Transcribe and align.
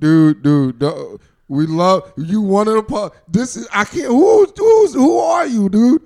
dude, 0.00 0.42
dude, 0.42 0.78
dude. 0.78 1.20
We 1.48 1.66
love 1.66 2.12
you. 2.16 2.40
One 2.40 2.68
of 2.68 2.74
the 2.74 2.82
part. 2.82 3.14
This 3.28 3.56
is 3.56 3.68
I 3.72 3.84
can't. 3.84 4.06
Who's 4.06 4.52
who's 4.56 4.94
who 4.94 5.18
are 5.18 5.46
you, 5.46 5.68
dude? 5.68 6.02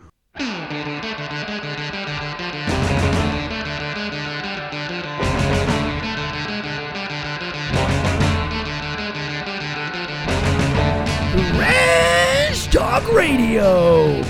Trash 11.54 12.68
Talk 12.68 13.12
Radio. 13.12 14.22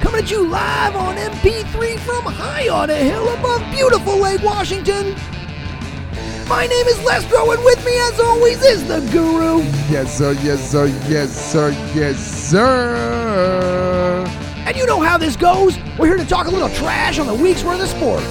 Coming 0.00 0.22
at 0.22 0.30
you 0.30 0.46
live 0.46 0.96
on 0.96 1.16
MP3 1.16 1.98
from 2.00 2.24
high 2.24 2.68
on 2.68 2.90
a 2.90 2.96
hill 2.96 3.28
above 3.34 3.60
beautiful 3.70 4.18
Lake 4.18 4.42
Washington. 4.42 5.14
My 6.48 6.64
name 6.64 6.86
is 6.86 6.94
Lestro, 6.98 7.52
and 7.52 7.64
with 7.64 7.84
me, 7.84 7.98
as 7.98 8.20
always, 8.20 8.62
is 8.62 8.86
the 8.86 9.00
Guru. 9.10 9.64
Yes, 9.90 10.16
sir. 10.16 10.30
Yes, 10.44 10.70
sir. 10.70 10.86
Yes, 11.08 11.32
sir. 11.32 11.72
Yes, 11.92 12.18
sir. 12.18 14.24
And 14.58 14.76
you 14.76 14.86
know 14.86 15.00
how 15.00 15.18
this 15.18 15.34
goes. 15.34 15.76
We're 15.98 16.06
here 16.06 16.16
to 16.16 16.24
talk 16.24 16.46
a 16.46 16.50
little 16.50 16.68
trash 16.68 17.18
on 17.18 17.26
the 17.26 17.34
week's 17.34 17.64
worth 17.64 17.80
of 17.80 17.88
sports. 17.88 18.24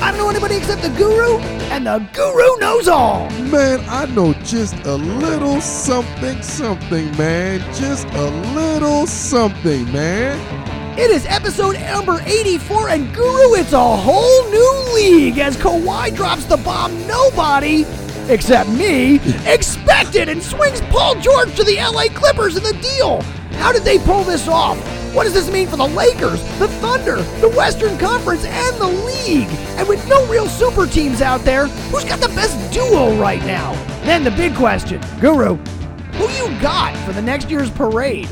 I 0.00 0.10
don't 0.10 0.16
know 0.16 0.30
anybody 0.30 0.56
except 0.56 0.80
the 0.80 0.88
Guru, 0.88 1.36
and 1.68 1.86
the 1.86 1.98
Guru 2.14 2.56
knows 2.60 2.88
all. 2.88 3.28
Man, 3.28 3.84
I 3.90 4.06
know 4.06 4.32
just 4.42 4.74
a 4.86 4.94
little 4.94 5.60
something, 5.60 6.40
something, 6.40 7.14
man. 7.18 7.60
Just 7.74 8.08
a 8.08 8.30
little 8.54 9.06
something, 9.06 9.84
man. 9.92 10.59
It 11.00 11.10
is 11.10 11.24
episode 11.24 11.80
number 11.80 12.20
84, 12.26 12.90
and 12.90 13.14
Guru, 13.14 13.54
it's 13.54 13.72
a 13.72 13.96
whole 13.96 14.50
new 14.50 14.94
league 14.94 15.38
as 15.38 15.56
Kawhi 15.56 16.14
drops 16.14 16.44
the 16.44 16.58
bomb 16.58 17.06
nobody, 17.06 17.86
except 18.28 18.68
me, 18.68 19.18
expected 19.46 20.28
and 20.28 20.42
swings 20.42 20.82
Paul 20.82 21.14
George 21.14 21.56
to 21.56 21.64
the 21.64 21.76
LA 21.76 22.08
Clippers 22.12 22.58
in 22.58 22.62
the 22.62 22.74
deal. 22.82 23.22
How 23.52 23.72
did 23.72 23.82
they 23.82 23.98
pull 24.00 24.24
this 24.24 24.46
off? 24.46 24.76
What 25.14 25.24
does 25.24 25.32
this 25.32 25.50
mean 25.50 25.68
for 25.68 25.78
the 25.78 25.88
Lakers, 25.88 26.42
the 26.58 26.68
Thunder, 26.68 27.22
the 27.40 27.48
Western 27.48 27.96
Conference, 27.96 28.44
and 28.44 28.76
the 28.76 28.86
league? 28.86 29.48
And 29.78 29.88
with 29.88 30.06
no 30.06 30.26
real 30.26 30.48
super 30.48 30.86
teams 30.86 31.22
out 31.22 31.40
there, 31.46 31.68
who's 31.68 32.04
got 32.04 32.20
the 32.20 32.28
best 32.28 32.74
duo 32.74 33.18
right 33.18 33.42
now? 33.46 33.72
Then 34.04 34.22
the 34.22 34.32
big 34.32 34.54
question 34.54 35.00
Guru, 35.18 35.56
who 35.56 36.28
you 36.32 36.60
got 36.60 36.94
for 37.06 37.14
the 37.14 37.22
next 37.22 37.48
year's 37.48 37.70
parade? 37.70 38.28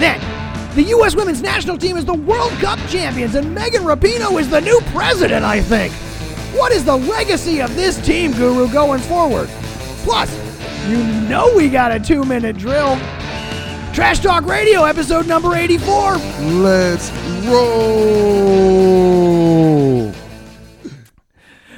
Then, 0.00 0.20
the 0.74 0.82
U.S. 0.84 1.14
women's 1.14 1.42
national 1.42 1.76
team 1.76 1.96
is 1.96 2.04
the 2.04 2.14
World 2.14 2.52
Cup 2.52 2.78
champions, 2.88 3.34
and 3.34 3.54
Megan 3.54 3.82
Rapinoe 3.82 4.40
is 4.40 4.48
the 4.48 4.60
new 4.60 4.80
president, 4.86 5.44
I 5.44 5.60
think. 5.60 5.92
What 6.56 6.72
is 6.72 6.84
the 6.84 6.96
legacy 6.96 7.60
of 7.60 7.74
this 7.76 8.00
team, 8.04 8.32
Guru, 8.32 8.72
going 8.72 9.00
forward? 9.00 9.48
Plus, 10.04 10.30
you 10.88 11.02
know 11.28 11.52
we 11.54 11.68
got 11.68 11.92
a 11.92 12.00
two 12.00 12.24
minute 12.24 12.56
drill. 12.56 12.96
Trash 13.92 14.20
Talk 14.20 14.46
Radio, 14.46 14.84
episode 14.84 15.26
number 15.26 15.54
84. 15.54 16.16
Let's 16.16 17.10
roll. 17.46 18.72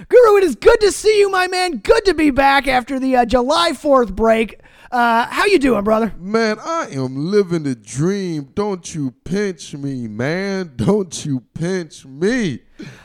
Guru, 0.08 0.36
it 0.36 0.44
is 0.44 0.54
good 0.54 0.80
to 0.80 0.92
see 0.92 1.18
you, 1.18 1.28
my 1.30 1.48
man. 1.48 1.78
Good 1.78 2.04
to 2.04 2.14
be 2.14 2.30
back 2.30 2.68
after 2.68 3.00
the 3.00 3.16
uh, 3.16 3.24
July 3.24 3.72
4th 3.72 4.14
break. 4.14 4.60
Uh, 4.90 5.26
how 5.26 5.44
you 5.46 5.58
doing, 5.58 5.82
brother? 5.82 6.14
Man, 6.18 6.58
I 6.60 6.88
am 6.90 7.30
living 7.30 7.62
the 7.64 7.74
dream. 7.74 8.50
Don't 8.54 8.94
you 8.94 9.12
pinch 9.24 9.74
me, 9.74 10.06
man. 10.06 10.72
Don't 10.76 11.24
you 11.24 11.40
pinch 11.54 12.04
me. 12.04 12.60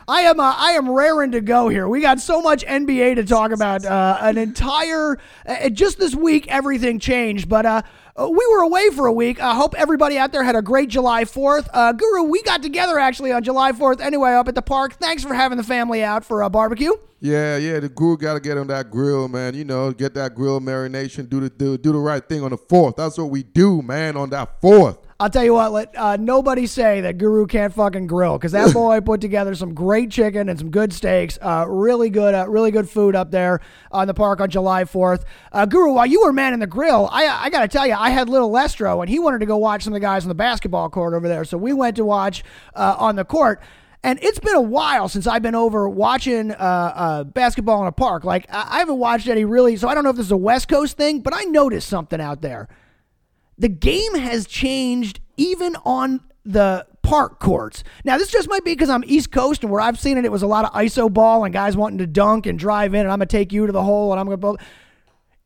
I 0.07 0.21
am 0.21 0.39
uh, 0.39 0.55
I 0.57 0.71
am 0.71 0.89
raring 0.89 1.31
to 1.31 1.41
go 1.41 1.69
here. 1.69 1.87
We 1.87 2.01
got 2.01 2.19
so 2.19 2.41
much 2.41 2.65
NBA 2.65 3.15
to 3.15 3.23
talk 3.23 3.51
about. 3.51 3.85
Uh, 3.85 4.17
an 4.19 4.37
entire 4.37 5.17
uh, 5.45 5.69
just 5.69 5.99
this 5.99 6.15
week, 6.15 6.47
everything 6.47 6.99
changed. 6.99 7.47
But 7.47 7.65
uh, 7.65 7.81
we 8.17 8.47
were 8.51 8.61
away 8.61 8.89
for 8.89 9.05
a 9.05 9.13
week. 9.13 9.39
I 9.41 9.53
hope 9.55 9.75
everybody 9.77 10.17
out 10.17 10.31
there 10.31 10.43
had 10.43 10.55
a 10.55 10.61
great 10.61 10.89
July 10.89 11.25
Fourth. 11.25 11.69
Uh, 11.73 11.93
Guru, 11.93 12.23
we 12.23 12.41
got 12.43 12.61
together 12.61 12.99
actually 12.99 13.31
on 13.31 13.43
July 13.43 13.71
Fourth 13.71 14.01
anyway 14.01 14.33
up 14.33 14.47
at 14.47 14.55
the 14.55 14.61
park. 14.61 14.93
Thanks 14.93 15.23
for 15.23 15.33
having 15.33 15.57
the 15.57 15.63
family 15.63 16.03
out 16.03 16.25
for 16.25 16.41
a 16.41 16.49
barbecue. 16.49 16.93
Yeah, 17.21 17.57
yeah, 17.57 17.81
the 17.81 17.89
guru 17.89 18.15
got 18.17 18.35
to 18.35 18.39
get 18.39 18.57
on 18.57 18.67
that 18.67 18.89
grill, 18.89 19.27
man. 19.27 19.53
You 19.53 19.65
know, 19.65 19.91
get 19.91 20.13
that 20.13 20.35
grill 20.35 20.61
marination, 20.61 21.29
do 21.29 21.41
the 21.41 21.49
do, 21.49 21.77
do 21.77 21.91
the 21.91 21.97
right 21.97 22.27
thing 22.27 22.43
on 22.43 22.51
the 22.51 22.57
fourth. 22.57 22.95
That's 22.95 23.17
what 23.17 23.29
we 23.29 23.43
do, 23.43 23.81
man, 23.81 24.15
on 24.15 24.29
that 24.29 24.61
fourth. 24.61 24.97
I'll 25.21 25.29
tell 25.29 25.43
you 25.43 25.53
what, 25.53 25.73
let 25.73 25.97
uh, 25.97 26.15
nobody 26.15 26.65
say 26.65 27.01
that 27.01 27.17
Guru 27.17 27.45
can't 27.45 27.73
fucking 27.73 28.07
grill 28.07 28.37
because 28.37 28.53
that 28.53 28.73
boy 28.73 29.01
put 29.01 29.19
together 29.19 29.53
some 29.53 29.73
great 29.73 30.11
chicken 30.11 30.47
and 30.47 30.57
some 30.57 30.71
good 30.71 30.93
steaks. 30.93 31.37
Uh, 31.41 31.65
really 31.67 32.09
good, 32.09 32.33
uh, 32.33 32.47
really 32.47 32.71
good 32.71 32.89
food 32.89 33.17
up 33.17 33.29
there 33.29 33.59
on 33.91 34.07
the 34.07 34.13
park 34.13 34.39
on 34.39 34.49
July 34.49 34.85
4th. 34.85 35.25
Uh, 35.51 35.65
Guru, 35.65 35.91
while 35.91 36.05
you 36.05 36.21
were 36.21 36.31
manning 36.31 36.61
the 36.61 36.67
grill, 36.67 37.09
I, 37.11 37.25
I 37.27 37.49
got 37.49 37.63
to 37.63 37.67
tell 37.67 37.85
you, 37.85 37.95
I 37.95 38.11
had 38.11 38.29
little 38.29 38.49
Lestro 38.49 39.01
and 39.01 39.09
he 39.09 39.19
wanted 39.19 39.39
to 39.39 39.45
go 39.45 39.57
watch 39.57 39.83
some 39.83 39.91
of 39.91 39.95
the 39.95 39.99
guys 39.99 40.23
on 40.23 40.29
the 40.29 40.35
basketball 40.35 40.89
court 40.89 41.13
over 41.13 41.27
there. 41.27 41.43
So 41.43 41.57
we 41.57 41.73
went 41.73 41.97
to 41.97 42.05
watch 42.05 42.45
uh, 42.73 42.95
on 42.97 43.17
the 43.17 43.25
court. 43.25 43.61
And 44.01 44.17
it's 44.21 44.39
been 44.39 44.55
a 44.55 44.61
while 44.61 45.09
since 45.09 45.27
I've 45.27 45.41
been 45.41 45.55
over 45.55 45.89
watching 45.89 46.51
uh, 46.51 46.55
uh, 46.55 47.23
basketball 47.25 47.81
in 47.81 47.87
a 47.87 47.91
park. 47.91 48.23
Like, 48.23 48.45
I 48.49 48.75
I 48.75 48.79
haven't 48.79 48.97
watched 48.97 49.27
any 49.27 49.43
really, 49.43 49.75
so 49.75 49.87
I 49.87 49.93
don't 49.93 50.03
know 50.03 50.09
if 50.09 50.15
this 50.15 50.27
is 50.27 50.31
a 50.31 50.37
West 50.37 50.69
Coast 50.69 50.95
thing, 50.95 51.19
but 51.19 51.33
I 51.35 51.43
noticed 51.43 51.89
something 51.89 52.21
out 52.21 52.41
there 52.41 52.69
the 53.59 53.69
game 53.69 54.15
has 54.15 54.47
changed 54.47 55.19
even 55.37 55.75
on 55.85 56.21
the 56.45 56.87
park 57.03 57.39
courts. 57.39 57.83
Now, 58.05 58.17
this 58.17 58.31
just 58.31 58.49
might 58.49 58.63
be 58.63 58.71
because 58.71 58.89
I'm 58.89 59.03
East 59.05 59.31
Coast 59.31 59.63
and 59.63 59.71
where 59.71 59.81
I've 59.81 59.99
seen 59.99 60.17
it, 60.17 60.25
it 60.25 60.31
was 60.31 60.41
a 60.41 60.47
lot 60.47 60.65
of 60.65 60.71
ISO 60.71 61.11
ball 61.13 61.43
and 61.43 61.53
guys 61.53 61.75
wanting 61.75 61.99
to 61.99 62.07
dunk 62.07 62.45
and 62.45 62.57
drive 62.57 62.93
in, 62.93 63.01
and 63.01 63.11
I'm 63.11 63.19
going 63.19 63.27
to 63.27 63.37
take 63.37 63.51
you 63.51 63.67
to 63.67 63.71
the 63.71 63.83
hole 63.83 64.11
and 64.11 64.19
I'm 64.19 64.25
going 64.25 64.57
to. 64.57 64.63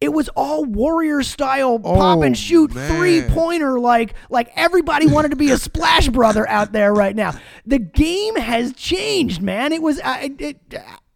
It 0.03 0.11
was 0.11 0.27
all 0.35 0.65
warrior 0.65 1.23
style 1.23 1.79
oh, 1.81 1.95
pop 1.95 2.21
and 2.23 2.35
Oh, 2.35 2.37
shoot 2.37 2.75
man. 2.75 2.97
three 2.97 3.21
pointer 3.33 3.79
like 3.79 4.15
like 4.29 4.51
everybody 4.55 5.07
wanted 5.07 5.29
to 5.29 5.37
be 5.37 5.49
a 5.51 5.57
splash 5.57 6.09
brother 6.09 6.47
out 6.49 6.73
there 6.73 6.93
right 6.93 7.15
now. 7.15 7.33
The 7.65 7.79
game 7.79 8.35
has 8.35 8.73
changed, 8.73 9.41
man. 9.41 9.71
It 9.71 9.81
was 9.81 10.01
I 10.03 10.33
it, 10.39 10.59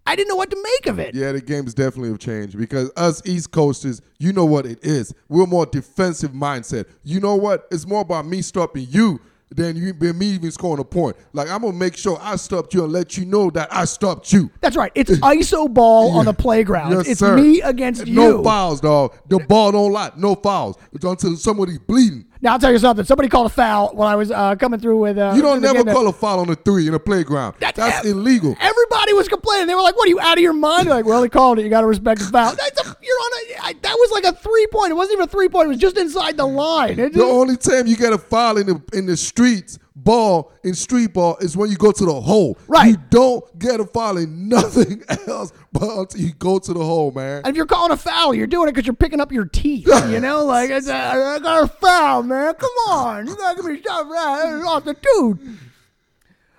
I 0.06 0.16
didn't 0.16 0.30
know 0.30 0.38
what 0.38 0.50
to 0.52 0.64
make 0.64 0.88
of 0.88 1.00
it. 1.00 1.14
Yeah, 1.14 1.34
the 1.34 1.42
game's 1.42 1.74
definitely 1.74 2.10
have 2.10 2.20
changed 2.20 2.58
because 2.58 2.90
us 2.96 3.22
East 3.26 3.52
Coasters, 3.52 4.02
you 4.20 4.32
know 4.32 4.46
what 4.46 4.66
it 4.66 4.80
is. 4.82 5.14
We're 5.28 5.48
more 5.48 5.66
defensive 5.66 6.32
mindset. 6.32 6.86
You 7.04 7.20
know 7.20 7.36
what? 7.36 7.68
It's 7.72 7.86
more 7.86 8.02
about 8.02 8.26
me 8.26 8.42
stopping 8.42 8.88
you 8.90 9.20
than 9.50 9.76
you 9.76 9.94
than 9.94 10.18
me 10.18 10.28
even 10.28 10.52
scoring 10.52 10.80
a 10.80 10.84
point. 10.84 11.16
Like 11.34 11.50
I'm 11.50 11.62
gonna 11.62 11.74
make 11.74 11.96
sure 11.96 12.18
I 12.22 12.36
stopped 12.36 12.74
you 12.74 12.84
and 12.84 12.92
let 12.92 13.18
you 13.18 13.26
know 13.26 13.50
that 13.52 13.74
I 13.74 13.86
stopped 13.86 14.32
you. 14.34 14.52
That's 14.62 14.76
right. 14.76 14.92
It's 14.96 15.12
ISO 15.12 15.74
ball 15.74 16.18
on 16.18 16.26
the 16.26 16.34
playground. 16.48 16.92
Yes, 16.92 17.08
it's 17.08 17.20
sir. 17.20 17.36
me 17.36 17.62
against 17.62 18.06
you. 18.08 18.16
No 18.16 18.44
fouls, 18.44 18.82
dog. 18.82 19.16
The 19.30 19.40
ball 19.40 19.72
don't 19.72 19.92
lie. 19.92 20.12
No 20.18 20.36
fouls. 20.36 20.78
It's 20.92 21.06
until 21.06 21.36
somebody's 21.38 21.80
bleeding. 21.80 22.26
Now 22.42 22.54
I'll 22.54 22.60
tell 22.60 22.72
you 22.72 22.80
something. 22.80 23.04
Somebody 23.06 23.30
called 23.30 23.48
a 23.48 23.50
foul 23.54 23.96
when 23.96 24.08
I 24.08 24.16
was 24.16 24.32
uh, 24.32 24.56
coming 24.56 24.80
through 24.80 25.00
with. 25.00 25.18
Uh, 25.18 25.34
You 25.36 25.42
don't 25.42 25.62
never 25.62 25.84
call 25.84 26.08
a 26.08 26.14
foul 26.14 26.40
on 26.40 26.50
a 26.50 26.56
three 26.56 26.88
in 26.88 26.94
a 26.94 27.00
playground. 27.00 27.56
That- 27.60 27.76
That's 27.76 28.06
uh, 28.06 28.10
illegal. 28.10 28.56
Everybody 28.60 29.14
was 29.14 29.28
complaining. 29.28 29.68
They 29.68 29.76
were 29.76 29.82
like, 29.82 29.96
"What 29.96 30.08
are 30.08 30.10
you 30.10 30.20
out 30.20 30.38
of 30.38 30.42
your 30.44 30.54
mind?" 30.54 30.88
They're 30.88 30.96
like, 30.96 31.06
"Well, 31.06 31.22
he 31.24 31.30
called 31.30 31.60
it. 31.60 31.64
You 31.64 31.70
got 31.70 31.82
to 31.82 31.88
respect 31.88 32.20
the 32.22 32.28
foul." 32.28 32.56
That's 32.56 32.82
a, 32.82 32.96
you're 33.02 33.18
on 33.18 33.32
a. 33.34 33.66
I, 33.68 33.74
that 33.82 33.94
was 33.96 34.12
like 34.12 34.24
a 34.26 34.36
three 34.38 34.68
point. 34.72 34.92
It 34.92 34.96
wasn't 34.96 35.14
even 35.18 35.26
a 35.26 35.32
three 35.32 35.50
point. 35.50 35.66
It 35.66 35.70
was 35.70 35.78
just 35.78 35.98
inside 35.98 36.38
the 36.38 36.46
line. 36.46 36.96
The 36.98 37.24
only 37.24 37.58
time 37.58 37.88
you 37.88 37.96
get 37.98 38.14
a 38.14 38.18
foul 38.18 38.58
in 38.58 38.68
the 38.68 38.82
in 38.94 39.06
the 39.06 39.18
streets 39.18 39.80
ball 40.04 40.52
in 40.64 40.74
street 40.74 41.14
ball 41.14 41.38
is 41.38 41.58
when 41.58 41.70
you 41.70 41.76
go 41.76 41.92
to 41.92 42.06
the 42.06 42.14
hole. 42.22 42.58
Right. 42.68 42.90
You 42.92 42.98
don't 43.10 43.60
get 43.60 43.80
a 43.80 43.86
foul 43.86 44.18
in 44.18 44.48
nothing 44.48 45.04
else 45.28 45.52
but 45.72 45.84
until 45.84 46.22
you 46.22 46.34
go 46.34 46.60
to 46.60 46.74
the 46.74 46.84
hole, 46.84 47.12
man. 47.12 47.42
and 47.44 47.48
if 47.48 47.56
you're 47.56 47.66
calling 47.66 47.92
a 47.92 47.98
foul, 47.98 48.34
you're 48.34 48.48
doing 48.48 48.70
it 48.70 48.74
because 48.74 48.86
you're 48.86 48.96
picking 48.96 49.20
up 49.20 49.32
your 49.32 49.46
teeth. 49.46 49.88
You 50.08 50.22
know, 50.22 50.46
like 50.46 50.70
it's 50.70 50.88
a, 50.88 50.96
I 50.96 51.40
got 51.40 51.64
a 51.64 51.68
foul, 51.68 52.24
man. 52.24 52.54
Come 52.54 52.70
on, 52.88 53.28
you 53.28 53.36
got 53.36 53.58
to 53.58 53.62
give 53.62 53.72
me 53.72 53.82
something 53.86 54.10
right 54.12 54.64
off 54.66 54.86
the 54.86 54.94
tooth. 54.94 55.60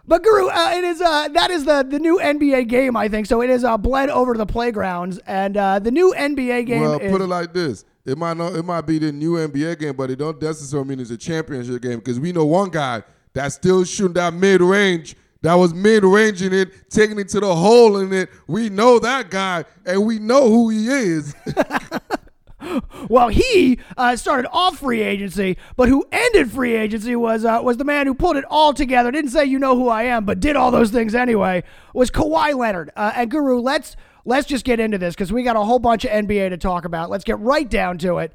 But 0.06 0.22
Guru, 0.22 0.48
uh, 0.48 0.72
it 0.74 0.84
is 0.84 1.00
uh, 1.00 1.28
that 1.28 1.50
is 1.50 1.64
the 1.64 1.82
the 1.88 1.98
new 1.98 2.18
NBA 2.18 2.68
game, 2.68 2.96
I 2.96 3.08
think. 3.08 3.26
So 3.26 3.42
it 3.42 3.50
is 3.50 3.64
uh, 3.64 3.78
bled 3.78 4.10
over 4.10 4.34
to 4.34 4.38
the 4.38 4.46
playgrounds, 4.46 5.18
and 5.26 5.56
uh, 5.56 5.78
the 5.78 5.90
new 5.90 6.14
NBA 6.16 6.66
game 6.66 6.82
Well, 6.82 6.98
is 6.98 7.10
put 7.12 7.20
it 7.20 7.26
like 7.26 7.52
this: 7.54 7.84
it 8.04 8.18
might 8.18 8.36
not, 8.36 8.54
it 8.54 8.64
might 8.64 8.82
be 8.82 8.98
the 8.98 9.12
new 9.12 9.34
NBA 9.34 9.78
game, 9.78 9.94
but 9.96 10.10
it 10.10 10.16
don't 10.16 10.40
necessarily 10.40 10.88
mean 10.88 11.00
it's 11.00 11.10
a 11.10 11.16
championship 11.16 11.80
game 11.82 11.98
because 11.98 12.18
we 12.18 12.32
know 12.32 12.44
one 12.46 12.70
guy 12.70 13.02
that's 13.32 13.54
still 13.54 13.84
shooting 13.84 14.14
that 14.14 14.34
mid 14.34 14.60
range. 14.60 15.16
That 15.42 15.54
was 15.54 15.72
mid 15.72 16.04
ranging 16.04 16.52
it, 16.52 16.90
taking 16.90 17.18
it 17.18 17.28
to 17.30 17.40
the 17.40 17.54
hole 17.54 17.98
in 17.98 18.12
it. 18.12 18.28
We 18.48 18.70
know 18.70 18.98
that 18.98 19.30
guy, 19.30 19.64
and 19.86 20.04
we 20.04 20.18
know 20.18 20.48
who 20.48 20.68
he 20.70 20.88
is. 20.88 21.34
Well, 23.08 23.28
he 23.28 23.78
uh, 23.96 24.16
started 24.16 24.48
off 24.50 24.80
free 24.80 25.00
agency, 25.00 25.56
but 25.76 25.88
who 25.88 26.04
ended 26.12 26.50
free 26.50 26.76
agency 26.76 27.16
was 27.16 27.44
uh, 27.44 27.60
was 27.62 27.76
the 27.76 27.84
man 27.84 28.06
who 28.06 28.14
pulled 28.14 28.36
it 28.36 28.44
all 28.50 28.74
together. 28.74 29.10
Didn't 29.10 29.30
say 29.30 29.44
you 29.44 29.58
know 29.58 29.76
who 29.76 29.88
I 29.88 30.04
am, 30.04 30.24
but 30.24 30.40
did 30.40 30.56
all 30.56 30.70
those 30.70 30.90
things 30.90 31.14
anyway. 31.14 31.62
Was 31.94 32.10
Kawhi 32.10 32.54
Leonard 32.54 32.90
uh, 32.96 33.12
and 33.14 33.30
Guru? 33.30 33.60
Let's 33.60 33.96
let's 34.24 34.46
just 34.46 34.64
get 34.64 34.80
into 34.80 34.98
this 34.98 35.14
because 35.14 35.32
we 35.32 35.42
got 35.42 35.56
a 35.56 35.62
whole 35.62 35.78
bunch 35.78 36.04
of 36.04 36.10
NBA 36.10 36.50
to 36.50 36.58
talk 36.58 36.84
about. 36.84 37.10
Let's 37.10 37.24
get 37.24 37.38
right 37.38 37.68
down 37.68 37.96
to 37.98 38.18
it. 38.18 38.32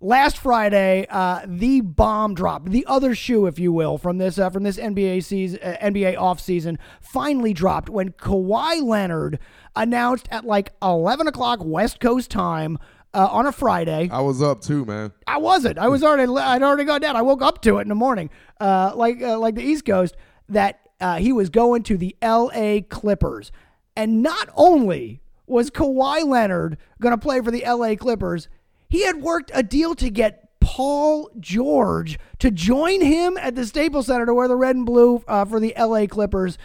Last 0.00 0.38
Friday, 0.38 1.06
uh, 1.10 1.40
the 1.44 1.80
bomb 1.80 2.34
dropped, 2.34 2.70
the 2.70 2.86
other 2.86 3.16
shoe, 3.16 3.46
if 3.46 3.58
you 3.58 3.72
will, 3.72 3.98
from 3.98 4.18
this 4.18 4.38
uh, 4.38 4.48
from 4.48 4.62
this 4.62 4.76
NBA 4.76 5.24
season, 5.24 5.58
uh, 5.60 5.76
NBA 5.82 6.16
offseason, 6.16 6.78
finally 7.00 7.52
dropped 7.52 7.90
when 7.90 8.12
Kawhi 8.12 8.80
Leonard 8.80 9.40
announced 9.74 10.28
at 10.30 10.44
like 10.44 10.72
11 10.80 11.26
o'clock 11.26 11.58
West 11.64 11.98
Coast 11.98 12.30
time 12.30 12.78
uh, 13.12 13.26
on 13.26 13.46
a 13.46 13.50
Friday. 13.52 14.08
I 14.12 14.20
was 14.20 14.40
up 14.40 14.60
too, 14.60 14.84
man. 14.84 15.10
I 15.26 15.38
wasn't. 15.38 15.78
I 15.78 15.88
was 15.88 16.04
already. 16.04 16.30
I'd 16.32 16.62
already 16.62 16.84
gone 16.84 17.00
down. 17.00 17.16
I 17.16 17.22
woke 17.22 17.42
up 17.42 17.60
to 17.62 17.78
it 17.78 17.82
in 17.82 17.88
the 17.88 17.96
morning, 17.96 18.30
uh, 18.60 18.92
like 18.94 19.20
uh, 19.20 19.36
like 19.38 19.56
the 19.56 19.64
East 19.64 19.84
Coast, 19.84 20.14
that 20.48 20.78
uh, 21.00 21.16
he 21.16 21.32
was 21.32 21.50
going 21.50 21.82
to 21.84 21.96
the 21.96 22.14
L.A. 22.22 22.82
Clippers, 22.82 23.50
and 23.96 24.22
not 24.22 24.48
only 24.54 25.22
was 25.48 25.70
Kawhi 25.70 26.24
Leonard 26.24 26.78
going 27.00 27.12
to 27.12 27.18
play 27.18 27.40
for 27.40 27.50
the 27.50 27.64
L.A. 27.64 27.96
Clippers, 27.96 28.48
he 28.88 29.04
had 29.04 29.22
worked 29.22 29.50
a 29.54 29.62
deal 29.62 29.94
to 29.96 30.10
get 30.10 30.48
Paul 30.60 31.30
George 31.40 32.18
to 32.38 32.50
join 32.50 33.00
him 33.00 33.36
at 33.38 33.54
the 33.54 33.66
Staples 33.66 34.06
Center 34.06 34.26
to 34.26 34.34
wear 34.34 34.48
the 34.48 34.56
red 34.56 34.76
and 34.76 34.86
blue 34.86 35.22
uh, 35.26 35.44
for 35.44 35.60
the 35.60 35.74
LA 35.78 36.06
Clippers. 36.06 36.58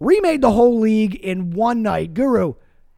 Remade 0.00 0.40
the 0.40 0.50
whole 0.50 0.80
league 0.80 1.14
in 1.16 1.50
one 1.50 1.82
night. 1.82 2.14
Guru, 2.14 2.54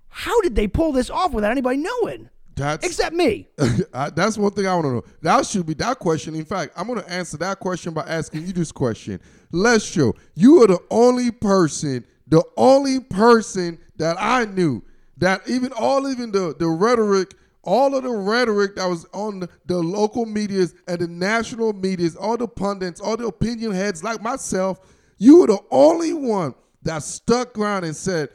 how 0.09 0.41
did 0.43 0.55
they 0.55 0.69
pull 0.69 0.93
this 0.93 1.11
off 1.11 1.33
without 1.33 1.51
anybody 1.51 1.79
knowing? 1.79 2.31
That's 2.57 2.87
Except 2.87 3.15
me. 3.15 3.49
That's 3.93 4.39
one 4.39 4.53
thing 4.53 4.67
I 4.67 4.75
want 4.75 4.85
to 4.85 4.93
know. 4.93 5.05
That 5.23 5.45
should 5.47 5.67
be 5.67 5.75
that 5.75 5.99
question. 5.99 6.35
In 6.35 6.45
fact, 6.45 6.73
I'm 6.77 6.87
going 6.87 7.01
to 7.01 7.11
answer 7.11 7.37
that 7.39 7.59
question 7.59 7.93
by 7.93 8.03
asking 8.03 8.47
you 8.47 8.53
this 8.53 8.71
question. 8.71 9.21
Let's 9.51 9.85
show 9.85 10.15
you 10.35 10.63
are 10.63 10.67
the 10.69 10.81
only 10.91 11.31
person, 11.31 12.07
the 12.27 12.45
only 12.57 13.01
person 13.01 13.79
that 13.97 14.17
I 14.19 14.45
knew 14.45 14.83
that 15.19 15.43
even 15.49 15.73
all 15.73 16.09
even 16.09 16.33
the 16.33 16.55
the 16.59 16.69
rhetoric, 16.69 17.35
all 17.65 17.95
of 17.95 18.05
the 18.05 18.11
rhetoric 18.11 18.77
that 18.77 18.87
was 18.87 19.07
on 19.13 19.41
the, 19.41 19.49
the 19.67 19.77
local 19.77 20.27
medias 20.27 20.75
and 20.89 21.01
the 21.01 21.09
national 21.09 21.73
medias, 21.73 22.17
all 22.17 22.37
the 22.37 22.49
pundits, 22.49 23.01
all 23.01 23.17
the 23.17 23.27
opinion 23.27 23.73
heads 23.73 24.05
like 24.05 24.23
myself, 24.23 24.79
you 25.19 25.41
were 25.41 25.47
the 25.49 25.59
only 25.71 26.13
one 26.13 26.55
that 26.83 27.03
stuck 27.03 27.59
around 27.59 27.85
and 27.85 27.97
said. 27.97 28.29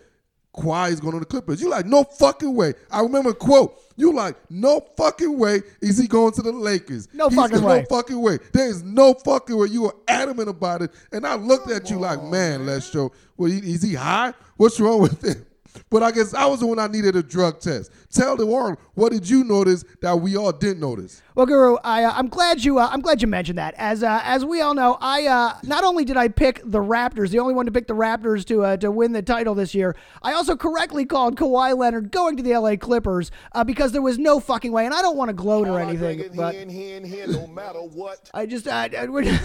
Kawhi 0.56 0.92
is 0.92 1.00
going 1.00 1.14
to 1.14 1.20
the 1.20 1.26
Clippers. 1.28 1.62
You 1.62 1.70
like, 1.70 1.86
no 1.86 2.04
fucking 2.04 2.54
way. 2.54 2.74
I 2.92 3.02
remember 3.02 3.30
a 3.30 3.36
quote. 3.36 3.80
You 3.96 4.12
like, 4.12 4.36
no 4.50 4.82
fucking 4.98 5.38
way 5.38 5.62
is 5.80 5.98
he 6.00 6.08
going 6.08 6.34
to 6.34 6.42
the 6.42 6.52
Lakers. 6.52 7.08
No 7.14 7.30
He's 7.30 7.38
fucking 7.38 7.62
way. 7.62 7.80
no 7.82 7.86
fucking 7.96 8.20
way. 8.20 8.40
There 8.52 8.68
is 8.68 8.82
no 8.84 9.14
fucking 9.14 9.56
way. 9.56 9.68
You 9.68 9.84
were 9.84 9.96
adamant 10.08 10.50
about 10.50 10.82
it. 10.82 10.92
And 11.12 11.26
I 11.26 11.36
looked 11.36 11.70
at 11.70 11.90
you 11.92 12.00
like, 12.00 12.22
man, 12.24 12.66
let's 12.66 12.90
show. 12.90 13.12
Well, 13.38 13.52
is 13.52 13.84
he 13.84 13.94
high? 13.94 14.34
What's 14.58 14.80
wrong 14.80 15.02
with 15.02 15.24
him? 15.24 15.46
But 15.90 16.04
I 16.04 16.12
guess 16.12 16.34
I 16.34 16.46
was 16.46 16.60
the 16.60 16.68
one 16.68 16.80
I 16.80 16.88
needed 16.88 17.16
a 17.16 17.24
drug 17.24 17.60
test. 17.60 17.92
Tell 18.12 18.36
the 18.36 18.46
world, 18.46 18.78
what 18.96 19.12
did 19.12 19.30
you 19.30 19.44
notice 19.44 19.84
that 20.02 20.20
we 20.20 20.36
all 20.36 20.52
didn't 20.52 20.80
notice? 20.80 21.22
Well, 21.36 21.46
Guru, 21.46 21.78
I, 21.84 22.04
uh, 22.04 22.14
I'm 22.16 22.28
glad 22.28 22.64
you 22.64 22.80
uh, 22.80 22.90
I'm 22.92 23.02
glad 23.02 23.22
you 23.22 23.28
mentioned 23.28 23.58
that. 23.58 23.74
As 23.78 24.04
uh, 24.04 24.22
as 24.24 24.44
we 24.44 24.62
all 24.62 24.74
know, 24.74 24.98
I 25.00 25.26
uh, 25.28 25.58
not 25.64 25.84
only 25.84 26.04
did 26.06 26.18
I 26.18 26.28
pick 26.28 26.62
the 26.64 26.80
Raptors, 26.80 27.30
the 27.30 27.40
only 27.40 27.54
one 27.54 27.66
to 27.66 27.72
pick 27.72 27.88
the 27.88 27.96
Raptors 27.96 28.46
to 28.46 28.64
uh, 28.64 28.78
to 28.78 28.92
win 28.92 29.14
the 29.14 29.22
title 29.22 29.56
this 29.56 29.74
year, 29.74 29.96
I 30.22 30.34
also 30.34 30.56
correctly 30.56 31.06
called 31.06 31.38
Kawhi 31.38 31.78
Leonard 31.78 32.12
going 32.12 32.36
to 32.38 32.44
the 32.44 32.58
LA 32.58 32.76
Clippers 32.76 33.32
uh, 33.54 33.64
because 33.64 33.92
there 33.92 34.02
was 34.02 34.18
no 34.18 34.40
fucking 34.40 34.72
way, 34.72 34.86
and 34.86 34.94
I 34.94 35.02
don't 35.02 35.18
want 35.18 35.30
to 35.30 35.34
gloat 35.34 35.68
or 35.68 35.80
anything, 35.80 36.30
but 36.36 36.54
here 36.54 36.62
and 36.62 36.72
here 36.72 36.98
and 36.98 37.06
here, 37.06 37.28
no 37.28 37.48
matter 37.48 37.80
what. 37.80 38.30
I 38.34 38.46
just 38.46 38.68
I, 38.68 38.90
I 38.98 39.06
would. 39.06 39.26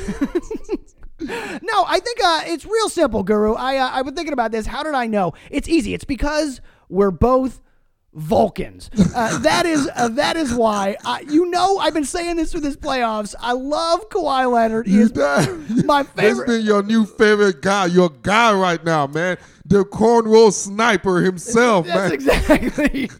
no, 1.20 1.84
I 1.87 2.00
think 2.00 2.19
uh, 2.22 2.43
it's 2.46 2.64
real 2.64 2.88
simple, 2.88 3.22
Guru. 3.22 3.55
I 3.55 3.76
uh, 3.76 3.90
I've 3.93 4.05
been 4.05 4.14
thinking 4.14 4.32
about 4.32 4.50
this. 4.50 4.66
How 4.66 4.82
did 4.82 4.94
I 4.94 5.06
know? 5.06 5.32
It's 5.50 5.69
easy. 5.69 5.94
It's 5.94 6.05
because 6.05 6.61
we're 6.88 7.11
both 7.11 7.61
Vulcans. 8.14 8.90
Uh, 9.14 9.38
that 9.43 9.66
is 9.66 9.88
uh, 9.94 10.08
that 10.08 10.37
is 10.37 10.55
why. 10.55 10.96
I, 11.05 11.20
you 11.20 11.50
know, 11.50 11.78
I've 11.78 11.94
been 11.94 12.05
saying 12.05 12.37
this 12.37 12.52
for 12.52 12.61
this 12.61 12.76
playoffs. 12.76 13.34
I 13.40 13.52
love 13.52 14.08
Kawhi 14.08 14.50
Leonard. 14.50 14.87
He 14.87 14.99
is 14.99 15.14
my 15.84 16.02
favorite. 16.02 16.46
That's 16.46 16.58
been 16.58 16.66
your 16.66 16.82
new 16.82 17.05
favorite 17.05 17.62
guy, 17.62 17.87
your 17.87 18.11
guy 18.11 18.52
right 18.55 18.82
now, 18.84 19.06
man. 19.06 19.38
The 19.66 19.84
cornrow 19.84 20.52
sniper 20.52 21.20
himself, 21.20 21.87
That's 21.87 22.11
man. 22.11 22.12
exactly 22.12 23.11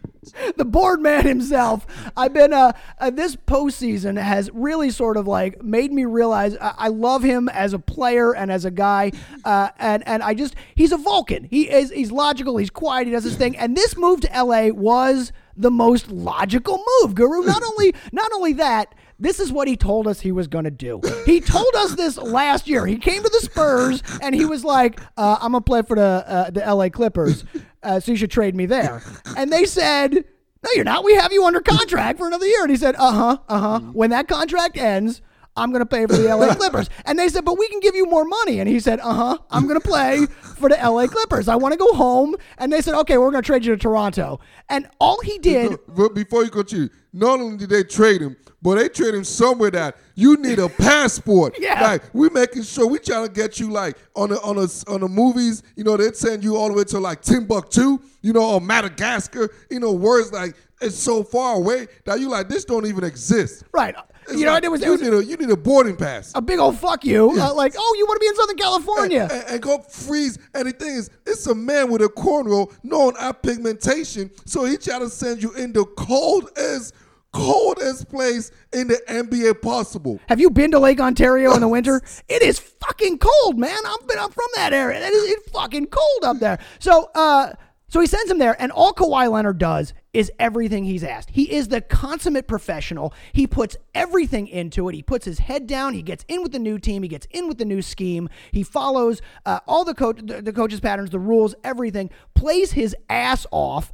the 0.57 0.65
board 0.65 1.01
man 1.01 1.25
himself. 1.25 1.85
I've 2.15 2.33
been 2.33 2.53
uh, 2.53 2.73
uh 2.99 3.09
this 3.09 3.35
postseason 3.35 4.21
has 4.21 4.49
really 4.53 4.89
sort 4.89 5.17
of 5.17 5.27
like 5.27 5.61
made 5.63 5.91
me 5.91 6.05
realize 6.05 6.55
I, 6.57 6.73
I 6.77 6.87
love 6.89 7.23
him 7.23 7.49
as 7.49 7.73
a 7.73 7.79
player 7.79 8.35
and 8.35 8.51
as 8.51 8.65
a 8.65 8.71
guy. 8.71 9.11
Uh, 9.43 9.69
and 9.79 10.07
and 10.07 10.23
I 10.23 10.33
just 10.33 10.55
he's 10.75 10.91
a 10.91 10.97
Vulcan. 10.97 11.43
He 11.43 11.69
is 11.69 11.91
he's 11.91 12.11
logical. 12.11 12.57
He's 12.57 12.69
quiet. 12.69 13.07
He 13.07 13.13
does 13.13 13.23
his 13.23 13.35
thing. 13.35 13.57
And 13.57 13.75
this 13.75 13.97
move 13.97 14.21
to 14.21 14.33
L.A. 14.33 14.71
was 14.71 15.31
the 15.57 15.71
most 15.71 16.11
logical 16.11 16.83
move, 17.01 17.15
Guru. 17.15 17.43
Not 17.43 17.63
only 17.71 17.93
not 18.11 18.31
only 18.33 18.53
that. 18.53 18.93
This 19.17 19.39
is 19.39 19.49
what 19.49 19.69
he 19.69 19.77
told 19.77 20.07
us 20.07 20.19
he 20.19 20.33
was 20.33 20.47
going 20.49 20.65
to 20.65 20.71
do. 20.71 20.99
He 21.25 21.39
told 21.39 21.73
us 21.77 21.95
this 21.95 22.17
last 22.17 22.67
year. 22.67 22.85
He 22.85 22.97
came 22.97 23.23
to 23.23 23.29
the 23.29 23.39
Spurs 23.39 24.03
and 24.21 24.35
he 24.35 24.43
was 24.43 24.65
like, 24.65 24.99
uh, 25.15 25.37
"I'm 25.39 25.53
gonna 25.53 25.61
play 25.61 25.83
for 25.83 25.95
the 25.95 26.25
uh, 26.27 26.49
the 26.49 26.59
LA 26.59 26.89
Clippers, 26.89 27.45
uh, 27.85 27.99
so 27.99 28.11
you 28.11 28.17
should 28.17 28.31
trade 28.31 28.55
me 28.55 28.65
there." 28.65 29.01
And 29.37 29.51
they 29.53 29.65
said, 29.65 30.13
"No, 30.13 30.69
you're 30.75 30.83
not. 30.83 31.03
We 31.03 31.15
have 31.15 31.31
you 31.31 31.45
under 31.45 31.61
contract 31.61 32.19
for 32.19 32.27
another 32.27 32.45
year." 32.47 32.61
And 32.63 32.71
he 32.71 32.77
said, 32.77 32.95
"Uh 32.97 33.11
huh, 33.11 33.37
uh 33.47 33.59
huh. 33.59 33.79
When 33.93 34.09
that 34.09 34.27
contract 34.27 34.77
ends." 34.77 35.21
I'm 35.57 35.69
going 35.71 35.79
to 35.81 35.85
play 35.85 36.05
for 36.05 36.13
the 36.17 36.35
LA 36.35 36.53
Clippers. 36.55 36.89
And 37.05 37.17
they 37.17 37.29
said, 37.29 37.45
but 37.45 37.57
we 37.57 37.67
can 37.69 37.79
give 37.79 37.95
you 37.95 38.05
more 38.05 38.25
money. 38.25 38.59
And 38.59 38.67
he 38.69 38.79
said, 38.79 38.99
uh 38.99 39.13
huh, 39.13 39.37
I'm 39.49 39.67
going 39.67 39.79
to 39.79 39.87
play 39.87 40.25
for 40.41 40.69
the 40.69 40.75
LA 40.75 41.07
Clippers. 41.07 41.47
I 41.47 41.55
want 41.55 41.73
to 41.73 41.77
go 41.77 41.93
home. 41.93 42.35
And 42.57 42.71
they 42.73 42.81
said, 42.81 42.93
okay, 43.01 43.17
we're 43.17 43.31
going 43.31 43.43
to 43.43 43.47
trade 43.47 43.65
you 43.65 43.73
to 43.75 43.81
Toronto. 43.81 44.39
And 44.69 44.87
all 44.99 45.21
he 45.21 45.37
did, 45.39 45.77
But 45.87 46.13
before 46.13 46.43
you 46.43 46.49
continue, 46.49 46.89
not 47.13 47.39
only 47.39 47.57
did 47.57 47.69
they 47.69 47.83
trade 47.83 48.21
him, 48.21 48.35
but 48.61 48.75
they 48.75 48.89
trade 48.89 49.13
him 49.13 49.23
somewhere 49.23 49.69
that 49.71 49.95
you 50.15 50.37
need 50.37 50.59
a 50.59 50.67
passport. 50.69 51.55
Yeah. 51.65 51.81
Like 51.81 52.03
we 52.13 52.29
making 52.29 52.63
sure 52.63 52.87
we 52.87 52.99
trying 52.99 53.25
to 53.27 53.31
get 53.31 53.59
you 53.59 53.71
like 53.71 53.97
on 54.15 54.29
the 54.29 54.41
on 54.41 54.55
the 54.57 54.83
on 54.87 55.01
the 55.01 55.07
movies. 55.07 55.63
You 55.75 55.83
know 55.83 55.97
they 55.97 56.11
send 56.11 56.43
you 56.43 56.57
all 56.57 56.67
the 56.67 56.73
way 56.73 56.83
to 56.85 56.99
like 56.99 57.21
Timbuktu. 57.21 57.99
You 58.21 58.33
know 58.33 58.43
or 58.55 58.61
Madagascar. 58.61 59.49
You 59.71 59.79
know 59.79 59.93
words 59.93 60.31
like 60.31 60.55
it's 60.81 60.97
so 60.97 61.23
far 61.23 61.55
away 61.55 61.87
that 62.05 62.19
you 62.19 62.29
like 62.29 62.49
this 62.49 62.65
don't 62.65 62.85
even 62.85 63.03
exist. 63.03 63.63
right. 63.71 63.95
You 64.31 64.45
know, 64.45 64.55
it 64.55 64.71
was, 64.71 64.81
you 64.81 64.97
need 64.97 65.13
a 65.13 65.23
you 65.23 65.37
need 65.37 65.49
a 65.49 65.57
boarding 65.57 65.95
pass. 65.95 66.31
a 66.35 66.41
big 66.41 66.59
old 66.59 66.77
fuck 66.79 67.05
you. 67.05 67.31
Uh, 67.39 67.53
like, 67.53 67.75
oh, 67.77 67.95
you 67.97 68.05
want 68.05 68.17
to 68.17 68.19
be 68.21 68.27
in 68.27 68.35
Southern 68.35 68.57
California. 68.57 69.27
and, 69.31 69.43
and 69.49 69.61
go 69.61 69.79
freeze. 69.79 70.37
And 70.53 70.67
the 70.67 70.71
thing 70.71 70.95
is, 70.95 71.09
it's 71.25 71.45
a 71.47 71.55
man 71.55 71.91
with 71.91 72.01
a 72.01 72.05
cornrow, 72.07 72.73
knowing 72.83 73.15
our 73.17 73.33
pigmentation. 73.33 74.31
So 74.45 74.65
he 74.65 74.77
try 74.77 74.99
to 74.99 75.09
send 75.09 75.43
you 75.43 75.53
in 75.53 75.73
the 75.73 75.85
coldest, 75.85 76.93
coldest 77.33 78.09
place 78.09 78.51
in 78.73 78.87
the 78.87 78.99
NBA 79.07 79.61
possible. 79.61 80.19
Have 80.29 80.39
you 80.39 80.49
been 80.49 80.71
to 80.71 80.79
Lake 80.79 80.99
Ontario 80.99 81.53
in 81.53 81.61
the 81.61 81.67
winter? 81.77 82.01
It 82.27 82.41
is 82.41 82.57
fucking 82.59 83.19
cold, 83.19 83.57
man. 83.59 83.77
I'm 83.85 84.07
been 84.07 84.17
I'm 84.19 84.31
from 84.31 84.47
that 84.55 84.73
area. 84.73 85.05
It 85.05 85.13
is 85.13 85.31
it's 85.33 85.49
fucking 85.51 85.87
cold 85.87 86.23
up 86.23 86.39
there. 86.39 86.59
So 86.79 87.09
uh 87.13 87.53
so 87.87 87.99
he 87.99 88.07
sends 88.07 88.31
him 88.31 88.39
there, 88.39 88.59
and 88.59 88.71
all 88.71 88.93
Kawhi 88.93 89.29
Leonard 89.31 89.57
does 89.57 89.93
is 90.11 90.31
everything 90.39 90.85
he's 90.85 91.03
asked. 91.03 91.29
He 91.31 91.53
is 91.53 91.67
the 91.67 91.81
consummate 91.81 92.47
professional. 92.47 93.13
He 93.31 93.45
puts 93.45 93.77
everything 93.93 94.47
into 94.47 94.89
it. 94.89 94.95
He 94.95 95.03
puts 95.03 95.25
his 95.25 95.39
head 95.39 95.67
down. 95.67 95.93
He 95.93 96.01
gets 96.01 96.25
in 96.27 96.41
with 96.41 96.51
the 96.51 96.59
new 96.59 96.79
team. 96.79 97.03
He 97.03 97.09
gets 97.09 97.27
in 97.31 97.47
with 97.47 97.57
the 97.57 97.65
new 97.65 97.81
scheme. 97.81 98.29
He 98.51 98.63
follows 98.63 99.21
uh, 99.45 99.59
all 99.67 99.85
the 99.85 99.93
coach, 99.93 100.19
the, 100.23 100.41
the 100.41 100.53
coach's 100.53 100.79
patterns, 100.79 101.11
the 101.11 101.19
rules, 101.19 101.53
everything. 101.63 102.09
Plays 102.33 102.71
his 102.71 102.95
ass 103.09 103.45
off 103.51 103.91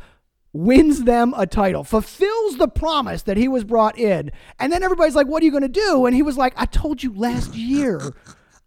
wins 0.53 1.03
them 1.03 1.33
a 1.37 1.47
title, 1.47 1.83
fulfills 1.83 2.57
the 2.57 2.67
promise 2.67 3.21
that 3.23 3.37
he 3.37 3.47
was 3.47 3.63
brought 3.63 3.97
in. 3.97 4.31
And 4.59 4.71
then 4.71 4.83
everybody's 4.83 5.15
like, 5.15 5.27
What 5.27 5.41
are 5.41 5.45
you 5.45 5.51
going 5.51 5.63
to 5.63 5.69
do? 5.69 6.05
And 6.05 6.15
he 6.15 6.21
was 6.21 6.37
like, 6.37 6.53
I 6.57 6.65
told 6.65 7.03
you 7.03 7.13
last 7.13 7.55
year. 7.55 8.13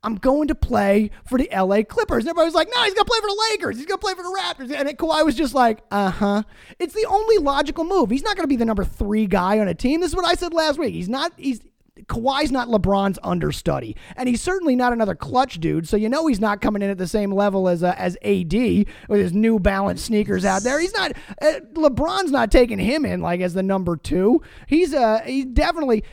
I'm 0.04 0.16
going 0.16 0.48
to 0.48 0.54
play 0.54 1.10
for 1.24 1.38
the 1.38 1.48
LA 1.50 1.82
Clippers. 1.82 2.24
And 2.24 2.28
everybody 2.28 2.46
was 2.46 2.54
like, 2.54 2.68
no, 2.74 2.84
he's 2.84 2.94
going 2.94 3.06
to 3.06 3.10
play 3.10 3.20
for 3.20 3.28
the 3.28 3.44
Lakers. 3.50 3.76
He's 3.78 3.86
going 3.86 3.98
to 3.98 4.04
play 4.04 4.14
for 4.14 4.22
the 4.22 4.38
Raptors. 4.38 4.78
And 4.78 4.88
Kawhi 4.98 5.24
was 5.24 5.34
just 5.34 5.54
like, 5.54 5.80
uh 5.90 6.10
huh. 6.10 6.42
It's 6.78 6.94
the 6.94 7.06
only 7.08 7.38
logical 7.38 7.84
move. 7.84 8.10
He's 8.10 8.22
not 8.22 8.36
going 8.36 8.44
to 8.44 8.48
be 8.48 8.56
the 8.56 8.64
number 8.64 8.84
three 8.84 9.26
guy 9.26 9.58
on 9.58 9.68
a 9.68 9.74
team. 9.74 10.00
This 10.00 10.10
is 10.10 10.16
what 10.16 10.26
I 10.26 10.34
said 10.34 10.52
last 10.52 10.78
week. 10.78 10.94
He's 10.94 11.08
not, 11.08 11.32
he's, 11.36 11.62
Kawhi's 12.02 12.50
not 12.50 12.68
LeBron's 12.68 13.18
understudy, 13.22 13.96
and 14.16 14.28
he's 14.28 14.42
certainly 14.42 14.74
not 14.74 14.92
another 14.92 15.14
clutch 15.14 15.60
dude. 15.60 15.88
So 15.88 15.96
you 15.96 16.08
know 16.08 16.26
he's 16.26 16.40
not 16.40 16.60
coming 16.60 16.82
in 16.82 16.90
at 16.90 16.98
the 16.98 17.06
same 17.06 17.32
level 17.32 17.68
as 17.68 17.84
uh, 17.84 17.94
as 17.96 18.16
AD 18.22 18.52
with 18.52 19.20
his 19.20 19.32
New 19.32 19.60
Balance 19.60 20.02
sneakers 20.02 20.44
out 20.44 20.64
there. 20.64 20.80
He's 20.80 20.92
not. 20.92 21.12
Uh, 21.40 21.60
LeBron's 21.74 22.32
not 22.32 22.50
taking 22.50 22.80
him 22.80 23.04
in 23.04 23.20
like 23.20 23.40
as 23.40 23.54
the 23.54 23.62
number 23.62 23.96
two. 23.96 24.42
He's 24.66 24.92
uh 24.92 25.20
he's 25.24 25.46
definitely. 25.46 26.04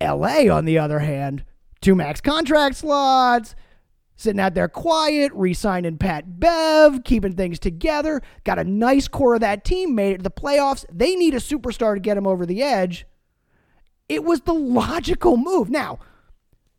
L.A. 0.00 0.48
on 0.48 0.64
the 0.64 0.78
other 0.78 1.00
hand, 1.00 1.44
two 1.80 1.94
max 1.94 2.20
contract 2.20 2.76
slots. 2.76 3.54
Sitting 4.16 4.38
out 4.40 4.52
there 4.52 4.68
quiet, 4.68 5.32
re 5.34 5.54
signing 5.54 5.96
Pat 5.96 6.38
Bev, 6.38 7.04
keeping 7.04 7.32
things 7.36 7.58
together. 7.58 8.20
Got 8.44 8.58
a 8.58 8.64
nice 8.64 9.08
core 9.08 9.34
of 9.36 9.40
that 9.40 9.64
team, 9.64 9.94
made 9.94 10.12
it 10.12 10.16
to 10.18 10.22
the 10.24 10.30
playoffs. 10.30 10.84
They 10.92 11.14
need 11.16 11.32
a 11.32 11.38
superstar 11.38 11.94
to 11.94 12.00
get 12.00 12.16
them 12.16 12.26
over 12.26 12.44
the 12.44 12.62
edge. 12.62 13.06
It 14.10 14.22
was 14.24 14.42
the 14.42 14.52
logical 14.52 15.38
move. 15.38 15.70
Now, 15.70 16.00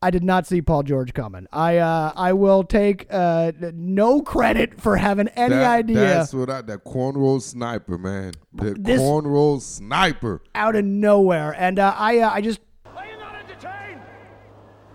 I 0.03 0.11
did 0.11 0.23
not 0.23 0.45
see 0.45 0.61
Paul 0.61 0.83
George 0.83 1.15
coming. 1.15 1.47
I 1.51 1.77
uh, 1.77 2.11
I 2.15 2.33
will 2.33 2.63
take 2.63 3.07
uh, 3.09 3.53
no 3.73 4.21
credit 4.21 4.79
for 4.79 4.97
having 4.97 5.27
any 5.29 5.55
That- 5.55 5.71
idea 5.79 5.95
That's 5.95 6.33
what 6.35 6.49
I, 6.51 6.61
that 6.61 6.83
cornrow 6.85 7.41
sniper, 7.41 7.97
man. 7.97 8.33
The 8.53 8.75
This- 8.77 9.01
cornrow 9.01 9.59
sniper. 9.59 10.43
out 10.53 10.75
of 10.75 10.85
nowhere. 10.85 11.55
And 11.57 11.79
uh, 11.79 11.95
I 11.97 12.19
uh, 12.19 12.29
I 12.31 12.41
just 12.41 12.59
Are 12.85 13.03
you 13.05 13.17
not 13.17 13.35
entertained? 13.35 14.01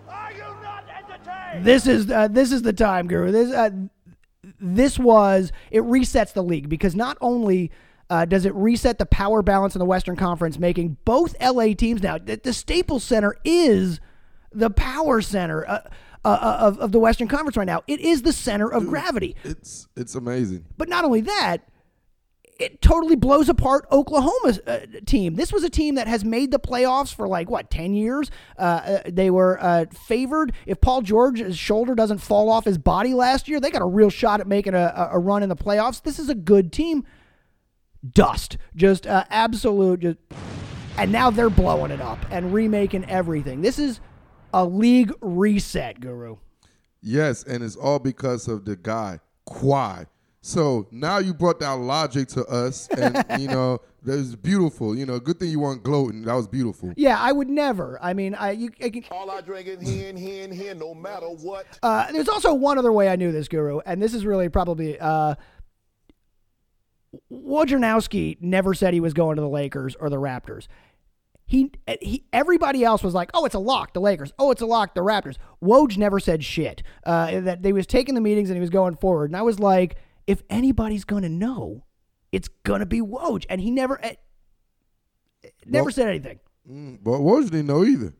Are 0.09 0.33
you 0.33 0.43
not 0.63 0.85
entertained? 0.89 1.46
This 1.63 1.87
is 1.87 2.11
uh, 2.11 2.29
this 2.29 2.53
is 2.53 2.63
the 2.63 2.73
time, 2.73 3.07
Guru. 3.07 3.31
This 3.33 3.53
uh, 3.53 3.71
this 4.61 4.99
was 4.99 5.53
it 5.71 5.83
resets 5.83 6.33
the 6.33 6.43
league 6.43 6.69
because 6.69 6.95
not 6.95 7.17
only 7.21 7.71
Uh, 8.09 8.25
does 8.25 8.47
it 8.47 8.55
reset 8.55 8.99
the 8.99 9.07
power 9.07 9.43
balance 9.43 9.75
in 9.75 9.81
the 9.81 9.85
Western 9.85 10.15
Conference, 10.15 10.61
making 10.61 10.97
both 11.05 11.35
LA 11.43 11.75
teams 11.75 12.01
now? 12.05 12.17
The, 12.19 12.37
the 12.41 12.53
Staples 12.53 13.03
Center 13.03 13.35
is 13.45 13.99
the 14.53 14.71
power 14.71 15.21
center 15.21 15.69
uh, 15.69 15.81
uh, 16.25 16.59
of, 16.61 16.79
of 16.79 16.93
the 16.93 17.01
Western 17.01 17.27
Conference 17.27 17.57
right 17.57 17.67
now. 17.67 17.83
It 17.89 17.99
is 17.99 18.23
the 18.23 18.33
center 18.33 18.69
of 18.73 18.87
gravity. 18.87 19.35
It's 19.43 19.89
it's 19.97 20.15
amazing. 20.15 20.67
But 20.79 20.89
not 20.89 21.05
only 21.05 21.21
that, 21.23 21.69
it 22.59 22.81
totally 22.81 23.17
blows 23.17 23.49
apart 23.49 23.87
Oklahoma's 23.93 24.59
uh, 24.61 24.87
team. 25.05 25.35
This 25.35 25.53
was 25.53 25.63
a 25.65 25.71
team 25.71 25.97
that 25.97 26.09
has 26.09 26.25
made 26.25 26.51
the 26.51 26.59
playoffs 26.59 27.15
for 27.15 27.29
like 27.29 27.51
what 27.51 27.71
ten 27.71 27.95
years. 27.95 28.31
Uh, 28.59 28.63
uh, 28.63 29.03
they 29.07 29.31
were 29.31 29.59
uh, 29.63 29.87
favored. 29.93 30.53
If 30.65 30.81
Paul 30.81 31.03
George's 31.03 31.59
shoulder 31.59 31.95
doesn't 31.95 32.19
fall 32.19 32.51
off 32.51 32.65
his 32.65 32.79
body 32.79 33.15
last 33.15 33.49
year, 33.49 33.61
they 33.61 33.71
got 33.71 33.83
a 33.83 33.87
real 33.87 34.11
shot 34.11 34.41
at 34.41 34.47
making 34.47 34.75
a, 34.75 35.11
a 35.13 35.19
run 35.19 35.43
in 35.43 35.49
the 35.49 35.57
playoffs. 35.57 36.03
This 36.03 36.19
is 36.19 36.29
a 36.29 36.35
good 36.35 36.73
team. 36.73 37.05
Dust, 38.09 38.57
just 38.75 39.07
uh, 39.07 39.25
absolute, 39.31 40.01
just, 40.01 40.19
and 40.97 41.11
now 41.11 41.29
they're 41.31 41.51
blowing 41.51 41.91
it 41.91 42.01
up 42.01 42.19
and 42.31 42.53
remaking 42.55 43.05
everything. 43.07 43.63
This 43.63 43.79
is 43.79 44.01
a 44.55 44.65
league 44.65 45.13
reset, 45.21 46.01
Guru. 46.01 46.37
Yes, 47.03 47.43
and 47.43 47.65
it's 47.65 47.77
all 47.77 47.99
because 47.99 48.49
of 48.49 48.65
the 48.65 48.77
guy, 48.77 49.21
Kawhi. 49.49 50.07
So 50.47 50.87
now 50.93 51.19
you 51.19 51.35
brought 51.35 51.59
that 51.59 51.73
logic 51.73 52.29
to 52.29 52.45
us, 52.47 52.87
and 52.97 53.25
you 53.41 53.49
know 53.49 53.81
that 54.05 54.17
was 54.17 54.37
beautiful. 54.37 54.97
You 54.97 55.05
know, 55.05 55.19
good 55.19 55.41
thing 55.41 55.50
you 55.50 55.59
weren't 55.59 55.83
gloating. 55.83 56.23
That 56.23 56.35
was 56.35 56.47
beautiful. 56.47 56.93
Yeah, 56.97 57.19
I 57.19 57.33
would 57.33 57.49
never. 57.49 57.99
I 58.00 58.15
mean, 58.15 58.37
I 58.37 58.53
you. 58.53 58.71
I 58.81 58.91
can, 58.91 59.05
All 59.11 59.29
I 59.29 59.41
drink 59.41 59.67
is 59.67 59.83
hen, 59.83 60.17
hen, 60.17 60.53
hen, 60.53 60.79
no 60.79 60.95
matter 60.95 61.26
what. 61.26 61.67
Uh, 61.83 62.12
there's 62.12 62.29
also 62.29 62.55
one 62.55 62.79
other 62.79 62.93
way 62.93 63.09
I 63.09 63.17
knew 63.17 63.33
this 63.33 63.49
guru, 63.49 63.81
and 63.81 64.00
this 64.00 64.15
is 64.15 64.25
really 64.25 64.49
probably 64.49 64.97
uh, 65.00 65.35
Wojnarowski 67.33 68.41
never 68.41 68.73
said 68.73 68.95
he 68.95 69.00
was 69.00 69.15
going 69.15 69.35
to 69.35 69.43
the 69.43 69.49
Lakers 69.49 69.97
or 69.97 70.09
the 70.09 70.21
Raptors. 70.21 70.69
He, 71.45 71.73
he, 72.00 72.25
everybody 72.33 72.85
else 72.85 73.03
was 73.03 73.15
like, 73.15 73.31
"Oh, 73.35 73.47
it's 73.47 73.57
a 73.57 73.59
lock, 73.59 73.95
the 73.95 74.00
Lakers. 74.00 74.33
Oh, 74.38 74.53
it's 74.53 74.62
a 74.62 74.67
lock, 74.67 74.95
the 74.95 75.00
Raptors." 75.00 75.38
Woj 75.61 75.99
never 75.99 76.21
said 76.21 76.45
shit. 76.45 76.85
Uh, 77.03 77.41
that 77.41 77.62
they 77.62 77.73
was 77.73 77.88
taking 77.88 78.15
the 78.15 78.21
meetings 78.21 78.49
and 78.49 78.57
he 78.57 78.61
was 78.61 78.71
going 78.71 78.95
forward, 78.95 79.31
and 79.31 79.37
I 79.37 79.43
was 79.43 79.59
like, 79.59 79.97
"If 80.26 80.42
anybody's 80.50 81.04
gonna 81.04 81.28
know, 81.28 81.85
it's 82.33 82.49
gonna 82.64 82.87
be 82.87 83.00
Woj," 83.00 83.45
and 83.49 83.61
he 83.61 83.71
never, 83.71 83.99
eh, 84.04 84.14
never 85.64 85.85
Well- 85.87 85.92
said 85.92 86.09
anything. 86.09 86.40
Mm, 86.71 86.99
But 87.02 87.21
Woj 87.21 87.45
didn't 87.50 87.66
know 87.66 87.85
either. 87.85 88.12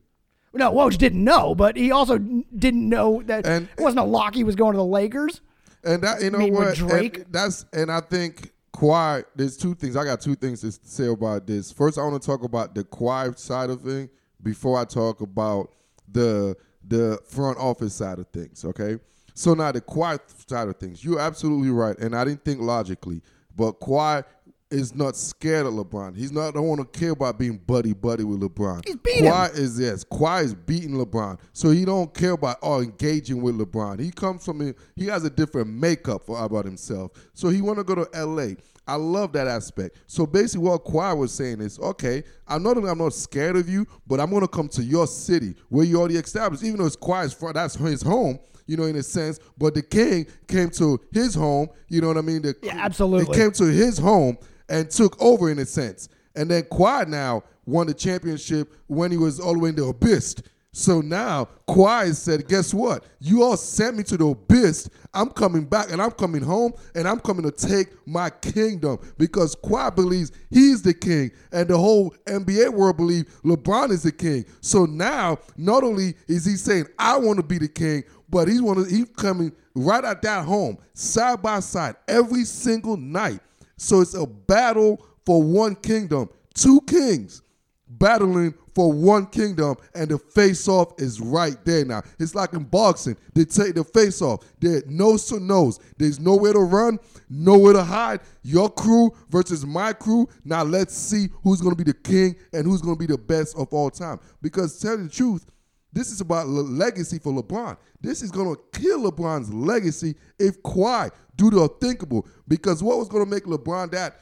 No, 0.53 0.71
Woj 0.71 0.97
didn't 0.97 1.23
know, 1.23 1.53
but 1.53 1.75
he 1.75 1.91
also 1.91 2.17
didn't 2.17 2.87
know 2.89 3.21
that 3.25 3.45
And- 3.45 3.67
it 3.77 3.81
wasn't 3.83 3.99
a 3.99 4.03
lock. 4.05 4.33
He 4.35 4.43
was 4.43 4.55
going 4.55 4.71
to 4.73 4.77
the 4.77 4.85
Lakers. 4.85 5.41
And 5.83 6.01
that 6.03 6.21
you 6.23 6.31
know 6.31 6.39
mean 6.39 6.53
what? 6.53 6.67
And 6.79 6.89
Drake? 6.89 7.31
that's 7.31 7.65
and 7.73 7.91
I 7.91 7.99
think 7.99 8.53
Kawhi. 8.73 9.23
There's 9.35 9.57
two 9.57 9.75
things. 9.75 9.95
I 9.95 10.03
got 10.03 10.21
two 10.21 10.35
things 10.35 10.61
to 10.61 10.71
say 10.71 11.07
about 11.07 11.45
this. 11.45 11.71
First, 11.71 11.97
I 11.97 12.03
want 12.03 12.21
to 12.21 12.25
talk 12.25 12.43
about 12.43 12.73
the 12.73 12.83
Kawhi 12.83 13.37
side 13.37 13.69
of 13.69 13.81
thing 13.81 14.09
before 14.41 14.77
I 14.79 14.85
talk 14.85 15.21
about 15.21 15.73
the 16.11 16.55
the 16.87 17.19
front 17.25 17.57
office 17.57 17.93
side 17.93 18.17
of 18.17 18.27
things. 18.29 18.63
Okay. 18.65 18.97
So 19.37 19.53
now 19.53 19.71
the 19.71 19.81
Kawhi 19.81 20.19
side 20.49 20.67
of 20.67 20.77
things. 20.77 21.05
You're 21.05 21.19
absolutely 21.19 21.69
right, 21.69 21.95
and 21.99 22.15
I 22.15 22.25
didn't 22.25 22.43
think 22.43 22.59
logically, 22.59 23.21
but 23.55 23.79
Kawhi 23.79 24.23
is 24.71 24.95
not 24.95 25.15
scared 25.15 25.67
of 25.67 25.73
LeBron. 25.73 26.17
He's 26.17 26.31
not 26.31 26.55
don't 26.55 26.67
want 26.67 26.91
to 26.91 26.99
care 26.99 27.11
about 27.11 27.37
being 27.37 27.59
buddy 27.59 27.93
buddy 27.93 28.23
with 28.23 28.41
LeBron. 28.41 28.83
He's 28.83 28.95
beat 28.95 29.19
him. 29.19 29.31
Kawhi 29.31 29.55
is 29.55 29.79
yes. 29.79 30.03
Kawhi 30.03 30.43
is 30.43 30.55
beating 30.55 30.93
LeBron, 30.93 31.39
so 31.53 31.69
he 31.69 31.85
don't 31.85 32.11
care 32.15 32.31
about 32.31 32.57
oh 32.63 32.81
engaging 32.81 33.43
with 33.43 33.59
LeBron. 33.59 33.99
He 33.99 34.09
comes 34.09 34.43
from 34.43 34.73
he 34.95 35.05
has 35.05 35.23
a 35.23 35.29
different 35.29 35.69
makeup 35.69 36.23
for, 36.25 36.43
about 36.43 36.65
himself, 36.65 37.11
so 37.35 37.49
he 37.49 37.61
want 37.61 37.77
to 37.77 37.83
go 37.83 37.93
to 37.93 38.09
L.A. 38.15 38.57
I 38.87 38.95
love 38.95 39.33
that 39.33 39.47
aspect. 39.47 39.97
So 40.07 40.25
basically, 40.25 40.67
what 40.67 40.83
Kawhi 40.83 41.15
was 41.15 41.31
saying 41.31 41.61
is, 41.61 41.77
okay, 41.77 42.23
I'm 42.47 42.63
not 42.63 42.75
I'm 42.77 42.97
not 42.97 43.13
scared 43.13 43.55
of 43.55 43.69
you, 43.69 43.85
but 44.07 44.19
I'm 44.19 44.31
gonna 44.31 44.47
come 44.47 44.67
to 44.69 44.83
your 44.83 45.05
city 45.05 45.53
where 45.69 45.85
you 45.85 45.99
already 45.99 46.15
established. 46.15 46.63
Even 46.63 46.79
though 46.79 46.87
it's 46.87 46.97
Kawhi's 46.97 47.33
front, 47.33 47.53
that's 47.53 47.75
his 47.75 48.01
home. 48.01 48.39
You 48.67 48.77
know, 48.77 48.83
in 48.83 48.95
a 48.95 49.03
sense, 49.03 49.39
but 49.57 49.73
the 49.73 49.81
king 49.81 50.27
came 50.47 50.69
to 50.71 50.99
his 51.11 51.33
home. 51.33 51.69
You 51.87 52.01
know 52.01 52.07
what 52.07 52.17
I 52.17 52.21
mean? 52.21 52.41
The, 52.41 52.55
Yeah, 52.61 52.75
absolutely. 52.77 53.33
He 53.33 53.41
came 53.41 53.51
to 53.53 53.65
his 53.65 53.97
home 53.97 54.37
and 54.69 54.89
took 54.89 55.19
over 55.21 55.49
in 55.49 55.59
a 55.59 55.65
sense. 55.65 56.09
And 56.35 56.51
then 56.51 56.63
Kawhi 56.63 57.07
now 57.07 57.43
won 57.65 57.87
the 57.87 57.93
championship 57.93 58.73
when 58.87 59.11
he 59.11 59.17
was 59.17 59.39
all 59.39 59.53
the 59.53 59.59
way 59.59 59.69
in 59.69 59.75
the 59.75 59.85
abyss. 59.85 60.35
So 60.73 61.01
now 61.01 61.47
Kawhi 61.67 62.13
said, 62.13 62.47
guess 62.47 62.73
what? 62.73 63.03
You 63.19 63.41
all 63.41 63.57
sent 63.57 63.97
me 63.97 64.03
to 64.03 64.17
the 64.17 64.27
abyss. 64.27 64.89
I'm 65.13 65.29
coming 65.29 65.65
back 65.65 65.91
and 65.91 66.01
I'm 66.01 66.11
coming 66.11 66.43
home 66.43 66.73
and 66.93 67.07
I'm 67.07 67.19
coming 67.19 67.43
to 67.43 67.51
take 67.51 67.87
my 68.05 68.29
kingdom 68.29 68.99
because 69.17 69.55
Kawhi 69.55 69.95
believes 69.95 70.31
he's 70.51 70.83
the 70.83 70.93
king 70.93 71.31
and 71.51 71.67
the 71.67 71.77
whole 71.77 72.13
NBA 72.27 72.73
world 72.73 72.97
believes 72.97 73.33
LeBron 73.41 73.89
is 73.89 74.03
the 74.03 74.11
king. 74.11 74.45
So 74.61 74.85
now 74.85 75.39
not 75.57 75.83
only 75.83 76.15
is 76.27 76.45
he 76.45 76.55
saying 76.55 76.85
I 76.99 77.17
want 77.17 77.37
to 77.37 77.43
be 77.43 77.57
the 77.57 77.69
king, 77.69 78.03
but 78.29 78.47
he's 78.47 78.61
he's 78.89 79.09
coming 79.17 79.51
right 79.73 80.03
at 80.03 80.21
that 80.21 80.45
home 80.45 80.77
side 80.93 81.41
by 81.41 81.59
side 81.59 81.95
every 82.07 82.43
single 82.43 82.97
night. 82.97 83.39
So 83.77 84.01
it's 84.01 84.13
a 84.13 84.25
battle 84.25 85.03
for 85.25 85.41
one 85.41 85.75
kingdom, 85.75 86.29
two 86.53 86.81
kings 86.81 87.41
battling 87.89 88.53
for 88.77 88.93
one 88.93 89.25
kingdom, 89.25 89.75
and 89.95 90.07
the 90.07 90.19
face 90.19 90.67
off 90.67 90.93
is 91.01 91.19
right 91.19 91.57
there 91.65 91.83
now. 91.83 92.03
It's 92.19 92.35
like 92.35 92.53
in 92.53 92.63
boxing, 92.63 93.17
they 93.33 93.43
take 93.43 93.73
the 93.73 93.83
face 93.83 94.21
off. 94.21 94.45
They're 94.59 94.83
nose 94.85 95.25
to 95.29 95.39
nose. 95.39 95.79
There's 95.97 96.19
nowhere 96.19 96.53
to 96.53 96.59
run, 96.59 96.99
nowhere 97.27 97.73
to 97.73 97.81
hide. 97.81 98.19
Your 98.43 98.69
crew 98.69 99.09
versus 99.29 99.65
my 99.65 99.93
crew. 99.93 100.29
Now 100.45 100.61
let's 100.61 100.95
see 100.95 101.29
who's 101.41 101.59
to 101.59 101.73
be 101.73 101.85
the 101.85 101.95
king 101.95 102.35
and 102.53 102.67
who's 102.67 102.83
to 102.83 102.95
be 102.95 103.07
the 103.07 103.17
best 103.17 103.57
of 103.57 103.73
all 103.73 103.89
time. 103.89 104.19
Because 104.43 104.79
tell 104.79 104.95
you 104.95 105.05
the 105.05 105.09
truth, 105.09 105.47
this 105.91 106.11
is 106.11 106.21
about 106.21 106.47
le- 106.47 106.61
legacy 106.61 107.17
for 107.17 107.33
LeBron. 107.33 107.77
This 107.99 108.21
is 108.21 108.29
to 108.29 108.79
kill 108.79 109.11
LeBron's 109.11 109.51
legacy 109.51 110.13
if 110.37 110.61
Kawhi 110.61 111.09
do 111.35 111.49
the 111.49 111.63
unthinkable. 111.63 112.27
Because 112.47 112.83
what 112.83 112.99
was 112.99 113.09
to 113.09 113.25
make 113.25 113.45
LeBron 113.45 113.89
that 113.93 114.19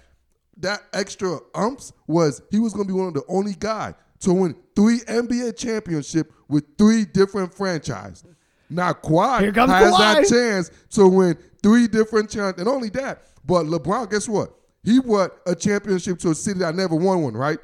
that 0.58 0.82
extra 0.94 1.40
umps 1.54 1.92
was 2.08 2.42
he 2.50 2.60
was 2.60 2.72
to 2.72 2.86
be 2.86 2.94
one 2.94 3.10
of 3.10 3.14
the 3.14 3.26
only 3.28 3.54
guy 3.60 3.94
to 4.20 4.34
win 4.34 4.56
three 4.76 5.00
NBA 5.02 5.58
championship 5.58 6.32
with 6.48 6.66
three 6.78 7.06
different 7.06 7.54
franchises. 7.54 8.26
Now 8.70 8.94
Kawhi 8.94 9.46
has 9.46 9.54
Kawhi. 9.54 9.98
that 9.98 10.28
chance 10.28 10.72
to 10.92 11.08
win 11.08 11.38
three 11.62 11.88
different 11.88 12.30
champions, 12.30 12.60
and 12.60 12.68
only 12.68 12.90
that. 12.90 13.28
But 13.46 13.66
LeBron, 13.66 14.10
guess 14.10 14.28
what? 14.28 14.54
He 14.84 15.00
brought 15.00 15.32
a 15.46 15.56
championship 15.56 16.20
to 16.20 16.32
a 16.32 16.36
city 16.36 16.60
that 16.60 16.76
never 16.76 16.96
won 16.96 17.22
one, 17.24 17.34
right? 17.36 17.60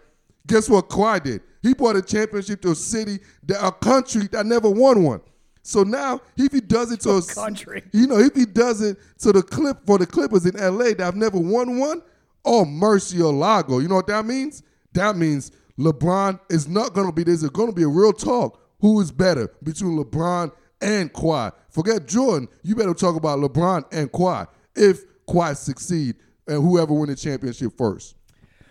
Guess 0.47 0.69
what 0.69 0.89
Kawhi 0.89 1.23
did? 1.23 1.41
He 1.61 1.73
brought 1.73 1.95
a 1.95 2.01
championship 2.01 2.61
to 2.61 2.71
a 2.71 2.75
city, 2.75 3.19
that, 3.43 3.63
a 3.65 3.71
country 3.71 4.27
that 4.31 4.45
never 4.45 4.69
won 4.69 5.03
one. 5.03 5.21
So 5.63 5.83
now, 5.83 6.21
if 6.37 6.51
he 6.51 6.59
does 6.59 6.91
it 6.91 7.01
to 7.01 7.11
a 7.11 7.21
country. 7.21 7.83
you 7.91 8.07
know, 8.07 8.17
if 8.17 8.35
he 8.35 8.45
does 8.45 8.81
it 8.81 8.97
to 9.19 9.31
the 9.31 9.43
clip 9.43 9.85
for 9.85 9.99
the 9.99 10.07
Clippers 10.07 10.45
in 10.47 10.55
LA 10.55 10.85
that 10.85 11.01
have 11.01 11.15
never 11.15 11.37
won 11.37 11.77
one, 11.77 12.01
oh 12.43 12.65
mercy 12.65 13.19
Lago. 13.19 13.77
You 13.79 13.87
know 13.87 13.95
what 13.95 14.07
that 14.07 14.25
means? 14.25 14.63
That 14.93 15.15
means 15.15 15.51
LeBron 15.81 16.39
is 16.49 16.67
not 16.67 16.93
gonna 16.93 17.11
be 17.11 17.23
there's 17.23 17.47
gonna 17.49 17.71
be 17.71 17.83
a 17.83 17.87
real 17.87 18.13
talk. 18.13 18.59
Who 18.79 18.99
is 19.01 19.11
better 19.11 19.51
between 19.63 19.97
LeBron 19.97 20.51
and 20.81 21.11
Kawhi? 21.13 21.51
Forget 21.69 22.07
Jordan. 22.07 22.47
You 22.63 22.75
better 22.75 22.93
talk 22.93 23.15
about 23.15 23.39
LeBron 23.39 23.85
and 23.91 24.11
Kawhi. 24.11 24.47
If 24.75 25.03
Kawhi 25.27 25.55
succeed 25.55 26.15
and 26.47 26.61
whoever 26.61 26.93
win 26.93 27.09
the 27.09 27.15
championship 27.15 27.77
first. 27.77 28.15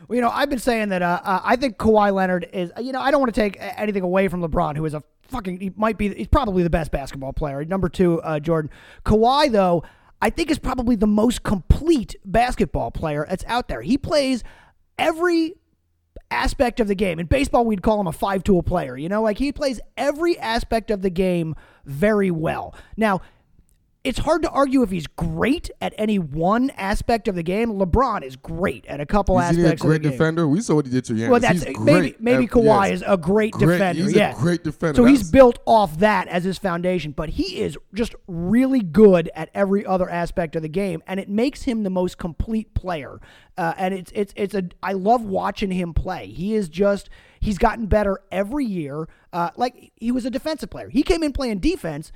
Well, 0.09 0.17
you 0.17 0.23
know, 0.23 0.31
I've 0.31 0.50
been 0.50 0.59
saying 0.59 0.88
that 0.90 1.02
uh, 1.02 1.21
uh, 1.23 1.40
I 1.45 1.57
think 1.57 1.79
Kawhi 1.79 2.12
Leonard 2.12 2.49
is, 2.52 2.73
you 2.81 2.93
know, 2.93 3.00
I 3.00 3.11
don't 3.11 3.21
want 3.21 3.33
to 3.35 3.40
take 3.40 3.57
anything 3.61 4.02
away 4.02 4.29
from 4.29 4.43
LeBron, 4.43 4.76
who 4.76 4.85
is 4.85 4.95
a 4.95 5.02
fucking, 5.29 5.61
he 5.61 5.73
might 5.76 5.99
be, 5.99 6.12
he's 6.12 6.29
probably 6.29 6.62
the 6.62 6.71
best 6.71 6.90
basketball 6.90 7.33
player. 7.33 7.64
Number 7.64 7.88
two, 7.88 8.21
uh, 8.23 8.40
Jordan. 8.40 8.71
Kawhi, 9.05 9.52
though, 9.52 9.85
I 10.21 10.31
think 10.31 10.50
is 10.50 10.59
probably 10.59 10.97
the 10.97 11.07
most 11.07 11.43
complete 11.45 12.17
basketball 12.25 12.90
player 12.90 13.25
that's 13.29 13.45
out 13.47 13.69
there. 13.69 13.83
He 13.83 13.97
plays 13.97 14.43
every 14.99 15.55
aspect 16.31 16.81
of 16.81 16.89
the 16.89 16.95
game. 16.95 17.19
In 17.19 17.27
baseball, 17.27 17.65
we'd 17.65 17.83
call 17.83 18.01
him 18.01 18.07
a 18.07 18.13
five 18.13 18.45
tool 18.45 18.63
player. 18.63 18.97
You 18.97 19.09
know, 19.09 19.23
like 19.23 19.39
he 19.39 19.53
plays 19.53 19.81
every 19.97 20.39
aspect 20.39 20.91
of 20.91 21.03
the 21.03 21.11
game 21.11 21.55
very 21.85 22.31
well. 22.31 22.75
Now, 22.97 23.23
it's 24.02 24.19
hard 24.21 24.42
to 24.42 24.50
argue 24.50 24.83
if 24.83 24.90
he's 24.90 25.07
great 25.07 25.71
at 25.83 25.92
any 25.99 26.19
one 26.19 26.71
aspect 26.71 27.28
of 27.28 27.35
the 27.35 27.42
game. 27.42 27.75
LeBron 27.75 28.23
is 28.23 28.35
great 28.35 28.87
at 28.87 28.99
a 28.99 29.04
couple 29.04 29.38
Is 29.38 29.57
he 29.57 29.62
a 29.62 29.64
aspects 29.66 29.83
great 29.83 29.97
of 29.97 30.02
the 30.02 30.09
game. 30.09 30.19
Great 30.19 30.19
defender? 30.19 30.49
We 30.49 30.61
saw 30.62 30.76
what 30.76 30.87
he 30.87 30.92
did 30.92 31.04
to 31.04 31.12
Giannis. 31.12 31.28
Well, 31.28 31.40
that's 31.40 31.64
he's 31.64 31.78
maybe 31.78 32.00
great 32.00 32.21
maybe 32.21 32.45
at- 32.45 32.50
Kawhi 32.50 32.88
yes. 32.88 32.97
is 32.97 33.04
a 33.07 33.16
great, 33.19 33.52
Great. 33.52 33.78
defender. 33.78 34.02
He's 34.02 34.14
yeah, 34.14 34.35
a 34.35 34.40
great 34.40 34.64
defender. 34.64 34.97
So 34.97 35.04
he's 35.04 35.30
built 35.30 35.59
off 35.66 35.99
that 35.99 36.28
as 36.28 36.45
his 36.45 36.57
foundation, 36.57 37.12
but 37.12 37.30
he 37.30 37.61
is 37.61 37.76
just 37.92 38.14
really 38.26 38.80
good 38.80 39.30
at 39.35 39.50
every 39.52 39.85
other 39.85 40.09
aspect 40.09 40.57
of 40.57 40.62
the 40.62 40.69
game, 40.69 41.02
and 41.07 41.21
it 41.21 41.28
makes 41.28 41.62
him 41.64 41.83
the 41.83 41.90
most 41.90 42.16
complete 42.16 42.73
player. 42.73 43.21
Uh, 43.59 43.75
and 43.76 43.92
it's 43.92 44.11
it's 44.14 44.33
it's 44.35 44.54
a 44.54 44.64
I 44.83 44.95
love 44.95 45.23
watching 45.23 45.71
him 45.71 45.92
play. 45.92 46.28
He 46.28 46.54
is 46.54 46.71
just 46.71 47.11
he's 47.38 47.59
gotten 47.59 47.85
better 47.85 48.21
every 48.33 48.64
year. 48.64 49.09
Uh, 49.30 49.50
like 49.57 49.92
he 49.97 50.11
was 50.11 50.25
a 50.25 50.30
defensive 50.30 50.71
player. 50.71 50.88
He 50.88 51.02
came 51.02 51.23
in 51.23 51.35
playing 51.35 51.59
defense 51.59 52.11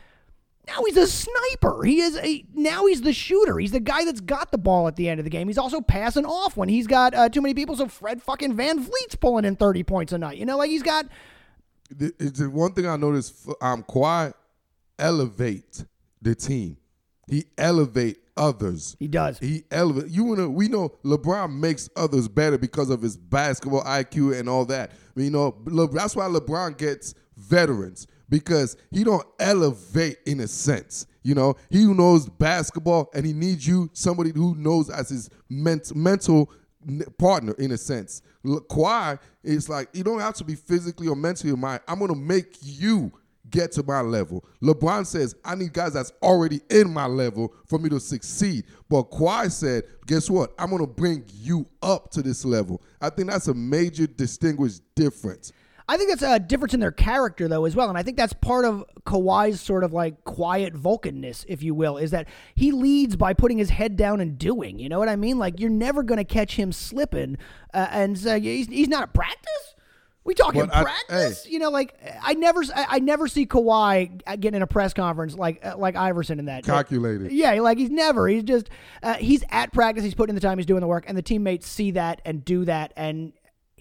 Now 0.66 0.82
he's 0.86 0.96
a 0.96 1.06
sniper. 1.06 1.84
He 1.84 2.00
is 2.00 2.16
a 2.18 2.44
now 2.54 2.86
he's 2.86 3.02
the 3.02 3.12
shooter. 3.12 3.58
He's 3.58 3.72
the 3.72 3.80
guy 3.80 4.04
that's 4.04 4.20
got 4.20 4.50
the 4.50 4.58
ball 4.58 4.88
at 4.88 4.96
the 4.96 5.08
end 5.08 5.20
of 5.20 5.24
the 5.24 5.30
game. 5.30 5.46
He's 5.48 5.58
also 5.58 5.80
passing 5.80 6.24
off 6.24 6.56
when 6.56 6.68
he's 6.68 6.86
got 6.86 7.14
uh, 7.14 7.28
too 7.28 7.42
many 7.42 7.54
people. 7.54 7.76
So 7.76 7.86
Fred 7.86 8.22
fucking 8.22 8.54
VanVleet's 8.56 9.16
pulling 9.20 9.44
in 9.44 9.56
thirty 9.56 9.82
points 9.82 10.12
a 10.12 10.18
night. 10.18 10.38
You 10.38 10.46
know, 10.46 10.56
like 10.56 10.70
he's 10.70 10.82
got 10.82 11.06
It's 12.00 12.38
the 12.40 12.48
one 12.50 12.72
thing 12.72 12.86
I 12.86 12.96
noticed. 12.96 13.46
f- 13.48 13.54
Um, 13.60 13.82
Kawhi 13.82 14.32
elevate 14.98 15.84
the 16.22 16.34
team. 16.34 16.76
He 17.28 17.44
elevate 17.58 18.18
others. 18.36 18.96
he 18.98 19.08
does. 19.08 19.38
He 19.38 19.64
elevate. 19.70 20.10
You 20.10 20.24
wanna? 20.24 20.48
We 20.48 20.68
know 20.68 20.90
LeBron 21.04 21.58
makes 21.58 21.88
others 21.96 22.28
better 22.28 22.58
because 22.58 22.90
of 22.90 23.02
his 23.02 23.16
basketball 23.16 23.82
IQ 23.84 24.38
and 24.38 24.48
all 24.48 24.64
that. 24.66 24.92
You 25.16 25.30
know, 25.30 25.56
Le- 25.66 25.88
that's 25.90 26.16
why 26.16 26.24
LeBron 26.26 26.76
gets 26.76 27.14
veterans 27.36 28.06
because 28.28 28.76
he 28.90 29.04
don't 29.04 29.26
elevate 29.38 30.18
in 30.26 30.40
a 30.40 30.48
sense. 30.48 31.06
You 31.22 31.34
know, 31.34 31.54
he 31.70 31.82
who 31.82 31.94
knows 31.94 32.28
basketball 32.28 33.10
and 33.14 33.24
he 33.24 33.32
needs 33.32 33.66
you, 33.66 33.90
somebody 33.92 34.30
who 34.34 34.54
knows 34.56 34.90
as 34.90 35.08
his 35.08 35.30
ment- 35.48 35.94
mental 35.94 36.50
partner 37.18 37.54
in 37.58 37.72
a 37.72 37.78
sense. 37.78 38.22
Kawhi 38.44 39.18
is 39.42 39.68
like 39.68 39.88
you 39.94 40.04
don't 40.04 40.20
have 40.20 40.34
to 40.34 40.44
be 40.44 40.54
physically 40.54 41.08
or 41.08 41.16
mentally 41.16 41.54
mind. 41.56 41.80
I'm 41.88 41.98
gonna 41.98 42.14
make 42.14 42.56
you 42.60 43.10
get 43.50 43.72
to 43.72 43.82
my 43.82 44.00
level. 44.00 44.44
LeBron 44.62 45.06
says, 45.06 45.34
I 45.44 45.54
need 45.54 45.72
guys 45.72 45.92
that's 45.92 46.12
already 46.22 46.60
in 46.70 46.92
my 46.92 47.06
level 47.06 47.54
for 47.66 47.78
me 47.78 47.88
to 47.90 48.00
succeed. 48.00 48.64
But 48.88 49.10
Kawhi 49.10 49.50
said, 49.50 49.84
guess 50.06 50.28
what? 50.30 50.52
I'm 50.58 50.70
going 50.70 50.80
to 50.80 50.86
bring 50.88 51.24
you 51.32 51.66
up 51.82 52.10
to 52.12 52.22
this 52.22 52.44
level. 52.44 52.82
I 53.00 53.10
think 53.10 53.30
that's 53.30 53.48
a 53.48 53.54
major 53.54 54.06
distinguished 54.06 54.82
difference. 54.94 55.52
I 55.86 55.96
think 55.98 56.08
that's 56.08 56.22
a 56.22 56.38
difference 56.38 56.72
in 56.72 56.80
their 56.80 56.90
character, 56.92 57.46
though, 57.46 57.66
as 57.66 57.76
well. 57.76 57.90
And 57.90 57.98
I 57.98 58.02
think 58.02 58.16
that's 58.16 58.32
part 58.32 58.64
of 58.64 58.84
Kawhi's 59.06 59.60
sort 59.60 59.84
of 59.84 59.92
like 59.92 60.24
quiet 60.24 60.72
Vulcanness, 60.74 61.44
if 61.46 61.62
you 61.62 61.74
will, 61.74 61.98
is 61.98 62.10
that 62.12 62.26
he 62.54 62.72
leads 62.72 63.16
by 63.16 63.34
putting 63.34 63.58
his 63.58 63.68
head 63.70 63.96
down 63.96 64.20
and 64.22 64.38
doing. 64.38 64.78
You 64.78 64.88
know 64.88 64.98
what 64.98 65.10
I 65.10 65.16
mean? 65.16 65.38
Like, 65.38 65.60
you're 65.60 65.68
never 65.68 66.02
going 66.02 66.16
to 66.16 66.24
catch 66.24 66.56
him 66.56 66.72
slipping. 66.72 67.36
Uh, 67.74 67.86
and 67.90 68.18
so 68.18 68.40
he's, 68.40 68.66
he's 68.68 68.88
not 68.88 69.02
at 69.02 69.12
practice? 69.12 69.74
We 70.24 70.32
talking 70.32 70.62
But 70.62 70.74
I- 70.74 70.82
practice? 70.84 71.46
you 71.46 71.58
know, 71.58 71.68
like 71.68 71.94
I 72.22 72.32
never, 72.32 72.62
I, 72.74 72.86
I 72.92 72.98
never 73.00 73.28
see 73.28 73.44
Kawhi 73.44 74.22
getting 74.40 74.54
in 74.54 74.62
a 74.62 74.66
press 74.66 74.94
conference 74.94 75.34
like 75.34 75.62
uh, 75.62 75.76
like 75.76 75.96
Iverson 75.96 76.38
in 76.38 76.46
that. 76.46 76.64
Calculated. 76.64 77.30
Yeah, 77.30 77.52
like 77.60 77.76
he's 77.76 77.90
never. 77.90 78.26
He's 78.26 78.42
just 78.42 78.70
uh, 79.02 79.16
he's 79.16 79.44
at 79.50 79.74
practice. 79.74 80.02
He's 80.02 80.14
putting 80.14 80.30
in 80.30 80.34
the 80.36 80.40
time. 80.40 80.56
He's 80.56 80.64
doing 80.64 80.80
the 80.80 80.86
work, 80.86 81.04
and 81.06 81.14
the 81.18 81.20
teammates 81.20 81.68
see 81.68 81.90
that 81.90 82.22
and 82.24 82.42
do 82.42 82.64
that, 82.64 82.94
and 82.96 83.34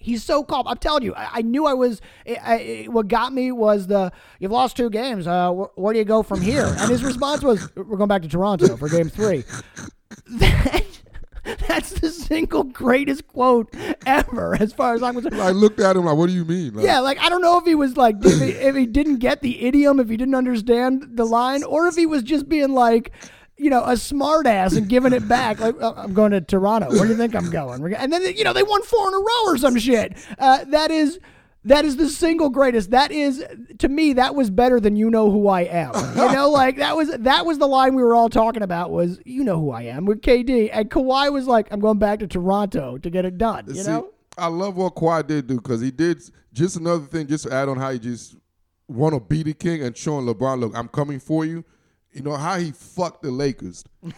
he's 0.04 0.24
so 0.24 0.44
calm. 0.44 0.68
I'm 0.68 0.78
telling 0.78 1.04
you, 1.04 1.16
I, 1.16 1.30
I 1.36 1.42
knew 1.42 1.66
I 1.66 1.74
was. 1.74 2.02
I, 2.28 2.38
I, 2.44 2.88
what 2.90 3.08
got 3.08 3.34
me 3.34 3.52
was 3.52 3.88
the 3.88 4.12
you've 4.40 4.52
lost 4.52 4.78
two 4.78 4.90
games. 4.90 5.26
Uh, 5.26 5.52
wh- 5.52 5.78
where 5.80 5.94
do 5.94 6.00
you 6.00 6.06
go 6.06 6.22
from 6.22 6.42
here? 6.42 6.66
And 6.78 6.92
his 6.92 7.04
response 7.04 7.42
was, 7.42 7.68
"We're 7.76 7.98
going 7.98 8.10
back 8.10 8.22
to 8.24 8.28
Toronto 8.28 8.78
for 8.78 8.90
Game 8.90 9.10
three. 9.10 9.44
That, 10.40 10.86
that's 11.68 11.92
the 12.00 12.10
single 12.10 12.64
greatest 12.64 13.28
quote 13.28 13.74
ever, 14.06 14.56
as 14.60 14.72
far 14.74 14.94
as 14.94 15.04
I'm 15.04 15.14
concerned. 15.16 15.42
I 15.42 15.52
looked 15.52 15.80
at 15.80 15.96
him 15.96 16.06
like, 16.06 16.16
what 16.16 16.28
do 16.28 16.34
you 16.34 16.46
mean? 16.46 16.74
Like, 16.76 16.86
Yeah, 16.86 17.00
like 17.00 17.20
I 17.20 17.30
don't 17.30 17.42
know 17.42 17.58
if 17.58 17.66
he 17.66 17.76
was 17.76 17.98
like 17.98 18.16
if 18.24 18.40
he, 18.40 18.52
if 18.52 18.76
he 18.76 18.86
didn't 18.86 19.18
get 19.18 19.42
the 19.42 19.66
idiom, 19.66 20.00
if 20.00 20.10
he 20.10 20.18
didn't 20.18 20.36
understand 20.36 21.18
the 21.18 21.26
line, 21.26 21.64
or 21.64 21.88
if 21.88 21.96
he 21.96 22.06
was 22.06 22.24
just 22.24 22.48
being 22.48 22.74
like, 22.74 23.12
you 23.58 23.70
know, 23.70 23.84
a 23.86 23.96
smart 23.98 24.48
ass 24.48 24.74
and 24.74 24.90
giving 24.90 25.14
it 25.14 25.28
back. 25.28 25.60
Like 25.60 25.76
"Oh, 25.80 25.94
I'm 25.96 26.14
going 26.14 26.32
to 26.32 26.42
Toronto. 26.42 26.90
Where 26.90 27.04
do 27.04 27.10
you 27.10 27.18
think 27.18 27.36
I'm 27.36 27.50
going? 27.50 27.94
And 27.94 28.12
then 28.12 28.36
you 28.36 28.44
know 28.44 28.54
they 28.54 28.64
won 28.64 28.84
four 28.84 29.08
in 29.08 29.14
a 29.14 29.18
row 29.18 29.46
or 29.46 29.58
some 29.58 29.78
shit. 29.78 30.18
Uh, 30.38 30.64
that 30.66 30.92
is. 30.92 31.20
That 31.66 31.86
is 31.86 31.96
the 31.96 32.10
single 32.10 32.50
greatest. 32.50 32.92
That 32.92 33.10
is 33.14 33.42
to 33.78 33.88
me. 33.88 34.12
That 34.12 34.36
was 34.36 34.50
better 34.50 34.82
than 34.82 34.98
you 34.98 35.10
know 35.10 35.32
who 35.32 35.48
I 35.48 35.62
am. 35.62 35.94
You 36.14 36.30
know, 36.34 36.50
like 36.50 36.76
that 36.76 36.98
was 36.98 37.10
that 37.20 37.46
was 37.46 37.58
the 37.58 37.68
line 37.68 37.96
we 37.96 38.04
were 38.04 38.14
all 38.14 38.28
talking 38.28 38.64
about. 38.64 38.92
Was 38.92 39.18
you 39.24 39.46
know 39.46 39.58
who 39.58 39.72
I 39.72 39.84
am 39.84 40.04
with 40.04 40.20
KD 40.20 40.72
and 40.74 40.92
Kawhi 40.92 41.32
was 41.32 41.48
like, 41.48 41.72
I'm 41.72 41.80
going 41.80 42.00
back 42.00 42.20
to 42.20 42.28
Toronto 42.28 42.98
to 42.98 43.10
get 43.10 43.24
it 43.24 43.38
done. 43.38 43.64
You 43.70 43.76
See, 43.76 43.90
know, 43.90 44.10
I 44.38 44.48
love 44.48 44.76
what 44.76 44.96
Kawhi 44.96 45.26
did 45.26 45.48
do 45.48 45.56
because 45.56 45.80
he 45.80 45.90
did 45.90 46.22
just 46.52 46.76
another 46.76 47.06
thing, 47.06 47.28
just 47.28 47.46
to 47.46 47.54
add 47.54 47.70
on 47.70 47.78
how 47.78 47.92
he 47.92 48.00
just 48.00 48.36
want 48.90 49.14
to 49.14 49.20
be 49.20 49.44
the 49.44 49.54
king 49.54 49.84
and 49.84 49.96
showing 49.96 50.26
LeBron, 50.26 50.60
look, 50.60 50.76
I'm 50.76 50.88
coming 50.88 51.20
for 51.20 51.46
you. 51.46 51.64
You 52.14 52.22
know 52.22 52.36
how 52.36 52.58
he 52.60 52.72
fucked 52.72 53.24
the 53.24 53.32
Lakers. 53.32 53.84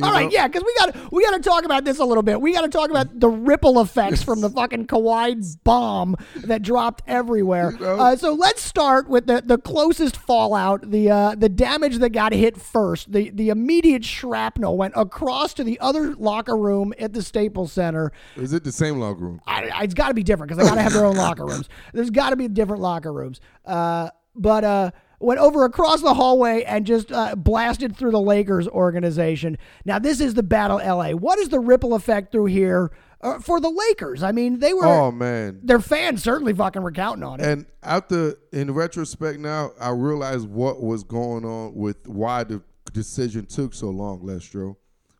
All 0.00 0.12
right, 0.12 0.30
yeah, 0.30 0.46
because 0.46 0.62
we 0.64 0.72
got 0.78 1.12
we 1.12 1.24
got 1.24 1.32
to 1.32 1.40
talk 1.40 1.64
about 1.64 1.84
this 1.84 1.98
a 1.98 2.04
little 2.04 2.22
bit. 2.22 2.40
We 2.40 2.52
got 2.52 2.60
to 2.60 2.68
talk 2.68 2.90
about 2.90 3.18
the 3.18 3.28
ripple 3.28 3.80
effects 3.80 4.22
from 4.22 4.40
the 4.40 4.48
fucking 4.54 4.86
Kawhi 4.86 5.56
bomb 5.64 6.14
that 6.44 6.62
dropped 6.62 7.02
everywhere. 7.08 7.72
You 7.72 7.78
know? 7.80 7.96
Uh, 7.98 8.16
so 8.16 8.34
let's 8.34 8.62
start 8.62 9.08
with 9.08 9.26
the, 9.26 9.42
the 9.44 9.58
closest 9.58 10.16
fallout, 10.16 10.88
the 10.88 11.10
uh, 11.10 11.34
the 11.34 11.48
damage 11.48 11.98
that 11.98 12.10
got 12.10 12.32
hit 12.32 12.56
first. 12.56 13.10
The 13.10 13.30
the 13.30 13.48
immediate 13.48 14.04
shrapnel 14.04 14.76
went 14.76 14.94
across 14.96 15.54
to 15.54 15.64
the 15.64 15.80
other 15.80 16.14
locker 16.14 16.56
room 16.56 16.92
at 16.98 17.12
the 17.12 17.22
Staples 17.22 17.72
Center. 17.72 18.12
Is 18.36 18.52
it 18.52 18.62
the 18.62 18.72
same 18.72 18.98
locker 19.00 19.20
room? 19.24 19.40
I, 19.46 19.68
I- 19.68 19.82
it's 19.84 19.94
got 19.94 20.08
to 20.08 20.14
be 20.14 20.22
different 20.22 20.50
because 20.50 20.62
they 20.62 20.68
got 20.68 20.76
to 20.76 20.82
have 20.82 20.92
their 20.92 21.06
own 21.06 21.16
locker 21.16 21.44
rooms. 21.46 21.68
There's 21.92 22.10
got 22.10 22.30
to 22.30 22.36
be 22.36 22.46
different 22.46 22.82
locker 22.82 23.12
rooms. 23.12 23.40
Uh, 23.64 24.10
but 24.36 24.62
uh, 24.62 24.90
went 25.20 25.40
over 25.40 25.64
across 25.64 26.00
the 26.00 26.14
hallway 26.14 26.62
and 26.64 26.86
just 26.86 27.10
uh, 27.12 27.34
blasted 27.34 27.96
through 27.96 28.12
the 28.12 28.20
Lakers 28.20 28.68
organization. 28.68 29.58
Now 29.84 29.98
this 29.98 30.20
is 30.20 30.34
the 30.34 30.42
Battle 30.42 30.78
LA. 30.78 31.10
What 31.10 31.38
is 31.38 31.48
the 31.48 31.60
ripple 31.60 31.94
effect 31.94 32.30
through 32.32 32.46
here 32.46 32.92
uh, 33.20 33.40
for 33.40 33.60
the 33.60 33.68
Lakers? 33.70 34.22
I 34.22 34.32
mean, 34.32 34.60
they 34.60 34.72
were 34.72 34.86
Oh 34.86 35.10
man. 35.10 35.60
their 35.62 35.80
fans 35.80 36.22
certainly 36.22 36.52
fucking 36.54 36.82
were 36.82 36.92
counting 36.92 37.24
on 37.24 37.40
it. 37.40 37.46
And 37.46 37.66
after, 37.82 38.36
in 38.52 38.72
retrospect, 38.72 39.38
now 39.40 39.72
I 39.80 39.90
realize 39.90 40.46
what 40.46 40.82
was 40.82 41.02
going 41.04 41.44
on 41.44 41.74
with 41.74 42.06
why 42.06 42.44
the 42.44 42.62
decision 42.92 43.46
took 43.46 43.74
so 43.74 43.90
long, 43.90 44.20
Lestro, 44.22 44.76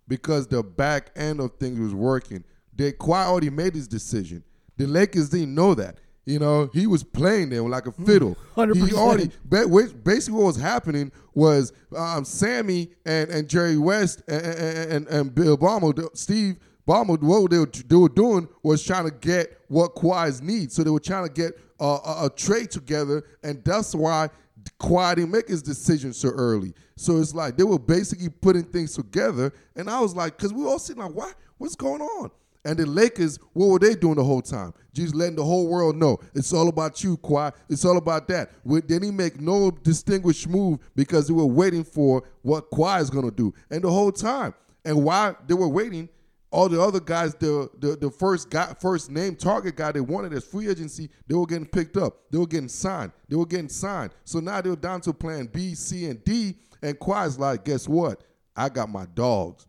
because 0.07 0.47
the 0.47 0.63
back 0.63 1.11
end 1.17 1.41
of 1.41 1.53
things 1.59 1.79
was 1.79 1.95
working. 1.95 2.45
They 2.75 2.93
Kawhi 2.93 3.27
already 3.27 3.51
made 3.51 3.75
his 3.75 3.89
decision. 3.89 4.45
The 4.77 4.87
Lakers 4.87 5.31
didn't 5.31 5.55
know 5.55 5.75
that. 5.75 5.99
You 6.29 6.39
know, 6.39 6.69
he 6.75 6.87
was 6.87 7.03
playing 7.03 7.49
them 7.49 7.71
like 7.71 7.87
a 7.87 7.93
fiddle. 7.93 8.37
100%. 8.55 8.87
He 8.87 8.95
already 8.95 9.31
basically 9.49 10.39
what 10.39 10.45
was 10.45 10.57
happening 10.57 11.11
was 11.33 11.73
um, 11.97 12.23
Sammy 12.27 12.91
and, 13.07 13.31
and 13.31 13.49
Jerry 13.49 13.79
West 13.79 14.23
and, 14.29 14.45
and, 14.45 15.09
and, 15.09 15.35
Bill 15.35 15.57
the- 15.57 16.11
Steve 16.13 16.59
Ballmer, 16.87 17.19
what 17.21 17.51
they 17.51 17.59
were, 17.59 17.67
they 17.67 17.97
were 17.97 18.11
doing 18.11 18.47
was 18.63 18.85
trying 18.85 19.05
to 19.07 19.11
get 19.11 19.59
what 19.69 19.95
Kawhi's 19.95 20.43
needs. 20.43 20.75
So 20.75 20.85
they 20.85 20.91
were 20.91 21.01
trying 21.01 21.27
to 21.27 21.33
get 21.33 21.59
a, 21.81 21.85
a, 21.85 22.27
a 22.27 22.31
trade 22.37 22.71
together, 22.71 23.25
and 23.43 23.65
that's 23.65 23.95
why 23.95 24.29
Kawhi 24.81 25.15
didn't 25.15 25.31
make 25.31 25.49
his 25.49 25.63
decision 25.63 26.13
so 26.13 26.29
early. 26.29 26.75
So 26.97 27.19
it's 27.19 27.35
like 27.35 27.57
they 27.57 27.65
were 27.65 27.79
basically 27.79 28.29
putting 28.29 28.65
things 28.65 28.95
together, 28.95 29.53
and 29.77 29.89
I 29.89 30.01
was 30.01 30.15
like, 30.15 30.37
because 30.37 30.53
we 30.53 30.65
all 30.65 30.79
sitting 30.79 31.03
like, 31.03 31.15
what? 31.15 31.35
What's 31.57 31.75
going 31.75 32.03
on? 32.03 32.31
And 32.69 32.79
the 32.79 32.85
Lakers, 32.85 33.39
what 33.55 33.69
were 33.69 33.79
they 33.79 33.95
doing 33.95 34.17
the 34.17 34.25
whole 34.25 34.43
time? 34.43 34.75
Just 34.93 35.15
letting 35.15 35.37
the 35.37 35.45
whole 35.45 35.69
world 35.69 35.97
know 35.97 36.19
it's 36.35 36.53
all 36.53 36.69
about 36.69 37.03
you, 37.03 37.17
Kawhi. 37.17 37.51
It's 37.71 37.83
all 37.83 37.97
about 37.97 38.29
that. 38.29 38.51
They 38.63 38.83
didn't 38.83 39.17
make 39.17 39.41
no 39.41 39.71
distinguished 39.71 40.47
move 40.47 40.79
because 40.95 41.29
they 41.29 41.33
were 41.33 41.47
waiting 41.47 41.83
for 41.83 42.25
what 42.43 42.71
Kawhi 42.71 43.01
is 43.01 43.09
gonna 43.09 43.31
do. 43.31 43.55
And 43.71 43.81
the 43.81 43.91
whole 43.91 44.13
time, 44.13 44.53
and 44.85 45.03
while 45.03 45.35
they 45.47 45.55
were 45.55 45.67
waiting, 45.69 46.11
all 46.51 46.69
the 46.69 46.79
other 46.79 47.01
guys, 47.01 47.35
the 47.37 47.71
the, 47.79 47.97
the 47.97 48.11
first 48.11 48.51
guy, 48.51 48.75
first 48.79 49.11
name 49.11 49.35
target 49.35 49.75
guy 49.75 49.93
they 49.93 50.01
wanted 50.01 50.35
as 50.35 50.45
free 50.45 50.69
agency, 50.69 51.09
they 51.27 51.37
were 51.37 51.47
getting 51.47 51.65
picked 51.65 51.97
up. 51.97 52.31
They 52.31 52.37
were 52.37 52.47
getting 52.47 52.69
signed. 52.69 53.13
They 53.31 53.37
were 53.37 53.47
getting 53.47 53.71
signed. 53.71 54.13
So 54.25 54.41
now 54.41 54.61
they 54.61 54.69
were 54.69 54.77
down 54.77 55.01
to 55.03 55.15
plan 55.15 55.47
B, 55.51 55.75
C, 55.75 56.05
and 56.05 56.23
D. 56.23 56.59
And 56.83 56.99
Kawhi's 56.99 57.39
like, 57.39 57.65
guess 57.65 57.89
what? 57.89 58.25
I 58.55 58.69
got 58.69 58.91
my 58.91 59.07
dogs. 59.15 59.68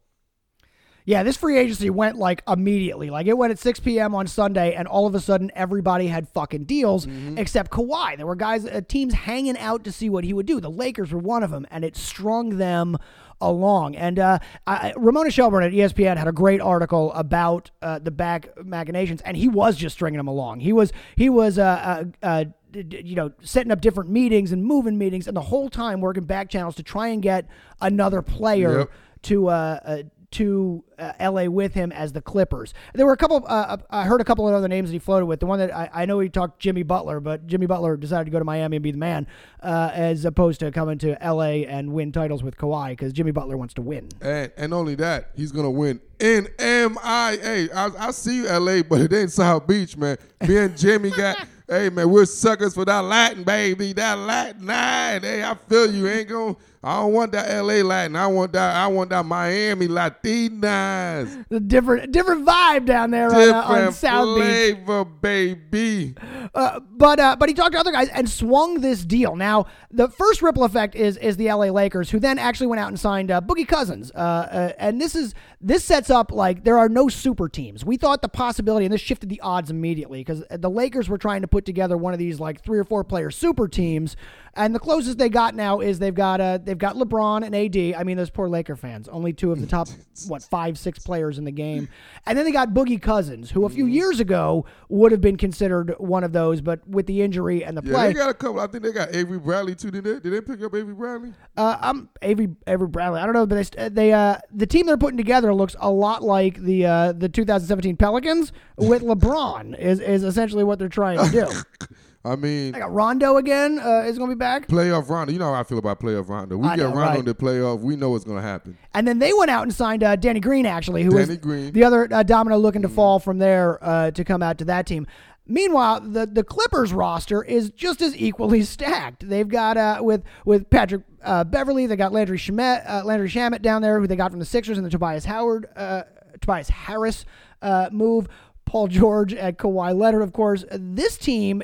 Yeah, 1.09 1.23
this 1.23 1.37
free 1.37 1.57
agency 1.57 1.89
went 1.89 2.17
like 2.19 2.43
immediately. 2.47 3.09
Like 3.09 3.25
it 3.25 3.35
went 3.35 3.49
at 3.49 3.57
6 3.57 3.79
p.m. 3.79 4.13
on 4.13 4.27
Sunday, 4.27 4.75
and 4.75 4.87
all 4.87 5.07
of 5.07 5.15
a 5.15 5.19
sudden 5.19 5.49
everybody 5.55 6.05
had 6.05 6.29
fucking 6.29 6.65
deals 6.65 7.07
except 7.35 7.71
Kawhi. 7.71 8.15
There 8.15 8.27
were 8.27 8.35
guys, 8.35 8.63
uh, 8.67 8.81
teams 8.87 9.15
hanging 9.15 9.57
out 9.57 9.83
to 9.85 9.91
see 9.91 10.07
what 10.07 10.23
he 10.23 10.33
would 10.33 10.45
do. 10.45 10.59
The 10.59 10.69
Lakers 10.69 11.11
were 11.11 11.17
one 11.17 11.41
of 11.41 11.49
them, 11.49 11.65
and 11.71 11.83
it 11.83 11.95
strung 11.97 12.57
them 12.57 12.95
along. 13.41 13.95
And 13.95 14.19
uh, 14.19 14.37
I, 14.67 14.93
Ramona 14.95 15.31
Shelburne 15.31 15.63
at 15.63 15.71
ESPN 15.71 16.15
had 16.17 16.27
a 16.27 16.31
great 16.31 16.61
article 16.61 17.11
about 17.13 17.71
uh, 17.81 17.97
the 17.97 18.11
back 18.11 18.49
machinations, 18.63 19.21
and 19.21 19.35
he 19.35 19.47
was 19.47 19.77
just 19.77 19.95
stringing 19.95 20.17
them 20.19 20.27
along. 20.27 20.59
He 20.59 20.73
was 20.73 20.93
he 21.15 21.27
was 21.27 21.57
uh, 21.57 22.03
uh, 22.21 22.25
uh, 22.27 22.45
you 22.75 23.15
know 23.15 23.31
setting 23.41 23.71
up 23.71 23.81
different 23.81 24.11
meetings 24.11 24.51
and 24.51 24.63
moving 24.63 24.95
meetings, 24.99 25.27
and 25.27 25.35
the 25.35 25.41
whole 25.41 25.69
time 25.69 26.01
working 26.01 26.25
back 26.25 26.49
channels 26.51 26.75
to 26.75 26.83
try 26.83 27.07
and 27.07 27.19
get 27.23 27.47
another 27.81 28.21
player 28.21 28.77
Yep. 28.79 28.91
to 29.23 29.47
uh, 29.47 29.79
uh, 29.83 29.97
to 30.31 30.83
uh, 30.97 31.13
LA 31.19 31.45
with 31.45 31.73
him 31.73 31.91
as 31.91 32.13
the 32.13 32.21
Clippers. 32.21 32.73
There 32.93 33.05
were 33.05 33.13
a 33.13 33.17
couple. 33.17 33.43
Uh, 33.47 33.77
I 33.89 34.03
heard 34.03 34.21
a 34.21 34.23
couple 34.23 34.47
of 34.47 34.53
other 34.53 34.67
names 34.67 34.89
that 34.89 34.93
he 34.93 34.99
floated 34.99 35.25
with. 35.25 35.39
The 35.39 35.45
one 35.45 35.59
that 35.59 35.75
I, 35.75 35.89
I 35.93 36.05
know 36.05 36.19
he 36.19 36.29
talked 36.29 36.59
Jimmy 36.59 36.83
Butler, 36.83 37.19
but 37.19 37.47
Jimmy 37.47 37.65
Butler 37.65 37.97
decided 37.97 38.25
to 38.25 38.31
go 38.31 38.39
to 38.39 38.45
Miami 38.45 38.77
and 38.77 38.83
be 38.83 38.91
the 38.91 38.97
man, 38.97 39.27
uh, 39.63 39.91
as 39.93 40.25
opposed 40.25 40.59
to 40.59 40.71
coming 40.71 40.97
to 40.99 41.17
LA 41.23 41.63
and 41.67 41.93
win 41.93 42.11
titles 42.11 42.43
with 42.43 42.57
Kawhi 42.57 42.91
because 42.91 43.13
Jimmy 43.13 43.31
Butler 43.31 43.57
wants 43.57 43.73
to 43.75 43.81
win. 43.81 44.09
And 44.21 44.51
and 44.57 44.73
only 44.73 44.95
that, 44.95 45.31
he's 45.35 45.51
gonna 45.51 45.71
win 45.71 45.99
in 46.19 46.47
MIA. 46.59 47.69
I, 47.73 47.89
I 47.99 48.11
see 48.11 48.37
you, 48.37 48.47
LA, 48.47 48.83
but 48.83 49.01
it 49.01 49.13
ain't 49.13 49.31
South 49.31 49.65
Beach, 49.65 49.97
man. 49.97 50.17
Me 50.47 50.57
and 50.57 50.77
Jimmy 50.77 51.09
got 51.11 51.47
Hey 51.69 51.91
man, 51.91 52.09
we're 52.09 52.25
suckers 52.25 52.73
for 52.73 52.83
that 52.85 53.01
Latin, 53.01 53.43
baby. 53.43 53.93
That 53.93 54.17
Latin 54.17 54.65
nine. 54.65 55.21
Hey, 55.21 55.43
I 55.43 55.53
feel 55.53 55.93
you. 55.93 56.07
Ain't 56.07 56.27
going 56.27 56.55
I 56.81 57.01
don't 57.01 57.11
want 57.13 57.33
that 57.33 57.61
LA 57.61 57.81
Latin. 57.81 58.15
I 58.15 58.27
want 58.27 58.53
that 58.53 58.75
I 58.75 58.87
want 58.87 59.09
that 59.09 59.25
Miami 59.25 59.87
Latinas. 59.87 61.35
The 61.49 61.59
different 61.59 62.11
different 62.11 62.45
vibe 62.45 62.85
down 62.85 63.11
there 63.11 63.33
on, 63.33 63.49
uh, 63.49 63.61
on 63.61 63.75
Different 63.75 63.95
South 63.95 64.37
Beach. 64.37 64.45
flavor, 64.45 65.03
baby. 65.05 66.15
Uh, 66.53 66.79
but 66.79 67.19
uh, 67.19 67.35
but 67.37 67.49
he 67.49 67.55
talked 67.55 67.73
to 67.73 67.79
other 67.79 67.91
guys 67.91 68.07
and 68.09 68.29
swung 68.29 68.81
this 68.81 69.03
deal. 69.03 69.35
Now 69.35 69.65
the 69.91 70.07
first 70.09 70.41
ripple 70.41 70.63
effect 70.63 70.95
is 70.95 71.17
is 71.17 71.37
the 71.37 71.47
LA 71.47 71.65
Lakers, 71.65 72.11
who 72.11 72.19
then 72.19 72.37
actually 72.37 72.67
went 72.67 72.79
out 72.79 72.89
and 72.89 72.99
signed 72.99 73.31
uh, 73.31 73.41
Boogie 73.41 73.67
Cousins. 73.67 74.11
Uh, 74.13 74.17
uh, 74.17 74.73
and 74.77 75.01
this 75.01 75.15
is 75.15 75.33
this 75.59 75.83
sets 75.83 76.09
up 76.09 76.31
like 76.31 76.63
there 76.63 76.77
are 76.77 76.87
no 76.89 77.09
super 77.09 77.49
teams. 77.49 77.83
We 77.83 77.97
thought 77.97 78.21
the 78.21 78.29
possibility, 78.29 78.85
and 78.85 78.93
this 78.93 79.01
shifted 79.01 79.29
the 79.29 79.41
odds 79.41 79.69
immediately 79.71 80.19
because 80.19 80.43
the 80.49 80.69
Lakers 80.69 81.09
were 81.09 81.17
trying 81.17 81.41
to 81.41 81.47
put 81.47 81.65
together 81.65 81.97
one 81.97 82.13
of 82.13 82.19
these 82.19 82.39
like 82.39 82.63
three 82.63 82.79
or 82.79 82.85
four 82.85 83.03
player 83.03 83.31
super 83.31 83.67
teams. 83.67 84.15
And 84.55 84.73
the 84.73 84.79
closest 84.79 85.17
they 85.17 85.29
got 85.29 85.55
now 85.55 85.79
is 85.79 85.99
they've 85.99 86.13
got 86.13 86.41
uh, 86.41 86.57
they've 86.57 86.77
got 86.77 86.95
LeBron 86.95 87.45
and 87.45 87.55
AD. 87.55 87.99
I 87.99 88.03
mean, 88.03 88.17
those 88.17 88.29
poor 88.29 88.49
Laker 88.49 88.75
fans, 88.75 89.07
only 89.07 89.31
two 89.33 89.51
of 89.51 89.61
the 89.61 89.67
top 89.67 89.87
what 90.27 90.43
five 90.43 90.77
six 90.77 90.99
players 90.99 91.37
in 91.37 91.45
the 91.45 91.51
game. 91.51 91.87
And 92.25 92.37
then 92.37 92.45
they 92.45 92.51
got 92.51 92.69
Boogie 92.73 93.01
Cousins, 93.01 93.51
who 93.51 93.65
a 93.65 93.69
few 93.69 93.85
years 93.85 94.19
ago 94.19 94.65
would 94.89 95.11
have 95.11 95.21
been 95.21 95.37
considered 95.37 95.93
one 95.99 96.23
of 96.23 96.33
those, 96.33 96.61
but 96.61 96.85
with 96.87 97.05
the 97.05 97.21
injury 97.21 97.63
and 97.63 97.77
the 97.77 97.81
Yeah, 97.83 97.93
play, 97.93 98.07
they 98.07 98.13
got 98.13 98.29
a 98.29 98.33
couple. 98.33 98.59
I 98.59 98.67
think 98.67 98.83
they 98.83 98.91
got 98.91 99.13
Avery 99.15 99.39
Bradley 99.39 99.75
too. 99.75 99.91
Did 99.91 100.03
they? 100.03 100.19
Did 100.19 100.31
they 100.33 100.41
pick 100.41 100.61
up 100.63 100.73
Avery 100.75 100.93
Bradley? 100.93 101.33
uh, 101.57 101.77
I'm 101.79 102.09
Avery 102.21 102.49
Avery 102.67 102.87
Bradley. 102.87 103.19
I 103.21 103.25
don't 103.25 103.33
know, 103.33 103.45
but 103.45 103.71
they, 103.75 103.89
they 103.89 104.13
uh, 104.13 104.37
the 104.53 104.67
team 104.67 104.85
they're 104.85 104.97
putting 104.97 105.17
together 105.17 105.53
looks 105.53 105.75
a 105.79 105.89
lot 105.89 106.23
like 106.23 106.59
the 106.59 106.85
uh, 106.85 107.11
the 107.13 107.29
2017 107.29 107.97
Pelicans 107.97 108.51
with 108.77 109.01
LeBron 109.03 109.77
is 109.77 109.99
is 109.99 110.23
essentially 110.23 110.63
what 110.63 110.79
they're 110.79 110.89
trying 110.89 111.19
to 111.19 111.31
do. 111.31 111.87
I 112.25 112.35
mean, 112.35 112.75
I 112.75 112.79
got 112.79 112.91
Rondo 112.91 113.37
again 113.37 113.79
uh, 113.79 114.03
is 114.05 114.17
going 114.17 114.29
to 114.29 114.35
be 114.35 114.39
back. 114.39 114.67
playoff 114.67 115.09
Rondo. 115.09 115.31
You 115.31 115.39
know 115.39 115.53
how 115.53 115.59
I 115.59 115.63
feel 115.63 115.77
about 115.77 116.01
playoff 116.01 116.27
Rondo. 116.27 116.57
We 116.57 116.67
I 116.67 116.75
get 116.75 116.83
know, 116.83 116.95
Rondo 116.95 117.01
right. 117.01 117.19
in 117.19 117.25
the 117.25 117.33
playoff. 117.35 117.79
We 117.79 117.95
know 117.95 118.09
what's 118.09 118.25
going 118.25 118.37
to 118.37 118.47
happen. 118.47 118.77
And 118.93 119.07
then 119.07 119.19
they 119.19 119.31
went 119.31 119.49
out 119.49 119.63
and 119.63 119.73
signed 119.73 120.03
uh, 120.03 120.17
Danny 120.17 120.41
Green, 120.41 120.65
actually, 120.65 121.03
who 121.03 121.15
was 121.15 121.27
Danny 121.27 121.39
Green. 121.39 121.71
the 121.71 121.85
other 121.85 122.09
uh, 122.11 122.23
domino 122.23 122.57
looking 122.57 122.81
to 122.81 122.89
fall 122.89 123.19
from 123.19 123.37
there 123.37 123.81
uh, 123.81 124.11
to 124.11 124.23
come 124.25 124.43
out 124.43 124.57
to 124.57 124.65
that 124.65 124.85
team. 124.85 125.07
Meanwhile, 125.47 126.01
the 126.01 126.27
the 126.27 126.43
Clippers 126.43 126.93
roster 126.93 127.43
is 127.43 127.71
just 127.71 128.01
as 128.01 128.15
equally 128.15 128.61
stacked. 128.63 129.27
They've 129.27 129.47
got 129.47 129.77
uh, 129.77 129.99
with 130.01 130.23
with 130.45 130.69
Patrick 130.69 131.03
uh, 131.23 131.43
Beverley, 131.43 131.87
they 131.87 131.95
got 131.95 132.11
Landry 132.11 132.37
Shamet, 132.37 132.87
uh, 132.87 133.03
Landry 133.03 133.29
Shamet 133.29 133.61
down 133.61 133.81
there, 133.81 133.99
who 133.99 134.07
they 134.07 134.15
got 134.15 134.31
from 134.31 134.39
the 134.39 134.45
Sixers, 134.45 134.77
and 134.77 134.85
the 134.85 134.91
Tobias 134.91 135.25
Howard, 135.25 135.67
uh, 135.75 136.03
Tobias 136.41 136.69
Harris 136.69 137.25
uh, 137.61 137.89
move. 137.91 138.27
Paul 138.65 138.87
George 138.87 139.33
at 139.33 139.57
Kawhi 139.57 139.97
Leonard, 139.97 140.21
of 140.21 140.31
course. 140.31 140.63
This 140.71 141.17
team 141.17 141.63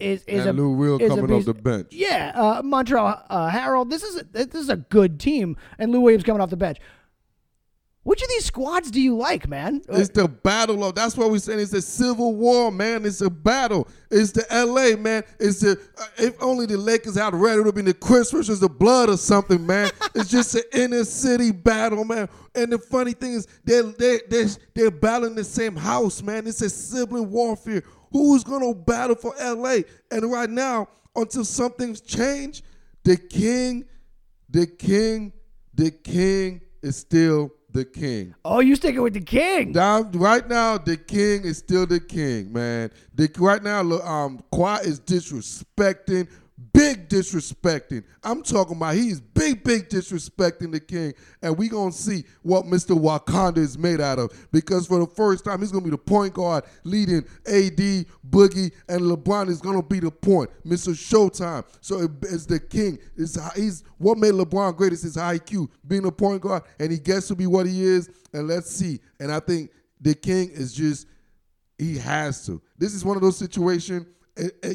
is 0.00 0.24
is 0.24 0.46
And 0.46 0.58
a 0.58 0.62
Lou 0.62 0.70
Will 0.70 1.00
is 1.00 1.08
coming 1.08 1.30
off 1.30 1.44
the 1.44 1.54
bench. 1.54 1.88
Yeah, 1.90 2.32
uh, 2.34 2.62
Montrezl 2.62 3.22
uh, 3.28 3.50
Harrell. 3.50 3.88
This 3.88 4.02
is 4.02 4.20
a, 4.20 4.24
this 4.24 4.54
is 4.54 4.68
a 4.68 4.76
good 4.76 5.20
team, 5.20 5.56
and 5.78 5.92
Lou 5.92 6.00
Williams 6.00 6.24
coming 6.24 6.40
off 6.40 6.50
the 6.50 6.56
bench. 6.56 6.78
Which 8.08 8.22
of 8.22 8.28
these 8.30 8.46
squads 8.46 8.90
do 8.90 9.02
you 9.02 9.14
like, 9.18 9.46
man? 9.48 9.82
It's 9.86 10.08
the 10.08 10.28
battle 10.28 10.82
of. 10.82 10.94
That's 10.94 11.14
what 11.14 11.30
we're 11.30 11.40
saying. 11.40 11.60
It's 11.60 11.74
a 11.74 11.82
civil 11.82 12.34
war, 12.36 12.72
man. 12.72 13.04
It's 13.04 13.20
a 13.20 13.28
battle. 13.28 13.86
It's 14.10 14.32
the 14.32 14.50
L.A. 14.50 14.96
man. 14.96 15.24
It's 15.38 15.60
the. 15.60 15.72
Uh, 15.72 16.06
if 16.16 16.42
only 16.42 16.64
the 16.64 16.78
Lakers 16.78 17.18
had 17.18 17.34
red, 17.34 17.56
it 17.56 17.58
would 17.58 17.66
have 17.66 17.74
been 17.74 17.84
the 17.84 17.92
Chris 17.92 18.30
versus 18.30 18.60
the 18.60 18.68
blood 18.70 19.10
or 19.10 19.18
something, 19.18 19.66
man. 19.66 19.90
it's 20.14 20.30
just 20.30 20.54
an 20.54 20.62
inner 20.72 21.04
city 21.04 21.52
battle, 21.52 22.02
man. 22.06 22.30
And 22.54 22.72
the 22.72 22.78
funny 22.78 23.12
thing 23.12 23.34
is, 23.34 23.46
they're 23.64 23.82
they 23.82 24.20
they 24.30 24.46
they're 24.74 24.90
battling 24.90 25.34
the 25.34 25.44
same 25.44 25.76
house, 25.76 26.22
man. 26.22 26.46
It's 26.46 26.62
a 26.62 26.70
sibling 26.70 27.30
warfare. 27.30 27.82
Who's 28.12 28.44
gonna 28.44 28.74
battle 28.74 29.16
for 29.16 29.34
L.A. 29.38 29.84
And 30.10 30.30
right 30.30 30.50
now, 30.50 30.88
until 31.14 31.44
something's 31.44 32.00
changed, 32.00 32.64
the 33.04 33.16
king, 33.16 33.84
the 34.48 34.66
king, 34.66 35.32
the 35.74 35.90
king 35.90 36.60
is 36.82 36.96
still 36.96 37.50
the 37.70 37.84
king. 37.84 38.34
oh, 38.44 38.60
you 38.60 38.74
sticking 38.76 39.02
with 39.02 39.12
the 39.14 39.20
king? 39.20 39.72
Down 39.72 40.10
right 40.12 40.48
now, 40.48 40.78
the 40.78 40.96
king 40.96 41.44
is 41.44 41.58
still 41.58 41.86
the 41.86 42.00
king, 42.00 42.52
man. 42.52 42.90
The, 43.14 43.30
right 43.38 43.62
now, 43.62 43.80
um, 43.80 44.40
Kawhi 44.52 44.86
is 44.86 45.00
disrespecting, 45.00 46.28
big 46.72 47.08
disrespecting. 47.08 48.04
I'm 48.22 48.42
talking 48.42 48.76
about 48.76 48.94
he's 48.94 49.20
big, 49.20 49.62
big 49.64 49.88
disrespecting 49.88 50.72
the 50.72 50.80
king, 50.80 51.14
and 51.42 51.56
we 51.56 51.68
gonna 51.68 51.92
see 51.92 52.24
what 52.42 52.64
Mr. 52.64 52.98
Wakanda 52.98 53.58
is 53.58 53.78
made 53.78 54.00
out 54.00 54.18
of. 54.18 54.32
Because 54.52 54.86
for 54.86 54.98
the 54.98 55.06
first 55.06 55.44
time, 55.44 55.60
he's 55.60 55.72
gonna 55.72 55.84
be 55.84 55.90
the 55.90 55.98
point 55.98 56.34
guard 56.34 56.64
leading 56.84 57.24
AD, 57.46 58.06
Boogie, 58.28 58.72
and 58.88 59.02
LeBron 59.02 59.48
is 59.48 59.60
gonna 59.60 59.82
be 59.82 60.00
the 60.00 60.10
point, 60.10 60.50
Mr. 60.66 60.90
Showtime. 60.94 61.64
So 61.80 62.02
it- 62.02 62.10
it's 62.22 62.46
the 62.46 62.60
king. 62.60 62.98
It's 63.16 63.38
he's 63.54 63.82
what 63.98 64.18
made 64.18 64.34
LeBron 64.34 64.76
great 64.76 64.92
is 64.92 65.02
his 65.02 65.16
IQ, 65.16 65.68
being 65.86 66.04
a 66.06 66.12
point 66.12 66.42
guard, 66.42 66.62
and 66.78 66.92
he 66.92 66.98
gets 66.98 67.28
to 67.28 67.36
be 67.36 67.46
what 67.46 67.66
he 67.66 67.84
is. 67.84 68.08
And 68.32 68.46
let's 68.46 68.70
see. 68.70 69.00
And 69.20 69.32
I 69.32 69.40
think 69.40 69.70
the 70.00 70.14
king 70.14 70.50
is 70.50 70.72
just 70.72 71.06
he 71.78 71.96
has 71.98 72.44
to. 72.46 72.60
This 72.76 72.94
is 72.94 73.04
one 73.04 73.16
of 73.16 73.22
those 73.22 73.36
situations 73.36 74.06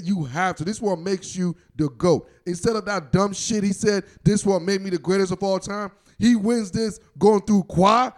you 0.01 0.23
have 0.25 0.55
to. 0.57 0.65
This 0.65 0.77
is 0.77 0.81
what 0.81 0.99
makes 0.99 1.35
you 1.35 1.55
the 1.75 1.89
GOAT. 1.89 2.29
Instead 2.45 2.75
of 2.75 2.85
that 2.85 3.11
dumb 3.11 3.33
shit 3.33 3.63
he 3.63 3.73
said, 3.73 4.03
this 4.23 4.41
is 4.41 4.45
what 4.45 4.61
made 4.61 4.81
me 4.81 4.89
the 4.89 4.97
greatest 4.97 5.31
of 5.31 5.41
all 5.43 5.59
time. 5.59 5.91
He 6.19 6.35
wins 6.35 6.71
this 6.71 6.99
going 7.17 7.41
through 7.41 7.63
Kawhi, 7.63 8.13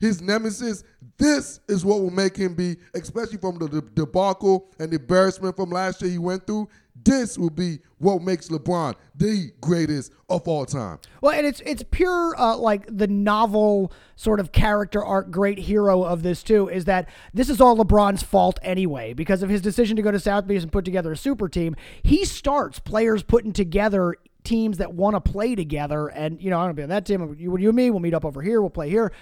his 0.00 0.20
nemesis. 0.20 0.84
This 1.16 1.60
is 1.68 1.84
what 1.84 2.00
will 2.00 2.10
make 2.10 2.36
him 2.36 2.54
be, 2.54 2.76
especially 2.94 3.38
from 3.38 3.58
the, 3.58 3.66
the 3.66 3.82
debacle 3.82 4.70
and 4.78 4.90
the 4.90 4.96
embarrassment 4.96 5.56
from 5.56 5.70
last 5.70 6.00
year 6.00 6.10
he 6.10 6.18
went 6.18 6.46
through. 6.46 6.68
This 7.08 7.38
will 7.38 7.48
be 7.48 7.78
what 7.96 8.20
makes 8.20 8.48
LeBron 8.48 8.94
the 9.14 9.50
greatest 9.62 10.12
of 10.28 10.46
all 10.46 10.66
time. 10.66 10.98
Well, 11.22 11.32
and 11.32 11.46
it's 11.46 11.60
it's 11.64 11.82
pure 11.90 12.38
uh, 12.38 12.54
like 12.58 12.84
the 12.86 13.06
novel 13.06 13.92
sort 14.14 14.40
of 14.40 14.52
character 14.52 15.02
arc, 15.02 15.30
great 15.30 15.58
hero 15.58 16.02
of 16.02 16.22
this 16.22 16.42
too. 16.42 16.68
Is 16.68 16.84
that 16.84 17.08
this 17.32 17.48
is 17.48 17.62
all 17.62 17.78
LeBron's 17.78 18.22
fault 18.22 18.58
anyway 18.62 19.14
because 19.14 19.42
of 19.42 19.48
his 19.48 19.62
decision 19.62 19.96
to 19.96 20.02
go 20.02 20.10
to 20.10 20.20
South 20.20 20.46
Beach 20.46 20.62
and 20.62 20.70
put 20.70 20.84
together 20.84 21.10
a 21.12 21.16
super 21.16 21.48
team. 21.48 21.74
He 22.02 22.26
starts 22.26 22.78
players 22.78 23.22
putting 23.22 23.54
together 23.54 24.14
teams 24.44 24.76
that 24.76 24.92
want 24.92 25.14
to 25.16 25.20
play 25.20 25.54
together, 25.54 26.08
and 26.08 26.42
you 26.42 26.50
know 26.50 26.58
I'm 26.58 26.64
gonna 26.64 26.74
be 26.74 26.82
on 26.82 26.90
that 26.90 27.06
team. 27.06 27.36
You, 27.38 27.56
you 27.56 27.68
and 27.68 27.76
me, 27.76 27.90
we'll 27.90 28.00
meet 28.00 28.14
up 28.14 28.26
over 28.26 28.42
here. 28.42 28.60
We'll 28.60 28.68
play 28.68 28.90
here. 28.90 29.12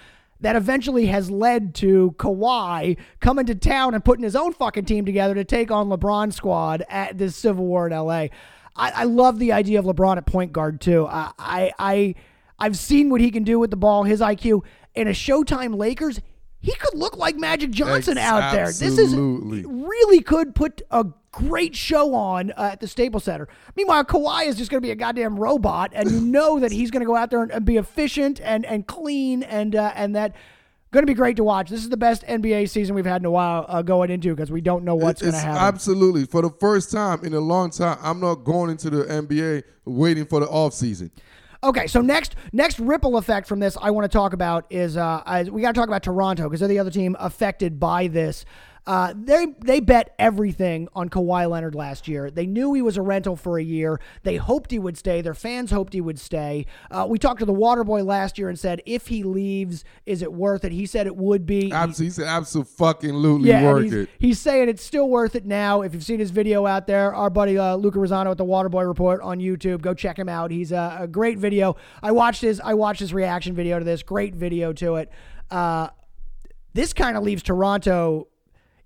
That 0.41 0.55
eventually 0.55 1.07
has 1.07 1.31
led 1.31 1.73
to 1.75 2.13
Kawhi 2.17 2.97
coming 3.19 3.45
to 3.47 3.55
town 3.55 3.93
and 3.93 4.05
putting 4.05 4.23
his 4.23 4.35
own 4.35 4.53
fucking 4.53 4.85
team 4.85 5.05
together 5.05 5.33
to 5.35 5.43
take 5.43 5.71
on 5.71 5.89
LeBron's 5.89 6.35
squad 6.35 6.83
at 6.89 7.17
this 7.17 7.35
Civil 7.35 7.65
War 7.65 7.87
in 7.87 7.93
LA. 7.93 8.27
I, 8.75 8.91
I 8.91 9.03
love 9.05 9.39
the 9.39 9.51
idea 9.51 9.79
of 9.79 9.85
LeBron 9.85 10.17
at 10.17 10.25
point 10.25 10.53
guard 10.53 10.79
too. 10.79 11.07
I, 11.07 11.31
I 11.39 11.71
I 11.79 12.15
I've 12.59 12.77
seen 12.77 13.09
what 13.09 13.21
he 13.21 13.31
can 13.31 13.43
do 13.43 13.59
with 13.59 13.71
the 13.71 13.77
ball, 13.77 14.03
his 14.03 14.21
IQ. 14.21 14.63
In 14.95 15.07
a 15.07 15.11
Showtime 15.11 15.75
Lakers, 15.75 16.19
he 16.59 16.73
could 16.73 16.95
look 16.95 17.17
like 17.17 17.35
Magic 17.35 17.71
Johnson 17.71 18.17
Ex- 18.17 18.27
out 18.27 18.51
there. 18.51 18.65
This 18.65 18.97
is 18.97 19.15
really 19.15 20.21
could 20.21 20.55
put 20.55 20.81
a 20.91 21.05
great 21.31 21.75
show 21.75 22.15
on 22.15 22.51
uh, 22.51 22.69
at 22.73 22.79
the 22.79 22.87
Staples 22.87 23.25
Center. 23.25 23.47
Meanwhile, 23.75 24.05
Kawhi 24.05 24.47
is 24.47 24.57
just 24.57 24.71
going 24.71 24.81
to 24.81 24.85
be 24.85 24.91
a 24.91 24.95
goddamn 24.95 25.39
robot, 25.39 25.91
and 25.93 26.09
you 26.09 26.19
know 26.19 26.59
that 26.59 26.71
he's 26.71 26.89
going 26.89 27.01
to 27.01 27.05
go 27.05 27.15
out 27.15 27.29
there 27.29 27.43
and, 27.43 27.51
and 27.51 27.63
be 27.65 27.77
efficient 27.77 28.41
and 28.43 28.65
and 28.65 28.87
clean 28.87 29.43
and 29.43 29.75
uh, 29.75 29.93
and 29.95 30.15
that. 30.15 30.35
Going 30.91 31.03
to 31.03 31.11
be 31.11 31.15
great 31.15 31.35
to 31.35 31.43
watch. 31.43 31.69
This 31.69 31.81
is 31.81 31.89
the 31.89 31.97
best 31.97 32.23
NBA 32.23 32.69
season 32.69 32.95
we've 32.95 33.05
had 33.05 33.21
in 33.21 33.25
a 33.25 33.29
while 33.29 33.65
uh, 33.67 33.81
going 33.81 34.09
into 34.09 34.33
because 34.33 34.49
we 34.49 34.61
don't 34.61 34.85
know 34.85 34.95
what's 34.95 35.21
going 35.21 35.33
to 35.33 35.37
happen. 35.37 35.61
Absolutely. 35.61 36.23
For 36.25 36.41
the 36.41 36.49
first 36.49 36.93
time 36.93 37.25
in 37.25 37.33
a 37.33 37.41
long 37.41 37.71
time, 37.71 37.97
I'm 38.01 38.21
not 38.21 38.35
going 38.45 38.71
into 38.71 38.89
the 38.89 39.03
NBA 39.03 39.63
waiting 39.83 40.25
for 40.25 40.39
the 40.39 40.45
offseason. 40.45 41.11
Okay, 41.63 41.87
so 41.87 42.01
next 42.01 42.35
next 42.53 42.79
ripple 42.79 43.17
effect 43.17 43.47
from 43.47 43.59
this 43.59 43.77
I 43.81 43.91
want 43.91 44.05
to 44.05 44.15
talk 44.15 44.33
about 44.33 44.65
is 44.69 44.95
uh, 44.95 45.23
I, 45.25 45.43
we 45.43 45.61
got 45.61 45.73
to 45.73 45.79
talk 45.79 45.87
about 45.87 46.03
Toronto 46.03 46.43
because 46.43 46.59
they're 46.59 46.69
the 46.69 46.79
other 46.79 46.91
team 46.91 47.15
affected 47.19 47.79
by 47.79 48.07
this. 48.07 48.45
Uh, 48.87 49.13
they 49.15 49.47
they 49.59 49.81
bet 49.81 50.15
everything 50.17 50.87
on 50.95 51.09
Kawhi 51.09 51.49
Leonard 51.49 51.75
last 51.75 52.07
year. 52.07 52.31
They 52.31 52.45
knew 52.45 52.73
he 52.73 52.81
was 52.81 52.95
a 52.95 53.01
rental 53.01 53.35
for 53.35 53.59
a 53.59 53.63
year. 53.63 53.99
They 54.23 54.37
hoped 54.37 54.71
he 54.71 54.79
would 54.79 54.97
stay. 54.97 55.21
Their 55.21 55.33
fans 55.33 55.71
hoped 55.71 55.91
he 55.91 55.99
would 55.99 56.17
stay. 56.17 56.65
Uh, 56.89 57.05
we 57.09 57.19
talked 57.19 57.39
to 57.39 57.45
the 57.45 57.53
Waterboy 57.53 58.05
last 58.05 58.37
year 58.37 58.47
and 58.47 58.57
said 58.57 58.81
if 58.85 59.07
he 59.07 59.23
leaves, 59.23 59.83
is 60.05 60.21
it 60.21 60.31
worth 60.31 60.63
it? 60.63 60.71
He 60.71 60.85
said 60.85 61.05
it 61.05 61.17
would 61.17 61.45
be. 61.45 61.69
Absolutely. 61.69 62.05
He 62.05 62.11
said 62.11 62.27
absolutely 62.27 63.49
Yeah, 63.49 63.63
worth 63.63 63.83
he's, 63.83 63.93
it. 63.93 64.09
he's 64.19 64.39
saying 64.39 64.69
it's 64.69 64.83
still 64.83 65.09
worth 65.09 65.35
it 65.35 65.45
now. 65.45 65.81
If 65.81 65.93
you've 65.93 66.05
seen 66.05 66.19
his 66.19 66.31
video 66.31 66.65
out 66.65 66.87
there, 66.87 67.13
our 67.13 67.29
buddy 67.29 67.57
uh, 67.57 67.75
Luca 67.75 67.99
Rosano 67.99 68.31
at 68.31 68.37
the 68.37 68.45
Waterboy 68.45 68.87
Report 68.87 69.19
on 69.21 69.39
YouTube, 69.39 69.81
go 69.81 69.93
check 69.93 70.17
him 70.17 70.29
out. 70.29 70.49
He's 70.49 70.71
a, 70.71 70.99
a 71.01 71.07
great 71.07 71.39
video. 71.39 71.75
I 72.01 72.13
watched 72.13 72.41
his 72.41 72.61
I 72.61 72.73
watched 72.73 73.01
his 73.01 73.13
reaction 73.13 73.53
video 73.53 73.79
to 73.79 73.83
this. 73.85 74.01
Great 74.01 74.33
video 74.33 74.71
to 74.73 74.95
it. 74.95 75.11
Uh, 75.51 75.89
this 76.73 76.93
kind 76.93 77.17
of 77.17 77.23
leaves 77.23 77.43
Toronto 77.43 78.27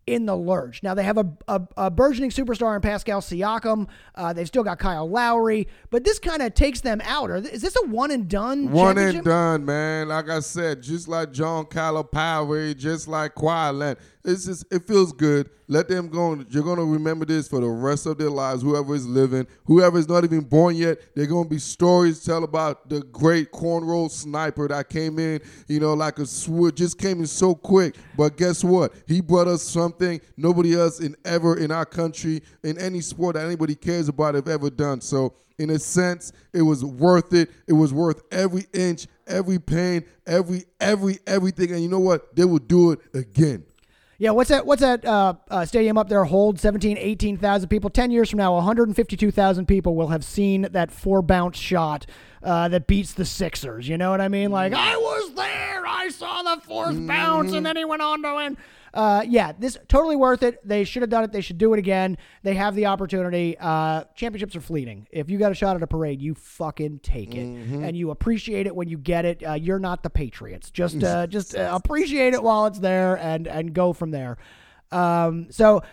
in 0.08 0.26
the 0.26 0.36
lurch. 0.36 0.84
Now 0.84 0.94
they 0.94 1.04
have 1.04 1.18
a, 1.18 1.32
a, 1.48 1.62
a 1.78 1.92
burgeoning 1.92 2.32
superstar 2.32 2.76
in 2.76 2.82
Pascal 2.82 3.22
Siakam. 3.22 3.88
Uh, 4.16 4.34
they've 4.34 4.48
still 4.48 4.64
got 4.64 4.80
Kyle 4.80 5.10
Lowry, 5.10 5.68
but 5.90 6.04
this 6.04 6.20
kind 6.20 6.42
of 6.42 6.54
takes 6.54 6.82
them 6.82 7.02
out. 7.04 7.30
Or 7.30 7.38
is 7.38 7.62
this 7.62 7.76
a 7.76 7.88
one 7.88 8.12
and 8.12 8.28
done? 8.28 8.72
One 8.72 8.98
and 8.98 9.24
done, 9.24 9.66
man. 9.66 10.08
Like 10.10 10.30
I 10.30 10.40
said, 10.40 10.82
just 10.82 11.08
like 11.08 11.32
John 11.32 11.66
Calipari, 11.66 12.76
just 12.76 13.08
like 13.08 13.36
Kawhi 13.36 13.78
Leonard, 13.78 13.98
it's 14.24 14.46
just 14.46 14.66
it 14.72 14.86
feels 14.86 15.12
good. 15.12 15.50
Let 15.68 15.88
them 15.88 16.10
go. 16.10 16.44
You're 16.50 16.64
gonna 16.64 16.84
remember 16.84 17.26
this 17.26 17.48
for 17.48 17.60
the 17.62 17.70
rest 17.70 18.06
of 18.06 18.18
their 18.18 18.30
lives. 18.30 18.62
Whoever 18.62 18.94
is 18.94 19.08
living, 19.08 19.48
whoever 19.66 19.98
is 19.98 20.08
not 20.08 20.24
even 20.24 20.42
born 20.42 20.76
yet, 20.76 21.00
they're 21.16 21.26
gonna 21.26 21.48
be 21.48 21.60
stories 21.60 22.20
to 22.20 22.26
tell 22.26 22.44
about 22.44 22.90
the 22.90 23.02
great 23.02 23.52
cornrow 23.52 24.10
sniper 24.12 24.68
that 24.68 24.90
came 24.90 25.18
in. 25.18 25.40
You 25.68 25.80
know, 25.80 25.94
like 25.94 26.20
a 26.20 26.26
sw- 26.26 26.74
just 26.74 26.98
came 26.98 27.20
in 27.20 27.28
so 27.28 27.56
quick. 27.56 27.96
But 28.18 28.38
guess 28.38 28.64
what? 28.64 28.94
He 29.08 29.22
brought 29.22 29.48
us 29.48 29.64
something 29.64 30.20
nobody 30.38 30.76
else 30.76 31.00
in 31.00 31.16
ever 31.26 31.58
in 31.58 31.72
our 31.72 31.86
country 31.86 32.42
in 32.64 32.78
any 32.78 33.02
sport 33.02 33.36
that 33.36 33.46
anybody 33.46 33.76
cares 33.76 34.10
about 34.10 34.36
have 34.36 34.48
ever 34.48 34.70
done. 34.70 35.02
So 35.02 35.34
in 35.58 35.70
a 35.70 35.80
sense, 35.80 36.34
it 36.54 36.64
was 36.64 36.84
worth 36.84 37.34
it. 37.34 37.52
It 37.68 37.74
was 37.74 37.94
worth 37.94 38.22
every 38.32 38.66
inch, 38.74 39.08
every 39.28 39.60
pain, 39.60 40.04
every 40.26 40.66
every 40.80 41.20
everything. 41.28 41.72
And 41.72 41.82
you 41.82 41.88
know 41.88 42.00
what? 42.00 42.36
They 42.36 42.46
will 42.46 42.60
do 42.60 42.92
it 42.92 43.00
again. 43.14 43.64
Yeah, 44.22 44.30
what's 44.30 44.52
that? 44.52 44.68
What's 44.68 44.84
that 44.84 45.04
uh, 45.04 45.34
uh, 45.50 45.66
stadium 45.66 45.98
up 45.98 46.08
there? 46.08 46.24
Hold 46.26 46.60
17, 46.60 46.96
18,000 46.96 47.70
people. 47.70 47.90
Ten 47.90 48.12
years 48.12 48.30
from 48.30 48.38
now, 48.38 48.54
152,000 48.54 49.66
people 49.66 49.96
will 49.96 50.10
have 50.10 50.24
seen 50.24 50.68
that 50.74 50.92
four 50.92 51.24
bounce 51.24 51.58
shot 51.58 52.06
uh, 52.44 52.68
that 52.68 52.86
beats 52.86 53.14
the 53.14 53.26
Sixers. 53.26 53.88
You 53.88 53.98
know 53.98 54.12
what 54.12 54.22
I 54.22 54.28
mean? 54.28 54.52
Like 54.52 54.74
I 54.74 54.96
was 54.96 55.34
there, 55.34 55.88
I 55.88 56.10
saw 56.10 56.44
the 56.44 56.62
4th 56.62 57.08
bounce, 57.08 57.52
and 57.54 57.66
then 57.66 57.76
he 57.76 57.84
went 57.84 58.04
on 58.04 58.22
to 58.22 58.36
win. 58.36 58.58
Uh, 58.94 59.24
yeah, 59.28 59.54
this 59.58 59.78
totally 59.88 60.16
worth 60.16 60.44
it. 60.44 60.66
They 60.68 60.84
should 60.84 61.02
have 61.02 61.10
done 61.10 61.24
it. 61.24 61.32
They 61.32 61.42
should 61.42 61.58
do 61.58 61.74
it 61.74 61.80
again. 61.80 62.18
They 62.44 62.56
have 62.56 62.76
the 62.76 62.88
opportunity. 62.88 63.56
Uh, 63.60 64.04
championships 64.16 64.56
are 64.56 64.62
fleeting. 64.62 65.08
If 65.12 65.30
you 65.30 65.38
got 65.38 65.52
a 65.52 65.56
shot 65.56 65.76
at 65.76 65.84
a 65.84 65.88
parade, 65.88 66.22
you 66.22 66.34
fucking 66.34 67.00
take 67.00 67.34
it, 67.36 67.46
and 67.46 67.96
you 67.96 68.12
appreciate 68.12 68.68
it 68.68 68.76
when 68.76 68.90
you 68.90 68.98
get 68.98 69.24
it. 69.26 69.44
Uh, 69.44 69.54
you're 69.54 69.80
not 69.80 70.04
the 70.04 70.10
Patriots. 70.10 70.72
Just 70.72 71.04
uh, 71.04 71.28
just 71.28 71.56
uh, 71.56 71.72
appreciate 71.74 72.34
it 72.34 72.44
while 72.44 72.66
it's 72.66 72.80
there, 72.80 73.18
and 73.18 73.48
and 73.48 73.74
go 73.74 73.94
from 73.94 74.12
there. 74.12 74.38
Um, 74.92 75.48
so 75.52 75.84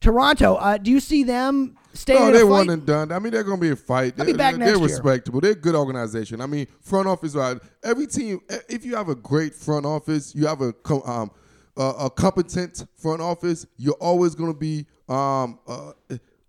Toronto, 0.00 0.54
uh, 0.54 0.78
do 0.78 0.90
you 0.90 0.98
see 0.98 1.24
them 1.24 1.76
staying 1.92 2.18
No, 2.18 2.32
they 2.32 2.42
one 2.42 2.70
and 2.70 2.86
done. 2.86 3.12
I 3.12 3.18
mean, 3.18 3.32
they're 3.32 3.44
gonna 3.44 3.60
be 3.60 3.70
a 3.70 3.76
fight. 3.76 4.16
They'll 4.16 4.26
They're, 4.26 4.34
back 4.34 4.52
they're 4.56 4.66
next 4.66 4.78
year. 4.78 4.88
respectable. 4.88 5.40
They're 5.40 5.52
a 5.52 5.54
good 5.54 5.74
organization. 5.74 6.40
I 6.40 6.46
mean, 6.46 6.66
front 6.80 7.06
office. 7.06 7.34
Right. 7.34 7.58
Every 7.84 8.06
team. 8.06 8.40
If 8.68 8.84
you 8.84 8.96
have 8.96 9.10
a 9.10 9.14
great 9.14 9.54
front 9.54 9.84
office, 9.84 10.34
you 10.34 10.46
have 10.46 10.62
a 10.62 10.74
um 11.04 11.30
a, 11.76 11.82
a 11.82 12.10
competent 12.10 12.86
front 12.96 13.20
office. 13.20 13.66
You're 13.76 13.94
always 13.94 14.34
gonna 14.34 14.54
be 14.54 14.86
um 15.08 15.58
uh, 15.66 15.92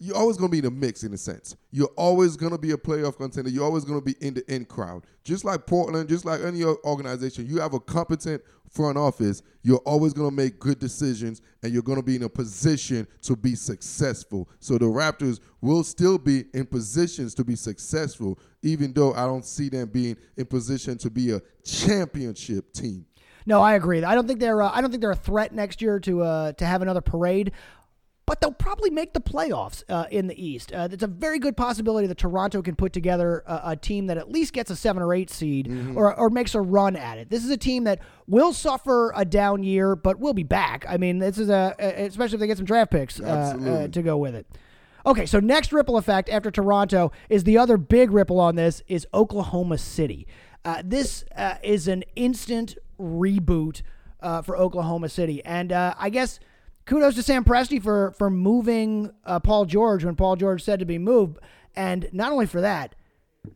you're 0.03 0.17
always 0.17 0.36
gonna 0.36 0.49
be 0.49 0.57
in 0.57 0.63
the 0.63 0.71
mix 0.71 1.03
in 1.03 1.13
a 1.13 1.17
sense. 1.17 1.55
You're 1.69 1.91
always 1.95 2.36
gonna 2.36 2.57
be 2.57 2.71
a 2.71 2.77
playoff 2.77 3.17
contender. 3.17 3.51
You're 3.51 3.65
always 3.65 3.86
gonna 3.86 4.01
be 4.01 4.15
in 4.19 4.34
the 4.34 4.53
in 4.53 4.65
crowd. 4.65 5.05
Just 5.23 5.45
like 5.45 5.67
Portland, 5.67 6.10
just 6.10 6.25
like 6.25 6.41
any 6.41 6.63
other 6.63 6.77
organization, 6.86 7.45
you 7.45 7.60
have 7.60 7.75
a 7.75 7.79
competent 7.79 8.41
front 8.67 8.97
office. 8.97 9.43
You're 9.62 9.77
always 9.79 10.13
gonna 10.13 10.31
make 10.31 10.60
good 10.60 10.79
decisions, 10.79 11.43
and 11.62 11.71
you're 11.71 11.84
gonna 11.84 12.01
be 12.01 12.15
in 12.15 12.23
a 12.23 12.29
position 12.29 13.05
to 13.21 13.36
be 13.36 13.53
successful. 13.53 14.49
So 14.60 14.79
the 14.79 14.86
Raptors 14.86 15.39
will 15.62 15.84
still 15.84 16.17
be 16.17 16.45
in 16.55 16.65
positions 16.65 17.36
to 17.36 17.43
be 17.43 17.55
successful, 17.55 18.39
even 18.63 18.93
though 18.93 19.13
I 19.13 19.27
don't 19.27 19.45
see 19.45 19.69
them 19.69 19.88
being 19.89 20.17
in 20.36 20.47
position 20.47 20.97
to 20.97 21.12
be 21.12 21.31
a 21.31 21.41
championship 21.63 22.73
team. 22.73 23.05
No, 23.45 23.62
I 23.62 23.73
agree. 23.73 24.04
I 24.04 24.15
don't 24.15 24.27
think 24.27 24.39
they're. 24.39 24.62
Uh, 24.62 24.71
I 24.73 24.82
don't 24.82 24.91
think 24.91 25.01
they're 25.01 25.12
a 25.12 25.15
threat 25.15 25.54
next 25.54 25.82
year 25.82 25.99
to 26.01 26.21
uh, 26.21 26.51
to 26.54 26.65
have 26.65 26.82
another 26.82 27.01
parade. 27.01 27.51
But 28.27 28.39
they'll 28.39 28.54
probably 28.54 28.91
make 28.91 29.12
the 29.13 29.19
playoffs 29.19 29.84
uh, 29.89 30.06
in 30.10 30.27
the 30.27 30.41
East. 30.41 30.71
Uh, 30.71 30.88
it's 30.89 31.04
a 31.04 31.08
very 31.08 31.38
good 31.38 31.58
possibility 31.58 32.08
that 32.08 32.17
Toronto 32.17 32.62
can 32.62 32.77
put 32.77 32.93
together 32.93 33.43
a, 33.45 33.62
a 33.71 33.75
team 33.75 34.08
that 34.08 34.17
at 34.17 34.32
least 34.32 34.54
gets 34.54 34.71
a 34.71 34.75
seven 34.75 35.04
or 35.04 35.13
eight 35.13 35.30
seed, 35.30 35.67
or, 35.95 36.15
or 36.15 36.30
makes 36.30 36.56
a 36.56 36.62
run 36.62 36.95
at 36.95 37.17
it. 37.17 37.30
This 37.30 37.43
is 37.43 37.49
a 37.49 37.58
team 37.58 37.84
that 37.86 37.99
will 38.27 38.54
suffer 38.54 39.12
a 39.17 39.25
down 39.25 39.63
year, 39.63 39.97
but 39.97 40.19
will 40.19 40.36
be 40.36 40.43
back. 40.43 40.86
I 40.88 40.95
mean, 40.95 41.17
this 41.17 41.38
is 41.38 41.49
a 41.49 41.75
especially 41.80 42.36
if 42.36 42.39
they 42.39 42.47
get 42.47 42.58
some 42.58 42.65
draft 42.65 42.91
picks 42.91 43.19
uh, 43.19 43.23
uh, 43.23 43.88
to 43.89 44.01
go 44.01 44.17
with 44.17 44.36
it. 44.36 44.47
Okay, 45.06 45.25
so 45.25 45.39
next 45.39 45.73
ripple 45.73 45.97
effect 45.97 46.30
after 46.30 46.51
Toronto 46.51 47.12
is 47.27 47.43
the 47.43 47.58
other 47.58 47.75
big 47.75 48.12
ripple 48.12 48.39
on 48.39 48.56
this 48.56 48.82
is 48.88 49.08
Oklahoma 49.13 49.77
City. 49.77 50.25
Uh, 50.63 50.84
this 50.86 51.25
uh, 51.36 51.56
is 51.63 51.88
an 51.88 52.04
instant 52.15 52.77
reboot 53.01 53.81
uh, 54.21 54.41
for 54.41 54.55
Oklahoma 54.55 55.09
City, 55.09 55.43
and 55.43 55.71
uh, 55.71 55.95
I 55.97 56.09
guess 56.09 56.39
kudos 56.85 57.15
to 57.15 57.23
Sam 57.23 57.43
Presti 57.43 57.81
for 57.81 58.11
for 58.11 58.29
moving 58.29 59.11
uh, 59.25 59.39
Paul 59.39 59.65
George 59.65 60.05
when 60.05 60.15
Paul 60.15 60.35
George 60.35 60.63
said 60.63 60.79
to 60.79 60.85
be 60.85 60.97
moved, 60.97 61.39
and 61.75 62.07
not 62.11 62.31
only 62.31 62.45
for 62.45 62.61
that, 62.61 62.95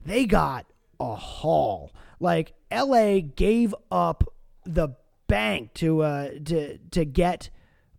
they 0.05 0.25
got 0.25 0.65
a 0.99 1.15
haul. 1.15 1.91
Like 2.19 2.53
L.A. 2.71 3.21
gave 3.21 3.75
up 3.91 4.23
the 4.65 4.89
bank 5.27 5.73
to 5.75 6.01
uh, 6.01 6.29
to 6.45 6.77
to 6.77 7.05
get 7.05 7.49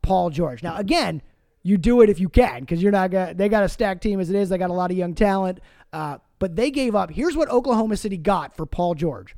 Paul 0.02 0.30
George. 0.30 0.62
Now 0.62 0.76
again, 0.76 1.22
you 1.62 1.76
do 1.76 2.00
it 2.00 2.08
if 2.08 2.20
you 2.20 2.28
can 2.28 2.60
because 2.60 2.82
you're 2.82 2.92
not 2.92 3.10
gonna. 3.10 3.34
They 3.34 3.48
got 3.48 3.64
a 3.64 3.68
stacked 3.68 4.02
team 4.02 4.20
as 4.20 4.30
it 4.30 4.36
is. 4.36 4.48
They 4.48 4.58
got 4.58 4.70
a 4.70 4.74
lot 4.74 4.90
of 4.90 4.96
young 4.96 5.14
talent, 5.14 5.60
uh, 5.92 6.18
but 6.38 6.56
they 6.56 6.70
gave 6.70 6.94
up. 6.94 7.10
Here's 7.10 7.36
what 7.36 7.50
Oklahoma 7.50 7.96
City 7.96 8.16
got 8.16 8.56
for 8.56 8.66
Paul 8.66 8.94
George. 8.94 9.34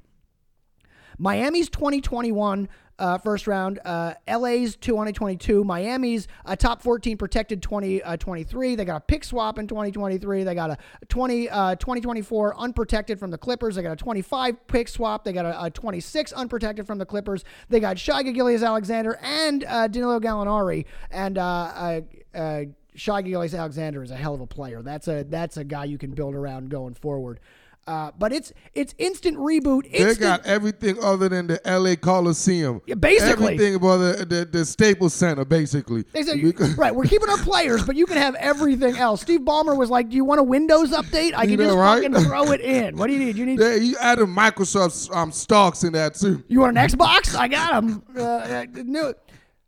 Miami's 1.19 1.69
2021 1.69 2.69
uh, 2.99 3.17
first 3.19 3.47
round, 3.47 3.79
uh, 3.85 4.15
LA's 4.29 4.75
2022, 4.77 5.63
Miami's 5.63 6.27
a 6.45 6.57
top 6.57 6.83
14 6.83 7.17
protected 7.17 7.63
2023. 7.63 8.75
they 8.75 8.85
got 8.85 8.97
a 8.97 9.01
pick 9.01 9.23
swap 9.23 9.59
in 9.59 9.69
2023. 9.69 10.43
They 10.43 10.55
got 10.55 10.71
a 10.71 10.79
20 11.09 11.49
uh, 11.49 11.75
2024 11.77 12.57
unprotected 12.59 13.21
from 13.21 13.31
the 13.31 13.39
Clippers. 13.39 13.77
They 13.77 13.83
got 13.83 13.93
a 13.93 13.97
25 13.97 14.67
pick 14.67 14.89
swap. 14.89 15.25
They 15.25 15.33
got 15.33 15.47
a, 15.47 15.65
a 15.65 15.71
26 15.71 16.33
unprotected 16.33 16.87
from 16.87 16.99
the 16.99 17.07
Clippers. 17.07 17.45
They 17.69 17.79
got 17.79 17.99
Shai 17.99 18.23
Gilgeous 18.25 18.63
Alexander 18.63 19.19
and 19.23 19.65
uh, 19.65 19.87
Danilo 19.87 20.19
Gallinari 20.19 20.85
and 21.11 21.39
uh, 21.39 21.43
uh, 21.43 22.01
uh, 22.35 22.65
Shai 22.97 23.23
Gilgeous 23.23 23.55
Alexander 23.55 24.03
is 24.03 24.11
a 24.11 24.17
hell 24.17 24.35
of 24.35 24.41
a 24.41 24.47
player. 24.47 24.83
That's 24.83 25.07
a 25.07 25.23
that's 25.23 25.57
a 25.57 25.63
guy 25.63 25.85
you 25.85 25.99
can 25.99 26.11
build 26.11 26.35
around 26.35 26.69
going 26.71 26.95
forward. 26.95 27.39
Uh, 27.89 28.11
but 28.19 28.35
it's 28.35 28.53
it's 28.75 28.95
instant 28.99 29.39
reboot. 29.39 29.91
They 29.91 30.15
got 30.15 30.45
everything 30.45 31.03
other 31.03 31.31
than 31.31 31.47
the 31.47 31.67
L.A. 31.67 31.97
Coliseum. 31.97 32.83
Yeah, 32.87 32.97
basically. 32.97 33.55
everything 33.55 33.77
about 33.77 33.97
the, 33.97 34.27
the 34.27 34.45
the 34.45 34.65
Staples 34.67 35.15
Center, 35.15 35.47
basically. 35.47 36.05
They 36.13 36.23
said, 36.23 36.43
Because- 36.43 36.75
right, 36.77 36.95
we're 36.95 37.05
keeping 37.05 37.31
our 37.31 37.39
players, 37.39 37.83
but 37.87 37.97
you 37.97 38.05
can 38.05 38.19
have 38.19 38.35
everything 38.35 38.99
else. 38.99 39.23
Steve 39.23 39.41
Ballmer 39.41 39.75
was 39.75 39.89
like, 39.89 40.11
"Do 40.11 40.17
you 40.17 40.25
want 40.27 40.39
a 40.39 40.43
Windows 40.43 40.91
update? 40.91 41.33
I 41.33 41.45
You 41.45 41.57
can 41.57 41.65
just 41.67 41.79
right? 41.79 42.03
fucking 42.03 42.25
throw 42.29 42.53
it 42.53 42.61
in. 42.61 42.99
What 42.99 43.07
do 43.07 43.15
you 43.15 43.21
need? 43.25 43.37
You 43.39 43.47
need 43.47 43.59
Yeah, 43.59 43.77
you 43.77 43.97
added 43.99 44.27
Microsoft 44.27 45.11
um, 45.17 45.33
stocks 45.33 45.83
in 45.83 45.95
that 45.95 46.15
too. 46.15 46.45
you 46.47 46.61
want 46.61 46.77
an 46.77 46.87
Xbox? 46.87 47.35
I 47.35 47.49
got 47.49 47.73
them. 47.73 48.03
Uh, 48.15 48.21
uh, 48.23 48.67
new. 48.85 49.15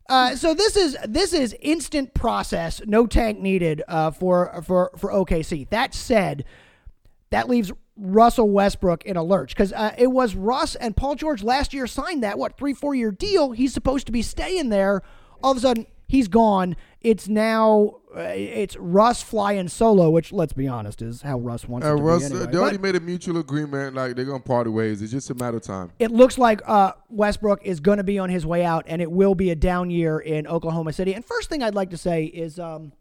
Uh, 0.07 0.35
so 0.35 0.53
this 0.53 0.75
is 0.77 0.95
this 1.07 1.33
is 1.33 1.55
instant 1.59 2.13
process, 2.13 2.81
no 2.85 3.07
tank 3.07 3.39
needed 3.39 3.81
uh, 3.87 4.11
for 4.11 4.61
for 4.63 4.91
for 4.95 5.11
OKC. 5.11 5.67
That 5.71 5.95
said, 5.95 6.45
that 7.31 7.49
leaves 7.49 7.71
Russell 7.97 8.49
Westbrook 8.49 9.03
in 9.05 9.17
a 9.17 9.23
lurch 9.23 9.53
because 9.53 9.73
uh, 9.73 9.93
it 9.97 10.07
was 10.11 10.35
Russ 10.35 10.75
and 10.75 10.95
Paul 10.95 11.15
George 11.15 11.43
last 11.43 11.73
year 11.73 11.87
signed 11.87 12.23
that 12.23 12.37
what 12.39 12.57
three 12.57 12.73
four 12.73 12.95
year 12.95 13.11
deal. 13.11 13.51
He's 13.51 13.73
supposed 13.73 14.05
to 14.07 14.11
be 14.11 14.21
staying 14.21 14.69
there. 14.69 15.01
All 15.43 15.51
of 15.51 15.57
a 15.57 15.61
sudden, 15.61 15.87
he's 16.07 16.27
gone. 16.27 16.75
It's 17.01 17.27
now 17.27 17.97
uh, 18.15 18.19
it's 18.21 18.75
Russ 18.77 19.21
flying 19.21 19.67
solo, 19.67 20.09
which 20.09 20.31
let's 20.31 20.53
be 20.53 20.67
honest 20.67 21.01
is 21.01 21.21
how 21.23 21.39
Russ 21.39 21.67
wants 21.67 21.85
Uh, 21.87 21.95
to 21.95 22.01
Russ, 22.01 22.19
be 22.21 22.25
anyway. 22.25 22.39
they 22.45 22.51
But- 22.51 22.57
already 22.61 22.77
made 22.77 22.95
a 22.95 22.99
mutual 22.99 23.37
agreement, 23.37 23.95
like 23.95 24.15
they're 24.15 24.25
gonna 24.25 24.39
party 24.39 24.69
ways. 24.69 25.01
It's 25.01 25.11
just 25.11 25.29
a 25.29 25.35
matter 25.35 25.57
of 25.57 25.63
time. 25.63 25.91
it 25.99 26.11
looks 26.11 26.37
like 26.37 26.61
uh, 26.67 26.93
Westbrook 27.09 27.61
is 27.65 27.79
going 27.79 27.97
to 27.97 28.03
be 28.03 28.19
on 28.19 28.29
his 28.29 28.45
way 28.45 28.63
out, 28.63 28.85
and 28.87 29.01
it 29.01 29.11
will 29.11 29.35
be 29.35 29.49
a 29.49 29.55
down 29.55 29.89
year 29.89 30.19
in 30.19 30.45
Oklahoma 30.47 30.93
City. 30.93 31.13
And 31.13 31.25
first 31.25 31.49
thing 31.49 31.61
I'd 31.63 31.75
like 31.75 31.89
to 31.91 31.97
say 31.97 32.25
is, 32.25 32.59
um, 32.59 32.91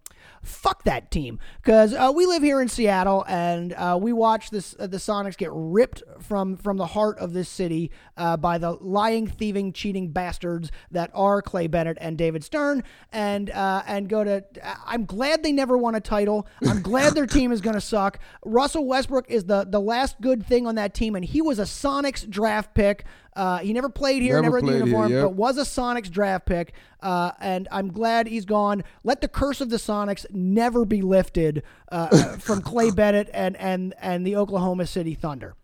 fuck 0.42 0.84
that 0.84 1.10
team, 1.10 1.38
because 1.62 1.92
uh, 1.92 2.12
we 2.14 2.26
live 2.26 2.42
here 2.42 2.60
in 2.60 2.68
Seattle, 2.68 3.24
and 3.28 3.72
uh, 3.74 3.98
we 4.00 4.12
watch 4.12 4.50
this 4.50 4.74
uh, 4.78 4.86
the 4.86 4.96
Sonics 4.96 5.36
get 5.36 5.50
ripped 5.52 6.02
from 6.20 6.56
from 6.56 6.76
the 6.76 6.86
heart 6.86 7.18
of 7.18 7.32
this 7.32 7.48
city 7.48 7.90
uh, 8.16 8.36
by 8.36 8.58
the 8.58 8.72
lying, 8.72 9.26
thieving, 9.26 9.72
cheating 9.72 10.10
bastards 10.12 10.70
that 10.90 11.10
are 11.14 11.42
Clay 11.42 11.66
Bennett 11.66 11.98
and 12.00 12.16
David 12.16 12.42
Stern, 12.44 12.82
and 13.12 13.50
uh, 13.50 13.82
and 13.86 14.08
go 14.08 14.24
to. 14.24 14.44
I'm 14.86 15.04
glad 15.04 15.42
they 15.42 15.52
never 15.52 15.76
won 15.76 15.94
a 15.94 16.00
title. 16.00 16.46
I'm 16.66 16.82
glad 16.82 17.14
their 17.14 17.26
team 17.26 17.52
is 17.52 17.60
going 17.60 17.74
to 17.74 17.80
suck. 17.80 18.18
Russell 18.44 18.86
Westbrook 18.86 19.30
is 19.30 19.44
the 19.44 19.64
the 19.64 19.80
last 19.80 20.20
good 20.20 20.46
thing 20.46 20.66
on 20.66 20.74
that 20.76 20.94
team, 20.94 21.14
and 21.14 21.24
he 21.24 21.42
was 21.42 21.58
a 21.58 21.64
Sonics 21.64 22.28
draft 22.28 22.74
pick. 22.74 23.04
Uh, 23.36 23.58
he 23.58 23.72
never 23.72 23.88
played 23.88 24.22
here, 24.22 24.40
Never 24.42 24.42
never, 24.42 24.56
had 24.56 24.64
the 24.64 24.66
played 24.66 24.76
here, 24.76 24.86
uniform, 24.86 25.12
yep. 25.12 25.22
but 25.22 25.34
was 25.34 25.58
a 25.58 25.62
Sonics 25.62 26.10
draft 26.10 26.46
pick. 26.46 26.72
Uh, 27.00 27.32
and 27.40 27.68
I'm 27.70 27.92
glad 27.92 28.26
he's 28.26 28.44
gone. 28.44 28.82
Let 29.04 29.20
the 29.20 29.28
curse 29.28 29.60
of 29.60 29.70
the 29.70 29.76
Sonics 29.76 30.26
never 30.30 30.84
be 30.84 31.02
lifted 31.02 31.62
uh, 31.90 32.36
from 32.38 32.60
Clay 32.60 32.90
Bennett 32.90 33.30
and 33.32 33.56
and 33.56 33.94
and 34.00 34.26
the 34.26 34.36
Oklahoma 34.36 34.86
City 34.86 35.14
Thunder. 35.14 35.54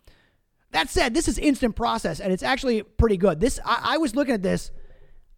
That 0.72 0.88
said, 0.88 1.14
this 1.14 1.29
is 1.29 1.38
instant 1.38 1.76
process, 1.76 2.20
and 2.20 2.33
it's 2.33 2.42
actually 2.42 2.83
pretty 2.83 3.16
good. 3.16 3.40
This 3.40 3.59
I, 3.64 3.81
I 3.94 3.98
was 3.98 4.14
looking 4.14 4.35
at 4.35 4.42
this, 4.42 4.70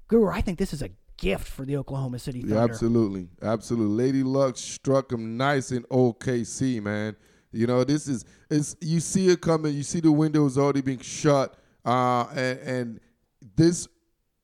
Guru. 0.08 0.30
I 0.30 0.40
think 0.40 0.58
this 0.58 0.72
is 0.72 0.82
a 0.82 0.90
gift 1.16 1.46
for 1.46 1.64
the 1.64 1.76
Oklahoma 1.76 2.18
City 2.18 2.40
Thunder. 2.40 2.56
Yeah, 2.56 2.64
absolutely, 2.64 3.28
absolutely. 3.42 4.04
Lady 4.04 4.22
Luck 4.22 4.56
struck 4.56 5.12
him 5.12 5.36
nice 5.36 5.72
in 5.72 5.82
OKC, 5.84 6.82
man. 6.82 7.16
You 7.52 7.66
know, 7.66 7.84
this 7.84 8.08
is 8.08 8.24
it's 8.50 8.76
you 8.80 9.00
see 9.00 9.28
it 9.28 9.40
coming. 9.40 9.74
You 9.74 9.82
see 9.82 10.00
the 10.00 10.12
windows 10.12 10.58
already 10.58 10.80
being 10.80 11.00
shut, 11.00 11.56
uh, 11.88 12.28
and, 12.34 12.58
and 12.60 13.00
this 13.56 13.88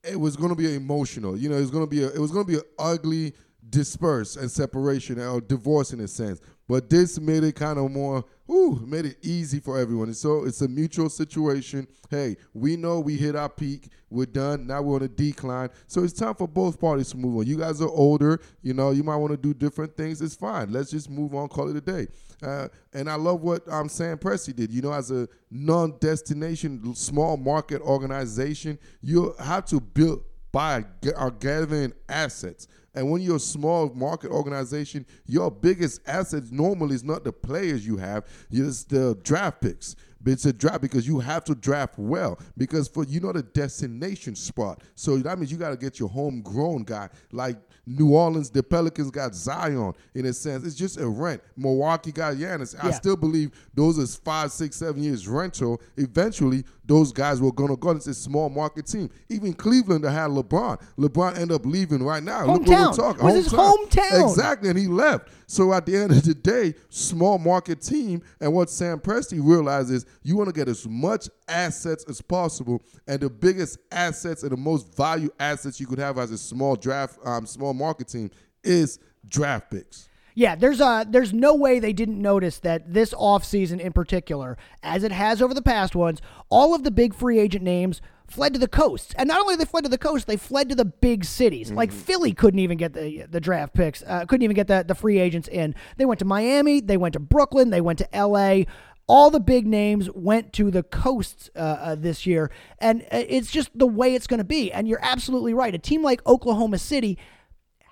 it 0.03 0.19
was 0.19 0.37
going 0.37 0.51
to 0.51 0.57
be 0.57 0.75
emotional. 0.75 1.37
You 1.37 1.49
know, 1.49 1.57
it 1.57 1.61
was 1.61 1.71
going 1.71 1.85
to 1.85 1.91
be 1.91 2.03
a, 2.03 2.09
it 2.09 2.19
was 2.19 2.31
going 2.31 2.47
to 2.47 2.53
be 2.53 2.59
an 2.59 2.65
ugly 2.79 3.35
disperse 3.71 4.37
and 4.37 4.51
separation 4.51 5.21
or 5.21 5.41
divorce 5.41 5.93
in 5.93 6.01
a 6.01 6.09
sense. 6.09 6.41
But 6.69 6.91
this 6.91 7.19
made 7.21 7.45
it 7.45 7.55
kind 7.55 7.79
of 7.79 7.91
more, 7.91 8.25
ooh, 8.51 8.85
made 8.87 9.07
it 9.07 9.17
easy 9.23 9.61
for 9.61 9.79
everyone. 9.79 10.09
And 10.09 10.17
so 10.17 10.45
it's 10.45 10.61
a 10.61 10.69
mutual 10.69 11.09
situation. 11.09 11.87
Hey, 12.11 12.37
we 12.53 12.77
know 12.77 13.01
we 13.01 13.17
hit 13.17 13.37
our 13.37 13.49
peak. 13.49 13.89
We're 14.11 14.27
done. 14.27 14.67
Now 14.67 14.83
we're 14.83 14.97
on 14.97 15.03
a 15.03 15.09
decline. 15.09 15.71
So 15.87 16.05
it's 16.05 16.13
time 16.13 16.35
for 16.35 16.47
both 16.47 16.81
parties 16.81 17.11
to 17.11 17.17
move 17.17 17.39
on. 17.39 17.47
You 17.47 17.59
guys 17.59 17.81
are 17.81 17.89
older. 17.89 18.41
You 18.63 18.75
know, 18.75 18.91
you 18.91 19.03
might 19.03 19.17
want 19.17 19.33
to 19.33 19.37
do 19.37 19.55
different 19.55 19.97
things. 19.97 20.21
It's 20.21 20.35
fine. 20.35 20.73
Let's 20.73 20.91
just 20.91 21.11
move 21.11 21.35
on, 21.35 21.49
call 21.49 21.69
it 21.71 21.77
a 21.77 21.81
day. 21.81 22.07
Uh, 22.43 22.69
and 22.93 23.09
I 23.09 23.15
love 23.15 23.41
what 23.41 23.67
um, 23.69 23.89
Sam 23.89 24.19
Presti 24.19 24.55
did. 24.55 24.71
You 24.71 24.83
know, 24.83 24.93
as 24.93 25.11
a 25.11 25.29
non-destination, 25.51 26.95
small 26.95 27.37
market 27.37 27.81
organization, 27.83 28.79
you 29.01 29.35
have 29.39 29.65
to 29.67 29.81
build 29.81 30.23
by 30.53 30.85
are 31.17 31.33
gathering 31.33 31.93
assets. 32.09 32.69
And 32.95 33.11
when 33.11 33.23
you're 33.23 33.37
a 33.37 33.41
small 33.41 33.91
market 33.95 34.31
organization, 34.31 35.05
your 35.27 35.51
biggest 35.51 36.01
assets 36.07 36.51
normally 36.51 36.95
is 36.95 37.05
not 37.05 37.25
the 37.25 37.33
players 37.33 37.87
you 37.87 37.97
have, 37.97 38.25
it's 38.51 38.85
the 38.85 39.19
draft 39.23 39.61
picks. 39.61 39.97
It's 40.27 40.47
a 40.47 40.53
draft 40.53 40.81
because 40.81 41.07
you 41.07 41.21
have 41.21 41.45
to 41.45 41.55
draft 41.55 41.99
well 41.99 42.39
because 42.57 42.89
for 42.89 43.05
you 43.05 43.21
know 43.21 43.33
the 43.33 43.43
destination 43.43 44.35
spot. 44.35 44.83
So 44.95 45.19
that 45.19 45.39
means 45.39 45.53
you 45.53 45.59
got 45.59 45.71
to 45.71 45.77
get 45.77 45.99
your 45.99 46.09
homegrown 46.09 46.85
guy. 46.85 47.11
Like 47.31 47.59
New 47.87 48.15
Orleans, 48.15 48.51
the 48.51 48.63
Pelicans 48.63 49.11
got 49.11 49.35
Zion 49.35 49.93
in 50.15 50.27
a 50.27 50.33
sense. 50.33 50.65
It's 50.65 50.75
just 50.75 50.99
a 50.99 51.07
rent. 51.07 51.43
Milwaukee 51.57 52.13
got 52.13 52.35
Giannis. 52.35 52.75
I 52.83 52.91
still 52.93 53.17
believe 53.17 53.51
those 53.75 53.99
is 53.99 54.17
five, 54.17 54.53
six, 54.53 54.77
seven 54.77 55.03
years 55.03 55.29
rental. 55.29 55.81
Eventually, 55.97 56.65
those 56.87 57.13
guys 57.13 57.41
were 57.41 57.53
gonna 57.53 57.77
go. 57.77 57.91
It's 57.91 58.07
a 58.07 58.15
small 58.15 58.49
market 58.49 58.87
team. 58.87 59.11
Even 59.29 59.53
Cleveland 59.53 60.05
that 60.05 60.13
had 60.13 60.31
LeBron. 60.31 60.81
LeBron 60.99 61.35
ended 61.35 61.53
up 61.53 61.67
leaving 61.67 62.03
right 62.03 62.23
now. 62.23 62.47
Look 62.47 62.67
what 62.67 62.69
Hometown. 62.69 62.91
we're 62.91 62.97
talking. 62.97 63.25
Was 63.25 63.35
his 63.35 63.53
hometown. 63.53 64.23
Exactly, 64.31 64.69
and 64.71 64.79
he 64.79 64.87
left. 64.87 65.29
So 65.47 65.73
at 65.75 65.87
the 65.87 65.97
end 65.97 66.13
of 66.13 66.23
the 66.25 66.35
day, 66.35 66.75
small 66.89 67.39
market 67.39 67.81
team, 67.83 68.23
and 68.41 68.53
what 68.53 68.71
Sam 68.71 68.99
Presti 68.99 69.41
realizes, 69.43 70.05
is 70.05 70.07
you 70.23 70.37
want 70.37 70.49
to 70.49 70.55
get 70.55 70.69
as 70.69 70.89
much 70.89 71.29
assets 71.49 72.05
as 72.09 72.21
possible, 72.23 72.83
and 73.07 73.21
the 73.21 73.29
biggest 73.29 73.79
assets 73.93 74.43
and 74.43 74.53
the 74.53 74.57
most 74.57 74.97
value 74.97 75.31
assets 75.39 75.79
you 75.79 75.87
could 75.87 75.99
have 75.99 76.19
as 76.19 76.31
a 76.31 76.39
small 76.39 76.77
draft, 76.77 77.19
um, 77.25 77.47
small 77.47 77.74
market 77.75 78.09
team 78.09 78.31
is 78.63 78.99
draft 79.29 79.71
picks. 79.71 80.09
Yeah, 80.37 80.57
there's 80.57 80.81
uh 80.81 81.05
there's 81.07 81.33
no 81.33 81.55
way 81.55 81.79
they 81.79 81.93
didn't 81.93 82.21
notice 82.21 82.59
that 82.61 82.93
this 82.93 83.15
offseason 83.15 83.79
in 83.79 83.93
particular, 83.93 84.59
as 84.83 85.05
it 85.05 85.13
has 85.13 85.41
over 85.41 85.55
the 85.55 85.63
past 85.63 85.95
ones, 85.95 86.21
all 86.51 86.75
of 86.75 86.83
the 86.83 86.91
big 86.91 87.15
free 87.15 87.39
agent 87.39 87.63
names 87.63 88.03
fled 88.27 88.53
to 88.55 88.59
the 88.59 88.69
coasts. 88.69 89.15
And 89.17 89.29
not 89.29 89.41
only 89.41 89.55
they 89.55 89.65
fled 89.65 89.85
to 89.85 89.91
the 89.91 89.99
coast, 89.99 90.27
they 90.27 90.37
fled 90.37 90.69
to 90.71 90.75
the 90.75 90.85
big 90.85 91.25
cities. 91.25 91.71
Like 91.71 91.93
Philly 91.93 92.33
couldn't 92.33 92.59
even 92.59 92.79
get 92.79 92.95
the 92.95 93.27
the 93.31 93.41
draft 93.41 93.75
picks, 93.75 94.03
uh, 94.03 94.25
couldn't 94.27 94.43
even 94.43 94.57
get 94.57 94.67
the, 94.67 94.85
the 94.87 94.95
free 94.97 95.19
agents 95.21 95.47
in. 95.47 95.75
They 95.99 96.05
went 96.05 96.19
to 96.19 96.25
Miami, 96.25 96.81
they 96.81 96.97
went 96.97 97.13
to 97.13 97.21
Brooklyn, 97.21 97.71
they 97.71 97.81
went 97.81 98.01
to 98.01 98.09
LA. 98.13 98.65
All 99.07 99.31
the 99.31 99.41
big 99.41 99.67
names 99.67 100.09
went 100.15 100.55
to 100.55 100.71
the 100.71 100.83
coasts 100.83 101.51
uh, 101.55 101.59
uh, 101.59 101.95
this 101.95 102.25
year, 102.25 102.51
and 102.79 103.03
uh, 103.03 103.23
it's 103.29 103.51
just 103.51 103.69
the 103.79 103.87
way 103.87 104.15
it's 104.15 104.27
going 104.27 104.39
to 104.39 104.45
be. 104.45 104.73
And 104.73 104.89
you're 104.89 104.99
absolutely 105.03 105.53
right. 105.53 105.75
A 105.75 105.79
team 105.79 106.03
like 106.03 106.27
Oklahoma 106.27 106.79
City 106.79 107.19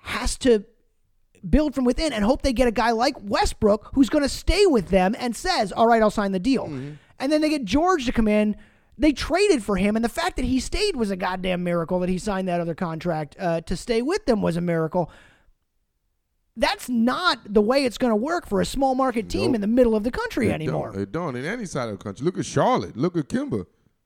has 0.03 0.37
to 0.39 0.63
build 1.49 1.75
from 1.75 1.83
within 1.83 2.13
and 2.13 2.23
hope 2.23 2.41
they 2.41 2.53
get 2.53 2.67
a 2.67 2.71
guy 2.71 2.91
like 2.91 3.15
Westbrook 3.21 3.91
who's 3.93 4.09
going 4.09 4.23
to 4.23 4.29
stay 4.29 4.65
with 4.65 4.89
them 4.89 5.15
and 5.19 5.35
says, 5.35 5.71
"All 5.71 5.87
right, 5.87 6.01
I'll 6.01 6.11
sign 6.11 6.31
the 6.31 6.39
deal." 6.39 6.65
And 7.19 7.31
then 7.31 7.41
they 7.41 7.49
get 7.49 7.65
George 7.65 8.05
to 8.05 8.11
come 8.11 8.27
in. 8.27 8.55
They 8.97 9.11
traded 9.11 9.63
for 9.63 9.75
him, 9.75 9.95
and 9.95 10.05
the 10.05 10.09
fact 10.09 10.35
that 10.35 10.45
he 10.45 10.59
stayed 10.59 10.95
was 10.95 11.09
a 11.09 11.15
goddamn 11.15 11.63
miracle. 11.63 11.99
That 11.99 12.09
he 12.09 12.17
signed 12.19 12.47
that 12.47 12.59
other 12.61 12.75
contract 12.75 13.35
uh, 13.39 13.61
to 13.61 13.75
stay 13.75 14.01
with 14.01 14.25
them 14.25 14.41
was 14.41 14.55
a 14.55 14.61
miracle. 14.61 15.09
That's 16.55 16.87
not 16.87 17.39
the 17.51 17.61
way 17.61 17.83
it's 17.85 17.97
going 17.97 18.11
to 18.11 18.15
work 18.15 18.47
for 18.47 18.61
a 18.61 18.65
small 18.65 18.93
market 18.93 19.27
team 19.27 19.47
Nope. 19.47 19.55
in 19.55 19.61
the 19.61 19.67
middle 19.67 19.95
of 19.95 20.03
the 20.03 20.11
country 20.11 20.49
It 20.49 20.53
anymore. 20.53 20.91
Don't, 20.91 21.01
it 21.01 21.11
don't 21.11 21.35
in 21.35 21.45
any 21.45 21.65
side 21.65 21.89
of 21.89 21.97
the 21.97 22.03
country. 22.03 22.23
Look 22.23 22.37
at 22.37 22.45
Charlotte. 22.45 22.95
Look 22.95 23.17
at 23.17 23.27
Kemba. 23.27 23.65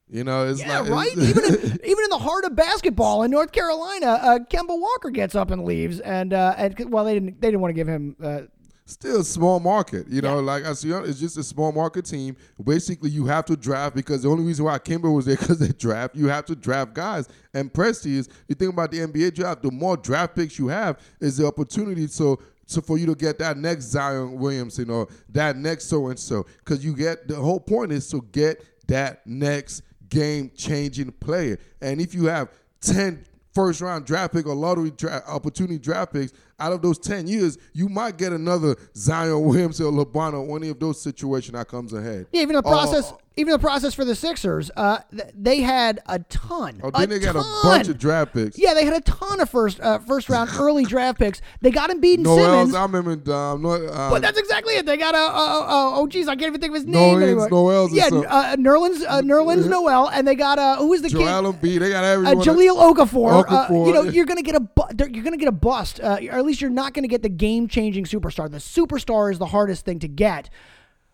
You 0.09 0.23
know, 0.23 0.47
it's 0.47 0.59
Yeah, 0.61 0.79
like 0.79 0.89
right. 0.91 1.17
it's- 1.17 1.29
even 1.29 1.43
in, 1.43 1.79
even 1.85 2.03
in 2.05 2.09
the 2.09 2.17
heart 2.19 2.45
of 2.45 2.55
basketball 2.55 3.23
in 3.23 3.31
North 3.31 3.51
Carolina, 3.51 4.05
uh, 4.21 4.39
Kemba 4.39 4.79
Walker 4.79 5.09
gets 5.09 5.35
up 5.35 5.51
and 5.51 5.65
leaves, 5.65 5.99
and 5.99 6.33
uh, 6.33 6.53
and 6.57 6.91
well, 6.91 7.03
they 7.03 7.13
didn't 7.15 7.41
they 7.41 7.47
didn't 7.47 7.59
want 7.61 7.71
to 7.71 7.75
give 7.75 7.87
him. 7.87 8.15
Uh, 8.23 8.41
still 8.85 9.19
a 9.19 9.23
small 9.25 9.59
market. 9.59 10.07
You 10.07 10.21
know, 10.21 10.39
like 10.39 10.65
I 10.65 10.71
see, 10.71 10.91
it's 10.91 11.19
just 11.19 11.37
a 11.37 11.43
small 11.43 11.73
market 11.73 12.05
team. 12.05 12.37
Basically, 12.63 13.09
you 13.09 13.25
have 13.25 13.43
to 13.47 13.57
draft 13.57 13.97
because 13.97 14.23
the 14.23 14.29
only 14.29 14.45
reason 14.45 14.63
why 14.63 14.79
Kemba 14.79 15.13
was 15.13 15.25
there 15.25 15.35
because 15.39 15.59
they 15.59 15.73
draft. 15.73 16.15
You 16.15 16.27
have 16.29 16.45
to 16.45 16.55
draft 16.55 16.93
guys. 16.93 17.27
And 17.53 17.71
Presti 17.73 18.11
is 18.13 18.29
you 18.47 18.55
think 18.55 18.71
about 18.71 18.91
the 18.91 18.99
NBA 18.99 19.33
draft. 19.33 19.61
The 19.61 19.71
more 19.71 19.97
draft 19.97 20.37
picks 20.37 20.57
you 20.57 20.69
have, 20.69 21.01
is 21.19 21.37
the 21.37 21.45
opportunity. 21.47 22.07
So. 22.07 22.39
So 22.69 22.81
for 22.81 22.97
you 22.97 23.05
to 23.05 23.15
get 23.15 23.39
that 23.39 23.55
next 23.55 23.85
Zion 23.85 24.37
Williamson 24.39 24.89
or 24.89 25.07
that 25.29 25.55
next 25.55 25.85
so 25.85 26.07
and 26.07 26.19
so, 26.19 26.45
because 26.59 26.83
you 26.83 26.93
get 26.93 27.25
the 27.29 27.35
whole 27.37 27.61
point 27.61 27.93
is 27.93 28.09
to 28.09 28.21
get 28.33 28.61
that 28.87 29.25
next 29.25 29.83
game 30.09 30.51
changing 30.55 31.11
player. 31.13 31.57
And 31.81 31.99
if 32.01 32.13
you 32.13 32.25
have 32.25 32.49
10 32.81 33.23
first 33.53 33.81
round 33.81 34.05
draft 34.05 34.33
pick 34.33 34.45
or 34.45 34.53
lottery 34.55 34.91
dra- 34.91 35.23
opportunity 35.27 35.77
draft 35.79 36.13
picks, 36.13 36.33
out 36.59 36.73
of 36.73 36.81
those 36.81 36.97
10 36.99 37.27
years, 37.27 37.57
you 37.73 37.87
might 37.89 38.17
get 38.17 38.33
another 38.33 38.75
Zion 38.95 39.43
Williamson 39.43 39.85
or 39.87 40.05
LeBron 40.05 40.33
or 40.47 40.57
any 40.57 40.69
of 40.69 40.79
those 40.79 41.01
situations 41.01 41.53
that 41.57 41.67
comes 41.67 41.93
ahead. 41.93 42.27
Yeah, 42.31 42.41
even 42.41 42.53
the 42.55 42.59
Oh, 42.59 42.69
process, 42.69 43.13
even 43.37 43.51
the 43.51 43.59
process 43.59 43.93
for 43.93 44.03
the 44.03 44.15
Sixers, 44.15 44.71
uh, 44.75 44.99
th- 45.11 45.29
they 45.35 45.61
had 45.61 45.99
a 46.07 46.19
ton. 46.19 46.81
Oh, 46.83 46.89
then 46.91 47.03
a 47.03 47.07
they 47.07 47.19
got 47.19 47.35
a 47.35 47.43
bunch 47.63 47.87
of 47.87 47.97
draft 47.97 48.33
picks. 48.33 48.57
Yeah, 48.57 48.73
they 48.73 48.83
had 48.83 48.95
a 48.95 49.01
ton 49.01 49.39
of 49.39 49.49
first 49.49 49.79
uh, 49.79 49.99
first 49.99 50.27
round 50.27 50.49
early 50.57 50.83
draft 50.85 51.19
picks. 51.19 51.41
They 51.61 51.69
got 51.71 51.91
and 51.91 52.01
Noel's, 52.01 52.41
Simmons. 52.41 52.75
I 52.75 52.81
remember 52.83 53.11
um, 53.33 53.61
no, 53.61 53.71
um, 53.93 54.09
but 54.11 54.21
that's 54.21 54.37
exactly 54.37 54.73
it. 54.73 54.85
They 54.85 54.97
got 54.97 55.13
a, 55.13 55.17
a, 55.17 55.21
a 55.21 55.99
oh 55.99 56.07
geez, 56.07 56.27
I 56.27 56.35
can't 56.35 56.47
even 56.47 56.59
think 56.61 56.71
of 56.71 56.75
his 56.75 56.85
name 56.85 57.19
Noel's, 57.19 57.23
anymore. 57.23 57.49
Noel's 57.49 57.93
yeah, 57.93 58.07
uh, 58.07 58.55
Nerlens, 58.55 59.05
uh, 59.07 59.21
Nerlens 59.21 59.69
Noel, 59.69 60.09
and 60.09 60.27
they 60.27 60.35
got 60.35 60.57
uh, 60.59 60.77
who 60.77 60.87
was 60.89 61.01
the 61.03 61.09
Joel 61.09 61.53
kid? 61.53 61.61
Embiid. 61.61 61.79
They 61.79 61.89
got 61.89 62.03
Uh, 62.03 62.07
everyone. 62.07 62.37
Jahlil 62.37 62.75
Okafor. 62.93 63.31
Uh, 63.31 63.43
Okafor, 63.67 63.87
you 63.87 63.93
know, 63.93 64.01
you're 64.01 64.25
gonna 64.25 64.41
get 64.41 64.55
a 64.55 64.61
bu- 64.61 65.05
you're 65.13 65.23
gonna 65.23 65.37
get 65.37 65.47
a 65.47 65.51
bust, 65.51 65.99
uh, 66.01 66.17
or 66.29 66.33
at 66.37 66.45
least 66.45 66.59
you're 66.61 66.69
not 66.69 66.93
gonna 66.93 67.07
get 67.07 67.21
the 67.21 67.29
game 67.29 67.67
changing 67.67 68.05
superstar. 68.05 68.49
The 68.49 68.57
superstar 68.57 69.31
is 69.31 69.37
the 69.39 69.47
hardest 69.47 69.85
thing 69.85 69.99
to 69.99 70.07
get, 70.07 70.49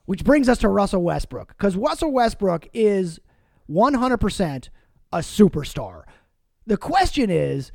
which 0.06 0.24
brings 0.24 0.50
us 0.50 0.58
to 0.60 0.68
Russell 0.70 1.04
Westbrook 1.04 1.50
because 1.50 1.76
Russell 1.76 2.12
Westbrook 2.12 2.68
is 2.74 3.20
100 3.68 4.18
percent 4.18 4.70
a 5.12 5.20
superstar. 5.20 6.04
The 6.66 6.78
question 6.78 7.30
is. 7.30 7.72